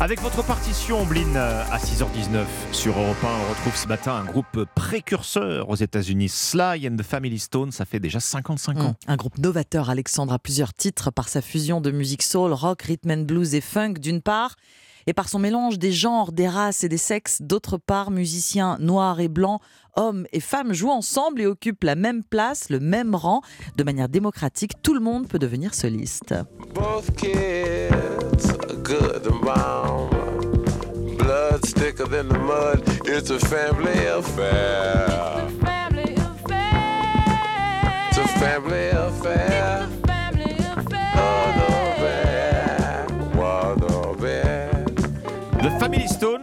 Avec 0.00 0.20
votre 0.22 0.44
partition, 0.44 1.04
Blin, 1.04 1.34
à 1.34 1.76
6h19 1.76 2.44
sur 2.70 2.96
Europe 2.96 3.16
1, 3.20 3.26
on 3.26 3.50
retrouve 3.50 3.74
ce 3.74 3.88
matin 3.88 4.12
un 4.12 4.24
groupe 4.24 4.64
précurseur 4.76 5.68
aux 5.68 5.74
États-Unis, 5.74 6.28
Sly 6.28 6.88
and 6.88 6.94
the 6.96 7.02
Family 7.02 7.40
Stone. 7.40 7.72
Ça 7.72 7.84
fait 7.84 7.98
déjà 7.98 8.20
55 8.20 8.78
ans. 8.78 8.94
Un 9.08 9.16
groupe 9.16 9.38
novateur, 9.38 9.90
Alexandre, 9.90 10.32
a 10.34 10.38
plusieurs 10.38 10.72
titres 10.72 11.10
par 11.10 11.28
sa 11.28 11.42
fusion 11.42 11.80
de 11.80 11.90
musique 11.90 12.22
soul, 12.22 12.52
rock, 12.52 12.82
rhythm 12.82 13.10
and 13.10 13.22
blues 13.22 13.56
et 13.56 13.60
funk 13.60 13.94
d'une 13.94 14.22
part, 14.22 14.54
et 15.08 15.14
par 15.14 15.30
son 15.30 15.38
mélange 15.38 15.78
des 15.78 15.90
genres, 15.90 16.32
des 16.32 16.46
races 16.46 16.84
et 16.84 16.88
des 16.90 16.98
sexes 16.98 17.40
d'autre 17.40 17.78
part, 17.78 18.10
musiciens 18.10 18.76
noirs 18.78 19.20
et 19.20 19.28
blancs, 19.28 19.62
hommes 19.96 20.26
et 20.32 20.40
femmes 20.40 20.74
jouent 20.74 20.90
ensemble 20.90 21.40
et 21.40 21.46
occupent 21.46 21.84
la 21.84 21.94
même 21.94 22.22
place, 22.22 22.68
le 22.68 22.78
même 22.78 23.14
rang, 23.14 23.40
de 23.78 23.84
manière 23.84 24.10
démocratique. 24.10 24.72
Tout 24.82 24.92
le 24.92 25.00
monde 25.00 25.26
peut 25.26 25.38
devenir 25.38 25.72
soliste. 25.72 26.34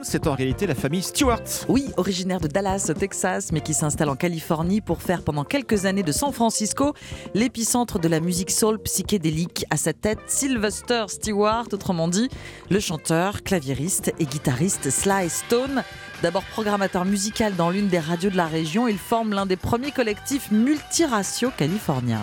C'est 0.06 0.28
en 0.28 0.36
réalité 0.36 0.68
la 0.68 0.76
famille 0.76 1.02
Stewart. 1.02 1.42
Oui, 1.68 1.88
originaire 1.98 2.40
de 2.40 2.48
Dallas, 2.48 2.92
Texas, 2.98 3.52
mais 3.52 3.62
qui 3.62 3.74
s'installe 3.74 4.10
en 4.10 4.16
Californie 4.16 4.80
pour 4.80 5.02
faire 5.02 5.24
pendant 5.24 5.44
quelques 5.44 5.86
années 5.86 6.04
de 6.04 6.12
San 6.12 6.32
Francisco 6.32 6.94
l'épicentre 7.34 7.98
de 8.00 8.08
la 8.08 8.20
musique 8.20 8.52
soul 8.52 8.78
psychédélique. 8.80 9.66
À 9.72 9.78
sa 9.78 9.94
tête, 9.94 10.20
Sylvester 10.28 11.06
Stewart, 11.08 11.66
autrement 11.74 12.08
dit, 12.08 12.30
le 12.70 12.80
chanteur, 12.80 13.42
claviériste 13.42 14.14
et 14.20 14.26
guitariste 14.26 14.92
Sly 14.92 15.30
Stone. 15.30 15.84
D'abord 16.22 16.44
programmateur 16.44 17.04
musical 17.04 17.56
dans 17.56 17.72
l'une 17.72 17.88
des 17.88 18.00
radios 18.00 18.30
de 18.30 18.38
la 18.38 18.48
région, 18.48 18.88
il 18.88 19.00
forme 19.00 19.34
l'un 19.34 19.48
des 19.48 19.58
premiers 19.58 19.92
collectifs 19.92 20.52
multiraciaux 20.52 21.52
californiens. 21.58 22.22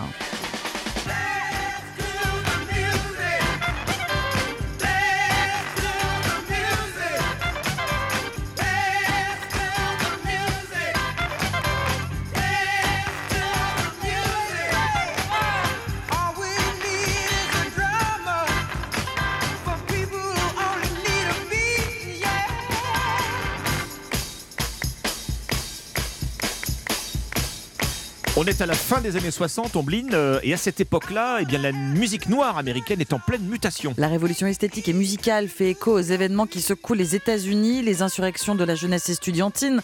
On 28.43 28.45
est 28.45 28.61
à 28.61 28.67
la 28.67 28.75
fin 28.75 29.01
des 29.01 29.17
années 29.17 29.31
60, 29.31 29.77
Omblin, 29.77 30.15
euh, 30.15 30.41
et 30.43 30.53
à 30.53 30.57
cette 30.57 30.81
époque-là, 30.81 31.39
eh 31.41 31.45
bien, 31.45 31.61
la 31.61 31.71
musique 31.71 32.29
noire 32.29 32.59
américaine 32.59 33.01
est 33.01 33.13
en 33.13 33.21
pleine 33.21 33.45
mutation. 33.45 33.95
La 33.99 34.09
révolution 34.09 34.49
esthétique 34.49 34.89
et 34.89 34.93
musicale 34.93 35.47
fait 35.47 35.71
écho 35.71 35.93
aux 35.93 36.01
événements 36.01 36.49
qui 36.49 36.61
secouent 36.61 36.95
les 36.95 37.15
États-Unis, 37.15 37.83
les 37.83 38.03
insurrections 38.03 38.57
de 38.57 38.65
la 38.65 38.75
jeunesse 38.75 39.09
estudiantine, 39.09 39.81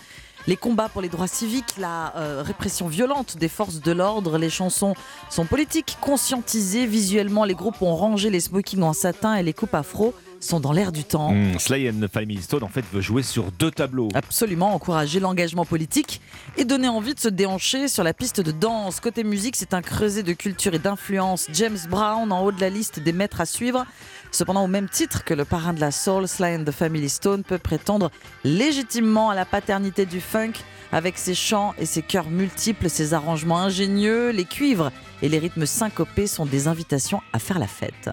les 0.49 0.57
combats 0.57 0.89
pour 0.89 1.03
les 1.03 1.09
droits 1.09 1.29
civiques, 1.29 1.77
la 1.79 2.13
euh, 2.17 2.43
répression 2.45 2.89
violente 2.89 3.37
des 3.37 3.49
forces 3.49 3.81
de 3.81 3.93
l'ordre. 3.93 4.39
Les 4.39 4.51
chansons 4.51 4.95
sont 5.31 5.45
politiques, 5.45 5.97
conscientisées. 6.01 6.87
Visuellement, 6.87 7.45
les 7.45 7.55
groupes 7.55 7.81
ont 7.81 7.95
rangé 7.95 8.29
les 8.29 8.41
smokings 8.41 8.83
en 8.83 8.93
satin 8.93 9.37
et 9.37 9.45
les 9.45 9.53
coupes 9.53 9.75
afro 9.75 10.15
sont 10.41 10.61
dans 10.61 10.73
l'air 10.73 10.93
du 10.93 11.05
temps. 11.05 11.33
Hmm, 11.33 11.59
Sly 11.59 11.91
and 11.91 12.01
the 12.01 12.09
Family 12.11 12.41
Stone, 12.43 12.63
en 12.63 12.69
fait, 12.69 12.85
veut 12.93 13.01
jouer 13.01 13.23
sur 13.23 13.51
deux 13.53 13.71
tableaux. 13.71 14.09
Absolument, 14.15 14.75
encourager 14.75 15.21
l'engagement 15.21 15.65
politique 15.65 16.21
et 16.57 16.65
donner 16.65 16.89
envie 16.89 17.15
de 17.15 17.21
se 17.21 17.29
déhancher 17.29 17.89
sur 17.89 18.05
la 18.05 18.15
piste 18.15 18.41
de 18.41 18.53
danse. 18.53 19.01
Côté 19.01 19.25
musique, 19.25 19.57
c'est 19.57 19.75
un 19.75 19.83
creuset 19.83 20.23
de 20.23 20.33
culture 20.33 20.75
et 20.75 20.79
d'influence. 20.79 21.47
James 21.53 21.79
Brown 21.89 22.31
en 22.33 22.43
haut 22.45 22.53
de 22.53 22.61
la 22.61 22.71
liste 22.71 23.01
des 23.01 23.13
maîtres 23.13 23.41
à 23.41 23.47
suivre. 23.47 23.85
Cependant, 24.31 24.65
au 24.65 24.69
même 24.69 24.89
titre 24.89 25.25
que 25.25 25.35
le 25.35 25.45
parrain 25.45 25.73
de 25.73 25.81
la 25.81 25.91
soul, 25.91 26.29
Sly 26.29 26.57
and 26.57 26.65
the 26.65 26.71
Family 26.71 27.09
Stone 27.09 27.43
peut 27.43 27.59
prétendre 27.59 28.11
légitimement 28.45 29.31
à 29.31 29.35
la 29.35 29.45
paternité 29.45 30.07
du 30.07 30.21
funk 30.21 30.53
avec 30.93 31.19
ses 31.19 31.35
chants 31.35 31.75
et 31.79 31.87
ses 31.87 32.03
chœurs 32.03 32.31
multiples, 32.31 32.89
ses 32.89 33.15
arrangements 33.15 33.59
ingénieux, 33.59 34.31
les 34.31 34.45
cuivres 34.45 34.91
et 35.23 35.29
les 35.29 35.39
rythmes 35.39 35.67
syncopés 35.67 36.27
sont 36.27 36.47
des 36.47 36.69
invitations 36.69 37.21
à 37.33 37.39
faire 37.39 37.59
la 37.59 37.67
fête. 37.67 38.11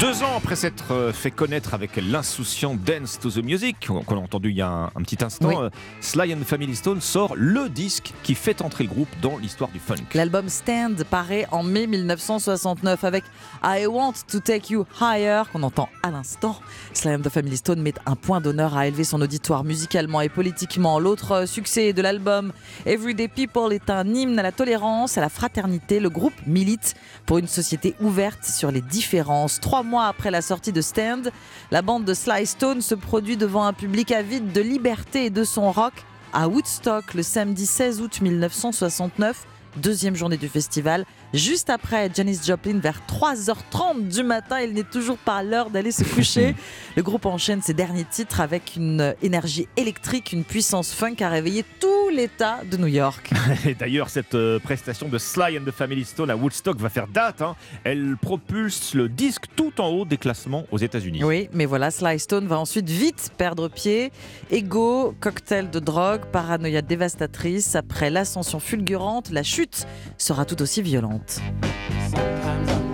Deux 0.00 0.22
ans 0.22 0.36
après 0.36 0.56
s'être 0.56 0.92
euh, 0.92 1.10
fait 1.10 1.30
connaître 1.30 1.72
avec 1.72 1.96
l'insouciant 1.96 2.74
Dance 2.74 3.18
to 3.18 3.30
the 3.30 3.42
Music, 3.42 3.76
qu'on 3.86 4.00
a 4.16 4.20
entendu 4.20 4.50
il 4.50 4.56
y 4.56 4.60
a 4.60 4.68
un, 4.68 4.84
un 4.88 5.02
petit 5.02 5.24
instant, 5.24 5.48
Oui. 5.48 5.54
euh, 5.58 5.70
Sly 6.02 6.34
and 6.34 6.38
the 6.40 6.44
Family 6.44 6.76
Stone 6.76 7.00
sort 7.00 7.32
le 7.34 7.70
disque 7.70 8.12
qui 8.22 8.34
fait 8.34 8.60
entrer 8.60 8.84
le 8.84 8.90
groupe 8.90 9.08
dans 9.22 9.38
l'histoire 9.38 9.70
du 9.70 9.78
funk. 9.78 9.94
L'album 10.12 10.50
Stand 10.50 11.02
paraît 11.04 11.46
en 11.50 11.62
mai 11.62 11.86
1969 11.86 13.04
avec 13.04 13.24
I 13.64 13.86
Want 13.86 14.12
to 14.30 14.40
Take 14.40 14.70
You 14.74 14.84
Higher 15.00 15.44
qu'on 15.50 15.62
entend 15.62 15.88
à 16.02 16.10
l'instant. 16.10 16.60
Sly 16.92 17.14
and 17.14 17.20
the 17.22 17.30
Family 17.30 17.56
Stone 17.56 17.80
met 17.80 17.94
un 18.04 18.16
point 18.16 18.42
d'honneur 18.42 18.76
à 18.76 18.86
élever 18.88 19.04
son 19.04 19.22
auditoire 19.22 19.64
musicalement 19.64 20.20
et 20.20 20.28
politiquement. 20.28 20.98
L'autre 20.98 21.32
euh, 21.32 21.46
succès 21.46 21.94
de 21.94 22.02
l'album 22.02 22.52
Everyday 22.84 23.28
People 23.28 23.72
est 23.72 23.88
un 23.88 24.06
hymne 24.06 24.38
à 24.38 24.42
la 24.42 24.52
tolérance, 24.52 25.16
à 25.16 25.22
la 25.22 25.30
fraternité. 25.30 26.00
Le 26.00 26.10
groupe 26.10 26.34
milite 26.46 26.96
pour 27.24 27.38
une 27.38 27.48
société 27.48 27.94
ouverte 28.00 28.44
sur 28.44 28.70
les 28.70 28.82
différences. 28.82 29.58
Trois 29.58 29.84
mois 29.86 30.06
après 30.06 30.30
la 30.30 30.42
sortie 30.42 30.72
de 30.72 30.82
Stand, 30.82 31.30
la 31.70 31.80
bande 31.80 32.04
de 32.04 32.12
Sly 32.12 32.44
Stone 32.44 32.82
se 32.82 32.94
produit 32.94 33.38
devant 33.38 33.64
un 33.64 33.72
public 33.72 34.12
avide 34.12 34.52
de 34.52 34.60
liberté 34.60 35.26
et 35.26 35.30
de 35.30 35.44
son 35.44 35.72
rock 35.72 35.94
à 36.32 36.48
Woodstock 36.48 37.14
le 37.14 37.22
samedi 37.22 37.64
16 37.64 38.02
août 38.02 38.20
1969 38.20 39.46
deuxième 39.76 40.16
journée 40.16 40.36
du 40.36 40.48
festival. 40.48 41.04
Juste 41.34 41.70
après 41.70 42.08
Janis 42.14 42.38
Joplin, 42.46 42.78
vers 42.78 43.02
3h30 43.08 44.08
du 44.08 44.22
matin, 44.22 44.60
il 44.60 44.72
n'est 44.72 44.84
toujours 44.84 45.18
pas 45.18 45.42
l'heure 45.42 45.70
d'aller 45.70 45.92
se 45.92 46.04
coucher. 46.04 46.54
Le 46.96 47.02
groupe 47.02 47.26
enchaîne 47.26 47.60
ses 47.60 47.74
derniers 47.74 48.04
titres 48.04 48.40
avec 48.40 48.74
une 48.76 49.14
énergie 49.22 49.68
électrique, 49.76 50.32
une 50.32 50.44
puissance 50.44 50.92
funk 50.94 51.16
à 51.20 51.28
réveiller 51.28 51.64
tout 51.80 52.08
l'État 52.10 52.60
de 52.70 52.76
New 52.76 52.86
York. 52.86 53.30
Et 53.66 53.74
d'ailleurs, 53.74 54.08
cette 54.08 54.34
euh, 54.34 54.58
prestation 54.58 55.08
de 55.08 55.18
Sly 55.18 55.58
and 55.58 55.64
the 55.64 55.72
Family 55.72 56.04
Stone 56.04 56.30
à 56.30 56.36
Woodstock 56.36 56.78
va 56.78 56.88
faire 56.88 57.06
date. 57.08 57.42
hein. 57.42 57.54
Elle 57.84 58.16
propulse 58.16 58.94
le 58.94 59.08
disque 59.08 59.44
tout 59.56 59.80
en 59.80 59.88
haut 59.88 60.04
des 60.04 60.16
classements 60.16 60.64
aux 60.70 60.78
États-Unis. 60.78 61.22
Oui, 61.22 61.48
mais 61.52 61.66
voilà, 61.66 61.90
Sly 61.90 62.18
Stone 62.18 62.46
va 62.46 62.58
ensuite 62.58 62.88
vite 62.88 63.30
perdre 63.36 63.68
pied. 63.68 64.10
Ego, 64.50 65.14
cocktail 65.20 65.68
de 65.70 65.80
drogue, 65.80 66.22
paranoïa 66.32 66.80
dévastatrice. 66.82 67.74
Après 67.74 68.08
l'ascension 68.10 68.60
fulgurante, 68.60 69.30
la 69.30 69.42
chute 69.42 69.86
sera 70.16 70.44
tout 70.44 70.62
aussi 70.62 70.80
violente. 70.80 71.15
We 71.16 72.85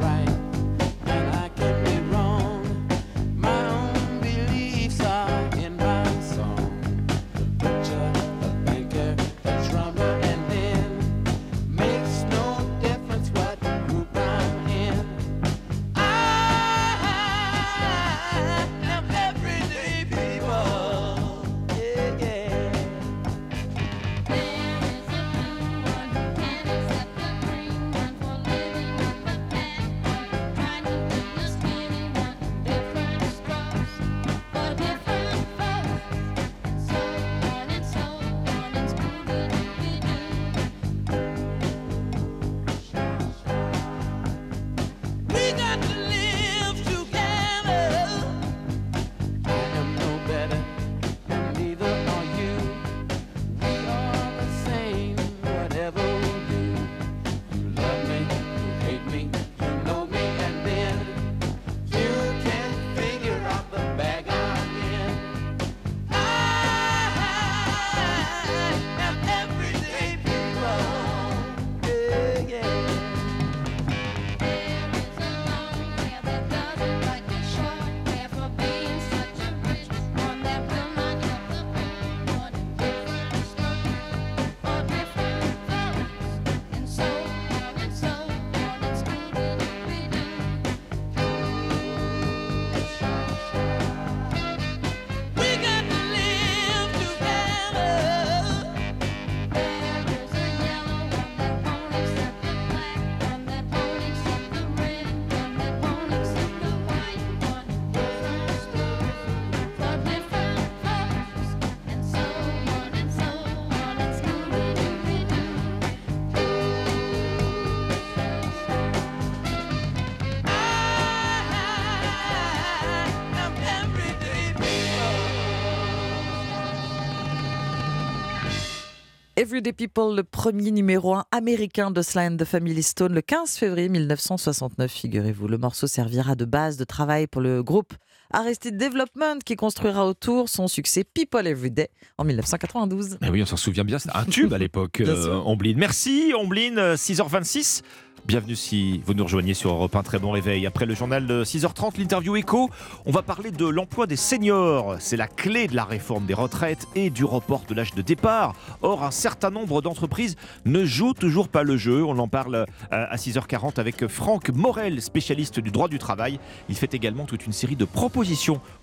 Everyday 129.53 129.74
People, 129.74 130.16
le 130.16 130.24
premier 130.24 130.70
numéro 130.70 131.15
1 131.15 131.27
américain 131.31 131.91
de 131.91 132.01
Sly 132.01 132.29
and 132.29 132.37
the 132.39 132.45
Family 132.45 132.83
Stone, 132.83 133.12
le 133.12 133.20
15 133.20 133.59
février 133.59 133.91
1969, 133.91 134.91
figurez-vous. 134.91 135.47
Le 135.47 135.59
morceau 135.59 135.87
servira 135.87 136.35
de 136.37 136.47
base 136.47 136.79
de 136.79 136.85
travail 136.85 137.27
pour 137.27 137.43
le 137.43 137.62
groupe 137.62 137.93
Arrested 138.33 138.77
Development 138.77 139.39
qui 139.45 139.57
construira 139.57 140.07
autour 140.07 140.49
son 140.49 140.67
succès 140.67 141.05
People 141.05 141.47
Everyday 141.47 141.91
en 142.17 142.25
1992. 142.25 143.19
Eh 143.23 143.29
oui, 143.31 143.43
on 143.43 143.47
s'en 143.47 143.57
souvient 143.57 143.85
bien, 143.85 143.99
c'était 143.99 144.17
un 144.17 144.25
tube 144.25 144.53
à 144.53 144.59
l'époque, 144.59 145.01
euh. 145.01 145.41
Ombline. 145.45 145.79
Merci 145.79 146.33
Ombline, 146.35 146.79
euh, 146.79 146.97
6h26. 146.97 147.83
Bienvenue 148.25 148.55
si 148.55 149.03
vous 149.05 149.15
nous 149.15 149.25
rejoignez 149.25 149.53
sur 149.53 149.71
Europe 149.71 149.97
1. 149.97 150.05
Très 150.05 150.21
bon 150.21 150.31
réveil. 150.31 150.65
Après 150.65 150.87
le 150.87 150.95
journal 150.95 151.27
de 151.27 151.43
6h30, 151.43 151.99
l'interview 151.99 152.37
écho, 152.37 152.71
on 153.05 153.11
va 153.11 153.21
parler 153.23 153.51
de 153.51 153.67
l'emploi 153.67 154.07
des 154.07 154.15
seniors. 154.15 154.95
C'est 155.01 155.17
la 155.17 155.27
clé 155.27 155.67
de 155.67 155.75
la 155.75 155.85
réforme 155.85 156.25
des 156.25 156.35
retraites 156.35 156.87
et 156.95 157.11
du 157.11 157.25
report 157.25 157.65
de 157.69 157.75
l'âge 157.75 157.95
de 157.95 158.03
départ. 158.03 158.55
Or, 158.81 159.03
un 159.03 159.11
certain 159.11 159.51
nombre 159.51 159.83
d'entreprises 159.83 160.37
ne 160.67 160.85
jouent 160.85 161.15
toujours 161.15 161.49
pas 161.49 161.65
le 161.65 161.77
jeu. 161.77 162.05
On 162.05 162.17
en 162.21 162.29
parle 162.29 162.55
euh, 162.55 162.67
à 162.91 163.17
6h40 163.17 163.81
avec 163.81 164.07
Franck 164.07 164.51
Morel, 164.51 165.03
spécialiste 165.03 165.59
du 165.59 165.73
droit 165.73 165.89
du 165.89 165.99
travail. 165.99 166.39
Il 166.69 166.77
fait 166.77 166.95
également 166.95 167.25
toute 167.25 167.45
une 167.45 167.53
série 167.53 167.77
de 167.77 167.85
propositions 167.85 168.22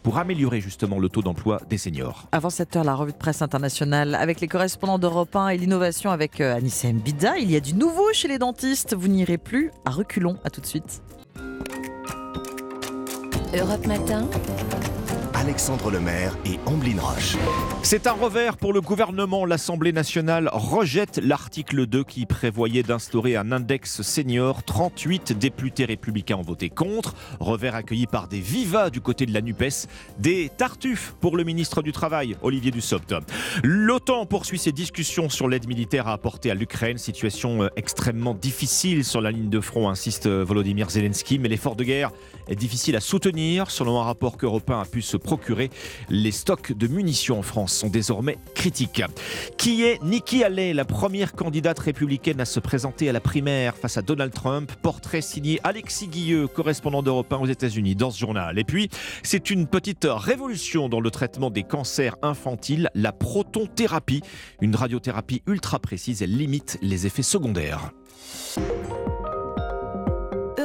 pour 0.04 0.18
améliorer 0.18 0.62
justement 0.62 1.00
le 1.00 1.10
taux 1.10 1.22
d'emploi 1.22 1.62
des 1.70 1.78
seniors. 1.78 2.28
Avant 2.32 2.50
7 2.50 2.76
heures, 2.78 2.84
la 2.84 2.96
revue 2.96 3.12
de 3.12 3.18
presse 3.18 3.42
internationale 3.42 4.16
avec 4.16 4.42
les 4.42 4.48
correspondants 4.48 5.00
d'Europe 5.00 5.36
1 5.36 5.50
et 5.50 5.58
l'innovation 5.58 6.12
avec 6.12 6.42
euh, 6.42 6.56
Anissa 6.56 6.92
Mbida. 6.92 7.38
Il 7.38 7.52
y 7.52 7.56
a 7.56 7.60
du 7.60 7.74
nouveau 7.74 8.12
chez 8.14 8.28
les 8.28 8.38
dentistes. 8.38 8.96
Vous 8.96 9.08
n'irez 9.08 9.38
plus 9.38 9.72
à 9.86 9.92
reculons. 9.92 10.38
À 10.44 10.50
tout 10.50 10.62
de 10.62 10.66
suite. 10.66 11.02
Europe 13.54 13.88
Matin. 13.88 14.28
Alexandre 15.50 15.90
Lemaire 15.90 16.38
et 16.46 16.60
Amblin 16.68 17.02
Roche. 17.02 17.36
C'est 17.82 18.06
un 18.06 18.12
revers 18.12 18.56
pour 18.56 18.72
le 18.72 18.82
gouvernement. 18.82 19.48
L'Assemblée 19.48 19.92
nationale 19.92 20.48
rejette 20.54 21.20
l'article 21.24 21.88
2 21.88 22.04
qui 22.04 22.28
prévoyait 22.28 22.84
d'instaurer 22.84 23.36
un 23.36 23.52
index 23.52 24.04
senior. 24.04 24.62
38 24.62 25.34
députés 25.34 25.86
républicains 25.86 26.36
ont 26.36 26.44
voté 26.44 26.70
contre. 26.70 27.16
Revers 27.40 27.74
accueilli 27.74 28.06
par 28.06 28.28
des 28.28 28.40
vivas 28.40 28.92
du 28.92 29.02
côté 29.02 29.26
de 29.26 29.34
la 29.34 29.42
NUPES. 29.42 29.88
Des 30.20 30.52
tartuffes 30.56 31.16
pour 31.20 31.36
le 31.36 31.44
ministre 31.44 31.82
du 31.82 31.94
Travail, 31.94 32.38
Olivier 32.44 32.70
Dussopt. 32.70 33.16
L'OTAN 33.64 34.28
poursuit 34.28 34.60
ses 34.60 34.72
discussions 34.72 35.30
sur 35.30 35.48
l'aide 35.48 35.68
militaire 35.68 36.08
à 36.08 36.14
apporter 36.14 36.52
à 36.52 36.54
l'Ukraine. 36.54 37.00
Situation 37.00 37.64
euh, 37.64 37.70
extrêmement 37.76 38.36
difficile 38.36 39.04
sur 39.04 39.20
la 39.20 39.32
ligne 39.32 39.50
de 39.50 39.62
front, 39.62 39.90
insiste 39.90 40.28
euh, 40.28 40.44
Volodymyr 40.44 40.92
Zelensky. 40.92 41.40
Mais 41.40 41.50
l'effort 41.50 41.76
de 41.76 41.86
guerre 41.86 42.12
est 42.48 42.56
difficile 42.56 42.96
à 42.96 43.00
soutenir. 43.00 43.72
Selon 43.72 44.00
un 44.00 44.04
rapport 44.04 44.38
qu'Europe 44.38 44.70
1 44.70 44.82
a 44.82 44.86
pu 44.86 45.02
se 45.02 45.18
procurer, 45.18 45.39
les 46.10 46.32
stocks 46.32 46.74
de 46.74 46.88
munitions 46.88 47.40
en 47.40 47.42
France 47.42 47.74
sont 47.74 47.90
désormais 47.90 48.38
critiques. 48.56 49.04
Qui 49.58 49.84
est 49.84 50.02
Nikki 50.04 50.44
Haley, 50.44 50.74
la 50.74 50.86
première 50.86 51.34
candidate 51.34 51.80
républicaine 51.80 52.40
à 52.42 52.46
se 52.46 52.60
présenter 52.60 53.10
à 53.10 53.14
la 53.14 53.20
primaire 53.20 53.76
face 53.76 53.98
à 53.98 54.02
Donald 54.02 54.34
Trump? 54.34 54.72
Portrait 54.82 55.22
signé 55.22 55.60
Alexis 55.64 56.08
Guilleux, 56.08 56.48
correspondant 56.48 57.04
d'Europe 57.04 57.32
1 57.32 57.38
aux 57.38 57.46
États-Unis, 57.46 57.96
dans 57.96 58.12
ce 58.12 58.20
journal. 58.20 58.60
Et 58.60 58.64
puis, 58.64 58.90
c'est 59.24 59.50
une 59.50 59.68
petite 59.68 60.08
révolution 60.10 60.90
dans 60.90 61.00
le 61.00 61.12
traitement 61.12 61.50
des 61.50 61.64
cancers 61.64 62.16
infantiles, 62.22 62.90
la 62.94 63.12
protonthérapie. 63.12 64.22
Une 64.62 64.76
radiothérapie 64.76 65.42
ultra 65.48 65.80
précise, 65.80 66.22
elle 66.22 66.36
limite 66.36 66.78
les 66.82 67.06
effets 67.06 67.24
secondaires. 67.24 67.92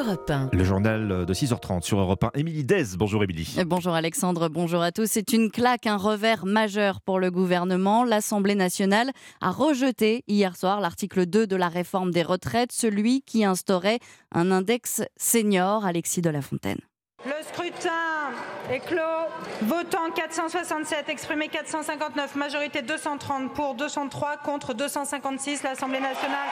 Europe 0.05 0.31
1. 0.31 0.51
Le 0.53 0.65
journal 0.65 1.25
de 1.25 1.35
6h30 1.35 1.83
sur 1.83 1.99
Europe 1.99 2.25
1. 2.25 2.31
Émilie 2.35 2.65
Dez, 2.65 2.97
bonjour 2.99 3.25
Émilie. 3.25 3.55
Euh, 3.59 3.65
Bonjour 3.65 3.95
Alexandre, 3.95 4.49
bonjour 4.49 4.83
à 4.83 4.93
tous. 4.93 5.07
C'est 5.11 5.33
une 5.33 5.51
claque, 5.51 5.87
un 5.87 5.97
revers 5.97 6.45
majeur 6.45 7.01
pour 7.01 7.19
le 7.19 7.31
gouvernement. 7.31 8.05
L'Assemblée 8.05 8.55
nationale 8.55 9.11
a 9.41 9.51
rejeté 9.51 10.23
hier 10.29 10.57
soir 10.57 10.81
l'article 10.81 11.27
2 11.27 11.47
de 11.47 11.57
la 11.57 11.69
réforme 11.69 12.11
des 12.11 12.23
retraites, 12.23 12.73
celui 12.73 13.23
qui 13.23 13.45
instaurait 13.45 13.99
un 14.33 14.51
index 14.51 15.03
senior. 15.17 15.87
Alexis 15.87 16.21
de 16.21 16.31
la 16.31 16.43
Fontaine. 16.43 16.81
Le 17.25 17.33
scrutin 17.43 17.91
est 18.71 18.81
clos. 18.81 19.01
Votant 19.63 20.11
467, 20.15 21.09
exprimé 21.09 21.49
459, 21.49 22.35
majorité 22.37 22.83
230 22.83 23.53
pour 23.55 23.75
203 23.75 24.39
contre 24.39 24.75
256. 24.75 25.63
L'Assemblée 25.63 26.01
nationale 26.01 26.49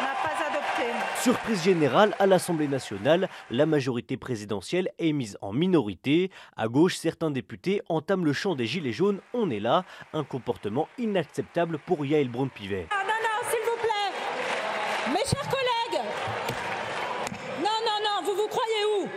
n'a 0.00 0.08
pas 0.22 0.44
adopté. 0.48 0.92
Surprise 1.20 1.62
générale 1.62 2.14
à 2.18 2.26
l'Assemblée 2.26 2.68
nationale, 2.68 3.28
la 3.50 3.66
majorité 3.66 4.16
présidentielle 4.16 4.90
est 4.98 5.12
mise 5.12 5.38
en 5.40 5.52
minorité. 5.52 6.30
À 6.56 6.68
gauche, 6.68 6.96
certains 6.96 7.30
députés 7.30 7.82
entament 7.88 8.24
le 8.24 8.32
chant 8.32 8.54
des 8.54 8.66
gilets 8.66 8.92
jaunes. 8.92 9.20
On 9.32 9.50
est 9.50 9.60
là, 9.60 9.84
un 10.12 10.24
comportement 10.24 10.88
inacceptable 10.98 11.78
pour 11.78 12.04
Yael 12.04 12.28
Braun-Pivet. 12.28 12.88
Ah 12.90 13.02
non, 13.04 13.12
non, 13.22 13.50
s'il 13.50 13.60
vous 13.60 13.78
plaît 13.80 15.12
Mes 15.12 15.24
chers 15.28 15.48
collègues 15.48 16.02
Non, 17.60 17.78
non, 17.84 17.98
non, 18.02 18.24
vous 18.24 18.36
vous 18.42 18.48
croyez 18.48 18.61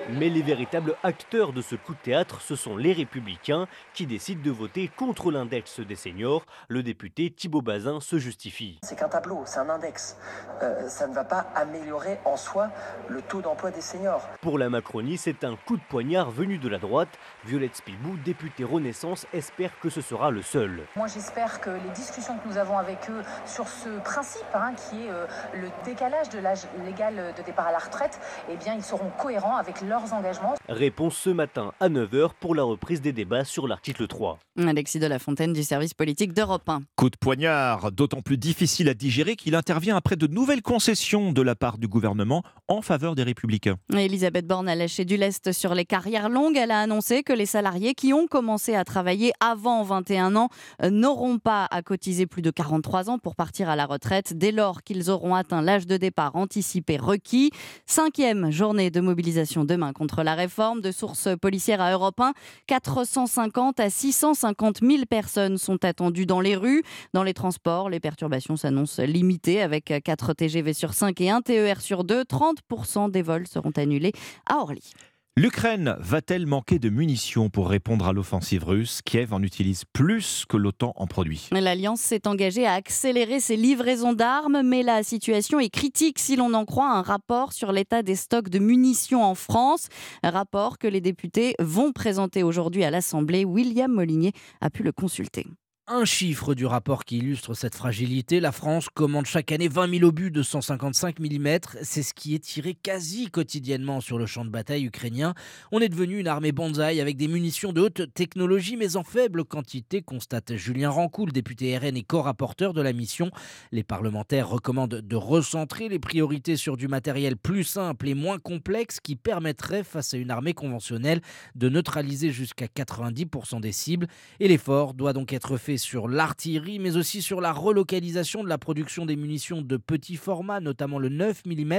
Mais 0.09 0.29
les 0.29 0.41
véritables 0.41 0.95
acteurs 1.03 1.51
de 1.51 1.61
ce 1.61 1.75
coup 1.75 1.93
de 1.93 1.99
théâtre, 1.99 2.41
ce 2.41 2.55
sont 2.55 2.77
les 2.77 2.93
républicains 2.93 3.67
qui 3.93 4.05
décident 4.05 4.41
de 4.43 4.51
voter 4.51 4.89
contre 4.95 5.31
l'index 5.31 5.79
des 5.79 5.95
seniors. 5.95 6.45
Le 6.67 6.83
député 6.83 7.31
Thibault 7.31 7.61
Bazin 7.61 7.99
se 7.99 8.17
justifie. 8.17 8.79
C'est 8.83 8.97
qu'un 8.97 9.09
tableau, 9.09 9.41
c'est 9.45 9.59
un 9.59 9.69
index. 9.69 10.17
Euh, 10.61 10.87
ça 10.87 11.07
ne 11.07 11.13
va 11.13 11.23
pas 11.23 11.47
améliorer 11.55 12.19
en 12.25 12.37
soi 12.37 12.69
le 13.09 13.21
taux 13.21 13.41
d'emploi 13.41 13.71
des 13.71 13.81
seniors. 13.81 14.27
Pour 14.41 14.57
la 14.57 14.69
Macronie, 14.69 15.17
c'est 15.17 15.43
un 15.43 15.55
coup 15.55 15.77
de 15.77 15.83
poignard 15.89 16.29
venu 16.29 16.57
de 16.57 16.69
la 16.69 16.77
droite. 16.77 17.09
Violette 17.45 17.75
Spilbou, 17.75 18.17
députée 18.23 18.63
Renaissance, 18.63 19.25
espère 19.33 19.79
que 19.79 19.89
ce 19.89 20.01
sera 20.01 20.31
le 20.31 20.41
seul. 20.41 20.83
Moi, 20.95 21.07
j'espère 21.07 21.61
que 21.61 21.69
les 21.69 21.89
discussions 21.95 22.37
que 22.37 22.47
nous 22.47 22.57
avons 22.57 22.77
avec 22.77 23.09
eux 23.09 23.21
sur 23.45 23.67
ce 23.67 23.99
principe, 23.99 24.45
hein, 24.53 24.73
qui 24.75 25.07
est 25.07 25.11
euh, 25.11 25.25
le 25.53 25.69
décalage 25.83 26.29
de 26.29 26.39
l'âge 26.39 26.67
légal 26.85 27.33
de 27.37 27.41
départ 27.41 27.67
à 27.67 27.71
la 27.71 27.79
retraite, 27.79 28.19
eh 28.49 28.55
bien, 28.57 28.73
ils 28.75 28.83
seront 28.83 29.09
cohérents 29.17 29.57
avec 29.57 29.64
leurs 29.87 30.13
engagements. 30.13 30.55
Réponse 30.69 31.15
ce 31.17 31.29
matin 31.29 31.71
à 31.79 31.89
9h 31.89 32.31
pour 32.39 32.55
la 32.55 32.63
reprise 32.63 33.01
des 33.01 33.13
débats 33.13 33.45
sur 33.45 33.67
l'article 33.67 34.07
3. 34.07 34.39
Alexis 34.57 34.99
de 34.99 35.07
la 35.07 35.19
Fontaine 35.19 35.53
du 35.53 35.63
service 35.63 35.93
politique 35.93 36.33
d'Europe 36.33 36.67
1. 36.67 36.83
Coup 36.95 37.09
de 37.09 37.17
poignard, 37.17 37.91
d'autant 37.91 38.21
plus 38.21 38.37
difficile 38.37 38.89
à 38.89 38.93
digérer 38.93 39.35
qu'il 39.35 39.55
intervient 39.55 39.95
après 39.95 40.15
de 40.15 40.27
nouvelles 40.27 40.61
concessions 40.61 41.31
de 41.31 41.41
la 41.41 41.55
part 41.55 41.77
du 41.77 41.87
gouvernement 41.87 42.43
en 42.67 42.81
faveur 42.81 43.15
des 43.15 43.23
républicains. 43.23 43.75
Elisabeth 43.93 44.47
Borne 44.47 44.69
a 44.69 44.75
lâché 44.75 45.05
du 45.05 45.17
lest 45.17 45.51
sur 45.51 45.75
les 45.75 45.85
carrières 45.85 46.29
longues. 46.29 46.57
Elle 46.57 46.71
a 46.71 46.79
annoncé 46.79 47.23
que 47.23 47.33
les 47.33 47.45
salariés 47.45 47.93
qui 47.93 48.13
ont 48.13 48.27
commencé 48.27 48.75
à 48.75 48.83
travailler 48.83 49.33
avant 49.39 49.83
21 49.83 50.35
ans 50.35 50.49
euh, 50.83 50.89
n'auront 50.89 51.37
pas 51.37 51.67
à 51.71 51.81
cotiser 51.81 52.25
plus 52.25 52.41
de 52.41 52.51
43 52.51 53.09
ans 53.09 53.19
pour 53.19 53.35
partir 53.35 53.69
à 53.69 53.75
la 53.75 53.85
retraite 53.85 54.37
dès 54.37 54.51
lors 54.51 54.83
qu'ils 54.83 55.09
auront 55.09 55.35
atteint 55.35 55.61
l'âge 55.61 55.85
de 55.85 55.97
départ 55.97 56.35
anticipé 56.35 56.97
requis. 56.97 57.51
Cinquième 57.85 58.51
journée 58.51 58.89
de 58.89 59.01
mobilisation 59.01 59.54
demain 59.63 59.93
contre 59.93 60.23
la 60.23 60.35
réforme. 60.35 60.81
De 60.81 60.91
sources 60.91 61.29
policières 61.41 61.81
à 61.81 61.91
Europe 61.91 62.19
1, 62.19 62.33
450 62.67 63.79
à 63.79 63.89
650 63.89 64.81
000 64.81 65.05
personnes 65.09 65.57
sont 65.57 65.85
attendues 65.85 66.25
dans 66.25 66.41
les 66.41 66.55
rues. 66.55 66.83
Dans 67.13 67.23
les 67.23 67.33
transports, 67.33 67.89
les 67.89 67.99
perturbations 67.99 68.57
s'annoncent 68.57 69.01
limitées 69.03 69.61
avec 69.61 69.93
4 70.03 70.33
TGV 70.33 70.73
sur 70.73 70.93
5 70.93 71.21
et 71.21 71.29
1 71.29 71.41
TER 71.41 71.81
sur 71.81 72.03
2. 72.03 72.23
30% 72.23 73.11
des 73.11 73.21
vols 73.21 73.47
seront 73.47 73.71
annulés 73.77 74.11
à 74.47 74.57
Orly. 74.57 74.91
L'Ukraine 75.37 75.97
va-t-elle 75.99 76.45
manquer 76.45 76.79
de 76.79 76.87
munitions 76.87 77.49
pour 77.49 77.67
répondre 77.67 78.07
à 78.07 78.13
l'offensive 78.13 78.63
russe? 78.63 79.01
Kiev 79.03 79.33
en 79.33 79.43
utilise 79.43 79.83
plus 79.83 80.45
que 80.47 80.55
l'OTAN 80.55 80.93
en 80.95 81.07
produit. 81.07 81.49
L'Alliance 81.51 81.99
s'est 81.99 82.25
engagée 82.25 82.65
à 82.65 82.71
accélérer 82.71 83.41
ses 83.41 83.57
livraisons 83.57 84.13
d'armes, 84.13 84.61
mais 84.63 84.81
la 84.81 85.03
situation 85.03 85.59
est 85.59 85.67
critique 85.67 86.19
si 86.19 86.37
l'on 86.37 86.53
en 86.53 86.63
croit 86.63 86.89
un 86.89 87.01
rapport 87.01 87.51
sur 87.51 87.73
l'état 87.73 88.01
des 88.01 88.15
stocks 88.15 88.47
de 88.47 88.59
munitions 88.59 89.25
en 89.25 89.35
France. 89.35 89.89
Un 90.23 90.29
rapport 90.29 90.77
que 90.77 90.87
les 90.87 91.01
députés 91.01 91.55
vont 91.59 91.91
présenter 91.91 92.41
aujourd'hui 92.41 92.85
à 92.85 92.89
l'Assemblée. 92.89 93.43
William 93.43 93.91
Molinier 93.91 94.31
a 94.61 94.69
pu 94.69 94.83
le 94.83 94.93
consulter. 94.93 95.45
Un 95.87 96.03
chiffre 96.03 96.55
du 96.55 96.65
rapport 96.65 97.05
qui 97.05 97.19
illustre 97.19 97.53
cette 97.53 97.75
fragilité, 97.75 98.39
la 98.39 98.51
France 98.51 98.89
commande 98.89 99.27
chaque 99.27 99.51
année 99.51 99.67
20 99.67 99.99
000 99.99 100.03
obus 100.05 100.31
de 100.31 100.41
155 100.41 101.19
mm. 101.19 101.59
C'est 101.83 102.01
ce 102.01 102.15
qui 102.15 102.33
est 102.33 102.39
tiré 102.39 102.73
quasi 102.73 103.29
quotidiennement 103.29 104.01
sur 104.01 104.17
le 104.17 104.25
champ 104.25 104.45
de 104.45 104.49
bataille 104.49 104.85
ukrainien. 104.85 105.35
On 105.71 105.81
est 105.81 105.89
devenu 105.89 106.17
une 106.17 106.27
armée 106.27 106.51
bonsaï 106.51 106.99
avec 107.01 107.17
des 107.17 107.27
munitions 107.27 107.71
de 107.71 107.81
haute 107.81 108.11
technologie 108.15 108.77
mais 108.77 108.95
en 108.95 109.03
faible 109.03 109.45
quantité, 109.45 110.01
constate 110.01 110.55
Julien 110.55 110.89
Rancoul, 110.89 111.31
député 111.31 111.77
RN 111.77 111.95
et 111.95 112.01
co-rapporteur 112.01 112.73
de 112.73 112.81
la 112.81 112.91
mission. 112.91 113.29
Les 113.71 113.83
parlementaires 113.83 114.49
recommandent 114.49 115.01
de 115.01 115.15
recentrer 115.15 115.87
les 115.87 115.99
priorités 115.99 116.57
sur 116.57 116.77
du 116.77 116.87
matériel 116.87 117.37
plus 117.37 117.63
simple 117.63 118.07
et 118.07 118.15
moins 118.15 118.39
complexe 118.39 118.99
qui 118.99 119.15
permettrait, 119.15 119.83
face 119.83 120.15
à 120.15 120.17
une 120.17 120.31
armée 120.31 120.55
conventionnelle, 120.55 121.21
de 121.53 121.69
neutraliser 121.69 122.31
jusqu'à 122.31 122.65
90% 122.65 123.61
des 123.61 123.71
cibles. 123.71 124.07
Et 124.39 124.47
l'effort 124.47 124.95
doit 124.95 125.13
donc 125.13 125.31
être 125.31 125.57
fait 125.57 125.74
sur 125.77 126.07
l'artillerie, 126.07 126.79
mais 126.79 126.97
aussi 126.97 127.21
sur 127.21 127.41
la 127.41 127.51
relocalisation 127.51 128.43
de 128.43 128.49
la 128.49 128.57
production 128.57 129.05
des 129.05 129.15
munitions 129.15 129.61
de 129.61 129.77
petit 129.77 130.15
format, 130.15 130.59
notamment 130.59 130.99
le 130.99 131.09
9 131.09 131.45
mm, 131.45 131.73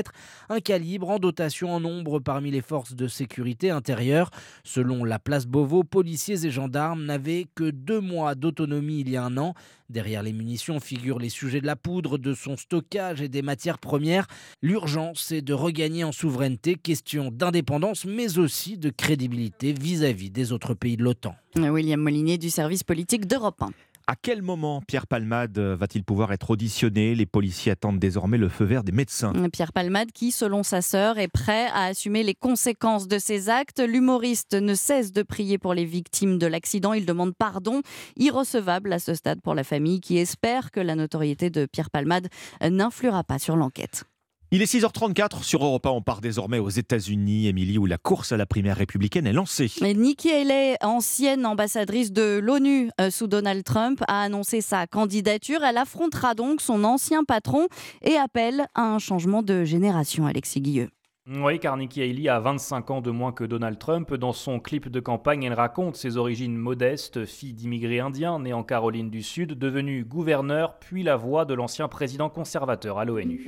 un 0.48 0.60
calibre 0.60 1.10
en 1.10 1.18
dotation 1.18 1.72
en 1.72 1.80
nombre 1.80 2.20
parmi 2.20 2.50
les 2.50 2.60
forces 2.60 2.94
de 2.94 3.08
sécurité 3.08 3.70
intérieure. 3.70 4.30
Selon 4.64 5.04
la 5.04 5.18
place 5.18 5.46
Beauvau, 5.46 5.84
policiers 5.84 6.44
et 6.44 6.50
gendarmes 6.50 7.04
n'avaient 7.04 7.46
que 7.54 7.70
deux 7.70 8.00
mois 8.00 8.34
d'autonomie 8.34 9.00
il 9.00 9.10
y 9.10 9.16
a 9.16 9.24
un 9.24 9.36
an. 9.36 9.54
Derrière 9.88 10.22
les 10.22 10.32
munitions 10.32 10.80
figurent 10.80 11.20
les 11.20 11.28
sujets 11.28 11.60
de 11.60 11.66
la 11.66 11.76
poudre, 11.76 12.18
de 12.18 12.34
son 12.34 12.56
stockage 12.56 13.22
et 13.22 13.28
des 13.28 13.42
matières 13.42 13.78
premières. 13.78 14.26
L'urgence 14.60 15.30
est 15.30 15.42
de 15.42 15.54
regagner 15.54 16.02
en 16.02 16.12
souveraineté, 16.12 16.74
question 16.74 17.30
d'indépendance, 17.30 18.04
mais 18.04 18.38
aussi 18.38 18.78
de 18.78 18.90
crédibilité 18.90 19.72
vis-à-vis 19.72 20.30
des 20.30 20.52
autres 20.52 20.74
pays 20.74 20.96
de 20.96 21.04
l'OTAN. 21.04 21.36
William 21.56 22.00
Molinier 22.00 22.38
du 22.38 22.50
service 22.50 22.82
politique 22.82 23.26
d'Europe 23.26 23.62
1. 23.62 23.70
À 24.08 24.14
quel 24.14 24.40
moment 24.40 24.82
Pierre 24.86 25.08
Palmade 25.08 25.58
va-t-il 25.58 26.04
pouvoir 26.04 26.32
être 26.32 26.50
auditionné? 26.50 27.16
Les 27.16 27.26
policiers 27.26 27.72
attendent 27.72 27.98
désormais 27.98 28.38
le 28.38 28.48
feu 28.48 28.64
vert 28.64 28.84
des 28.84 28.92
médecins. 28.92 29.32
Pierre 29.52 29.72
Palmade, 29.72 30.12
qui, 30.12 30.30
selon 30.30 30.62
sa 30.62 30.80
sœur, 30.80 31.18
est 31.18 31.26
prêt 31.26 31.66
à 31.74 31.86
assumer 31.86 32.22
les 32.22 32.34
conséquences 32.34 33.08
de 33.08 33.18
ses 33.18 33.48
actes. 33.48 33.80
L'humoriste 33.80 34.54
ne 34.54 34.74
cesse 34.74 35.10
de 35.10 35.24
prier 35.24 35.58
pour 35.58 35.74
les 35.74 35.84
victimes 35.84 36.38
de 36.38 36.46
l'accident. 36.46 36.92
Il 36.92 37.04
demande 37.04 37.34
pardon, 37.36 37.82
irrecevable 38.16 38.92
à 38.92 39.00
ce 39.00 39.14
stade 39.14 39.40
pour 39.42 39.54
la 39.54 39.64
famille, 39.64 40.00
qui 40.00 40.18
espère 40.18 40.70
que 40.70 40.78
la 40.78 40.94
notoriété 40.94 41.50
de 41.50 41.66
Pierre 41.66 41.90
Palmade 41.90 42.28
n'influera 42.62 43.24
pas 43.24 43.40
sur 43.40 43.56
l'enquête. 43.56 44.04
Il 44.52 44.62
est 44.62 44.72
6h34 44.72 45.42
sur 45.42 45.64
Europa. 45.64 45.90
On 45.90 46.02
part 46.02 46.20
désormais 46.20 46.60
aux 46.60 46.68
États-Unis, 46.68 47.48
Émilie, 47.48 47.78
où 47.78 47.86
la 47.86 47.98
course 47.98 48.30
à 48.30 48.36
la 48.36 48.46
primaire 48.46 48.76
républicaine 48.76 49.26
est 49.26 49.32
lancée. 49.32 49.70
Et 49.82 49.94
Nikki 49.94 50.30
Haley, 50.30 50.76
ancienne 50.82 51.44
ambassadrice 51.44 52.12
de 52.12 52.38
l'ONU 52.38 52.90
euh, 53.00 53.10
sous 53.10 53.26
Donald 53.26 53.64
Trump, 53.64 54.04
a 54.06 54.22
annoncé 54.22 54.60
sa 54.60 54.86
candidature. 54.86 55.64
Elle 55.64 55.78
affrontera 55.78 56.34
donc 56.34 56.60
son 56.60 56.84
ancien 56.84 57.24
patron 57.24 57.66
et 58.02 58.16
appelle 58.16 58.66
à 58.76 58.82
un 58.82 59.00
changement 59.00 59.42
de 59.42 59.64
génération, 59.64 60.26
Alexis 60.26 60.60
Guilleux. 60.60 60.90
Oui, 61.28 61.58
car 61.58 61.76
Nikki 61.76 62.02
Haley 62.02 62.28
a 62.28 62.38
25 62.38 62.88
ans 62.92 63.00
de 63.00 63.10
moins 63.10 63.32
que 63.32 63.42
Donald 63.42 63.80
Trump. 63.80 64.14
Dans 64.14 64.32
son 64.32 64.60
clip 64.60 64.88
de 64.88 65.00
campagne, 65.00 65.42
elle 65.42 65.54
raconte 65.54 65.96
ses 65.96 66.18
origines 66.18 66.56
modestes, 66.56 67.24
fille 67.24 67.52
d'immigrés 67.52 67.98
indiens 67.98 68.38
née 68.38 68.52
en 68.52 68.62
Caroline 68.62 69.10
du 69.10 69.24
Sud, 69.24 69.58
devenue 69.58 70.04
gouverneur, 70.04 70.78
puis 70.78 71.02
la 71.02 71.16
voix 71.16 71.44
de 71.44 71.52
l'ancien 71.52 71.88
président 71.88 72.28
conservateur 72.28 72.98
à 72.98 73.04
l'ONU. 73.04 73.44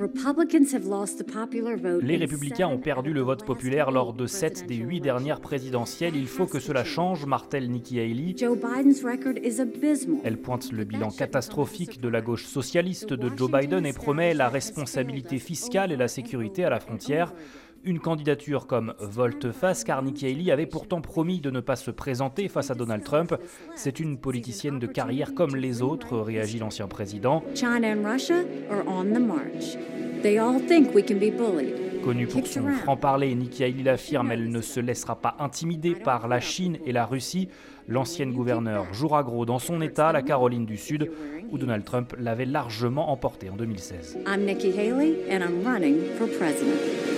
Les 2.03 2.17
républicains 2.17 2.67
ont 2.67 2.79
perdu 2.79 3.13
le 3.13 3.21
vote 3.21 3.45
populaire 3.45 3.93
lors 3.93 4.13
de 4.13 4.27
7 4.27 4.67
des 4.67 4.75
8 4.75 5.01
dernières 5.01 5.41
présidentielles. 5.41 6.17
Il 6.17 6.27
faut 6.27 6.47
que 6.47 6.59
cela 6.59 6.83
change, 6.83 7.27
martèle 7.27 7.71
Nikki 7.71 8.01
Haley. 8.01 8.35
Elle 10.25 10.39
pointe 10.39 10.73
le 10.73 10.83
bilan 10.83 11.11
catastrophique 11.11 12.01
de 12.01 12.09
la 12.09 12.23
gauche 12.23 12.47
socialiste 12.47 13.13
de 13.13 13.31
Joe 13.37 13.53
Biden 13.53 13.87
et 13.87 13.93
promet 13.93 14.35
la 14.35 14.49
responsabilité 14.49 15.39
fiscale 15.39 15.93
et 15.93 15.97
la 15.97 16.09
sécurité 16.09 16.65
à 16.65 16.71
la 16.71 16.81
frontière. 16.81 17.33
Une 17.85 18.01
candidature 18.01 18.67
comme 18.67 18.95
volte-face, 18.99 19.85
car 19.85 20.03
Nikki 20.03 20.27
Haley 20.27 20.51
avait 20.51 20.67
pourtant 20.67 21.01
promis 21.01 21.41
de 21.41 21.51
ne 21.51 21.61
pas 21.61 21.77
se 21.77 21.91
présenter 21.91 22.49
face 22.49 22.71
à 22.71 22.75
Donald 22.75 23.05
Trump. 23.05 23.35
C'est 23.77 24.01
une 24.01 24.19
politicienne 24.19 24.79
de 24.79 24.87
carrière 24.87 25.35
comme 25.35 25.55
les 25.55 25.81
autres, 25.81 26.19
réagit 26.19 26.59
l'ancien 26.59 26.89
président. 26.89 27.43
Connue 32.05 32.27
pour 32.27 32.47
son 32.47 32.69
franc-parler, 32.69 33.35
Nikki 33.35 33.65
Haley 33.65 33.83
l'affirme, 33.83 34.33
elle 34.33 34.51
ne 34.51 34.61
se 34.61 34.81
laissera 34.81 35.17
pas 35.17 35.37
intimider 35.39 35.95
par 35.95 36.27
la 36.27 36.41
Chine 36.41 36.79
et 36.85 36.93
la 36.93 37.07
Russie. 37.07 37.49
L'ancienne 37.87 38.33
gouverneure 38.33 38.93
jouera 38.93 39.23
gros 39.23 39.47
dans 39.47 39.59
son 39.59 39.81
État, 39.81 40.13
la 40.13 40.23
Caroline 40.23 40.67
du 40.67 40.77
Sud, 40.77 41.11
où 41.51 41.59
Donald 41.59 41.85
Trump 41.85 42.15
l'avait 42.19 42.45
largement 42.45 43.11
emporté 43.11 43.51
en 43.51 43.57
2016. 43.57 44.19
I'm 44.27 44.45
Nikki 44.45 44.71
Haley 44.71 45.17
and 45.31 45.41
I'm 45.43 45.65
running 45.65 46.01
for 46.19 46.27
president. 46.27 47.18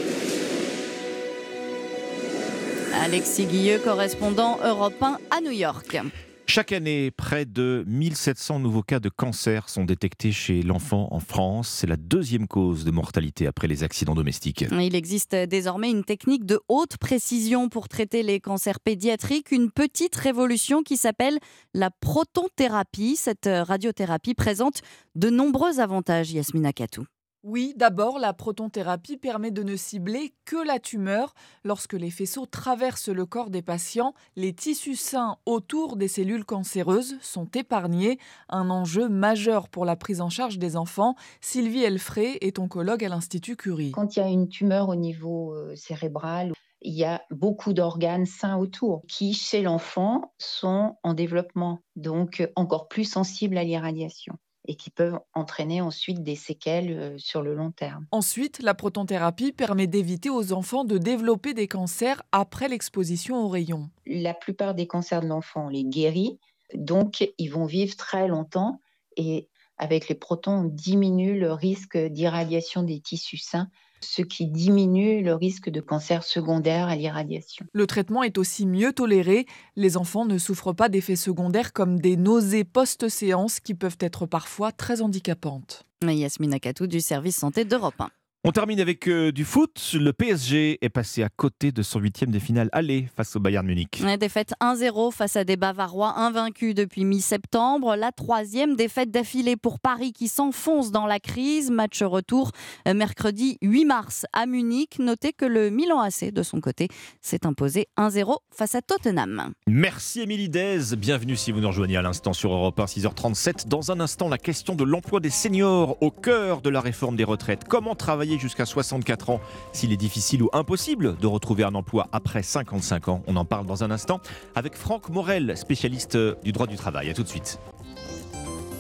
Alexis 2.95 3.47
Guilleux, 3.47 3.79
correspondant 3.79 4.59
Europe 4.65 5.03
1 5.03 5.19
à 5.31 5.41
New 5.41 5.51
York. 5.51 5.99
Chaque 6.47 6.73
année, 6.73 7.13
près 7.13 7.45
de 7.45 7.85
1700 7.87 8.59
nouveaux 8.59 8.83
cas 8.83 8.99
de 8.99 9.09
cancer 9.09 9.69
sont 9.69 9.85
détectés 9.85 10.33
chez 10.33 10.63
l'enfant 10.63 11.07
en 11.13 11.21
France. 11.21 11.69
C'est 11.69 11.87
la 11.87 11.97
deuxième 11.97 12.49
cause 12.49 12.85
de 12.85 12.91
mortalité 12.91 13.47
après 13.47 13.69
les 13.69 13.85
accidents 13.85 14.17
domestiques. 14.17 14.65
Il 14.73 14.97
existe 14.97 15.37
désormais 15.37 15.91
une 15.91 16.03
technique 16.03 16.45
de 16.45 16.59
haute 16.69 16.97
précision 16.97 17.69
pour 17.69 17.89
traiter 17.89 18.25
les 18.25 18.41
cancers 18.41 18.81
pédiatriques, 18.81 19.53
une 19.53 19.71
petite 19.71 20.17
révolution 20.17 20.83
qui 20.83 20.97
s'appelle 20.97 21.39
la 21.73 21.91
protonthérapie. 21.91 23.15
Cette 23.15 23.49
radiothérapie 23.49 24.35
présente 24.35 24.81
de 25.15 25.31
nombreux 25.31 25.79
avantages, 25.79 26.33
Yasmina 26.33 26.73
Katou. 26.73 27.05
Oui, 27.43 27.73
d'abord, 27.75 28.19
la 28.19 28.35
protonthérapie 28.35 29.17
permet 29.17 29.51
de 29.51 29.63
ne 29.63 29.75
cibler 29.75 30.35
que 30.45 30.57
la 30.57 30.79
tumeur. 30.79 31.33
Lorsque 31.65 31.95
les 31.95 32.11
faisceaux 32.11 32.45
traversent 32.45 33.09
le 33.09 33.25
corps 33.25 33.49
des 33.49 33.63
patients, 33.63 34.13
les 34.37 34.53
tissus 34.53 34.97
sains 34.97 35.39
autour 35.47 35.97
des 35.97 36.09
cellules 36.09 36.45
cancéreuses 36.45 37.17
sont 37.23 37.49
épargnés. 37.55 38.19
Un 38.51 38.69
enjeu 38.69 39.09
majeur 39.09 39.71
pour 39.71 39.87
la 39.87 39.97
prise 39.97 40.21
en 40.21 40.29
charge 40.29 40.59
des 40.59 40.77
enfants. 40.77 41.15
Sylvie 41.41 41.83
Elfray 41.83 42.37
est 42.43 42.59
oncologue 42.59 43.03
à 43.05 43.09
l'Institut 43.09 43.57
Curie. 43.57 43.93
Quand 43.93 44.17
il 44.17 44.19
y 44.19 44.23
a 44.23 44.29
une 44.29 44.49
tumeur 44.49 44.91
au 44.91 44.95
niveau 44.97 45.55
euh, 45.55 45.75
cérébral, 45.77 46.53
il 46.83 46.93
y 46.93 47.05
a 47.05 47.23
beaucoup 47.31 47.73
d'organes 47.73 48.27
sains 48.27 48.59
autour 48.59 49.03
qui, 49.09 49.33
chez 49.33 49.63
l'enfant, 49.63 50.35
sont 50.37 50.99
en 51.03 51.15
développement, 51.15 51.81
donc 51.97 52.47
encore 52.55 52.89
plus 52.89 53.05
sensibles 53.05 53.57
à 53.57 53.65
l'irradiation 53.65 54.35
et 54.67 54.75
qui 54.75 54.91
peuvent 54.91 55.19
entraîner 55.35 55.81
ensuite 55.81 56.23
des 56.23 56.37
séquelles 56.37 56.93
euh, 56.93 57.19
sur 57.19 57.43
le 57.43 57.55
long 57.55 57.71
terme. 57.71 58.07
Ensuite, 58.11 58.63
la 58.63 58.75
protonthérapie 58.75 59.53
permet 59.53 59.87
d'éviter 59.87 60.31
aux 60.31 60.53
enfants 60.53 60.85
de 60.85 60.99
développer 60.99 61.55
des 61.55 61.67
cancers 61.67 62.23
après 62.33 62.69
l'exposition 62.69 63.43
aux 63.45 63.49
rayons. 63.49 63.91
La 64.07 64.35
plupart 64.35 64.75
des 64.75 64.87
cancers 64.87 65.23
de 65.23 65.27
l'enfant, 65.27 65.67
on 65.67 65.69
les 65.69 65.85
guérit, 65.85 66.39
donc 66.75 67.33
ils 67.39 67.49
vont 67.49 67.67
vivre 67.67 67.97
très 67.97 68.29
longtemps 68.29 68.81
et 69.17 69.49
avec 69.79 70.09
les 70.09 70.15
protons, 70.15 70.53
on 70.53 70.65
diminue 70.65 71.41
le 71.41 71.53
risque 71.53 71.97
d'irradiation 71.97 72.83
des 72.83 73.01
tissus 73.01 73.39
sains 73.39 73.71
ce 74.03 74.23
qui 74.23 74.47
diminue 74.47 75.23
le 75.23 75.35
risque 75.35 75.71
de 75.71 75.81
cancer 75.81 76.23
secondaire 76.23 76.89
à 76.89 76.97
l'irradiation. 76.97 77.67
Le 77.73 77.87
traitement 77.87 78.23
est 78.23 78.39
aussi 78.39 78.67
mieux 78.67 78.93
toléré. 78.93 79.47
Les 79.77 79.97
enfants 79.97 80.25
ne 80.25 80.39
souffrent 80.39 80.73
pas 80.73 80.89
d'effets 80.89 81.17
secondaires 81.17 81.73
comme 81.73 82.01
des 82.01 82.17
nausées 82.17 82.65
post-séance 82.65 83.61
qui 83.61 83.75
peuvent 83.75 83.99
être 84.01 84.27
parfois 84.27 84.73
très 84.73 85.03
handicapantes. 85.03 85.85
Yasmina 86.03 86.59
Katou 86.59 86.87
du 86.87 87.01
service 87.01 87.37
santé 87.37 87.65
d'Europe 87.65 88.01
1. 88.01 88.11
On 88.43 88.53
termine 88.53 88.81
avec 88.81 89.07
euh, 89.07 89.33
du 89.33 89.45
foot. 89.45 89.91
Le 89.93 90.15
PSG 90.15 90.79
est 90.81 90.89
passé 90.89 91.23
à 91.23 91.29
côté 91.29 91.73
de 91.73 91.83
son 91.83 92.01
huitième 92.01 92.31
des 92.31 92.41
finales 92.41 92.71
aller 92.73 93.07
face 93.15 93.37
au 93.37 93.39
Bayern 93.39 93.67
Munich. 93.67 94.01
Ouais, 94.03 94.17
défaite 94.17 94.55
1-0 94.63 95.13
face 95.13 95.37
à 95.37 95.45
des 95.45 95.59
Bavarois 95.59 96.19
invaincus 96.19 96.75
depuis 96.75 97.05
mi-septembre. 97.05 97.97
La 97.97 98.13
troisième 98.13 98.77
défaite 98.77 99.11
d'affilée 99.11 99.59
pour 99.59 99.79
Paris 99.79 100.15
qui 100.15 100.27
s'enfonce 100.27 100.91
dans 100.91 101.05
la 101.05 101.21
crise. 101.21 101.71
Match 101.71 102.03
retour 102.03 102.53
euh, 102.89 102.95
mercredi 102.95 103.59
8 103.61 103.85
mars 103.85 104.25
à 104.33 104.47
Munich. 104.47 104.99
Notez 105.01 105.35
que 105.35 105.45
le 105.45 105.69
Milan 105.69 106.01
AC, 106.01 106.33
de 106.33 106.43
son 106.43 106.63
côté, 106.63 106.89
s'est 107.21 107.45
imposé 107.45 107.89
1-0 107.99 108.39
face 108.51 108.75
à 108.75 108.81
Tottenham. 108.81 109.53
Merci 109.67 110.23
Émilie 110.23 110.49
Dez. 110.49 110.97
Bienvenue 110.97 111.37
si 111.37 111.53
vous 111.53 111.61
nous 111.61 111.69
rejoignez 111.69 111.99
à 111.99 112.03
l'instant 112.03 112.33
sur 112.33 112.55
Europe 112.55 112.81
1, 112.81 112.87
6h37. 112.87 113.69
Dans 113.69 113.93
un 113.93 114.01
instant, 114.01 114.31
la 114.31 114.39
question 114.39 114.75
de 114.75 114.85
l'emploi 114.85 115.21
des 115.21 115.29
seniors 115.29 116.03
au 116.03 116.11
cœur 116.11 116.63
de 116.63 116.71
la 116.71 116.81
réforme 116.81 117.17
des 117.17 117.25
retraites. 117.25 117.65
Comment 117.69 117.95
travailler 117.95 118.30
jusqu'à 118.39 118.67
64 118.67 119.31
ans 119.31 119.41
s'il 119.73 119.93
est 119.93 119.97
difficile 119.97 120.43
ou 120.43 120.51
impossible 120.53 121.17
de 121.17 121.27
retrouver 121.27 121.65
un 121.65 121.75
emploi 121.75 122.09
après 122.13 122.43
55 122.43 123.09
ans 123.09 123.23
On 123.27 123.37
en 123.37 123.45
parle 123.45 123.67
dans 123.67 123.85
un 123.85 123.91
instant 123.91 124.21
avec 124.55 124.75
Franck 124.75 125.09
Morel, 125.09 125.57
spécialiste 125.57 126.17
du 126.43 126.53
droit 126.53 126.67
du 126.67 126.77
travail. 126.77 127.11
A 127.11 127.15
tout 127.15 127.23
de 127.23 127.29
suite. 127.29 127.59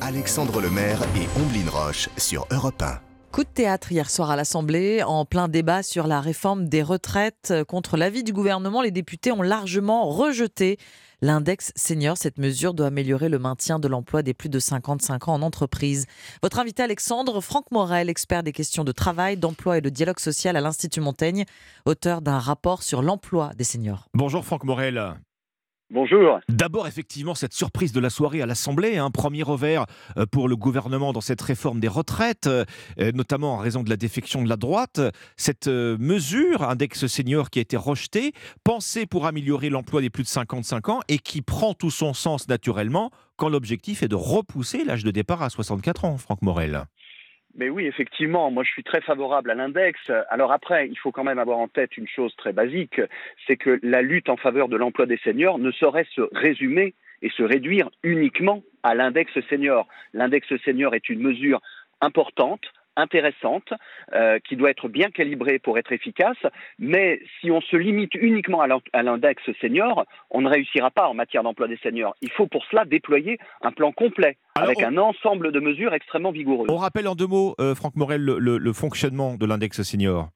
Alexandre 0.00 0.60
Lemaire 0.60 1.02
et 1.16 1.40
Omblin 1.40 1.70
Roche 1.70 2.08
sur 2.16 2.46
Europe 2.50 2.82
1. 2.82 3.00
Coup 3.32 3.44
de 3.44 3.48
théâtre 3.48 3.92
hier 3.92 4.10
soir 4.10 4.30
à 4.30 4.36
l'Assemblée, 4.36 5.04
en 5.04 5.24
plein 5.24 5.46
débat 5.46 5.84
sur 5.84 6.08
la 6.08 6.20
réforme 6.20 6.68
des 6.68 6.82
retraites. 6.82 7.54
Contre 7.68 7.96
l'avis 7.96 8.24
du 8.24 8.32
gouvernement, 8.32 8.82
les 8.82 8.90
députés 8.90 9.30
ont 9.30 9.42
largement 9.42 10.08
rejeté 10.08 10.78
l'index 11.22 11.72
senior. 11.76 12.16
Cette 12.16 12.38
mesure 12.38 12.74
doit 12.74 12.86
améliorer 12.86 13.28
le 13.28 13.38
maintien 13.38 13.78
de 13.78 13.88
l'emploi 13.88 14.22
des 14.22 14.34
plus 14.34 14.48
de 14.48 14.58
55 14.58 15.28
ans 15.28 15.34
en 15.34 15.42
entreprise. 15.42 16.06
Votre 16.42 16.58
invité 16.58 16.82
Alexandre, 16.82 17.40
Franck 17.40 17.70
Morel, 17.70 18.08
expert 18.08 18.42
des 18.42 18.52
questions 18.52 18.84
de 18.84 18.92
travail, 18.92 19.36
d'emploi 19.36 19.78
et 19.78 19.80
de 19.80 19.88
dialogue 19.88 20.20
social 20.20 20.56
à 20.56 20.60
l'Institut 20.60 21.00
Montaigne, 21.00 21.44
auteur 21.86 22.22
d'un 22.22 22.38
rapport 22.38 22.82
sur 22.82 23.02
l'emploi 23.02 23.50
des 23.56 23.64
seniors. 23.64 24.08
Bonjour 24.14 24.44
Franck 24.44 24.64
Morel. 24.64 25.14
Bonjour. 25.92 26.38
D'abord, 26.48 26.86
effectivement, 26.86 27.34
cette 27.34 27.52
surprise 27.52 27.92
de 27.92 27.98
la 27.98 28.10
soirée 28.10 28.42
à 28.42 28.46
l'Assemblée, 28.46 28.96
un 28.96 29.10
premier 29.10 29.42
revers 29.42 29.86
euh, 30.16 30.24
pour 30.24 30.48
le 30.48 30.54
gouvernement 30.54 31.12
dans 31.12 31.20
cette 31.20 31.42
réforme 31.42 31.80
des 31.80 31.88
retraites, 31.88 32.46
euh, 32.46 32.64
notamment 33.12 33.54
en 33.54 33.56
raison 33.56 33.82
de 33.82 33.90
la 33.90 33.96
défection 33.96 34.40
de 34.42 34.48
la 34.48 34.56
droite. 34.56 35.00
Cette 35.36 35.66
euh, 35.66 35.96
mesure, 35.98 36.62
index 36.62 37.08
senior 37.08 37.50
qui 37.50 37.58
a 37.58 37.62
été 37.62 37.76
rejetée, 37.76 38.32
pensée 38.62 39.04
pour 39.04 39.26
améliorer 39.26 39.68
l'emploi 39.68 40.00
des 40.00 40.10
plus 40.10 40.22
de 40.22 40.28
55 40.28 40.88
ans 40.90 41.00
et 41.08 41.18
qui 41.18 41.42
prend 41.42 41.74
tout 41.74 41.90
son 41.90 42.14
sens 42.14 42.46
naturellement 42.46 43.10
quand 43.34 43.48
l'objectif 43.48 44.04
est 44.04 44.08
de 44.08 44.14
repousser 44.14 44.84
l'âge 44.84 45.02
de 45.02 45.10
départ 45.10 45.42
à 45.42 45.50
64 45.50 46.04
ans, 46.04 46.18
Franck 46.18 46.42
Morel. 46.42 46.84
Mais 47.56 47.68
oui, 47.68 47.86
effectivement, 47.86 48.50
moi 48.50 48.62
je 48.62 48.70
suis 48.70 48.84
très 48.84 49.00
favorable 49.00 49.50
à 49.50 49.54
l'index. 49.54 49.98
Alors 50.30 50.52
après, 50.52 50.88
il 50.88 50.96
faut 50.96 51.10
quand 51.10 51.24
même 51.24 51.38
avoir 51.38 51.58
en 51.58 51.68
tête 51.68 51.96
une 51.96 52.08
chose 52.08 52.34
très 52.36 52.52
basique, 52.52 53.00
c'est 53.46 53.56
que 53.56 53.80
la 53.82 54.02
lutte 54.02 54.28
en 54.28 54.36
faveur 54.36 54.68
de 54.68 54.76
l'emploi 54.76 55.06
des 55.06 55.18
seniors 55.18 55.58
ne 55.58 55.70
saurait 55.72 56.06
se 56.14 56.22
résumer 56.32 56.94
et 57.22 57.30
se 57.30 57.42
réduire 57.42 57.90
uniquement 58.02 58.62
à 58.82 58.94
l'index 58.94 59.32
senior. 59.48 59.86
L'index 60.14 60.46
senior 60.64 60.94
est 60.94 61.08
une 61.08 61.20
mesure 61.20 61.60
importante, 62.00 62.64
intéressante, 62.96 63.72
euh, 64.14 64.38
qui 64.40 64.56
doit 64.56 64.70
être 64.70 64.88
bien 64.88 65.10
calibrée 65.10 65.58
pour 65.58 65.78
être 65.78 65.92
efficace, 65.92 66.36
mais 66.78 67.20
si 67.40 67.50
on 67.50 67.60
se 67.60 67.76
limite 67.76 68.14
uniquement 68.14 68.60
à 68.60 69.02
l'index 69.02 69.42
senior, 69.60 70.04
on 70.30 70.40
ne 70.40 70.48
réussira 70.48 70.90
pas 70.90 71.08
en 71.08 71.14
matière 71.14 71.42
d'emploi 71.42 71.68
des 71.68 71.78
seniors. 71.78 72.14
Il 72.20 72.30
faut 72.30 72.46
pour 72.46 72.64
cela 72.66 72.84
déployer 72.84 73.38
un 73.62 73.72
plan 73.72 73.92
complet 73.92 74.36
avec 74.54 74.82
un 74.82 74.96
ensemble 74.96 75.52
de 75.52 75.60
mesures 75.60 75.94
extrêmement 75.94 76.32
vigoureuses. 76.32 76.68
On 76.70 76.76
rappelle 76.76 77.08
en 77.08 77.14
deux 77.14 77.26
mots, 77.26 77.54
euh, 77.60 77.74
Franck 77.74 77.96
Morel, 77.96 78.22
le, 78.22 78.38
le, 78.38 78.58
le 78.58 78.72
fonctionnement 78.72 79.36
de 79.36 79.46
l'index 79.46 79.82
senior. 79.82 80.28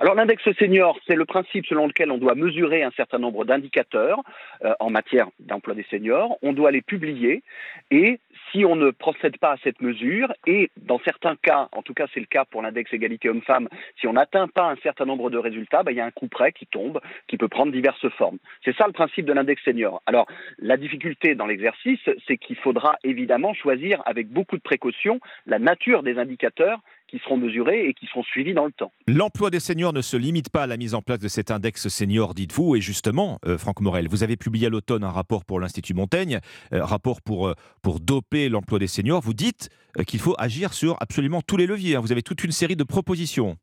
Alors 0.00 0.16
l'index 0.16 0.42
senior, 0.58 0.98
c'est 1.06 1.14
le 1.14 1.24
principe 1.24 1.66
selon 1.66 1.86
lequel 1.86 2.10
on 2.10 2.18
doit 2.18 2.34
mesurer 2.34 2.82
un 2.82 2.90
certain 2.96 3.18
nombre 3.18 3.44
d'indicateurs 3.44 4.20
euh, 4.64 4.74
en 4.80 4.90
matière 4.90 5.28
d'emploi 5.38 5.74
des 5.74 5.86
seniors, 5.88 6.36
on 6.42 6.52
doit 6.52 6.72
les 6.72 6.82
publier 6.82 7.42
et 7.90 8.18
si 8.54 8.64
on 8.64 8.76
ne 8.76 8.90
procède 8.90 9.36
pas 9.38 9.52
à 9.52 9.56
cette 9.64 9.80
mesure, 9.82 10.32
et 10.46 10.70
dans 10.76 11.00
certains 11.00 11.34
cas, 11.34 11.68
en 11.72 11.82
tout 11.82 11.92
cas 11.92 12.06
c'est 12.14 12.20
le 12.20 12.26
cas 12.26 12.44
pour 12.44 12.62
l'index 12.62 12.92
égalité 12.92 13.28
homme-femme, 13.28 13.68
si 14.00 14.06
on 14.06 14.12
n'atteint 14.12 14.46
pas 14.46 14.70
un 14.70 14.76
certain 14.76 15.06
nombre 15.06 15.28
de 15.28 15.38
résultats, 15.38 15.82
bah, 15.82 15.90
il 15.90 15.96
y 15.96 16.00
a 16.00 16.06
un 16.06 16.12
coup 16.12 16.28
près 16.28 16.52
qui 16.52 16.66
tombe, 16.66 17.00
qui 17.26 17.36
peut 17.36 17.48
prendre 17.48 17.72
diverses 17.72 18.08
formes. 18.10 18.38
C'est 18.64 18.76
ça 18.76 18.86
le 18.86 18.92
principe 18.92 19.26
de 19.26 19.32
l'index 19.32 19.62
senior. 19.64 20.02
Alors 20.06 20.26
la 20.58 20.76
difficulté 20.76 21.34
dans 21.34 21.46
l'exercice, 21.46 22.08
c'est 22.28 22.36
qu'il 22.38 22.56
faudra 22.56 22.96
évidemment 23.02 23.54
choisir 23.54 24.02
avec 24.06 24.28
beaucoup 24.28 24.56
de 24.56 24.62
précaution 24.62 25.18
la 25.46 25.58
nature 25.58 26.04
des 26.04 26.18
indicateurs 26.18 26.78
qui 27.08 27.18
seront 27.18 27.36
mesurés 27.36 27.88
et 27.88 27.94
qui 27.94 28.06
seront 28.06 28.22
suivis 28.22 28.54
dans 28.54 28.66
le 28.66 28.72
temps. 28.72 28.92
L'emploi 29.06 29.50
des 29.50 29.60
seniors 29.60 29.92
ne 29.92 30.02
se 30.02 30.16
limite 30.16 30.50
pas 30.50 30.62
à 30.64 30.66
la 30.66 30.76
mise 30.76 30.94
en 30.94 31.02
place 31.02 31.18
de 31.18 31.28
cet 31.28 31.50
index 31.50 31.88
senior, 31.88 32.34
dites-vous, 32.34 32.76
et 32.76 32.80
justement, 32.80 33.38
euh, 33.46 33.58
Franck 33.58 33.80
Morel, 33.80 34.08
vous 34.08 34.22
avez 34.22 34.36
publié 34.36 34.66
à 34.66 34.70
l'automne 34.70 35.04
un 35.04 35.10
rapport 35.10 35.44
pour 35.44 35.60
l'Institut 35.60 35.94
Montaigne, 35.94 36.40
euh, 36.72 36.84
rapport 36.84 37.20
pour, 37.22 37.48
euh, 37.48 37.54
pour 37.82 38.00
doper 38.00 38.48
l'emploi 38.48 38.78
des 38.78 38.86
seniors. 38.86 39.20
Vous 39.20 39.34
dites 39.34 39.68
qu'il 40.06 40.20
faut 40.20 40.34
agir 40.38 40.72
sur 40.72 40.96
absolument 41.00 41.40
tous 41.40 41.56
les 41.56 41.66
leviers. 41.66 41.96
hein. 41.96 42.00
Vous 42.00 42.10
avez 42.10 42.22
toute 42.22 42.42
une 42.42 42.50
série 42.52 42.76
de 42.76 42.84
propositions. 42.84 43.56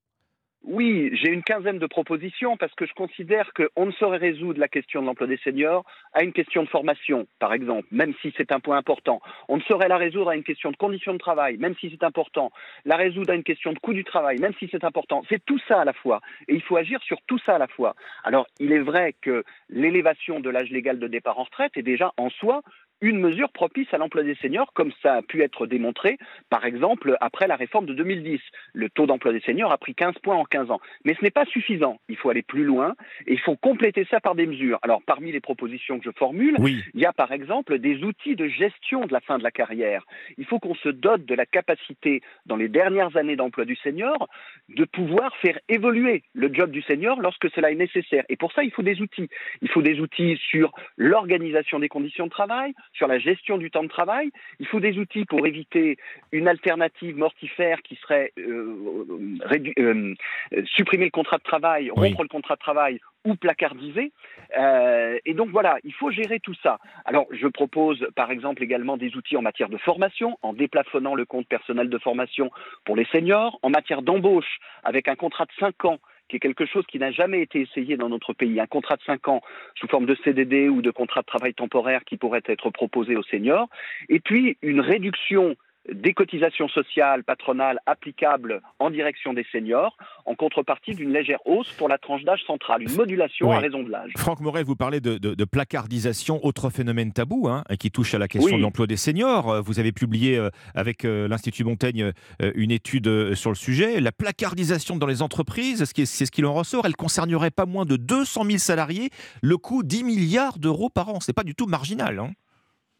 Oui, 0.64 1.10
j'ai 1.14 1.30
une 1.30 1.42
quinzaine 1.42 1.80
de 1.80 1.88
propositions 1.88 2.56
parce 2.56 2.74
que 2.76 2.86
je 2.86 2.94
considère 2.94 3.52
qu'on 3.54 3.88
ne 3.88 3.92
saurait 3.94 4.20
résoudre 4.20 4.60
la 4.60 4.68
question 4.68 5.02
de 5.02 5.08
l'emploi 5.08 5.26
des 5.26 5.38
seniors 5.38 5.84
à 6.14 6.24
une 6.24 6.34
question 6.34 6.62
de 6.62 6.70
formation, 6.70 7.28
par 7.40 7.52
exemple, 7.52 7.88
même 7.92 8.14
si 8.22 8.32
c'est 8.38 8.52
un 8.52 8.60
point 8.60 8.78
important. 8.78 9.22
On 9.48 9.58
ne 9.58 9.62
saurait 9.64 9.88
la 9.88 9.98
résoudre 9.98 10.30
à 10.30 10.36
une 10.36 10.44
question 10.44 10.70
de 10.70 10.76
conditions 10.76 11.14
de 11.14 11.18
travail, 11.18 11.58
même 11.58 11.74
si 11.80 11.90
c'est 11.90 12.04
important. 12.04 12.52
La 12.86 12.96
résoudre 12.96 13.32
à 13.32 13.36
une 13.36 13.44
question 13.44 13.74
de 13.74 13.80
coût 13.80 13.94
du 13.94 14.04
travail, 14.04 14.38
même 14.38 14.54
si 14.60 14.70
c'est 14.72 14.84
important. 14.84 15.24
C'est 15.30 15.44
tout 15.44 15.60
ça 15.68 15.82
à 15.82 15.86
la 15.86 15.94
fois. 15.94 16.22
Et 16.48 16.54
il 16.54 16.62
faut 16.62 16.78
agir 16.78 17.02
sur 17.02 17.18
tout 17.26 17.40
ça 17.40 17.56
à 17.56 17.58
la 17.58 17.68
fois. 17.68 17.96
Alors, 18.24 18.46
il 18.60 18.72
est 18.72 18.80
vrai 18.80 19.16
que 19.20 19.44
l'élévation 19.70 20.40
de 20.42 20.50
l'âge 20.52 20.70
légal 20.70 21.00
de 21.00 21.08
départ 21.08 21.40
en 21.40 21.44
retraite 21.44 21.76
est 21.76 21.82
déjà 21.82 22.14
en 22.18 22.30
soi 22.30 22.62
une 23.02 23.20
mesure 23.20 23.50
propice 23.50 23.88
à 23.94 23.98
l'emploi 23.98 24.24
des 24.24 24.36
seniors, 24.36 24.72
comme 24.74 24.92
ça 25.02 25.16
a 25.16 25.22
pu 25.22 25.42
être 25.42 25.66
démontré, 25.66 26.18
par 26.50 26.66
exemple, 26.66 27.18
après 27.20 27.48
la 27.48 27.56
réforme 27.56 27.86
de 27.86 27.94
2010. 27.94 28.40
Le 28.74 28.90
taux 28.90 29.08
d'emploi 29.08 29.34
des 29.34 29.42
seniors 29.42 29.72
a 29.72 29.78
pris 29.78 29.96
15 29.96 30.16
points 30.24 30.36
en 30.36 30.46
15 30.46 30.72
ans. 30.72 30.80
Mais 31.04 31.16
ce 31.16 31.24
n'est 31.24 31.32
pas 31.32 31.46
suffisant. 31.46 32.00
Il 32.10 32.16
faut 32.16 32.30
aller 32.30 32.44
plus 32.44 32.64
loin 32.64 32.96
et 33.26 33.34
il 33.34 33.40
faut 33.40 33.56
compléter 33.56 34.06
ça 34.10 34.20
par 34.20 34.36
des 34.36 34.46
mesures. 34.46 34.80
Alors, 34.84 35.02
parmi 35.06 35.32
les 35.32 35.40
propositions 35.40 36.00
que 36.00 36.06
je 36.06 36.12
formule, 36.18 36.58
il 36.94 37.00
y 37.00 37.06
a 37.06 37.14
par 37.14 37.32
exemple 37.32 37.80
des 37.80 38.04
outils 38.04 38.36
de 38.36 38.48
gestion 38.48 39.06
de 39.06 39.14
la 39.14 39.20
fin 39.20 39.38
de 39.38 39.44
la 39.44 39.52
carrière. 39.52 40.06
Il 40.38 40.46
faut 40.46 40.60
qu'on 40.60 40.76
se 40.76 40.90
dote 40.90 41.26
de 41.26 41.36
la 41.36 41.46
capacité, 41.46 42.22
dans 42.46 42.56
les 42.56 42.68
dernières 42.68 43.18
années 43.18 43.36
d'emploi 43.36 43.66
du 43.66 43.76
senior, 43.76 44.30
de 44.70 44.86
pouvoir 44.86 45.36
faire 45.38 45.60
évoluer 45.70 46.24
le 46.34 46.54
job 46.54 46.72
du 46.72 46.82
senior 46.82 47.20
lorsque 47.20 47.50
cela 47.52 47.72
est 47.72 47.76
nécessaire. 47.76 48.24
Et 48.30 48.38
pour 48.38 48.52
ça, 48.54 48.64
il 48.64 48.72
faut 48.72 48.84
des 48.84 49.02
outils. 49.02 49.30
Il 49.62 49.70
faut 49.70 49.82
des 49.82 50.00
outils 50.00 50.40
sur 50.50 50.72
l'organisation 50.98 51.80
des 51.80 51.90
conditions 51.90 52.26
de 52.26 52.32
travail, 52.32 52.74
sur 52.94 53.08
la 53.08 53.20
gestion 53.20 53.58
du 53.58 53.72
temps 53.72 53.84
de 53.84 53.90
travail. 53.90 54.32
Il 54.60 54.68
faut 54.68 54.80
des 54.80 54.98
outils 54.98 55.26
pour 55.26 55.46
éviter 55.46 55.98
une 56.32 56.48
alternative 56.48 57.18
mortifère 57.18 57.82
qui 57.82 57.96
serait 57.96 58.32
euh, 58.38 59.06
euh, 59.52 60.16
euh, 60.54 60.64
supprimer 60.66 61.06
le 61.06 61.12
contrat 61.12 61.38
de 61.38 61.44
travail, 61.44 61.90
rompre 61.90 62.24
le 62.24 62.28
contrat 62.28 62.56
de 62.56 62.60
travail 62.60 63.00
ou 63.26 63.36
placardiser. 63.36 64.12
Euh, 64.58 65.18
et 65.26 65.34
donc 65.34 65.50
voilà, 65.50 65.78
il 65.84 65.94
faut 65.94 66.12
gérer 66.12 66.40
tout 66.40 66.56
ça. 66.62 66.80
Alors 67.06 67.28
je 67.32 67.48
propose 67.48 68.08
par 68.16 68.32
exemple 68.32 68.64
également 68.64 68.98
des 68.98 69.16
outils 69.16 69.38
en 69.38 69.42
matière 69.42 69.70
de 69.70 69.78
formation, 69.78 70.38
en 70.42 70.54
déplafonnant 70.54 71.16
le 71.16 71.26
compte 71.26 71.48
personnel 71.48 71.90
de 71.90 71.98
formation 71.98 72.52
pour 72.86 72.96
les 72.96 73.06
seniors, 73.06 73.60
en 73.62 73.70
matière 73.70 74.02
d'embauche 74.02 74.60
avec 74.84 75.08
un 75.08 75.16
contrat 75.16 75.46
de 75.46 75.52
5 75.60 75.86
ans 75.86 76.00
qui 76.32 76.38
est 76.38 76.40
quelque 76.40 76.66
chose 76.66 76.86
qui 76.88 76.98
n'a 76.98 77.12
jamais 77.12 77.42
été 77.42 77.60
essayé 77.60 77.98
dans 77.98 78.08
notre 78.08 78.32
pays, 78.32 78.62
un 78.62 78.66
contrat 78.66 78.96
de 78.96 79.04
5 79.04 79.28
ans 79.28 79.42
sous 79.76 79.88
forme 79.88 80.06
de 80.06 80.16
CDD 80.24 80.70
ou 80.70 80.82
de 80.82 80.90
contrat 80.90 81.22
de 81.22 81.26
travail 81.26 81.54
temporaire 81.54 82.06
qui 82.06 82.16
pourrait 82.16 82.44
être 82.46 82.70
proposé 82.70 83.18
aux 83.18 83.24
seniors, 83.24 83.68
et 84.08 84.22
puis 84.22 84.58
une 84.62 84.80
réduction 84.80 85.58
des 85.92 86.14
cotisations 86.14 86.68
sociales 86.68 87.24
patronales 87.24 87.80
applicables 87.88 88.62
en 88.80 88.90
direction 88.92 89.34
des 89.34 89.46
seniors, 89.52 89.98
en 90.26 90.36
contrepartie 90.36 90.94
d'une 90.94 91.12
légère 91.12 91.40
hausse 91.46 91.72
pour 91.74 91.90
la 91.90 91.98
tranche 91.98 92.24
d'âge 92.24 92.42
centrale, 92.46 92.84
une 92.84 92.94
modulation 92.96 93.50
Oui. 93.50 93.56
à 93.56 93.60
raison 93.60 93.82
de 93.82 93.90
l'âge. 93.90 94.12
Franck 94.18 94.42
Morel, 94.42 94.64
vous 94.64 94.76
parlez 94.76 95.00
de, 95.02 95.18
de- 95.18 95.34
de 95.34 95.46
placardisation, 95.46 96.40
autre 96.46 96.70
phénomène 96.70 97.12
tabou 97.14 97.48
hein, 97.48 97.64
qui 97.80 97.90
touche 97.90 98.14
à 98.14 98.20
la 98.20 98.28
question 98.28 98.52
Oui. 98.52 98.58
de 98.58 98.62
l'emploi 98.64 98.86
des 98.88 98.98
seniors. 98.98 99.50
Euh, 99.50 99.62
Vous 99.62 99.80
avez 99.80 99.92
publié 99.92 100.38
euh, 100.38 100.50
avec 100.76 101.04
euh, 101.06 101.28
l'Institut 101.28 101.64
Montaigne 101.64 102.12
une 102.56 102.72
étude 102.72 103.34
sur 103.34 103.50
le 103.50 103.56
sujet. 103.56 104.00
La 104.00 104.12
placardisation 104.12 104.98
dans 104.98 105.08
les 105.08 105.22
entreprises, 105.22 105.84
c'est 105.86 106.26
ce 106.26 106.32
qu'il 106.32 106.46
en 106.46 106.54
ressort, 106.54 106.86
elle 106.86 106.96
concernerait 106.96 107.52
pas 107.52 107.66
moins 107.66 107.86
de 107.86 107.96
200 107.96 108.44
000 108.46 108.58
salariés, 108.60 109.10
le 109.42 109.58
coût 109.58 109.82
10 109.84 110.04
milliards 110.04 110.60
d'euros 110.60 110.90
par 110.90 111.10
an. 111.10 111.20
C'est 111.20 111.34
pas 111.34 111.44
du 111.44 111.56
tout 111.56 111.66
marginal. 111.66 112.20
hein. 112.20 112.32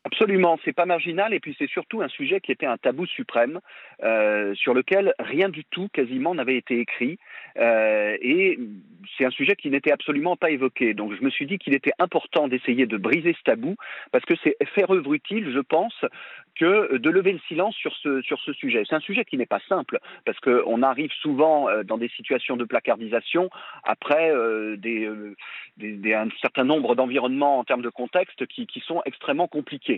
Absolument, 0.04 0.58
c'est 0.66 0.74
pas 0.74 0.88
marginal 0.88 1.32
et 1.32 1.40
puis 1.40 1.56
c'est 1.60 1.70
surtout 1.70 2.02
un 2.02 2.08
sujet 2.08 2.42
qui 2.42 2.52
était 2.52 2.66
un 2.66 2.78
tabou 2.78 3.06
suprême 3.06 3.60
euh, 4.02 4.56
sur 4.56 4.74
lequel 4.74 5.14
rien 5.20 5.48
du 5.48 5.64
tout 5.66 5.90
quasiment 5.94 6.34
n'avait 6.34 6.58
été 6.58 6.80
écrit 6.80 7.20
euh, 7.60 8.18
et 8.20 8.58
c'est 9.16 9.26
un 9.26 9.30
sujet 9.30 9.56
qui 9.56 9.70
n'était 9.70 9.92
absolument 9.92 10.36
pas 10.36 10.50
évoqué. 10.50 10.96
Donc 10.96 11.14
je 11.14 11.24
me 11.24 11.30
suis 11.30 11.46
dit 11.46 11.60
qu'il 11.60 11.76
était 11.76 11.94
important 12.00 12.48
d'essayer 12.48 12.88
de 12.88 12.98
briser 12.98 13.36
ce 13.38 13.44
tabou 13.44 13.76
parce 14.12 14.26
que 14.26 14.34
c'est 14.44 14.56
faire 14.74 14.90
œuvre 14.90 15.14
utile, 15.14 15.52
je 15.54 15.60
pense, 15.60 15.94
que 16.56 16.98
de 16.98 17.10
lever 17.12 17.34
le 17.34 17.40
silence 17.48 17.76
sur 17.76 17.96
ce 17.98 18.24
sur 18.24 18.40
ce 18.40 18.54
sujet. 18.54 18.84
C'est 18.90 18.96
un 18.96 19.02
sujet 19.02 19.24
qui 19.24 19.38
n'est 19.38 19.46
pas 19.46 19.62
simple 19.70 20.00
parce 20.26 20.40
qu'on 20.40 20.82
arrive 20.82 21.12
souvent 21.22 21.70
euh, 21.70 21.84
dans 21.84 22.00
des 22.00 22.10
situations 22.10 22.58
de 22.58 22.66
placardisation 22.66 23.52
après 23.84 24.32
un 24.32 26.30
certain 26.42 26.64
nombre 26.64 26.96
d'environnements 26.96 27.60
en 27.60 27.64
termes 27.64 27.84
de 27.84 27.90
contexte 27.90 28.48
qui 28.48 28.68
sont 28.86 29.02
extrêmement 29.06 29.48
compliqués. 29.48 29.91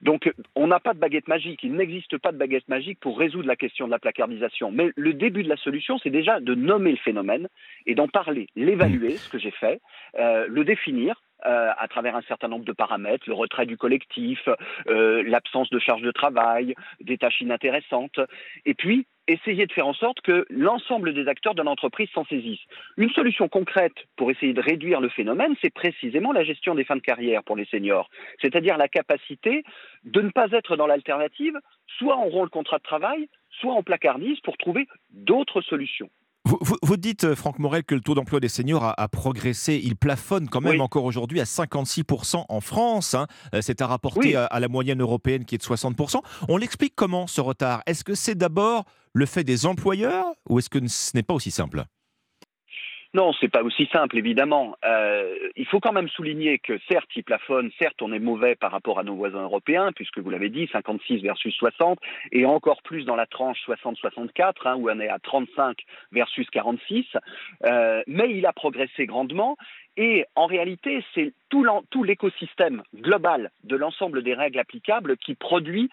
Donc, 0.00 0.32
on 0.54 0.66
n'a 0.68 0.80
pas 0.80 0.94
de 0.94 0.98
baguette 0.98 1.28
magique. 1.28 1.60
Il 1.62 1.74
n'existe 1.74 2.16
pas 2.18 2.32
de 2.32 2.38
baguette 2.38 2.68
magique 2.68 3.00
pour 3.00 3.18
résoudre 3.18 3.48
la 3.48 3.56
question 3.56 3.86
de 3.86 3.90
la 3.90 3.98
placardisation. 3.98 4.70
Mais 4.70 4.90
le 4.96 5.12
début 5.12 5.42
de 5.42 5.48
la 5.48 5.56
solution, 5.56 5.98
c'est 5.98 6.10
déjà 6.10 6.40
de 6.40 6.54
nommer 6.54 6.92
le 6.92 6.96
phénomène 6.98 7.48
et 7.86 7.94
d'en 7.94 8.08
parler, 8.08 8.46
l'évaluer, 8.56 9.16
ce 9.16 9.28
que 9.28 9.38
j'ai 9.38 9.50
fait, 9.50 9.80
euh, 10.18 10.46
le 10.48 10.64
définir. 10.64 11.20
euh, 11.46 11.70
à 11.76 11.88
travers 11.88 12.16
un 12.16 12.22
certain 12.22 12.48
nombre 12.48 12.64
de 12.64 12.72
paramètres, 12.72 13.24
le 13.26 13.34
retrait 13.34 13.66
du 13.66 13.76
collectif, 13.76 14.48
euh, 14.88 15.22
l'absence 15.26 15.68
de 15.70 15.78
charge 15.78 16.02
de 16.02 16.10
travail, 16.10 16.74
des 17.00 17.18
tâches 17.18 17.40
inintéressantes, 17.40 18.18
et 18.64 18.74
puis 18.74 19.06
essayer 19.26 19.66
de 19.66 19.72
faire 19.72 19.86
en 19.86 19.94
sorte 19.94 20.20
que 20.20 20.46
l'ensemble 20.50 21.14
des 21.14 21.28
acteurs 21.28 21.54
de 21.54 21.62
l'entreprise 21.62 22.08
s'en 22.14 22.24
saisissent. 22.24 22.64
Une 22.96 23.10
solution 23.10 23.48
concrète 23.48 23.94
pour 24.16 24.30
essayer 24.30 24.52
de 24.52 24.60
réduire 24.60 25.00
le 25.00 25.08
phénomène, 25.08 25.54
c'est 25.62 25.72
précisément 25.72 26.32
la 26.32 26.44
gestion 26.44 26.74
des 26.74 26.84
fins 26.84 26.96
de 26.96 27.00
carrière 27.00 27.42
pour 27.42 27.56
les 27.56 27.64
seniors, 27.66 28.10
c'est-à-dire 28.40 28.76
la 28.76 28.88
capacité 28.88 29.64
de 30.04 30.20
ne 30.20 30.30
pas 30.30 30.50
être 30.52 30.76
dans 30.76 30.86
l'alternative, 30.86 31.58
soit 31.98 32.18
on 32.18 32.28
rompt 32.28 32.44
le 32.44 32.50
contrat 32.50 32.78
de 32.78 32.82
travail, 32.82 33.28
soit 33.60 33.74
on 33.74 33.82
placardise 33.82 34.40
pour 34.40 34.56
trouver 34.56 34.86
d'autres 35.10 35.60
solutions. 35.62 36.10
Vous, 36.46 36.58
vous- 36.60 36.76
vous 36.82 36.96
dites, 36.98 37.24
euh, 37.24 37.34
Franck 37.34 37.58
Morel, 37.58 37.84
que 37.84 37.94
le 37.94 38.02
taux 38.02 38.14
d'emploi 38.14 38.38
des 38.38 38.48
seniors 38.50 38.84
a, 38.84 39.00
a 39.00 39.08
progressé. 39.08 39.80
Il 39.82 39.96
plafonne 39.96 40.48
quand 40.48 40.60
même 40.60 40.74
Oui. 40.74 40.80
encore 40.80 41.04
aujourd'hui 41.04 41.40
à 41.40 41.44
56% 41.46 42.44
en 42.48 42.60
France. 42.60 43.14
hein. 43.14 43.26
Euh, 43.54 43.60
C'est 43.62 43.80
à 43.80 43.86
rapporter 43.86 44.18
Oui. 44.28 44.34
à, 44.36 44.44
à 44.44 44.60
la 44.60 44.68
moyenne 44.68 45.00
européenne 45.00 45.46
qui 45.46 45.54
est 45.54 45.58
de 45.58 45.62
60%. 45.62 46.20
On 46.48 46.58
l'explique 46.58 46.94
comment 46.94 47.26
ce 47.26 47.40
retard? 47.40 47.82
Est-ce 47.86 48.04
que 48.04 48.14
c'est 48.14 48.34
d'abord 48.34 48.84
le 49.14 49.24
fait 49.26 49.42
des 49.44 49.64
employeurs 49.64 50.26
ou 50.48 50.58
est-ce 50.58 50.68
que 50.68 50.86
ce 50.86 51.12
n'est 51.14 51.22
pas 51.22 51.34
aussi 51.34 51.50
simple? 51.50 51.84
Non, 53.14 53.32
c'est 53.40 53.48
pas 53.48 53.62
aussi 53.62 53.86
simple, 53.92 54.18
évidemment. 54.18 54.76
Euh, 54.84 55.36
il 55.54 55.66
faut 55.66 55.78
quand 55.78 55.92
même 55.92 56.08
souligner 56.08 56.58
que 56.58 56.80
certes, 56.90 57.08
il 57.14 57.22
plafonne, 57.22 57.70
certes, 57.78 58.02
on 58.02 58.12
est 58.12 58.18
mauvais 58.18 58.56
par 58.56 58.72
rapport 58.72 58.98
à 58.98 59.04
nos 59.04 59.14
voisins 59.14 59.44
européens, 59.44 59.92
puisque 59.94 60.18
vous 60.18 60.30
l'avez 60.30 60.48
dit, 60.48 60.68
56 60.72 61.22
versus 61.22 61.54
60, 61.54 62.00
et 62.32 62.44
encore 62.44 62.82
plus 62.82 63.04
dans 63.04 63.14
la 63.14 63.26
tranche 63.26 63.58
60-64, 63.68 64.54
hein, 64.64 64.74
où 64.78 64.90
on 64.90 64.98
est 64.98 65.08
à 65.08 65.20
35 65.20 65.78
versus 66.10 66.50
46. 66.50 67.06
Euh, 67.64 68.02
mais 68.08 68.30
il 68.30 68.46
a 68.46 68.52
progressé 68.52 69.06
grandement. 69.06 69.56
Et 69.96 70.24
en 70.34 70.46
réalité, 70.46 71.04
c'est 71.14 71.32
tout 71.50 72.02
l'écosystème 72.02 72.82
global 72.96 73.52
de 73.62 73.76
l'ensemble 73.76 74.24
des 74.24 74.34
règles 74.34 74.58
applicables 74.58 75.16
qui 75.16 75.36
produit 75.36 75.88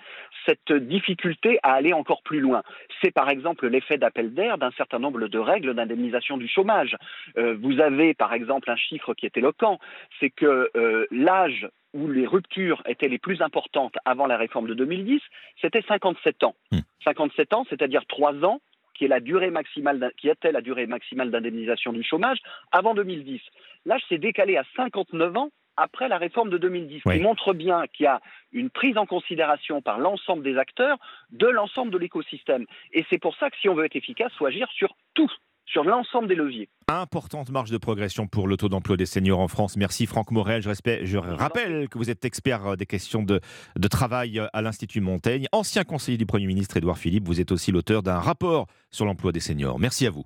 cette 0.47 0.73
difficulté 0.73 1.59
à 1.61 1.73
aller 1.73 1.93
encore 1.93 2.23
plus 2.23 2.39
loin. 2.39 2.63
C'est 3.01 3.11
par 3.11 3.29
exemple 3.29 3.67
l'effet 3.67 3.99
d'appel 3.99 4.33
d'air 4.33 4.57
d'un 4.57 4.71
certain 4.71 4.97
nombre 4.97 5.27
de 5.27 5.37
règles 5.37 5.75
d'indemnisation 5.75 6.37
du 6.37 6.47
chômage. 6.47 6.97
Euh, 7.37 7.55
vous 7.61 7.79
avez 7.79 8.15
par 8.15 8.33
exemple 8.33 8.71
un 8.71 8.75
chiffre 8.75 9.13
qui 9.13 9.27
est 9.27 9.37
éloquent, 9.37 9.77
c'est 10.19 10.31
que 10.31 10.71
euh, 10.75 11.05
l'âge 11.11 11.67
où 11.93 12.07
les 12.07 12.25
ruptures 12.25 12.81
étaient 12.87 13.09
les 13.09 13.19
plus 13.19 13.41
importantes 13.41 13.95
avant 14.05 14.25
la 14.25 14.37
réforme 14.37 14.67
de 14.67 14.73
2010, 14.73 15.21
c'était 15.61 15.83
57 15.87 16.43
ans. 16.43 16.55
57 17.03 17.53
ans, 17.53 17.65
c'est-à-dire 17.69 18.05
3 18.07 18.45
ans 18.45 18.61
qui 19.01 19.05
est 19.05 19.07
la 19.07 19.19
durée 19.19 19.49
maximale 19.49 20.11
qui 20.15 20.29
était 20.29 20.51
la 20.51 20.61
durée 20.61 20.85
maximale 20.85 21.31
d'indemnisation 21.31 21.91
du 21.91 22.03
chômage 22.03 22.37
avant 22.71 22.93
2010. 22.93 23.41
L'âge 23.87 24.03
s'est 24.07 24.19
décalé 24.19 24.57
à 24.57 24.63
59 24.75 25.37
ans 25.37 25.49
après 25.75 26.07
la 26.07 26.19
réforme 26.19 26.51
de 26.51 26.59
2010, 26.59 27.01
qui 27.01 27.19
montre 27.19 27.55
bien 27.55 27.87
qu'il 27.87 28.03
y 28.03 28.07
a 28.07 28.21
une 28.51 28.69
prise 28.69 28.99
en 28.99 29.07
considération 29.07 29.81
par 29.81 29.97
l'ensemble 29.97 30.43
des 30.43 30.55
acteurs 30.59 30.99
de 31.31 31.47
l'ensemble 31.47 31.91
de 31.91 31.97
l'écosystème. 31.97 32.67
Et 32.93 33.03
c'est 33.09 33.17
pour 33.17 33.35
ça 33.37 33.49
que 33.49 33.57
si 33.57 33.69
on 33.69 33.73
veut 33.73 33.85
être 33.85 33.95
efficace, 33.95 34.31
il 34.35 34.37
faut 34.37 34.45
agir 34.45 34.69
sur 34.71 34.93
tout, 35.15 35.31
sur 35.71 35.83
l'ensemble 35.83 36.27
des 36.27 36.35
leviers. 36.35 36.69
Importante 36.87 37.49
marge 37.49 37.71
de 37.71 37.77
progression 37.77 38.27
pour 38.27 38.47
le 38.47 38.57
taux 38.57 38.69
d'emploi 38.69 38.97
des 38.97 39.05
seniors 39.05 39.39
en 39.39 39.47
France. 39.47 39.77
Merci 39.77 40.05
Franck 40.05 40.31
Morel. 40.31 40.61
Je, 40.61 40.69
respecte- 40.69 41.05
je 41.05 41.17
rappelle 41.17 41.87
que 41.89 41.97
vous 41.97 42.09
êtes 42.09 42.25
expert 42.25 42.65
euh, 42.67 42.75
des 42.75 42.85
questions 42.85 43.23
de, 43.23 43.39
de 43.77 43.87
travail 43.87 44.39
euh, 44.39 44.47
à 44.53 44.61
l'Institut 44.61 45.01
Montaigne. 45.01 45.47
Ancien 45.51 45.83
conseiller 45.83 46.17
du 46.17 46.25
Premier 46.25 46.47
ministre 46.47 46.77
Édouard 46.77 46.97
Philippe, 46.97 47.25
vous 47.27 47.39
êtes 47.39 47.51
aussi 47.51 47.71
l'auteur 47.71 48.03
d'un 48.03 48.19
rapport 48.19 48.67
sur 48.91 49.05
l'emploi 49.05 49.31
des 49.31 49.39
seniors. 49.39 49.79
Merci 49.79 50.05
à 50.07 50.09
vous. 50.11 50.25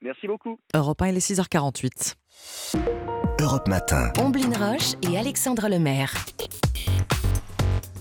Merci 0.00 0.26
beaucoup. 0.26 0.58
Europe 0.74 1.00
1, 1.02 1.08
il 1.08 1.16
est 1.16 1.30
6h48. 1.30 2.14
Europe 3.40 3.68
Matin. 3.68 4.10
Omblin 4.18 4.50
Roche 4.58 4.92
et 5.10 5.18
Alexandre 5.18 5.68
Lemaire. 5.68 6.12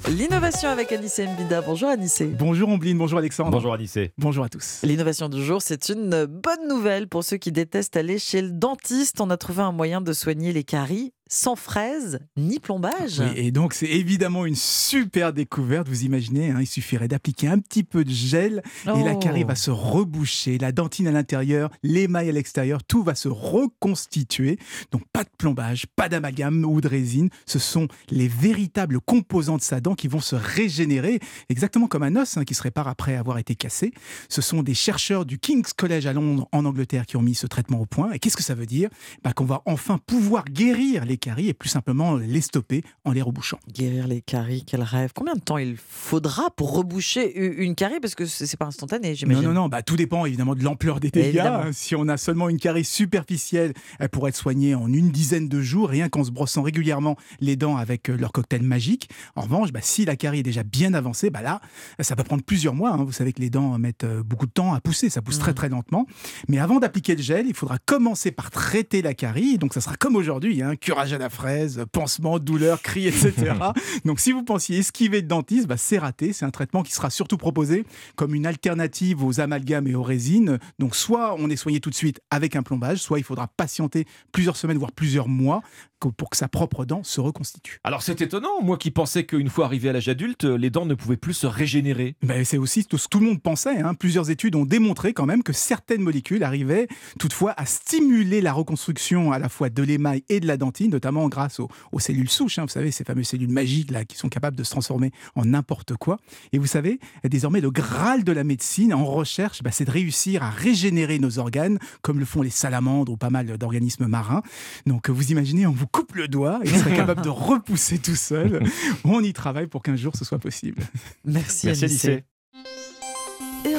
L'innovation 0.10 0.70
avec 0.70 0.92
Anissé 0.92 1.26
Mbida. 1.26 1.62
Bonjour 1.62 1.88
Anissé. 1.88 2.26
Bonjour 2.26 2.68
Ombline, 2.68 2.98
bonjour 2.98 3.20
Alexandre. 3.20 3.52
Bonjour 3.52 3.74
Anissé. 3.74 4.12
Bonjour 4.18 4.44
à 4.44 4.50
tous. 4.50 4.82
L'innovation 4.84 5.30
du 5.30 5.42
jour, 5.42 5.62
c'est 5.62 5.88
une 5.88 6.26
bonne 6.26 6.68
nouvelle 6.68 7.08
pour 7.08 7.24
ceux 7.24 7.38
qui 7.38 7.54
détestent 7.54 7.96
aller 7.96 8.20
chez 8.20 8.42
le 8.42 8.52
dentiste. 8.52 9.22
On 9.22 9.30
a 9.30 9.38
trouvé 9.38 9.62
un 9.62 9.72
moyen 9.72 10.02
de 10.02 10.12
soigner 10.12 10.52
les 10.52 10.66
caries 10.66 11.14
sans 11.34 11.56
fraises 11.56 12.20
ni 12.38 12.60
plombage. 12.60 13.20
Oui, 13.20 13.26
et 13.36 13.52
donc 13.52 13.74
c'est 13.74 13.88
évidemment 13.90 14.46
une 14.46 14.56
super 14.56 15.34
découverte. 15.34 15.90
Vous 15.90 16.04
imaginez, 16.04 16.52
hein, 16.52 16.58
il 16.62 16.68
suffirait 16.68 17.08
d'appliquer 17.08 17.48
un 17.48 17.58
petit 17.60 17.84
peu 17.84 18.04
de 18.04 18.10
gel 18.12 18.62
et 18.86 19.04
la 19.04 19.14
Oh. 19.16 19.20
carie 19.20 19.44
va 19.44 19.56
se 19.56 19.72
reboucher, 19.72 20.58
la 20.60 20.72
dentine 20.72 21.08
à 21.08 21.12
l'intérieur, 21.12 21.72
l'émail 21.82 22.30
à 22.30 22.32
l'extérieur, 22.32 22.84
tout 22.84 23.04
va 23.04 23.16
se 23.16 23.28
reconstituer. 23.28 24.60
Donc 24.92 25.02
pas 25.12 25.24
de 25.24 25.30
plombage, 25.38 25.86
pas 25.96 26.10
d'amalgame 26.10 26.64
ou 26.66 26.82
de 26.82 26.88
résine. 26.88 27.30
Ce 27.46 27.60
sont 27.60 27.88
les 28.10 28.28
véritables 28.28 29.00
composants 29.02 29.58
de 29.58 29.62
sa 29.62 29.82
dent 29.82 29.96
qui 29.96 30.08
vont 30.08 30.20
se 30.22 30.36
régénérer, 30.36 31.20
exactement 31.50 31.88
comme 31.88 32.04
un 32.04 32.16
os 32.16 32.38
hein, 32.38 32.44
qui 32.46 32.54
se 32.54 32.62
répare 32.64 32.88
après 32.88 33.16
avoir 33.16 33.38
été 33.40 33.56
cassé. 33.56 33.92
Ce 34.30 34.42
sont 34.42 34.64
des 34.64 34.74
chercheurs 34.76 35.26
du 35.26 35.40
King's 35.40 35.74
College 35.74 36.06
à 36.06 36.14
Londres, 36.14 36.48
en 36.52 36.66
Angleterre, 36.66 37.06
qui 37.06 37.18
ont 37.18 37.22
mis 37.22 37.36
ce 37.36 37.48
traitement 37.48 37.80
au 37.80 37.86
point. 37.86 38.12
Et 38.12 38.20
qu'est-ce 38.20 38.38
que 38.38 38.44
ça 38.44 38.56
veut 38.56 38.66
dire? 38.68 38.90
Bah, 39.24 39.34
Qu'on 39.34 39.46
va 39.46 39.62
enfin 39.66 39.98
pouvoir 40.06 40.46
guérir 40.46 41.06
les 41.06 41.18
caries 41.24 41.48
et 41.48 41.54
plus 41.54 41.70
simplement 41.70 42.18
les 42.18 42.42
stopper 42.42 42.84
en 43.06 43.12
les 43.14 43.22
rebouchant. 43.22 43.58
Guérir 43.74 44.08
les 44.08 44.22
caries, 44.22 44.64
quel 44.68 44.82
rêve. 44.84 45.12
Combien 45.16 45.36
de 45.36 45.40
temps 45.40 45.58
il 45.58 45.78
faudra 45.78 46.50
pour 46.52 46.74
reboucher 46.76 47.34
une 47.64 47.76
carie? 47.76 48.00
Parce 48.02 48.14
que 48.16 48.26
c'est 48.26 48.58
pas 48.58 48.66
instantané, 48.66 49.10
Non, 49.10 49.16
j'imagine. 49.16 49.44
non, 49.46 49.54
non, 49.54 49.70
bah, 49.70 49.82
tout 49.84 49.96
dépend 49.96 50.26
évidemment 50.26 50.54
de 50.56 50.64
l'ampleur 50.64 51.00
des 51.00 51.10
dégâts. 51.10 51.26
Évidemment. 51.28 51.64
Si 51.72 51.96
on 51.96 52.08
a 52.10 52.18
seulement 52.18 52.50
une 52.50 52.60
carie 52.60 52.84
superficielle, 52.84 53.74
elle 54.00 54.10
pourrait 54.10 54.30
être 54.30 54.36
soignée 54.36 54.76
en 54.76 54.92
une 54.92 55.12
dizaine 55.12 55.48
de 55.48 55.62
jours, 55.62 55.90
rien 55.90 56.10
qu'en 56.10 56.24
se 56.26 56.32
brossant 56.32 56.62
régulièrement 56.62 57.16
les 57.40 57.56
dents 57.56 57.78
avec 57.78 58.10
euh, 58.10 58.18
leur 58.18 58.32
cocktail 58.34 58.64
magique. 58.64 59.10
En 59.36 59.42
revanche, 59.42 59.72
bah, 59.72 59.80
si 59.82 60.04
la 60.06 60.16
carie 60.18 60.40
est 60.40 60.44
déjà 60.44 60.64
bien 60.64 60.94
avancée, 60.94 61.30
bah 61.30 61.42
là, 61.42 61.62
ça 62.00 62.16
peut 62.18 62.24
prendre 62.24 62.44
plusieurs 62.44 62.74
mois. 62.74 62.92
hein. 62.92 63.04
Vous 63.04 63.12
savez 63.14 63.32
que 63.32 63.40
les 63.42 63.50
dents 63.50 63.78
mettent 63.78 64.04
euh, 64.04 64.24
beaucoup 64.24 64.46
de 64.46 64.52
temps 64.52 64.74
à 64.74 64.82
pousser, 64.82 65.10
ça 65.10 65.22
pousse 65.22 65.40
très 65.40 65.54
très 65.54 65.70
lentement. 65.70 66.06
Mais 66.50 66.60
avant 66.60 66.80
d'appliquer 66.80 67.16
le 67.16 67.22
gel, 67.22 67.48
il 67.48 67.54
faudra 67.54 67.78
commencer 67.86 68.32
par 68.32 68.52
traiter 68.52 69.02
la 69.02 69.14
carie. 69.14 69.58
Donc 69.58 69.74
ça 69.74 69.80
sera 69.82 69.96
comme 69.96 70.16
aujourd'hui, 70.16 70.62
hein, 70.62 70.76
à 71.12 71.18
la 71.18 71.30
fraise, 71.30 71.84
pansement, 71.92 72.40
douleur, 72.40 72.82
cri, 72.82 73.08
etc. 73.08 73.56
Donc 74.06 74.20
si 74.20 74.32
vous 74.32 74.44
pensiez 74.44 74.78
esquiver 74.78 75.22
le 75.22 75.28
dentiste, 75.28 75.68
bah, 75.68 75.76
c'est 75.76 75.98
raté. 75.98 76.32
C'est 76.32 76.46
un 76.46 76.52
traitement 76.52 76.84
qui 76.84 76.94
sera 76.94 77.10
surtout 77.10 77.38
proposé 77.38 77.84
comme 78.16 78.36
une 78.36 78.46
alternative 78.46 79.24
aux 79.24 79.42
amalgames 79.42 79.88
et 79.88 79.96
aux 79.96 80.04
résines. 80.04 80.60
Donc 80.80 80.96
soit 80.96 81.36
on 81.38 81.50
est 81.50 81.56
soigné 81.56 81.80
tout 81.82 81.90
de 81.90 81.96
suite 81.96 82.22
avec 82.30 82.56
un 82.56 82.64
plombage, 82.64 83.00
soit 83.00 83.20
il 83.20 83.24
faudra 83.24 83.48
patienter 83.48 84.06
plusieurs 84.32 84.56
semaines, 84.56 84.78
voire 84.78 84.92
plusieurs 84.94 85.28
mois 85.28 85.62
pour 86.10 86.30
que 86.30 86.38
sa 86.38 86.48
propre 86.48 86.86
dent 86.86 87.04
se 87.04 87.22
reconstitue. 87.22 87.80
Alors 87.84 88.02
c'est 88.02 88.22
étonnant, 88.22 88.62
moi 88.62 88.78
qui 88.78 88.92
pensais 88.92 89.26
qu'une 89.26 89.50
fois 89.50 89.66
arrivé 89.66 89.90
à 89.90 89.94
l'âge 89.94 90.10
adulte, 90.10 90.44
les 90.44 90.70
dents 90.70 90.86
ne 90.86 90.96
pouvaient 90.96 91.18
plus 91.18 91.34
se 91.34 91.48
régénérer. 91.48 92.16
Ben, 92.24 92.44
c'est 92.46 92.58
aussi 92.58 92.86
tout 92.86 92.98
ce 92.98 93.06
que 93.06 93.10
tout 93.10 93.20
le 93.20 93.28
monde 93.28 93.42
pensait. 93.42 93.80
hein. 93.80 93.94
Plusieurs 93.94 94.30
études 94.30 94.56
ont 94.56 94.66
démontré 94.66 95.14
quand 95.14 95.26
même 95.26 95.44
que 95.44 95.54
certaines 95.54 96.02
molécules 96.02 96.44
arrivaient 96.44 96.88
toutefois 97.20 97.54
à 97.58 97.66
stimuler 97.66 98.42
la 98.42 98.54
reconstruction 98.54 99.32
à 99.32 99.40
la 99.40 99.50
fois 99.50 99.70
de 99.70 99.84
l'émail 99.84 100.24
et 100.30 100.40
de 100.40 100.48
la 100.48 100.58
dentine, 100.58 100.92
notamment 100.92 101.28
grâce 101.30 101.60
aux, 101.60 101.70
aux 101.92 102.00
cellules 102.00 102.30
souches. 102.30 102.60
hein. 102.60 102.64
Vous 102.64 102.70
savez, 102.70 102.92
ces 102.92 103.04
fameuses 103.04 103.28
cellules 103.28 103.50
magiques 103.52 103.92
là, 103.92 104.06
qui 104.06 104.18
sont 104.18 104.30
capables 104.30 104.58
de 104.58 104.64
se 104.64 104.72
transformer 104.72 105.12
en 105.36 105.46
n'importe 105.46 105.96
quoi. 105.96 106.18
Et 106.52 106.58
vous 106.58 106.68
savez, 106.68 107.00
désormais, 107.24 107.62
le 107.62 107.72
graal 107.72 108.24
de 108.24 108.32
la 108.32 108.44
médecine 108.44 108.94
en 108.94 109.06
recherche, 109.06 109.62
ben, 109.64 109.72
c'est 109.72 109.86
de 109.86 109.92
réussir 109.92 110.44
à 110.44 110.50
régénérer 110.50 111.20
nos 111.20 111.40
organes, 111.40 111.78
comme 112.02 112.20
le 112.20 112.26
font 112.26 112.42
les 112.42 112.50
salamandres 112.50 113.12
ou 113.12 113.18
pas 113.18 113.30
mal 113.30 113.58
d'organismes 113.58 114.08
marins. 114.08 114.42
Donc 114.86 115.10
vous 115.10 115.32
imaginez, 115.32 115.68
on 115.68 115.72
vous 115.72 115.88
coupe 115.94 116.16
le 116.16 116.28
doigt 116.28 116.60
on 116.62 116.66
serait 116.66 116.96
capable 116.96 117.22
de 117.22 117.30
repousser 117.30 118.00
tout 118.00 118.16
seul. 118.16 118.64
On 119.06 119.22
y 119.24 119.32
travaille 119.32 119.68
pour 119.68 119.84
qu'un 119.84 119.96
jour 119.96 120.16
ce 120.16 120.26
soit 120.26 120.40
possible. 120.40 120.82
Merci, 121.24 121.68
Merci 121.68 121.86
Alice. 121.86 122.24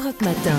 Europe 0.04 0.20
Matin. 0.20 0.58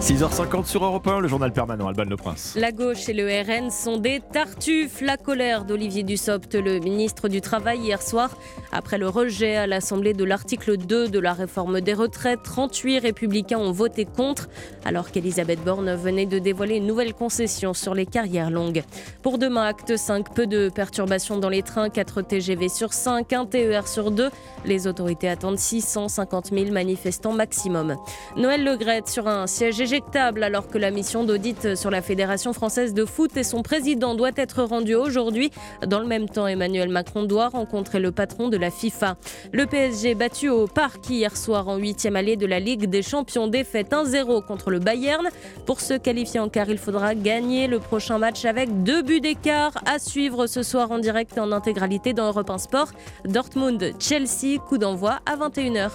6h50 0.00 0.64
sur 0.64 0.82
Europe 0.82 1.06
1, 1.06 1.20
le 1.20 1.28
journal 1.28 1.52
permanent, 1.52 1.88
Alban 1.88 2.04
Le 2.04 2.16
Prince. 2.16 2.54
La 2.56 2.72
gauche 2.72 3.08
et 3.08 3.12
le 3.12 3.26
RN 3.26 3.70
sont 3.70 3.98
des 3.98 4.20
tartuffes. 4.32 5.02
La 5.02 5.16
colère 5.16 5.64
d'Olivier 5.64 6.04
Dussopt, 6.04 6.54
le 6.54 6.78
ministre 6.78 7.28
du 7.28 7.40
Travail, 7.40 7.80
hier 7.80 8.00
soir, 8.00 8.38
après 8.72 8.96
le 8.96 9.08
rejet 9.08 9.56
à 9.56 9.66
l'Assemblée 9.66 10.14
de 10.14 10.24
l'article 10.24 10.78
2 10.78 11.08
de 11.08 11.18
la 11.18 11.34
réforme 11.34 11.80
des 11.80 11.92
retraites. 11.92 12.42
38 12.44 13.00
républicains 13.00 13.58
ont 13.58 13.72
voté 13.72 14.06
contre, 14.06 14.48
alors 14.86 15.10
qu'Elisabeth 15.10 15.62
Borne 15.62 15.94
venait 15.94 16.26
de 16.26 16.38
dévoiler 16.38 16.76
une 16.76 16.86
nouvelle 16.86 17.12
concession 17.12 17.74
sur 17.74 17.94
les 17.94 18.06
carrières 18.06 18.50
longues. 18.50 18.84
Pour 19.22 19.36
demain, 19.36 19.64
acte 19.64 19.96
5, 19.96 20.32
peu 20.32 20.46
de 20.46 20.70
perturbations 20.70 21.38
dans 21.38 21.50
les 21.50 21.62
trains, 21.62 21.90
4 21.90 22.22
TGV 22.22 22.68
sur 22.68 22.94
5, 22.94 23.32
1 23.32 23.46
TER 23.46 23.86
sur 23.88 24.12
2. 24.12 24.30
Les 24.64 24.86
autorités 24.86 25.28
attendent 25.28 25.58
650 25.58 26.50
000 26.54 26.70
manifestants 26.72 27.32
maximum. 27.32 27.96
Noël 28.36 28.64
Legrette 28.78 29.08
sur 29.08 29.26
un 29.26 29.48
siège 29.48 29.80
éjectable 29.80 30.44
alors 30.44 30.68
que 30.68 30.78
la 30.78 30.92
mission 30.92 31.24
d'audit 31.24 31.74
sur 31.74 31.90
la 31.90 32.00
Fédération 32.00 32.52
française 32.52 32.94
de 32.94 33.04
foot 33.04 33.36
et 33.36 33.42
son 33.42 33.62
président 33.62 34.14
doit 34.14 34.30
être 34.36 34.62
rendue 34.62 34.94
aujourd'hui. 34.94 35.50
Dans 35.84 35.98
le 35.98 36.06
même 36.06 36.28
temps, 36.28 36.46
Emmanuel 36.46 36.88
Macron 36.88 37.24
doit 37.24 37.48
rencontrer 37.48 37.98
le 37.98 38.12
patron 38.12 38.48
de 38.48 38.56
la 38.56 38.70
FIFA. 38.70 39.16
Le 39.52 39.66
PSG 39.66 40.14
battu 40.14 40.48
au 40.48 40.68
parc 40.68 41.10
hier 41.10 41.36
soir 41.36 41.66
en 41.66 41.76
huitième 41.76 42.14
allée 42.14 42.36
de 42.36 42.46
la 42.46 42.60
Ligue 42.60 42.84
des 42.84 43.02
Champions, 43.02 43.48
défaite 43.48 43.90
1-0 43.90 44.46
contre 44.46 44.70
le 44.70 44.78
Bayern. 44.78 45.26
Pour 45.66 45.80
se 45.80 45.94
qualifier 45.94 46.38
en 46.38 46.48
quart, 46.48 46.70
il 46.70 46.78
faudra 46.78 47.16
gagner 47.16 47.66
le 47.66 47.80
prochain 47.80 48.18
match 48.18 48.44
avec 48.44 48.84
deux 48.84 49.02
buts 49.02 49.20
d'écart 49.20 49.72
à 49.86 49.98
suivre 49.98 50.46
ce 50.46 50.62
soir 50.62 50.92
en 50.92 51.00
direct 51.00 51.36
et 51.36 51.40
en 51.40 51.50
intégralité 51.50 52.12
dans 52.12 52.28
Europe 52.28 52.50
1 52.50 52.58
Sport. 52.58 52.92
Dortmund-Chelsea, 53.24 54.60
coup 54.60 54.78
d'envoi 54.78 55.18
à 55.26 55.36
21h. 55.36 55.90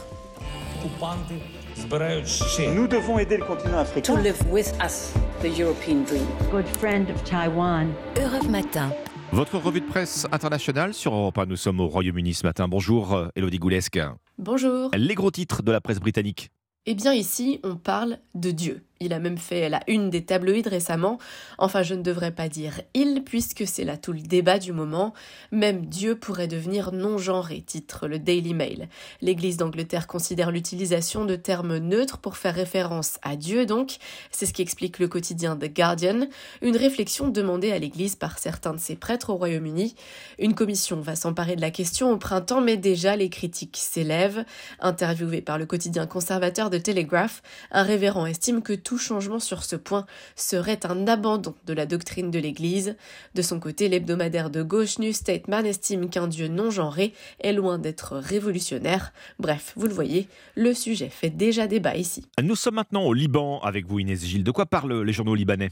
Nous 1.83 2.87
devons 2.87 3.19
aider 3.19 3.35
le 3.37 3.43
continent 3.43 3.77
africain. 3.79 4.15
to 4.15 4.21
live 4.21 4.39
with 4.49 4.71
us 4.81 5.13
the 5.41 5.47
European 5.59 6.03
dream. 6.05 6.25
Good 6.49 6.65
friend 6.65 7.09
of 7.09 7.21
Taiwan. 7.25 7.89
Europe 8.15 8.47
Matin. 8.49 8.89
Votre 9.33 9.57
revue 9.57 9.81
de 9.81 9.85
presse 9.85 10.25
internationale 10.31 10.93
sur 10.93 11.13
Europe 11.13 11.37
1. 11.37 11.45
Nous 11.47 11.57
sommes 11.57 11.81
au 11.81 11.87
Royaume-Uni 11.87 12.33
ce 12.35 12.45
matin. 12.45 12.67
Bonjour, 12.69 13.13
euh, 13.13 13.27
Elodie 13.35 13.57
Goulesque. 13.59 13.99
Bonjour. 14.37 14.91
Les 14.95 15.15
gros 15.15 15.31
titres 15.31 15.61
de 15.61 15.71
la 15.71 15.81
presse 15.81 15.99
britannique. 15.99 16.49
Eh 16.85 16.95
bien 16.95 17.13
ici, 17.13 17.59
on 17.63 17.75
parle 17.75 18.19
de 18.33 18.51
Dieu. 18.51 18.81
Il 19.03 19.11
a 19.11 19.19
même 19.19 19.37
fait 19.37 19.67
la 19.67 19.81
une 19.87 20.09
des 20.09 20.23
tabloïds 20.23 20.67
récemment. 20.67 21.17
Enfin, 21.57 21.83
je 21.83 21.93
ne 21.93 22.01
devrais 22.01 22.31
pas 22.31 22.47
dire 22.47 22.79
il, 22.93 23.23
puisque 23.23 23.67
c'est 23.67 23.83
là 23.83 23.97
tout 23.97 24.13
le 24.13 24.21
débat 24.21 24.59
du 24.59 24.71
moment. 24.71 25.13
Même 25.51 25.85
Dieu 25.85 26.15
pourrait 26.15 26.47
devenir 26.47 26.93
non-genré, 26.93 27.61
titre 27.61 28.07
le 28.07 28.17
Daily 28.17 28.53
Mail. 28.53 28.87
L'Église 29.21 29.57
d'Angleterre 29.57 30.07
considère 30.07 30.51
l'utilisation 30.51 31.25
de 31.25 31.35
termes 31.35 31.77
neutres 31.77 32.19
pour 32.19 32.37
faire 32.37 32.55
référence 32.55 33.19
à 33.23 33.35
Dieu, 33.35 33.65
donc. 33.65 33.97
C'est 34.31 34.45
ce 34.45 34.53
qui 34.53 34.61
explique 34.61 34.99
le 34.99 35.09
quotidien 35.09 35.57
The 35.57 35.73
Guardian. 35.73 36.27
Une 36.61 36.77
réflexion 36.77 37.27
demandée 37.27 37.71
à 37.71 37.79
l'Église 37.79 38.15
par 38.15 38.39
certains 38.39 38.73
de 38.73 38.79
ses 38.79 38.95
prêtres 38.95 39.31
au 39.31 39.35
Royaume-Uni. 39.35 39.95
Une 40.39 40.55
commission 40.55 41.01
va 41.01 41.15
s'emparer 41.15 41.57
de 41.57 41.61
la 41.61 41.71
question 41.71 42.11
au 42.11 42.17
printemps, 42.17 42.61
mais 42.61 42.77
déjà 42.77 43.17
les 43.17 43.29
critiques 43.29 43.77
s'élèvent. 43.77 44.45
Interviewé 44.79 45.41
par 45.41 45.57
le 45.57 45.65
quotidien 45.65 46.07
conservateur 46.07 46.69
de 46.69 46.77
Telegraph, 46.77 47.41
un 47.71 47.83
révérend 47.83 48.25
estime 48.25 48.61
que 48.61 48.73
tout 48.73 48.92
changement 48.97 49.39
sur 49.39 49.63
ce 49.63 49.75
point 49.75 50.05
serait 50.35 50.85
un 50.85 51.07
abandon 51.07 51.55
de 51.65 51.73
la 51.73 51.85
doctrine 51.85 52.31
de 52.31 52.39
l'Église. 52.39 52.95
De 53.35 53.41
son 53.41 53.59
côté, 53.59 53.89
l'hebdomadaire 53.89 54.49
de 54.49 54.63
gauche 54.63 54.99
New 54.99 55.13
Statesman 55.13 55.65
estime 55.65 56.09
qu'un 56.09 56.27
Dieu 56.27 56.47
non 56.47 56.71
genré 56.71 57.13
est 57.39 57.53
loin 57.53 57.77
d'être 57.77 58.17
révolutionnaire. 58.17 59.13
Bref, 59.39 59.73
vous 59.75 59.87
le 59.87 59.93
voyez, 59.93 60.27
le 60.55 60.73
sujet 60.73 61.09
fait 61.09 61.29
déjà 61.29 61.67
débat 61.67 61.95
ici. 61.95 62.25
Nous 62.41 62.55
sommes 62.55 62.75
maintenant 62.75 63.03
au 63.03 63.13
Liban 63.13 63.59
avec 63.61 63.87
vous, 63.87 63.99
Inès 63.99 64.23
Gilles. 64.23 64.43
De 64.43 64.51
quoi 64.51 64.65
parlent 64.65 65.01
les 65.01 65.13
journaux 65.13 65.35
libanais? 65.35 65.69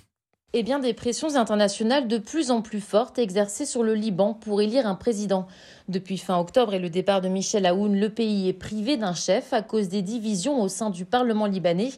Eh 0.54 0.64
bien, 0.64 0.80
des 0.80 0.94
pressions 0.94 1.38
internationales 1.38 2.10
de 2.10 2.18
plus 2.18 2.52
en 2.52 2.62
plus 2.62 2.82
fortes 2.82 3.18
exercées 3.18 3.66
sur 3.66 3.84
le 3.84 3.94
Liban 3.94 4.34
pour 4.34 4.62
élire 4.62 4.86
un 4.86 4.96
président. 4.96 5.48
Depuis 5.88 6.18
fin 6.18 6.38
octobre 6.38 6.74
et 6.74 6.80
le 6.80 6.90
départ 6.90 7.22
de 7.22 7.30
Michel 7.30 7.66
Aoun, 7.66 7.98
le 7.98 8.10
pays 8.10 8.50
est 8.50 8.54
privé 8.54 8.98
d'un 8.98 9.14
chef 9.14 9.54
à 9.54 9.62
cause 9.62 9.88
des 9.88 10.02
divisions 10.02 10.62
au 10.62 10.68
sein 10.68 10.90
du 10.90 11.06
Parlement 11.06 11.46
libanais. 11.46 11.92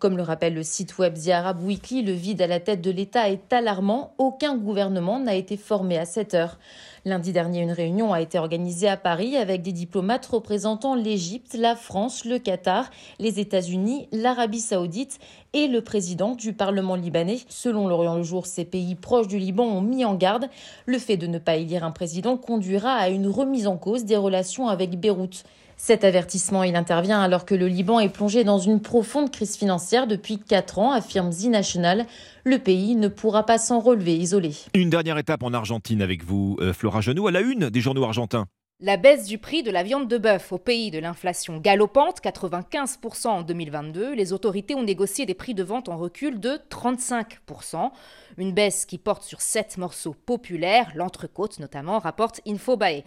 Comme 0.00 0.16
le 0.16 0.24
rappelle 0.24 0.54
le 0.54 0.64
site 0.64 0.98
web 0.98 1.14
The 1.14 1.28
Arab 1.28 1.62
Weekly, 1.62 2.02
le 2.02 2.10
vide 2.10 2.42
à 2.42 2.48
la 2.48 2.58
tête 2.58 2.80
de 2.80 2.90
l'État 2.90 3.30
est 3.30 3.52
alarmant. 3.52 4.12
Aucun 4.18 4.56
gouvernement 4.56 5.20
n'a 5.20 5.36
été 5.36 5.56
formé 5.56 5.96
à 5.96 6.04
cette 6.04 6.34
heure. 6.34 6.58
Lundi 7.06 7.32
dernier, 7.32 7.62
une 7.62 7.72
réunion 7.72 8.12
a 8.12 8.20
été 8.20 8.38
organisée 8.38 8.86
à 8.86 8.98
Paris 8.98 9.34
avec 9.38 9.62
des 9.62 9.72
diplomates 9.72 10.26
représentant 10.26 10.94
l'Égypte, 10.94 11.54
la 11.58 11.74
France, 11.74 12.26
le 12.26 12.38
Qatar, 12.38 12.90
les 13.18 13.40
États-Unis, 13.40 14.06
l'Arabie 14.12 14.60
saoudite 14.60 15.18
et 15.54 15.66
le 15.66 15.80
président 15.80 16.34
du 16.34 16.52
Parlement 16.52 16.96
libanais. 16.96 17.38
Selon 17.48 17.88
l'Orient 17.88 18.16
le 18.16 18.22
Jour, 18.22 18.44
ces 18.44 18.66
pays 18.66 18.96
proches 18.96 19.28
du 19.28 19.38
Liban 19.38 19.64
ont 19.64 19.80
mis 19.80 20.04
en 20.04 20.14
garde. 20.14 20.50
Le 20.84 20.98
fait 20.98 21.16
de 21.16 21.26
ne 21.26 21.38
pas 21.38 21.56
élire 21.56 21.84
un 21.84 21.90
président 21.90 22.36
conduira 22.36 22.92
à 22.92 23.08
une 23.08 23.28
remise 23.28 23.66
en 23.66 23.78
cause 23.78 24.04
des 24.04 24.18
relations 24.18 24.68
avec 24.68 25.00
Beyrouth. 25.00 25.44
Cet 25.82 26.04
avertissement, 26.04 26.62
il 26.62 26.76
intervient 26.76 27.22
alors 27.22 27.46
que 27.46 27.54
le 27.54 27.66
Liban 27.66 28.00
est 28.00 28.10
plongé 28.10 28.44
dans 28.44 28.58
une 28.58 28.80
profonde 28.80 29.30
crise 29.30 29.56
financière 29.56 30.06
depuis 30.06 30.36
4 30.36 30.78
ans, 30.78 30.92
affirme 30.92 31.30
The 31.30 31.46
National. 31.46 32.04
Le 32.44 32.58
pays 32.58 32.96
ne 32.96 33.08
pourra 33.08 33.44
pas 33.44 33.58
s'en 33.58 33.80
relever 33.80 34.16
isolé. 34.16 34.54
Une 34.74 34.88
dernière 34.88 35.18
étape 35.18 35.42
en 35.42 35.52
Argentine 35.52 36.00
avec 36.00 36.24
vous, 36.24 36.56
euh, 36.60 36.72
Flora 36.72 37.00
Genoux, 37.02 37.26
à 37.26 37.30
la 37.30 37.40
une 37.40 37.68
des 37.68 37.80
journaux 37.80 38.04
argentins. 38.04 38.46
La 38.82 38.96
baisse 38.96 39.26
du 39.26 39.36
prix 39.36 39.62
de 39.62 39.70
la 39.70 39.82
viande 39.82 40.08
de 40.08 40.16
bœuf 40.16 40.52
au 40.52 40.58
pays 40.58 40.90
de 40.90 40.98
l'inflation 40.98 41.58
galopante, 41.58 42.22
95% 42.22 43.28
en 43.28 43.42
2022, 43.42 44.14
les 44.14 44.32
autorités 44.32 44.74
ont 44.74 44.82
négocié 44.82 45.26
des 45.26 45.34
prix 45.34 45.52
de 45.52 45.62
vente 45.62 45.90
en 45.90 45.98
recul 45.98 46.40
de 46.40 46.58
35%. 46.70 47.90
Une 48.38 48.52
baisse 48.52 48.86
qui 48.86 48.98
porte 48.98 49.22
sur 49.22 49.40
sept 49.40 49.78
morceaux 49.78 50.14
populaires, 50.14 50.92
l'entrecôte 50.94 51.58
notamment, 51.58 51.98
rapporte 51.98 52.40
Infobae. 52.46 53.02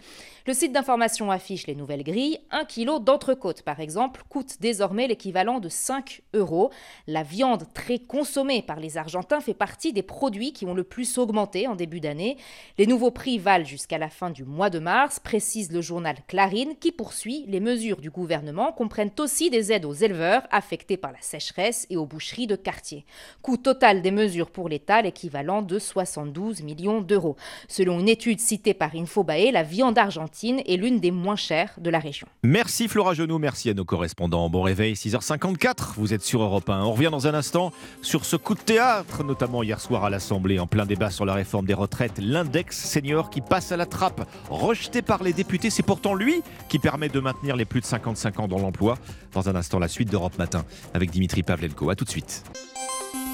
Le 0.46 0.54
site 0.54 0.72
d'information 0.72 1.30
affiche 1.30 1.66
les 1.66 1.74
nouvelles 1.74 2.04
grilles. 2.04 2.38
Un 2.50 2.64
kilo 2.64 2.98
d'entrecôte, 2.98 3.62
par 3.62 3.80
exemple, 3.80 4.22
coûte 4.28 4.60
désormais 4.60 5.06
l'équivalent 5.06 5.60
de 5.60 5.68
5 5.68 6.22
euros. 6.34 6.70
La 7.06 7.22
viande 7.22 7.66
très 7.74 7.98
consommée 7.98 8.62
par 8.62 8.80
les 8.80 8.96
Argentins 8.96 9.40
fait 9.40 9.54
partie 9.54 9.92
des 9.92 10.02
produits 10.02 10.52
qui 10.52 10.66
ont 10.66 10.74
le 10.74 10.84
plus 10.84 11.18
augmenté 11.18 11.66
en 11.66 11.74
début 11.74 12.00
d'année. 12.00 12.36
Les 12.78 12.86
nouveaux 12.86 13.10
prix 13.10 13.38
valent 13.38 13.64
jusqu'à 13.64 13.98
la 13.98 14.10
fin 14.10 14.30
du 14.30 14.44
mois 14.44 14.70
de 14.70 14.78
mars, 14.78 15.20
précise 15.20 15.72
le 15.72 15.80
journal 15.80 16.16
Clarín, 16.28 16.76
qui 16.78 16.92
poursuit 16.92 17.44
les 17.48 17.60
mesures 17.60 18.00
du 18.00 18.10
gouvernement 18.10 18.72
comprennent 18.72 19.10
aussi 19.18 19.50
des 19.50 19.72
aides 19.72 19.84
aux 19.84 19.92
éleveurs 19.92 20.42
affectés 20.50 20.96
par 20.96 21.12
la 21.12 21.20
sécheresse 21.20 21.86
et 21.90 21.96
aux 21.96 22.06
boucheries 22.06 22.46
de 22.46 22.56
quartier. 22.56 23.04
Coût 23.42 23.56
total 23.56 24.02
des 24.02 24.10
mesures 24.10 24.50
pour 24.50 24.68
l'État, 24.68 25.02
l'équivalent 25.02 25.23
l'équivalent 25.24 25.62
de 25.62 25.78
72 25.78 26.62
millions 26.62 27.00
d'euros. 27.00 27.36
Selon 27.66 27.98
une 27.98 28.10
étude 28.10 28.40
citée 28.40 28.74
par 28.74 28.94
Infobae, 28.94 29.50
la 29.52 29.62
viande 29.62 29.96
argentine 29.96 30.60
est 30.66 30.76
l'une 30.76 31.00
des 31.00 31.10
moins 31.10 31.36
chères 31.36 31.72
de 31.78 31.88
la 31.88 31.98
région. 31.98 32.26
Merci 32.42 32.88
Flora 32.88 33.14
Genoux, 33.14 33.38
merci 33.38 33.70
à 33.70 33.74
nos 33.74 33.86
correspondants. 33.86 34.50
Bon 34.50 34.60
réveil, 34.60 34.92
6h54, 34.92 35.94
vous 35.96 36.12
êtes 36.12 36.22
sur 36.22 36.42
Europe 36.42 36.68
1. 36.68 36.82
On 36.84 36.92
revient 36.92 37.08
dans 37.10 37.26
un 37.26 37.32
instant 37.32 37.72
sur 38.02 38.26
ce 38.26 38.36
coup 38.36 38.54
de 38.54 38.60
théâtre, 38.60 39.24
notamment 39.24 39.62
hier 39.62 39.80
soir 39.80 40.04
à 40.04 40.10
l'Assemblée, 40.10 40.58
en 40.58 40.66
plein 40.66 40.84
débat 40.84 41.10
sur 41.10 41.24
la 41.24 41.32
réforme 41.32 41.64
des 41.64 41.74
retraites, 41.74 42.18
l'index 42.18 42.76
senior 42.76 43.30
qui 43.30 43.40
passe 43.40 43.72
à 43.72 43.78
la 43.78 43.86
trappe, 43.86 44.28
rejeté 44.50 45.00
par 45.00 45.22
les 45.22 45.32
députés. 45.32 45.70
C'est 45.70 45.82
pourtant 45.82 46.14
lui 46.14 46.42
qui 46.68 46.78
permet 46.78 47.08
de 47.08 47.20
maintenir 47.20 47.56
les 47.56 47.64
plus 47.64 47.80
de 47.80 47.86
55 47.86 48.40
ans 48.40 48.48
dans 48.48 48.58
l'emploi. 48.58 48.98
Dans 49.32 49.48
un 49.48 49.56
instant, 49.56 49.78
la 49.78 49.88
suite 49.88 50.10
d'Europe 50.10 50.36
Matin 50.38 50.66
avec 50.92 51.10
Dimitri 51.10 51.42
Pavlenko. 51.42 51.88
A 51.88 51.96
tout 51.96 52.04
de 52.04 52.10
suite. 52.10 52.44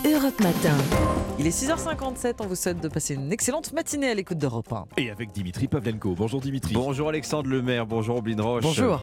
Europe 0.05 0.41
Matin. 0.41 0.77
Il 1.39 1.47
est 1.47 1.51
6h57, 1.51 2.37
on 2.41 2.47
vous 2.47 2.55
souhaite 2.55 2.81
de 2.81 2.89
passer 2.89 3.15
une 3.15 3.31
excellente 3.33 3.73
matinée 3.75 4.09
à 4.11 4.15
l'écoute 4.15 4.39
d'Europe 4.39 4.73
1. 4.73 4.87
Et 4.97 5.11
avec 5.11 5.31
Dimitri 5.33 5.69
Pavlenko. 5.69 6.15
Bonjour 6.17 6.41
Dimitri. 6.41 6.73
Bonjour 6.73 7.11
Alexandre 7.11 7.51
Lemaire, 7.51 7.87
bonjour 7.87 8.17
Oblin 8.17 8.41
Roche. 8.41 8.63
Bonjour. 8.63 8.99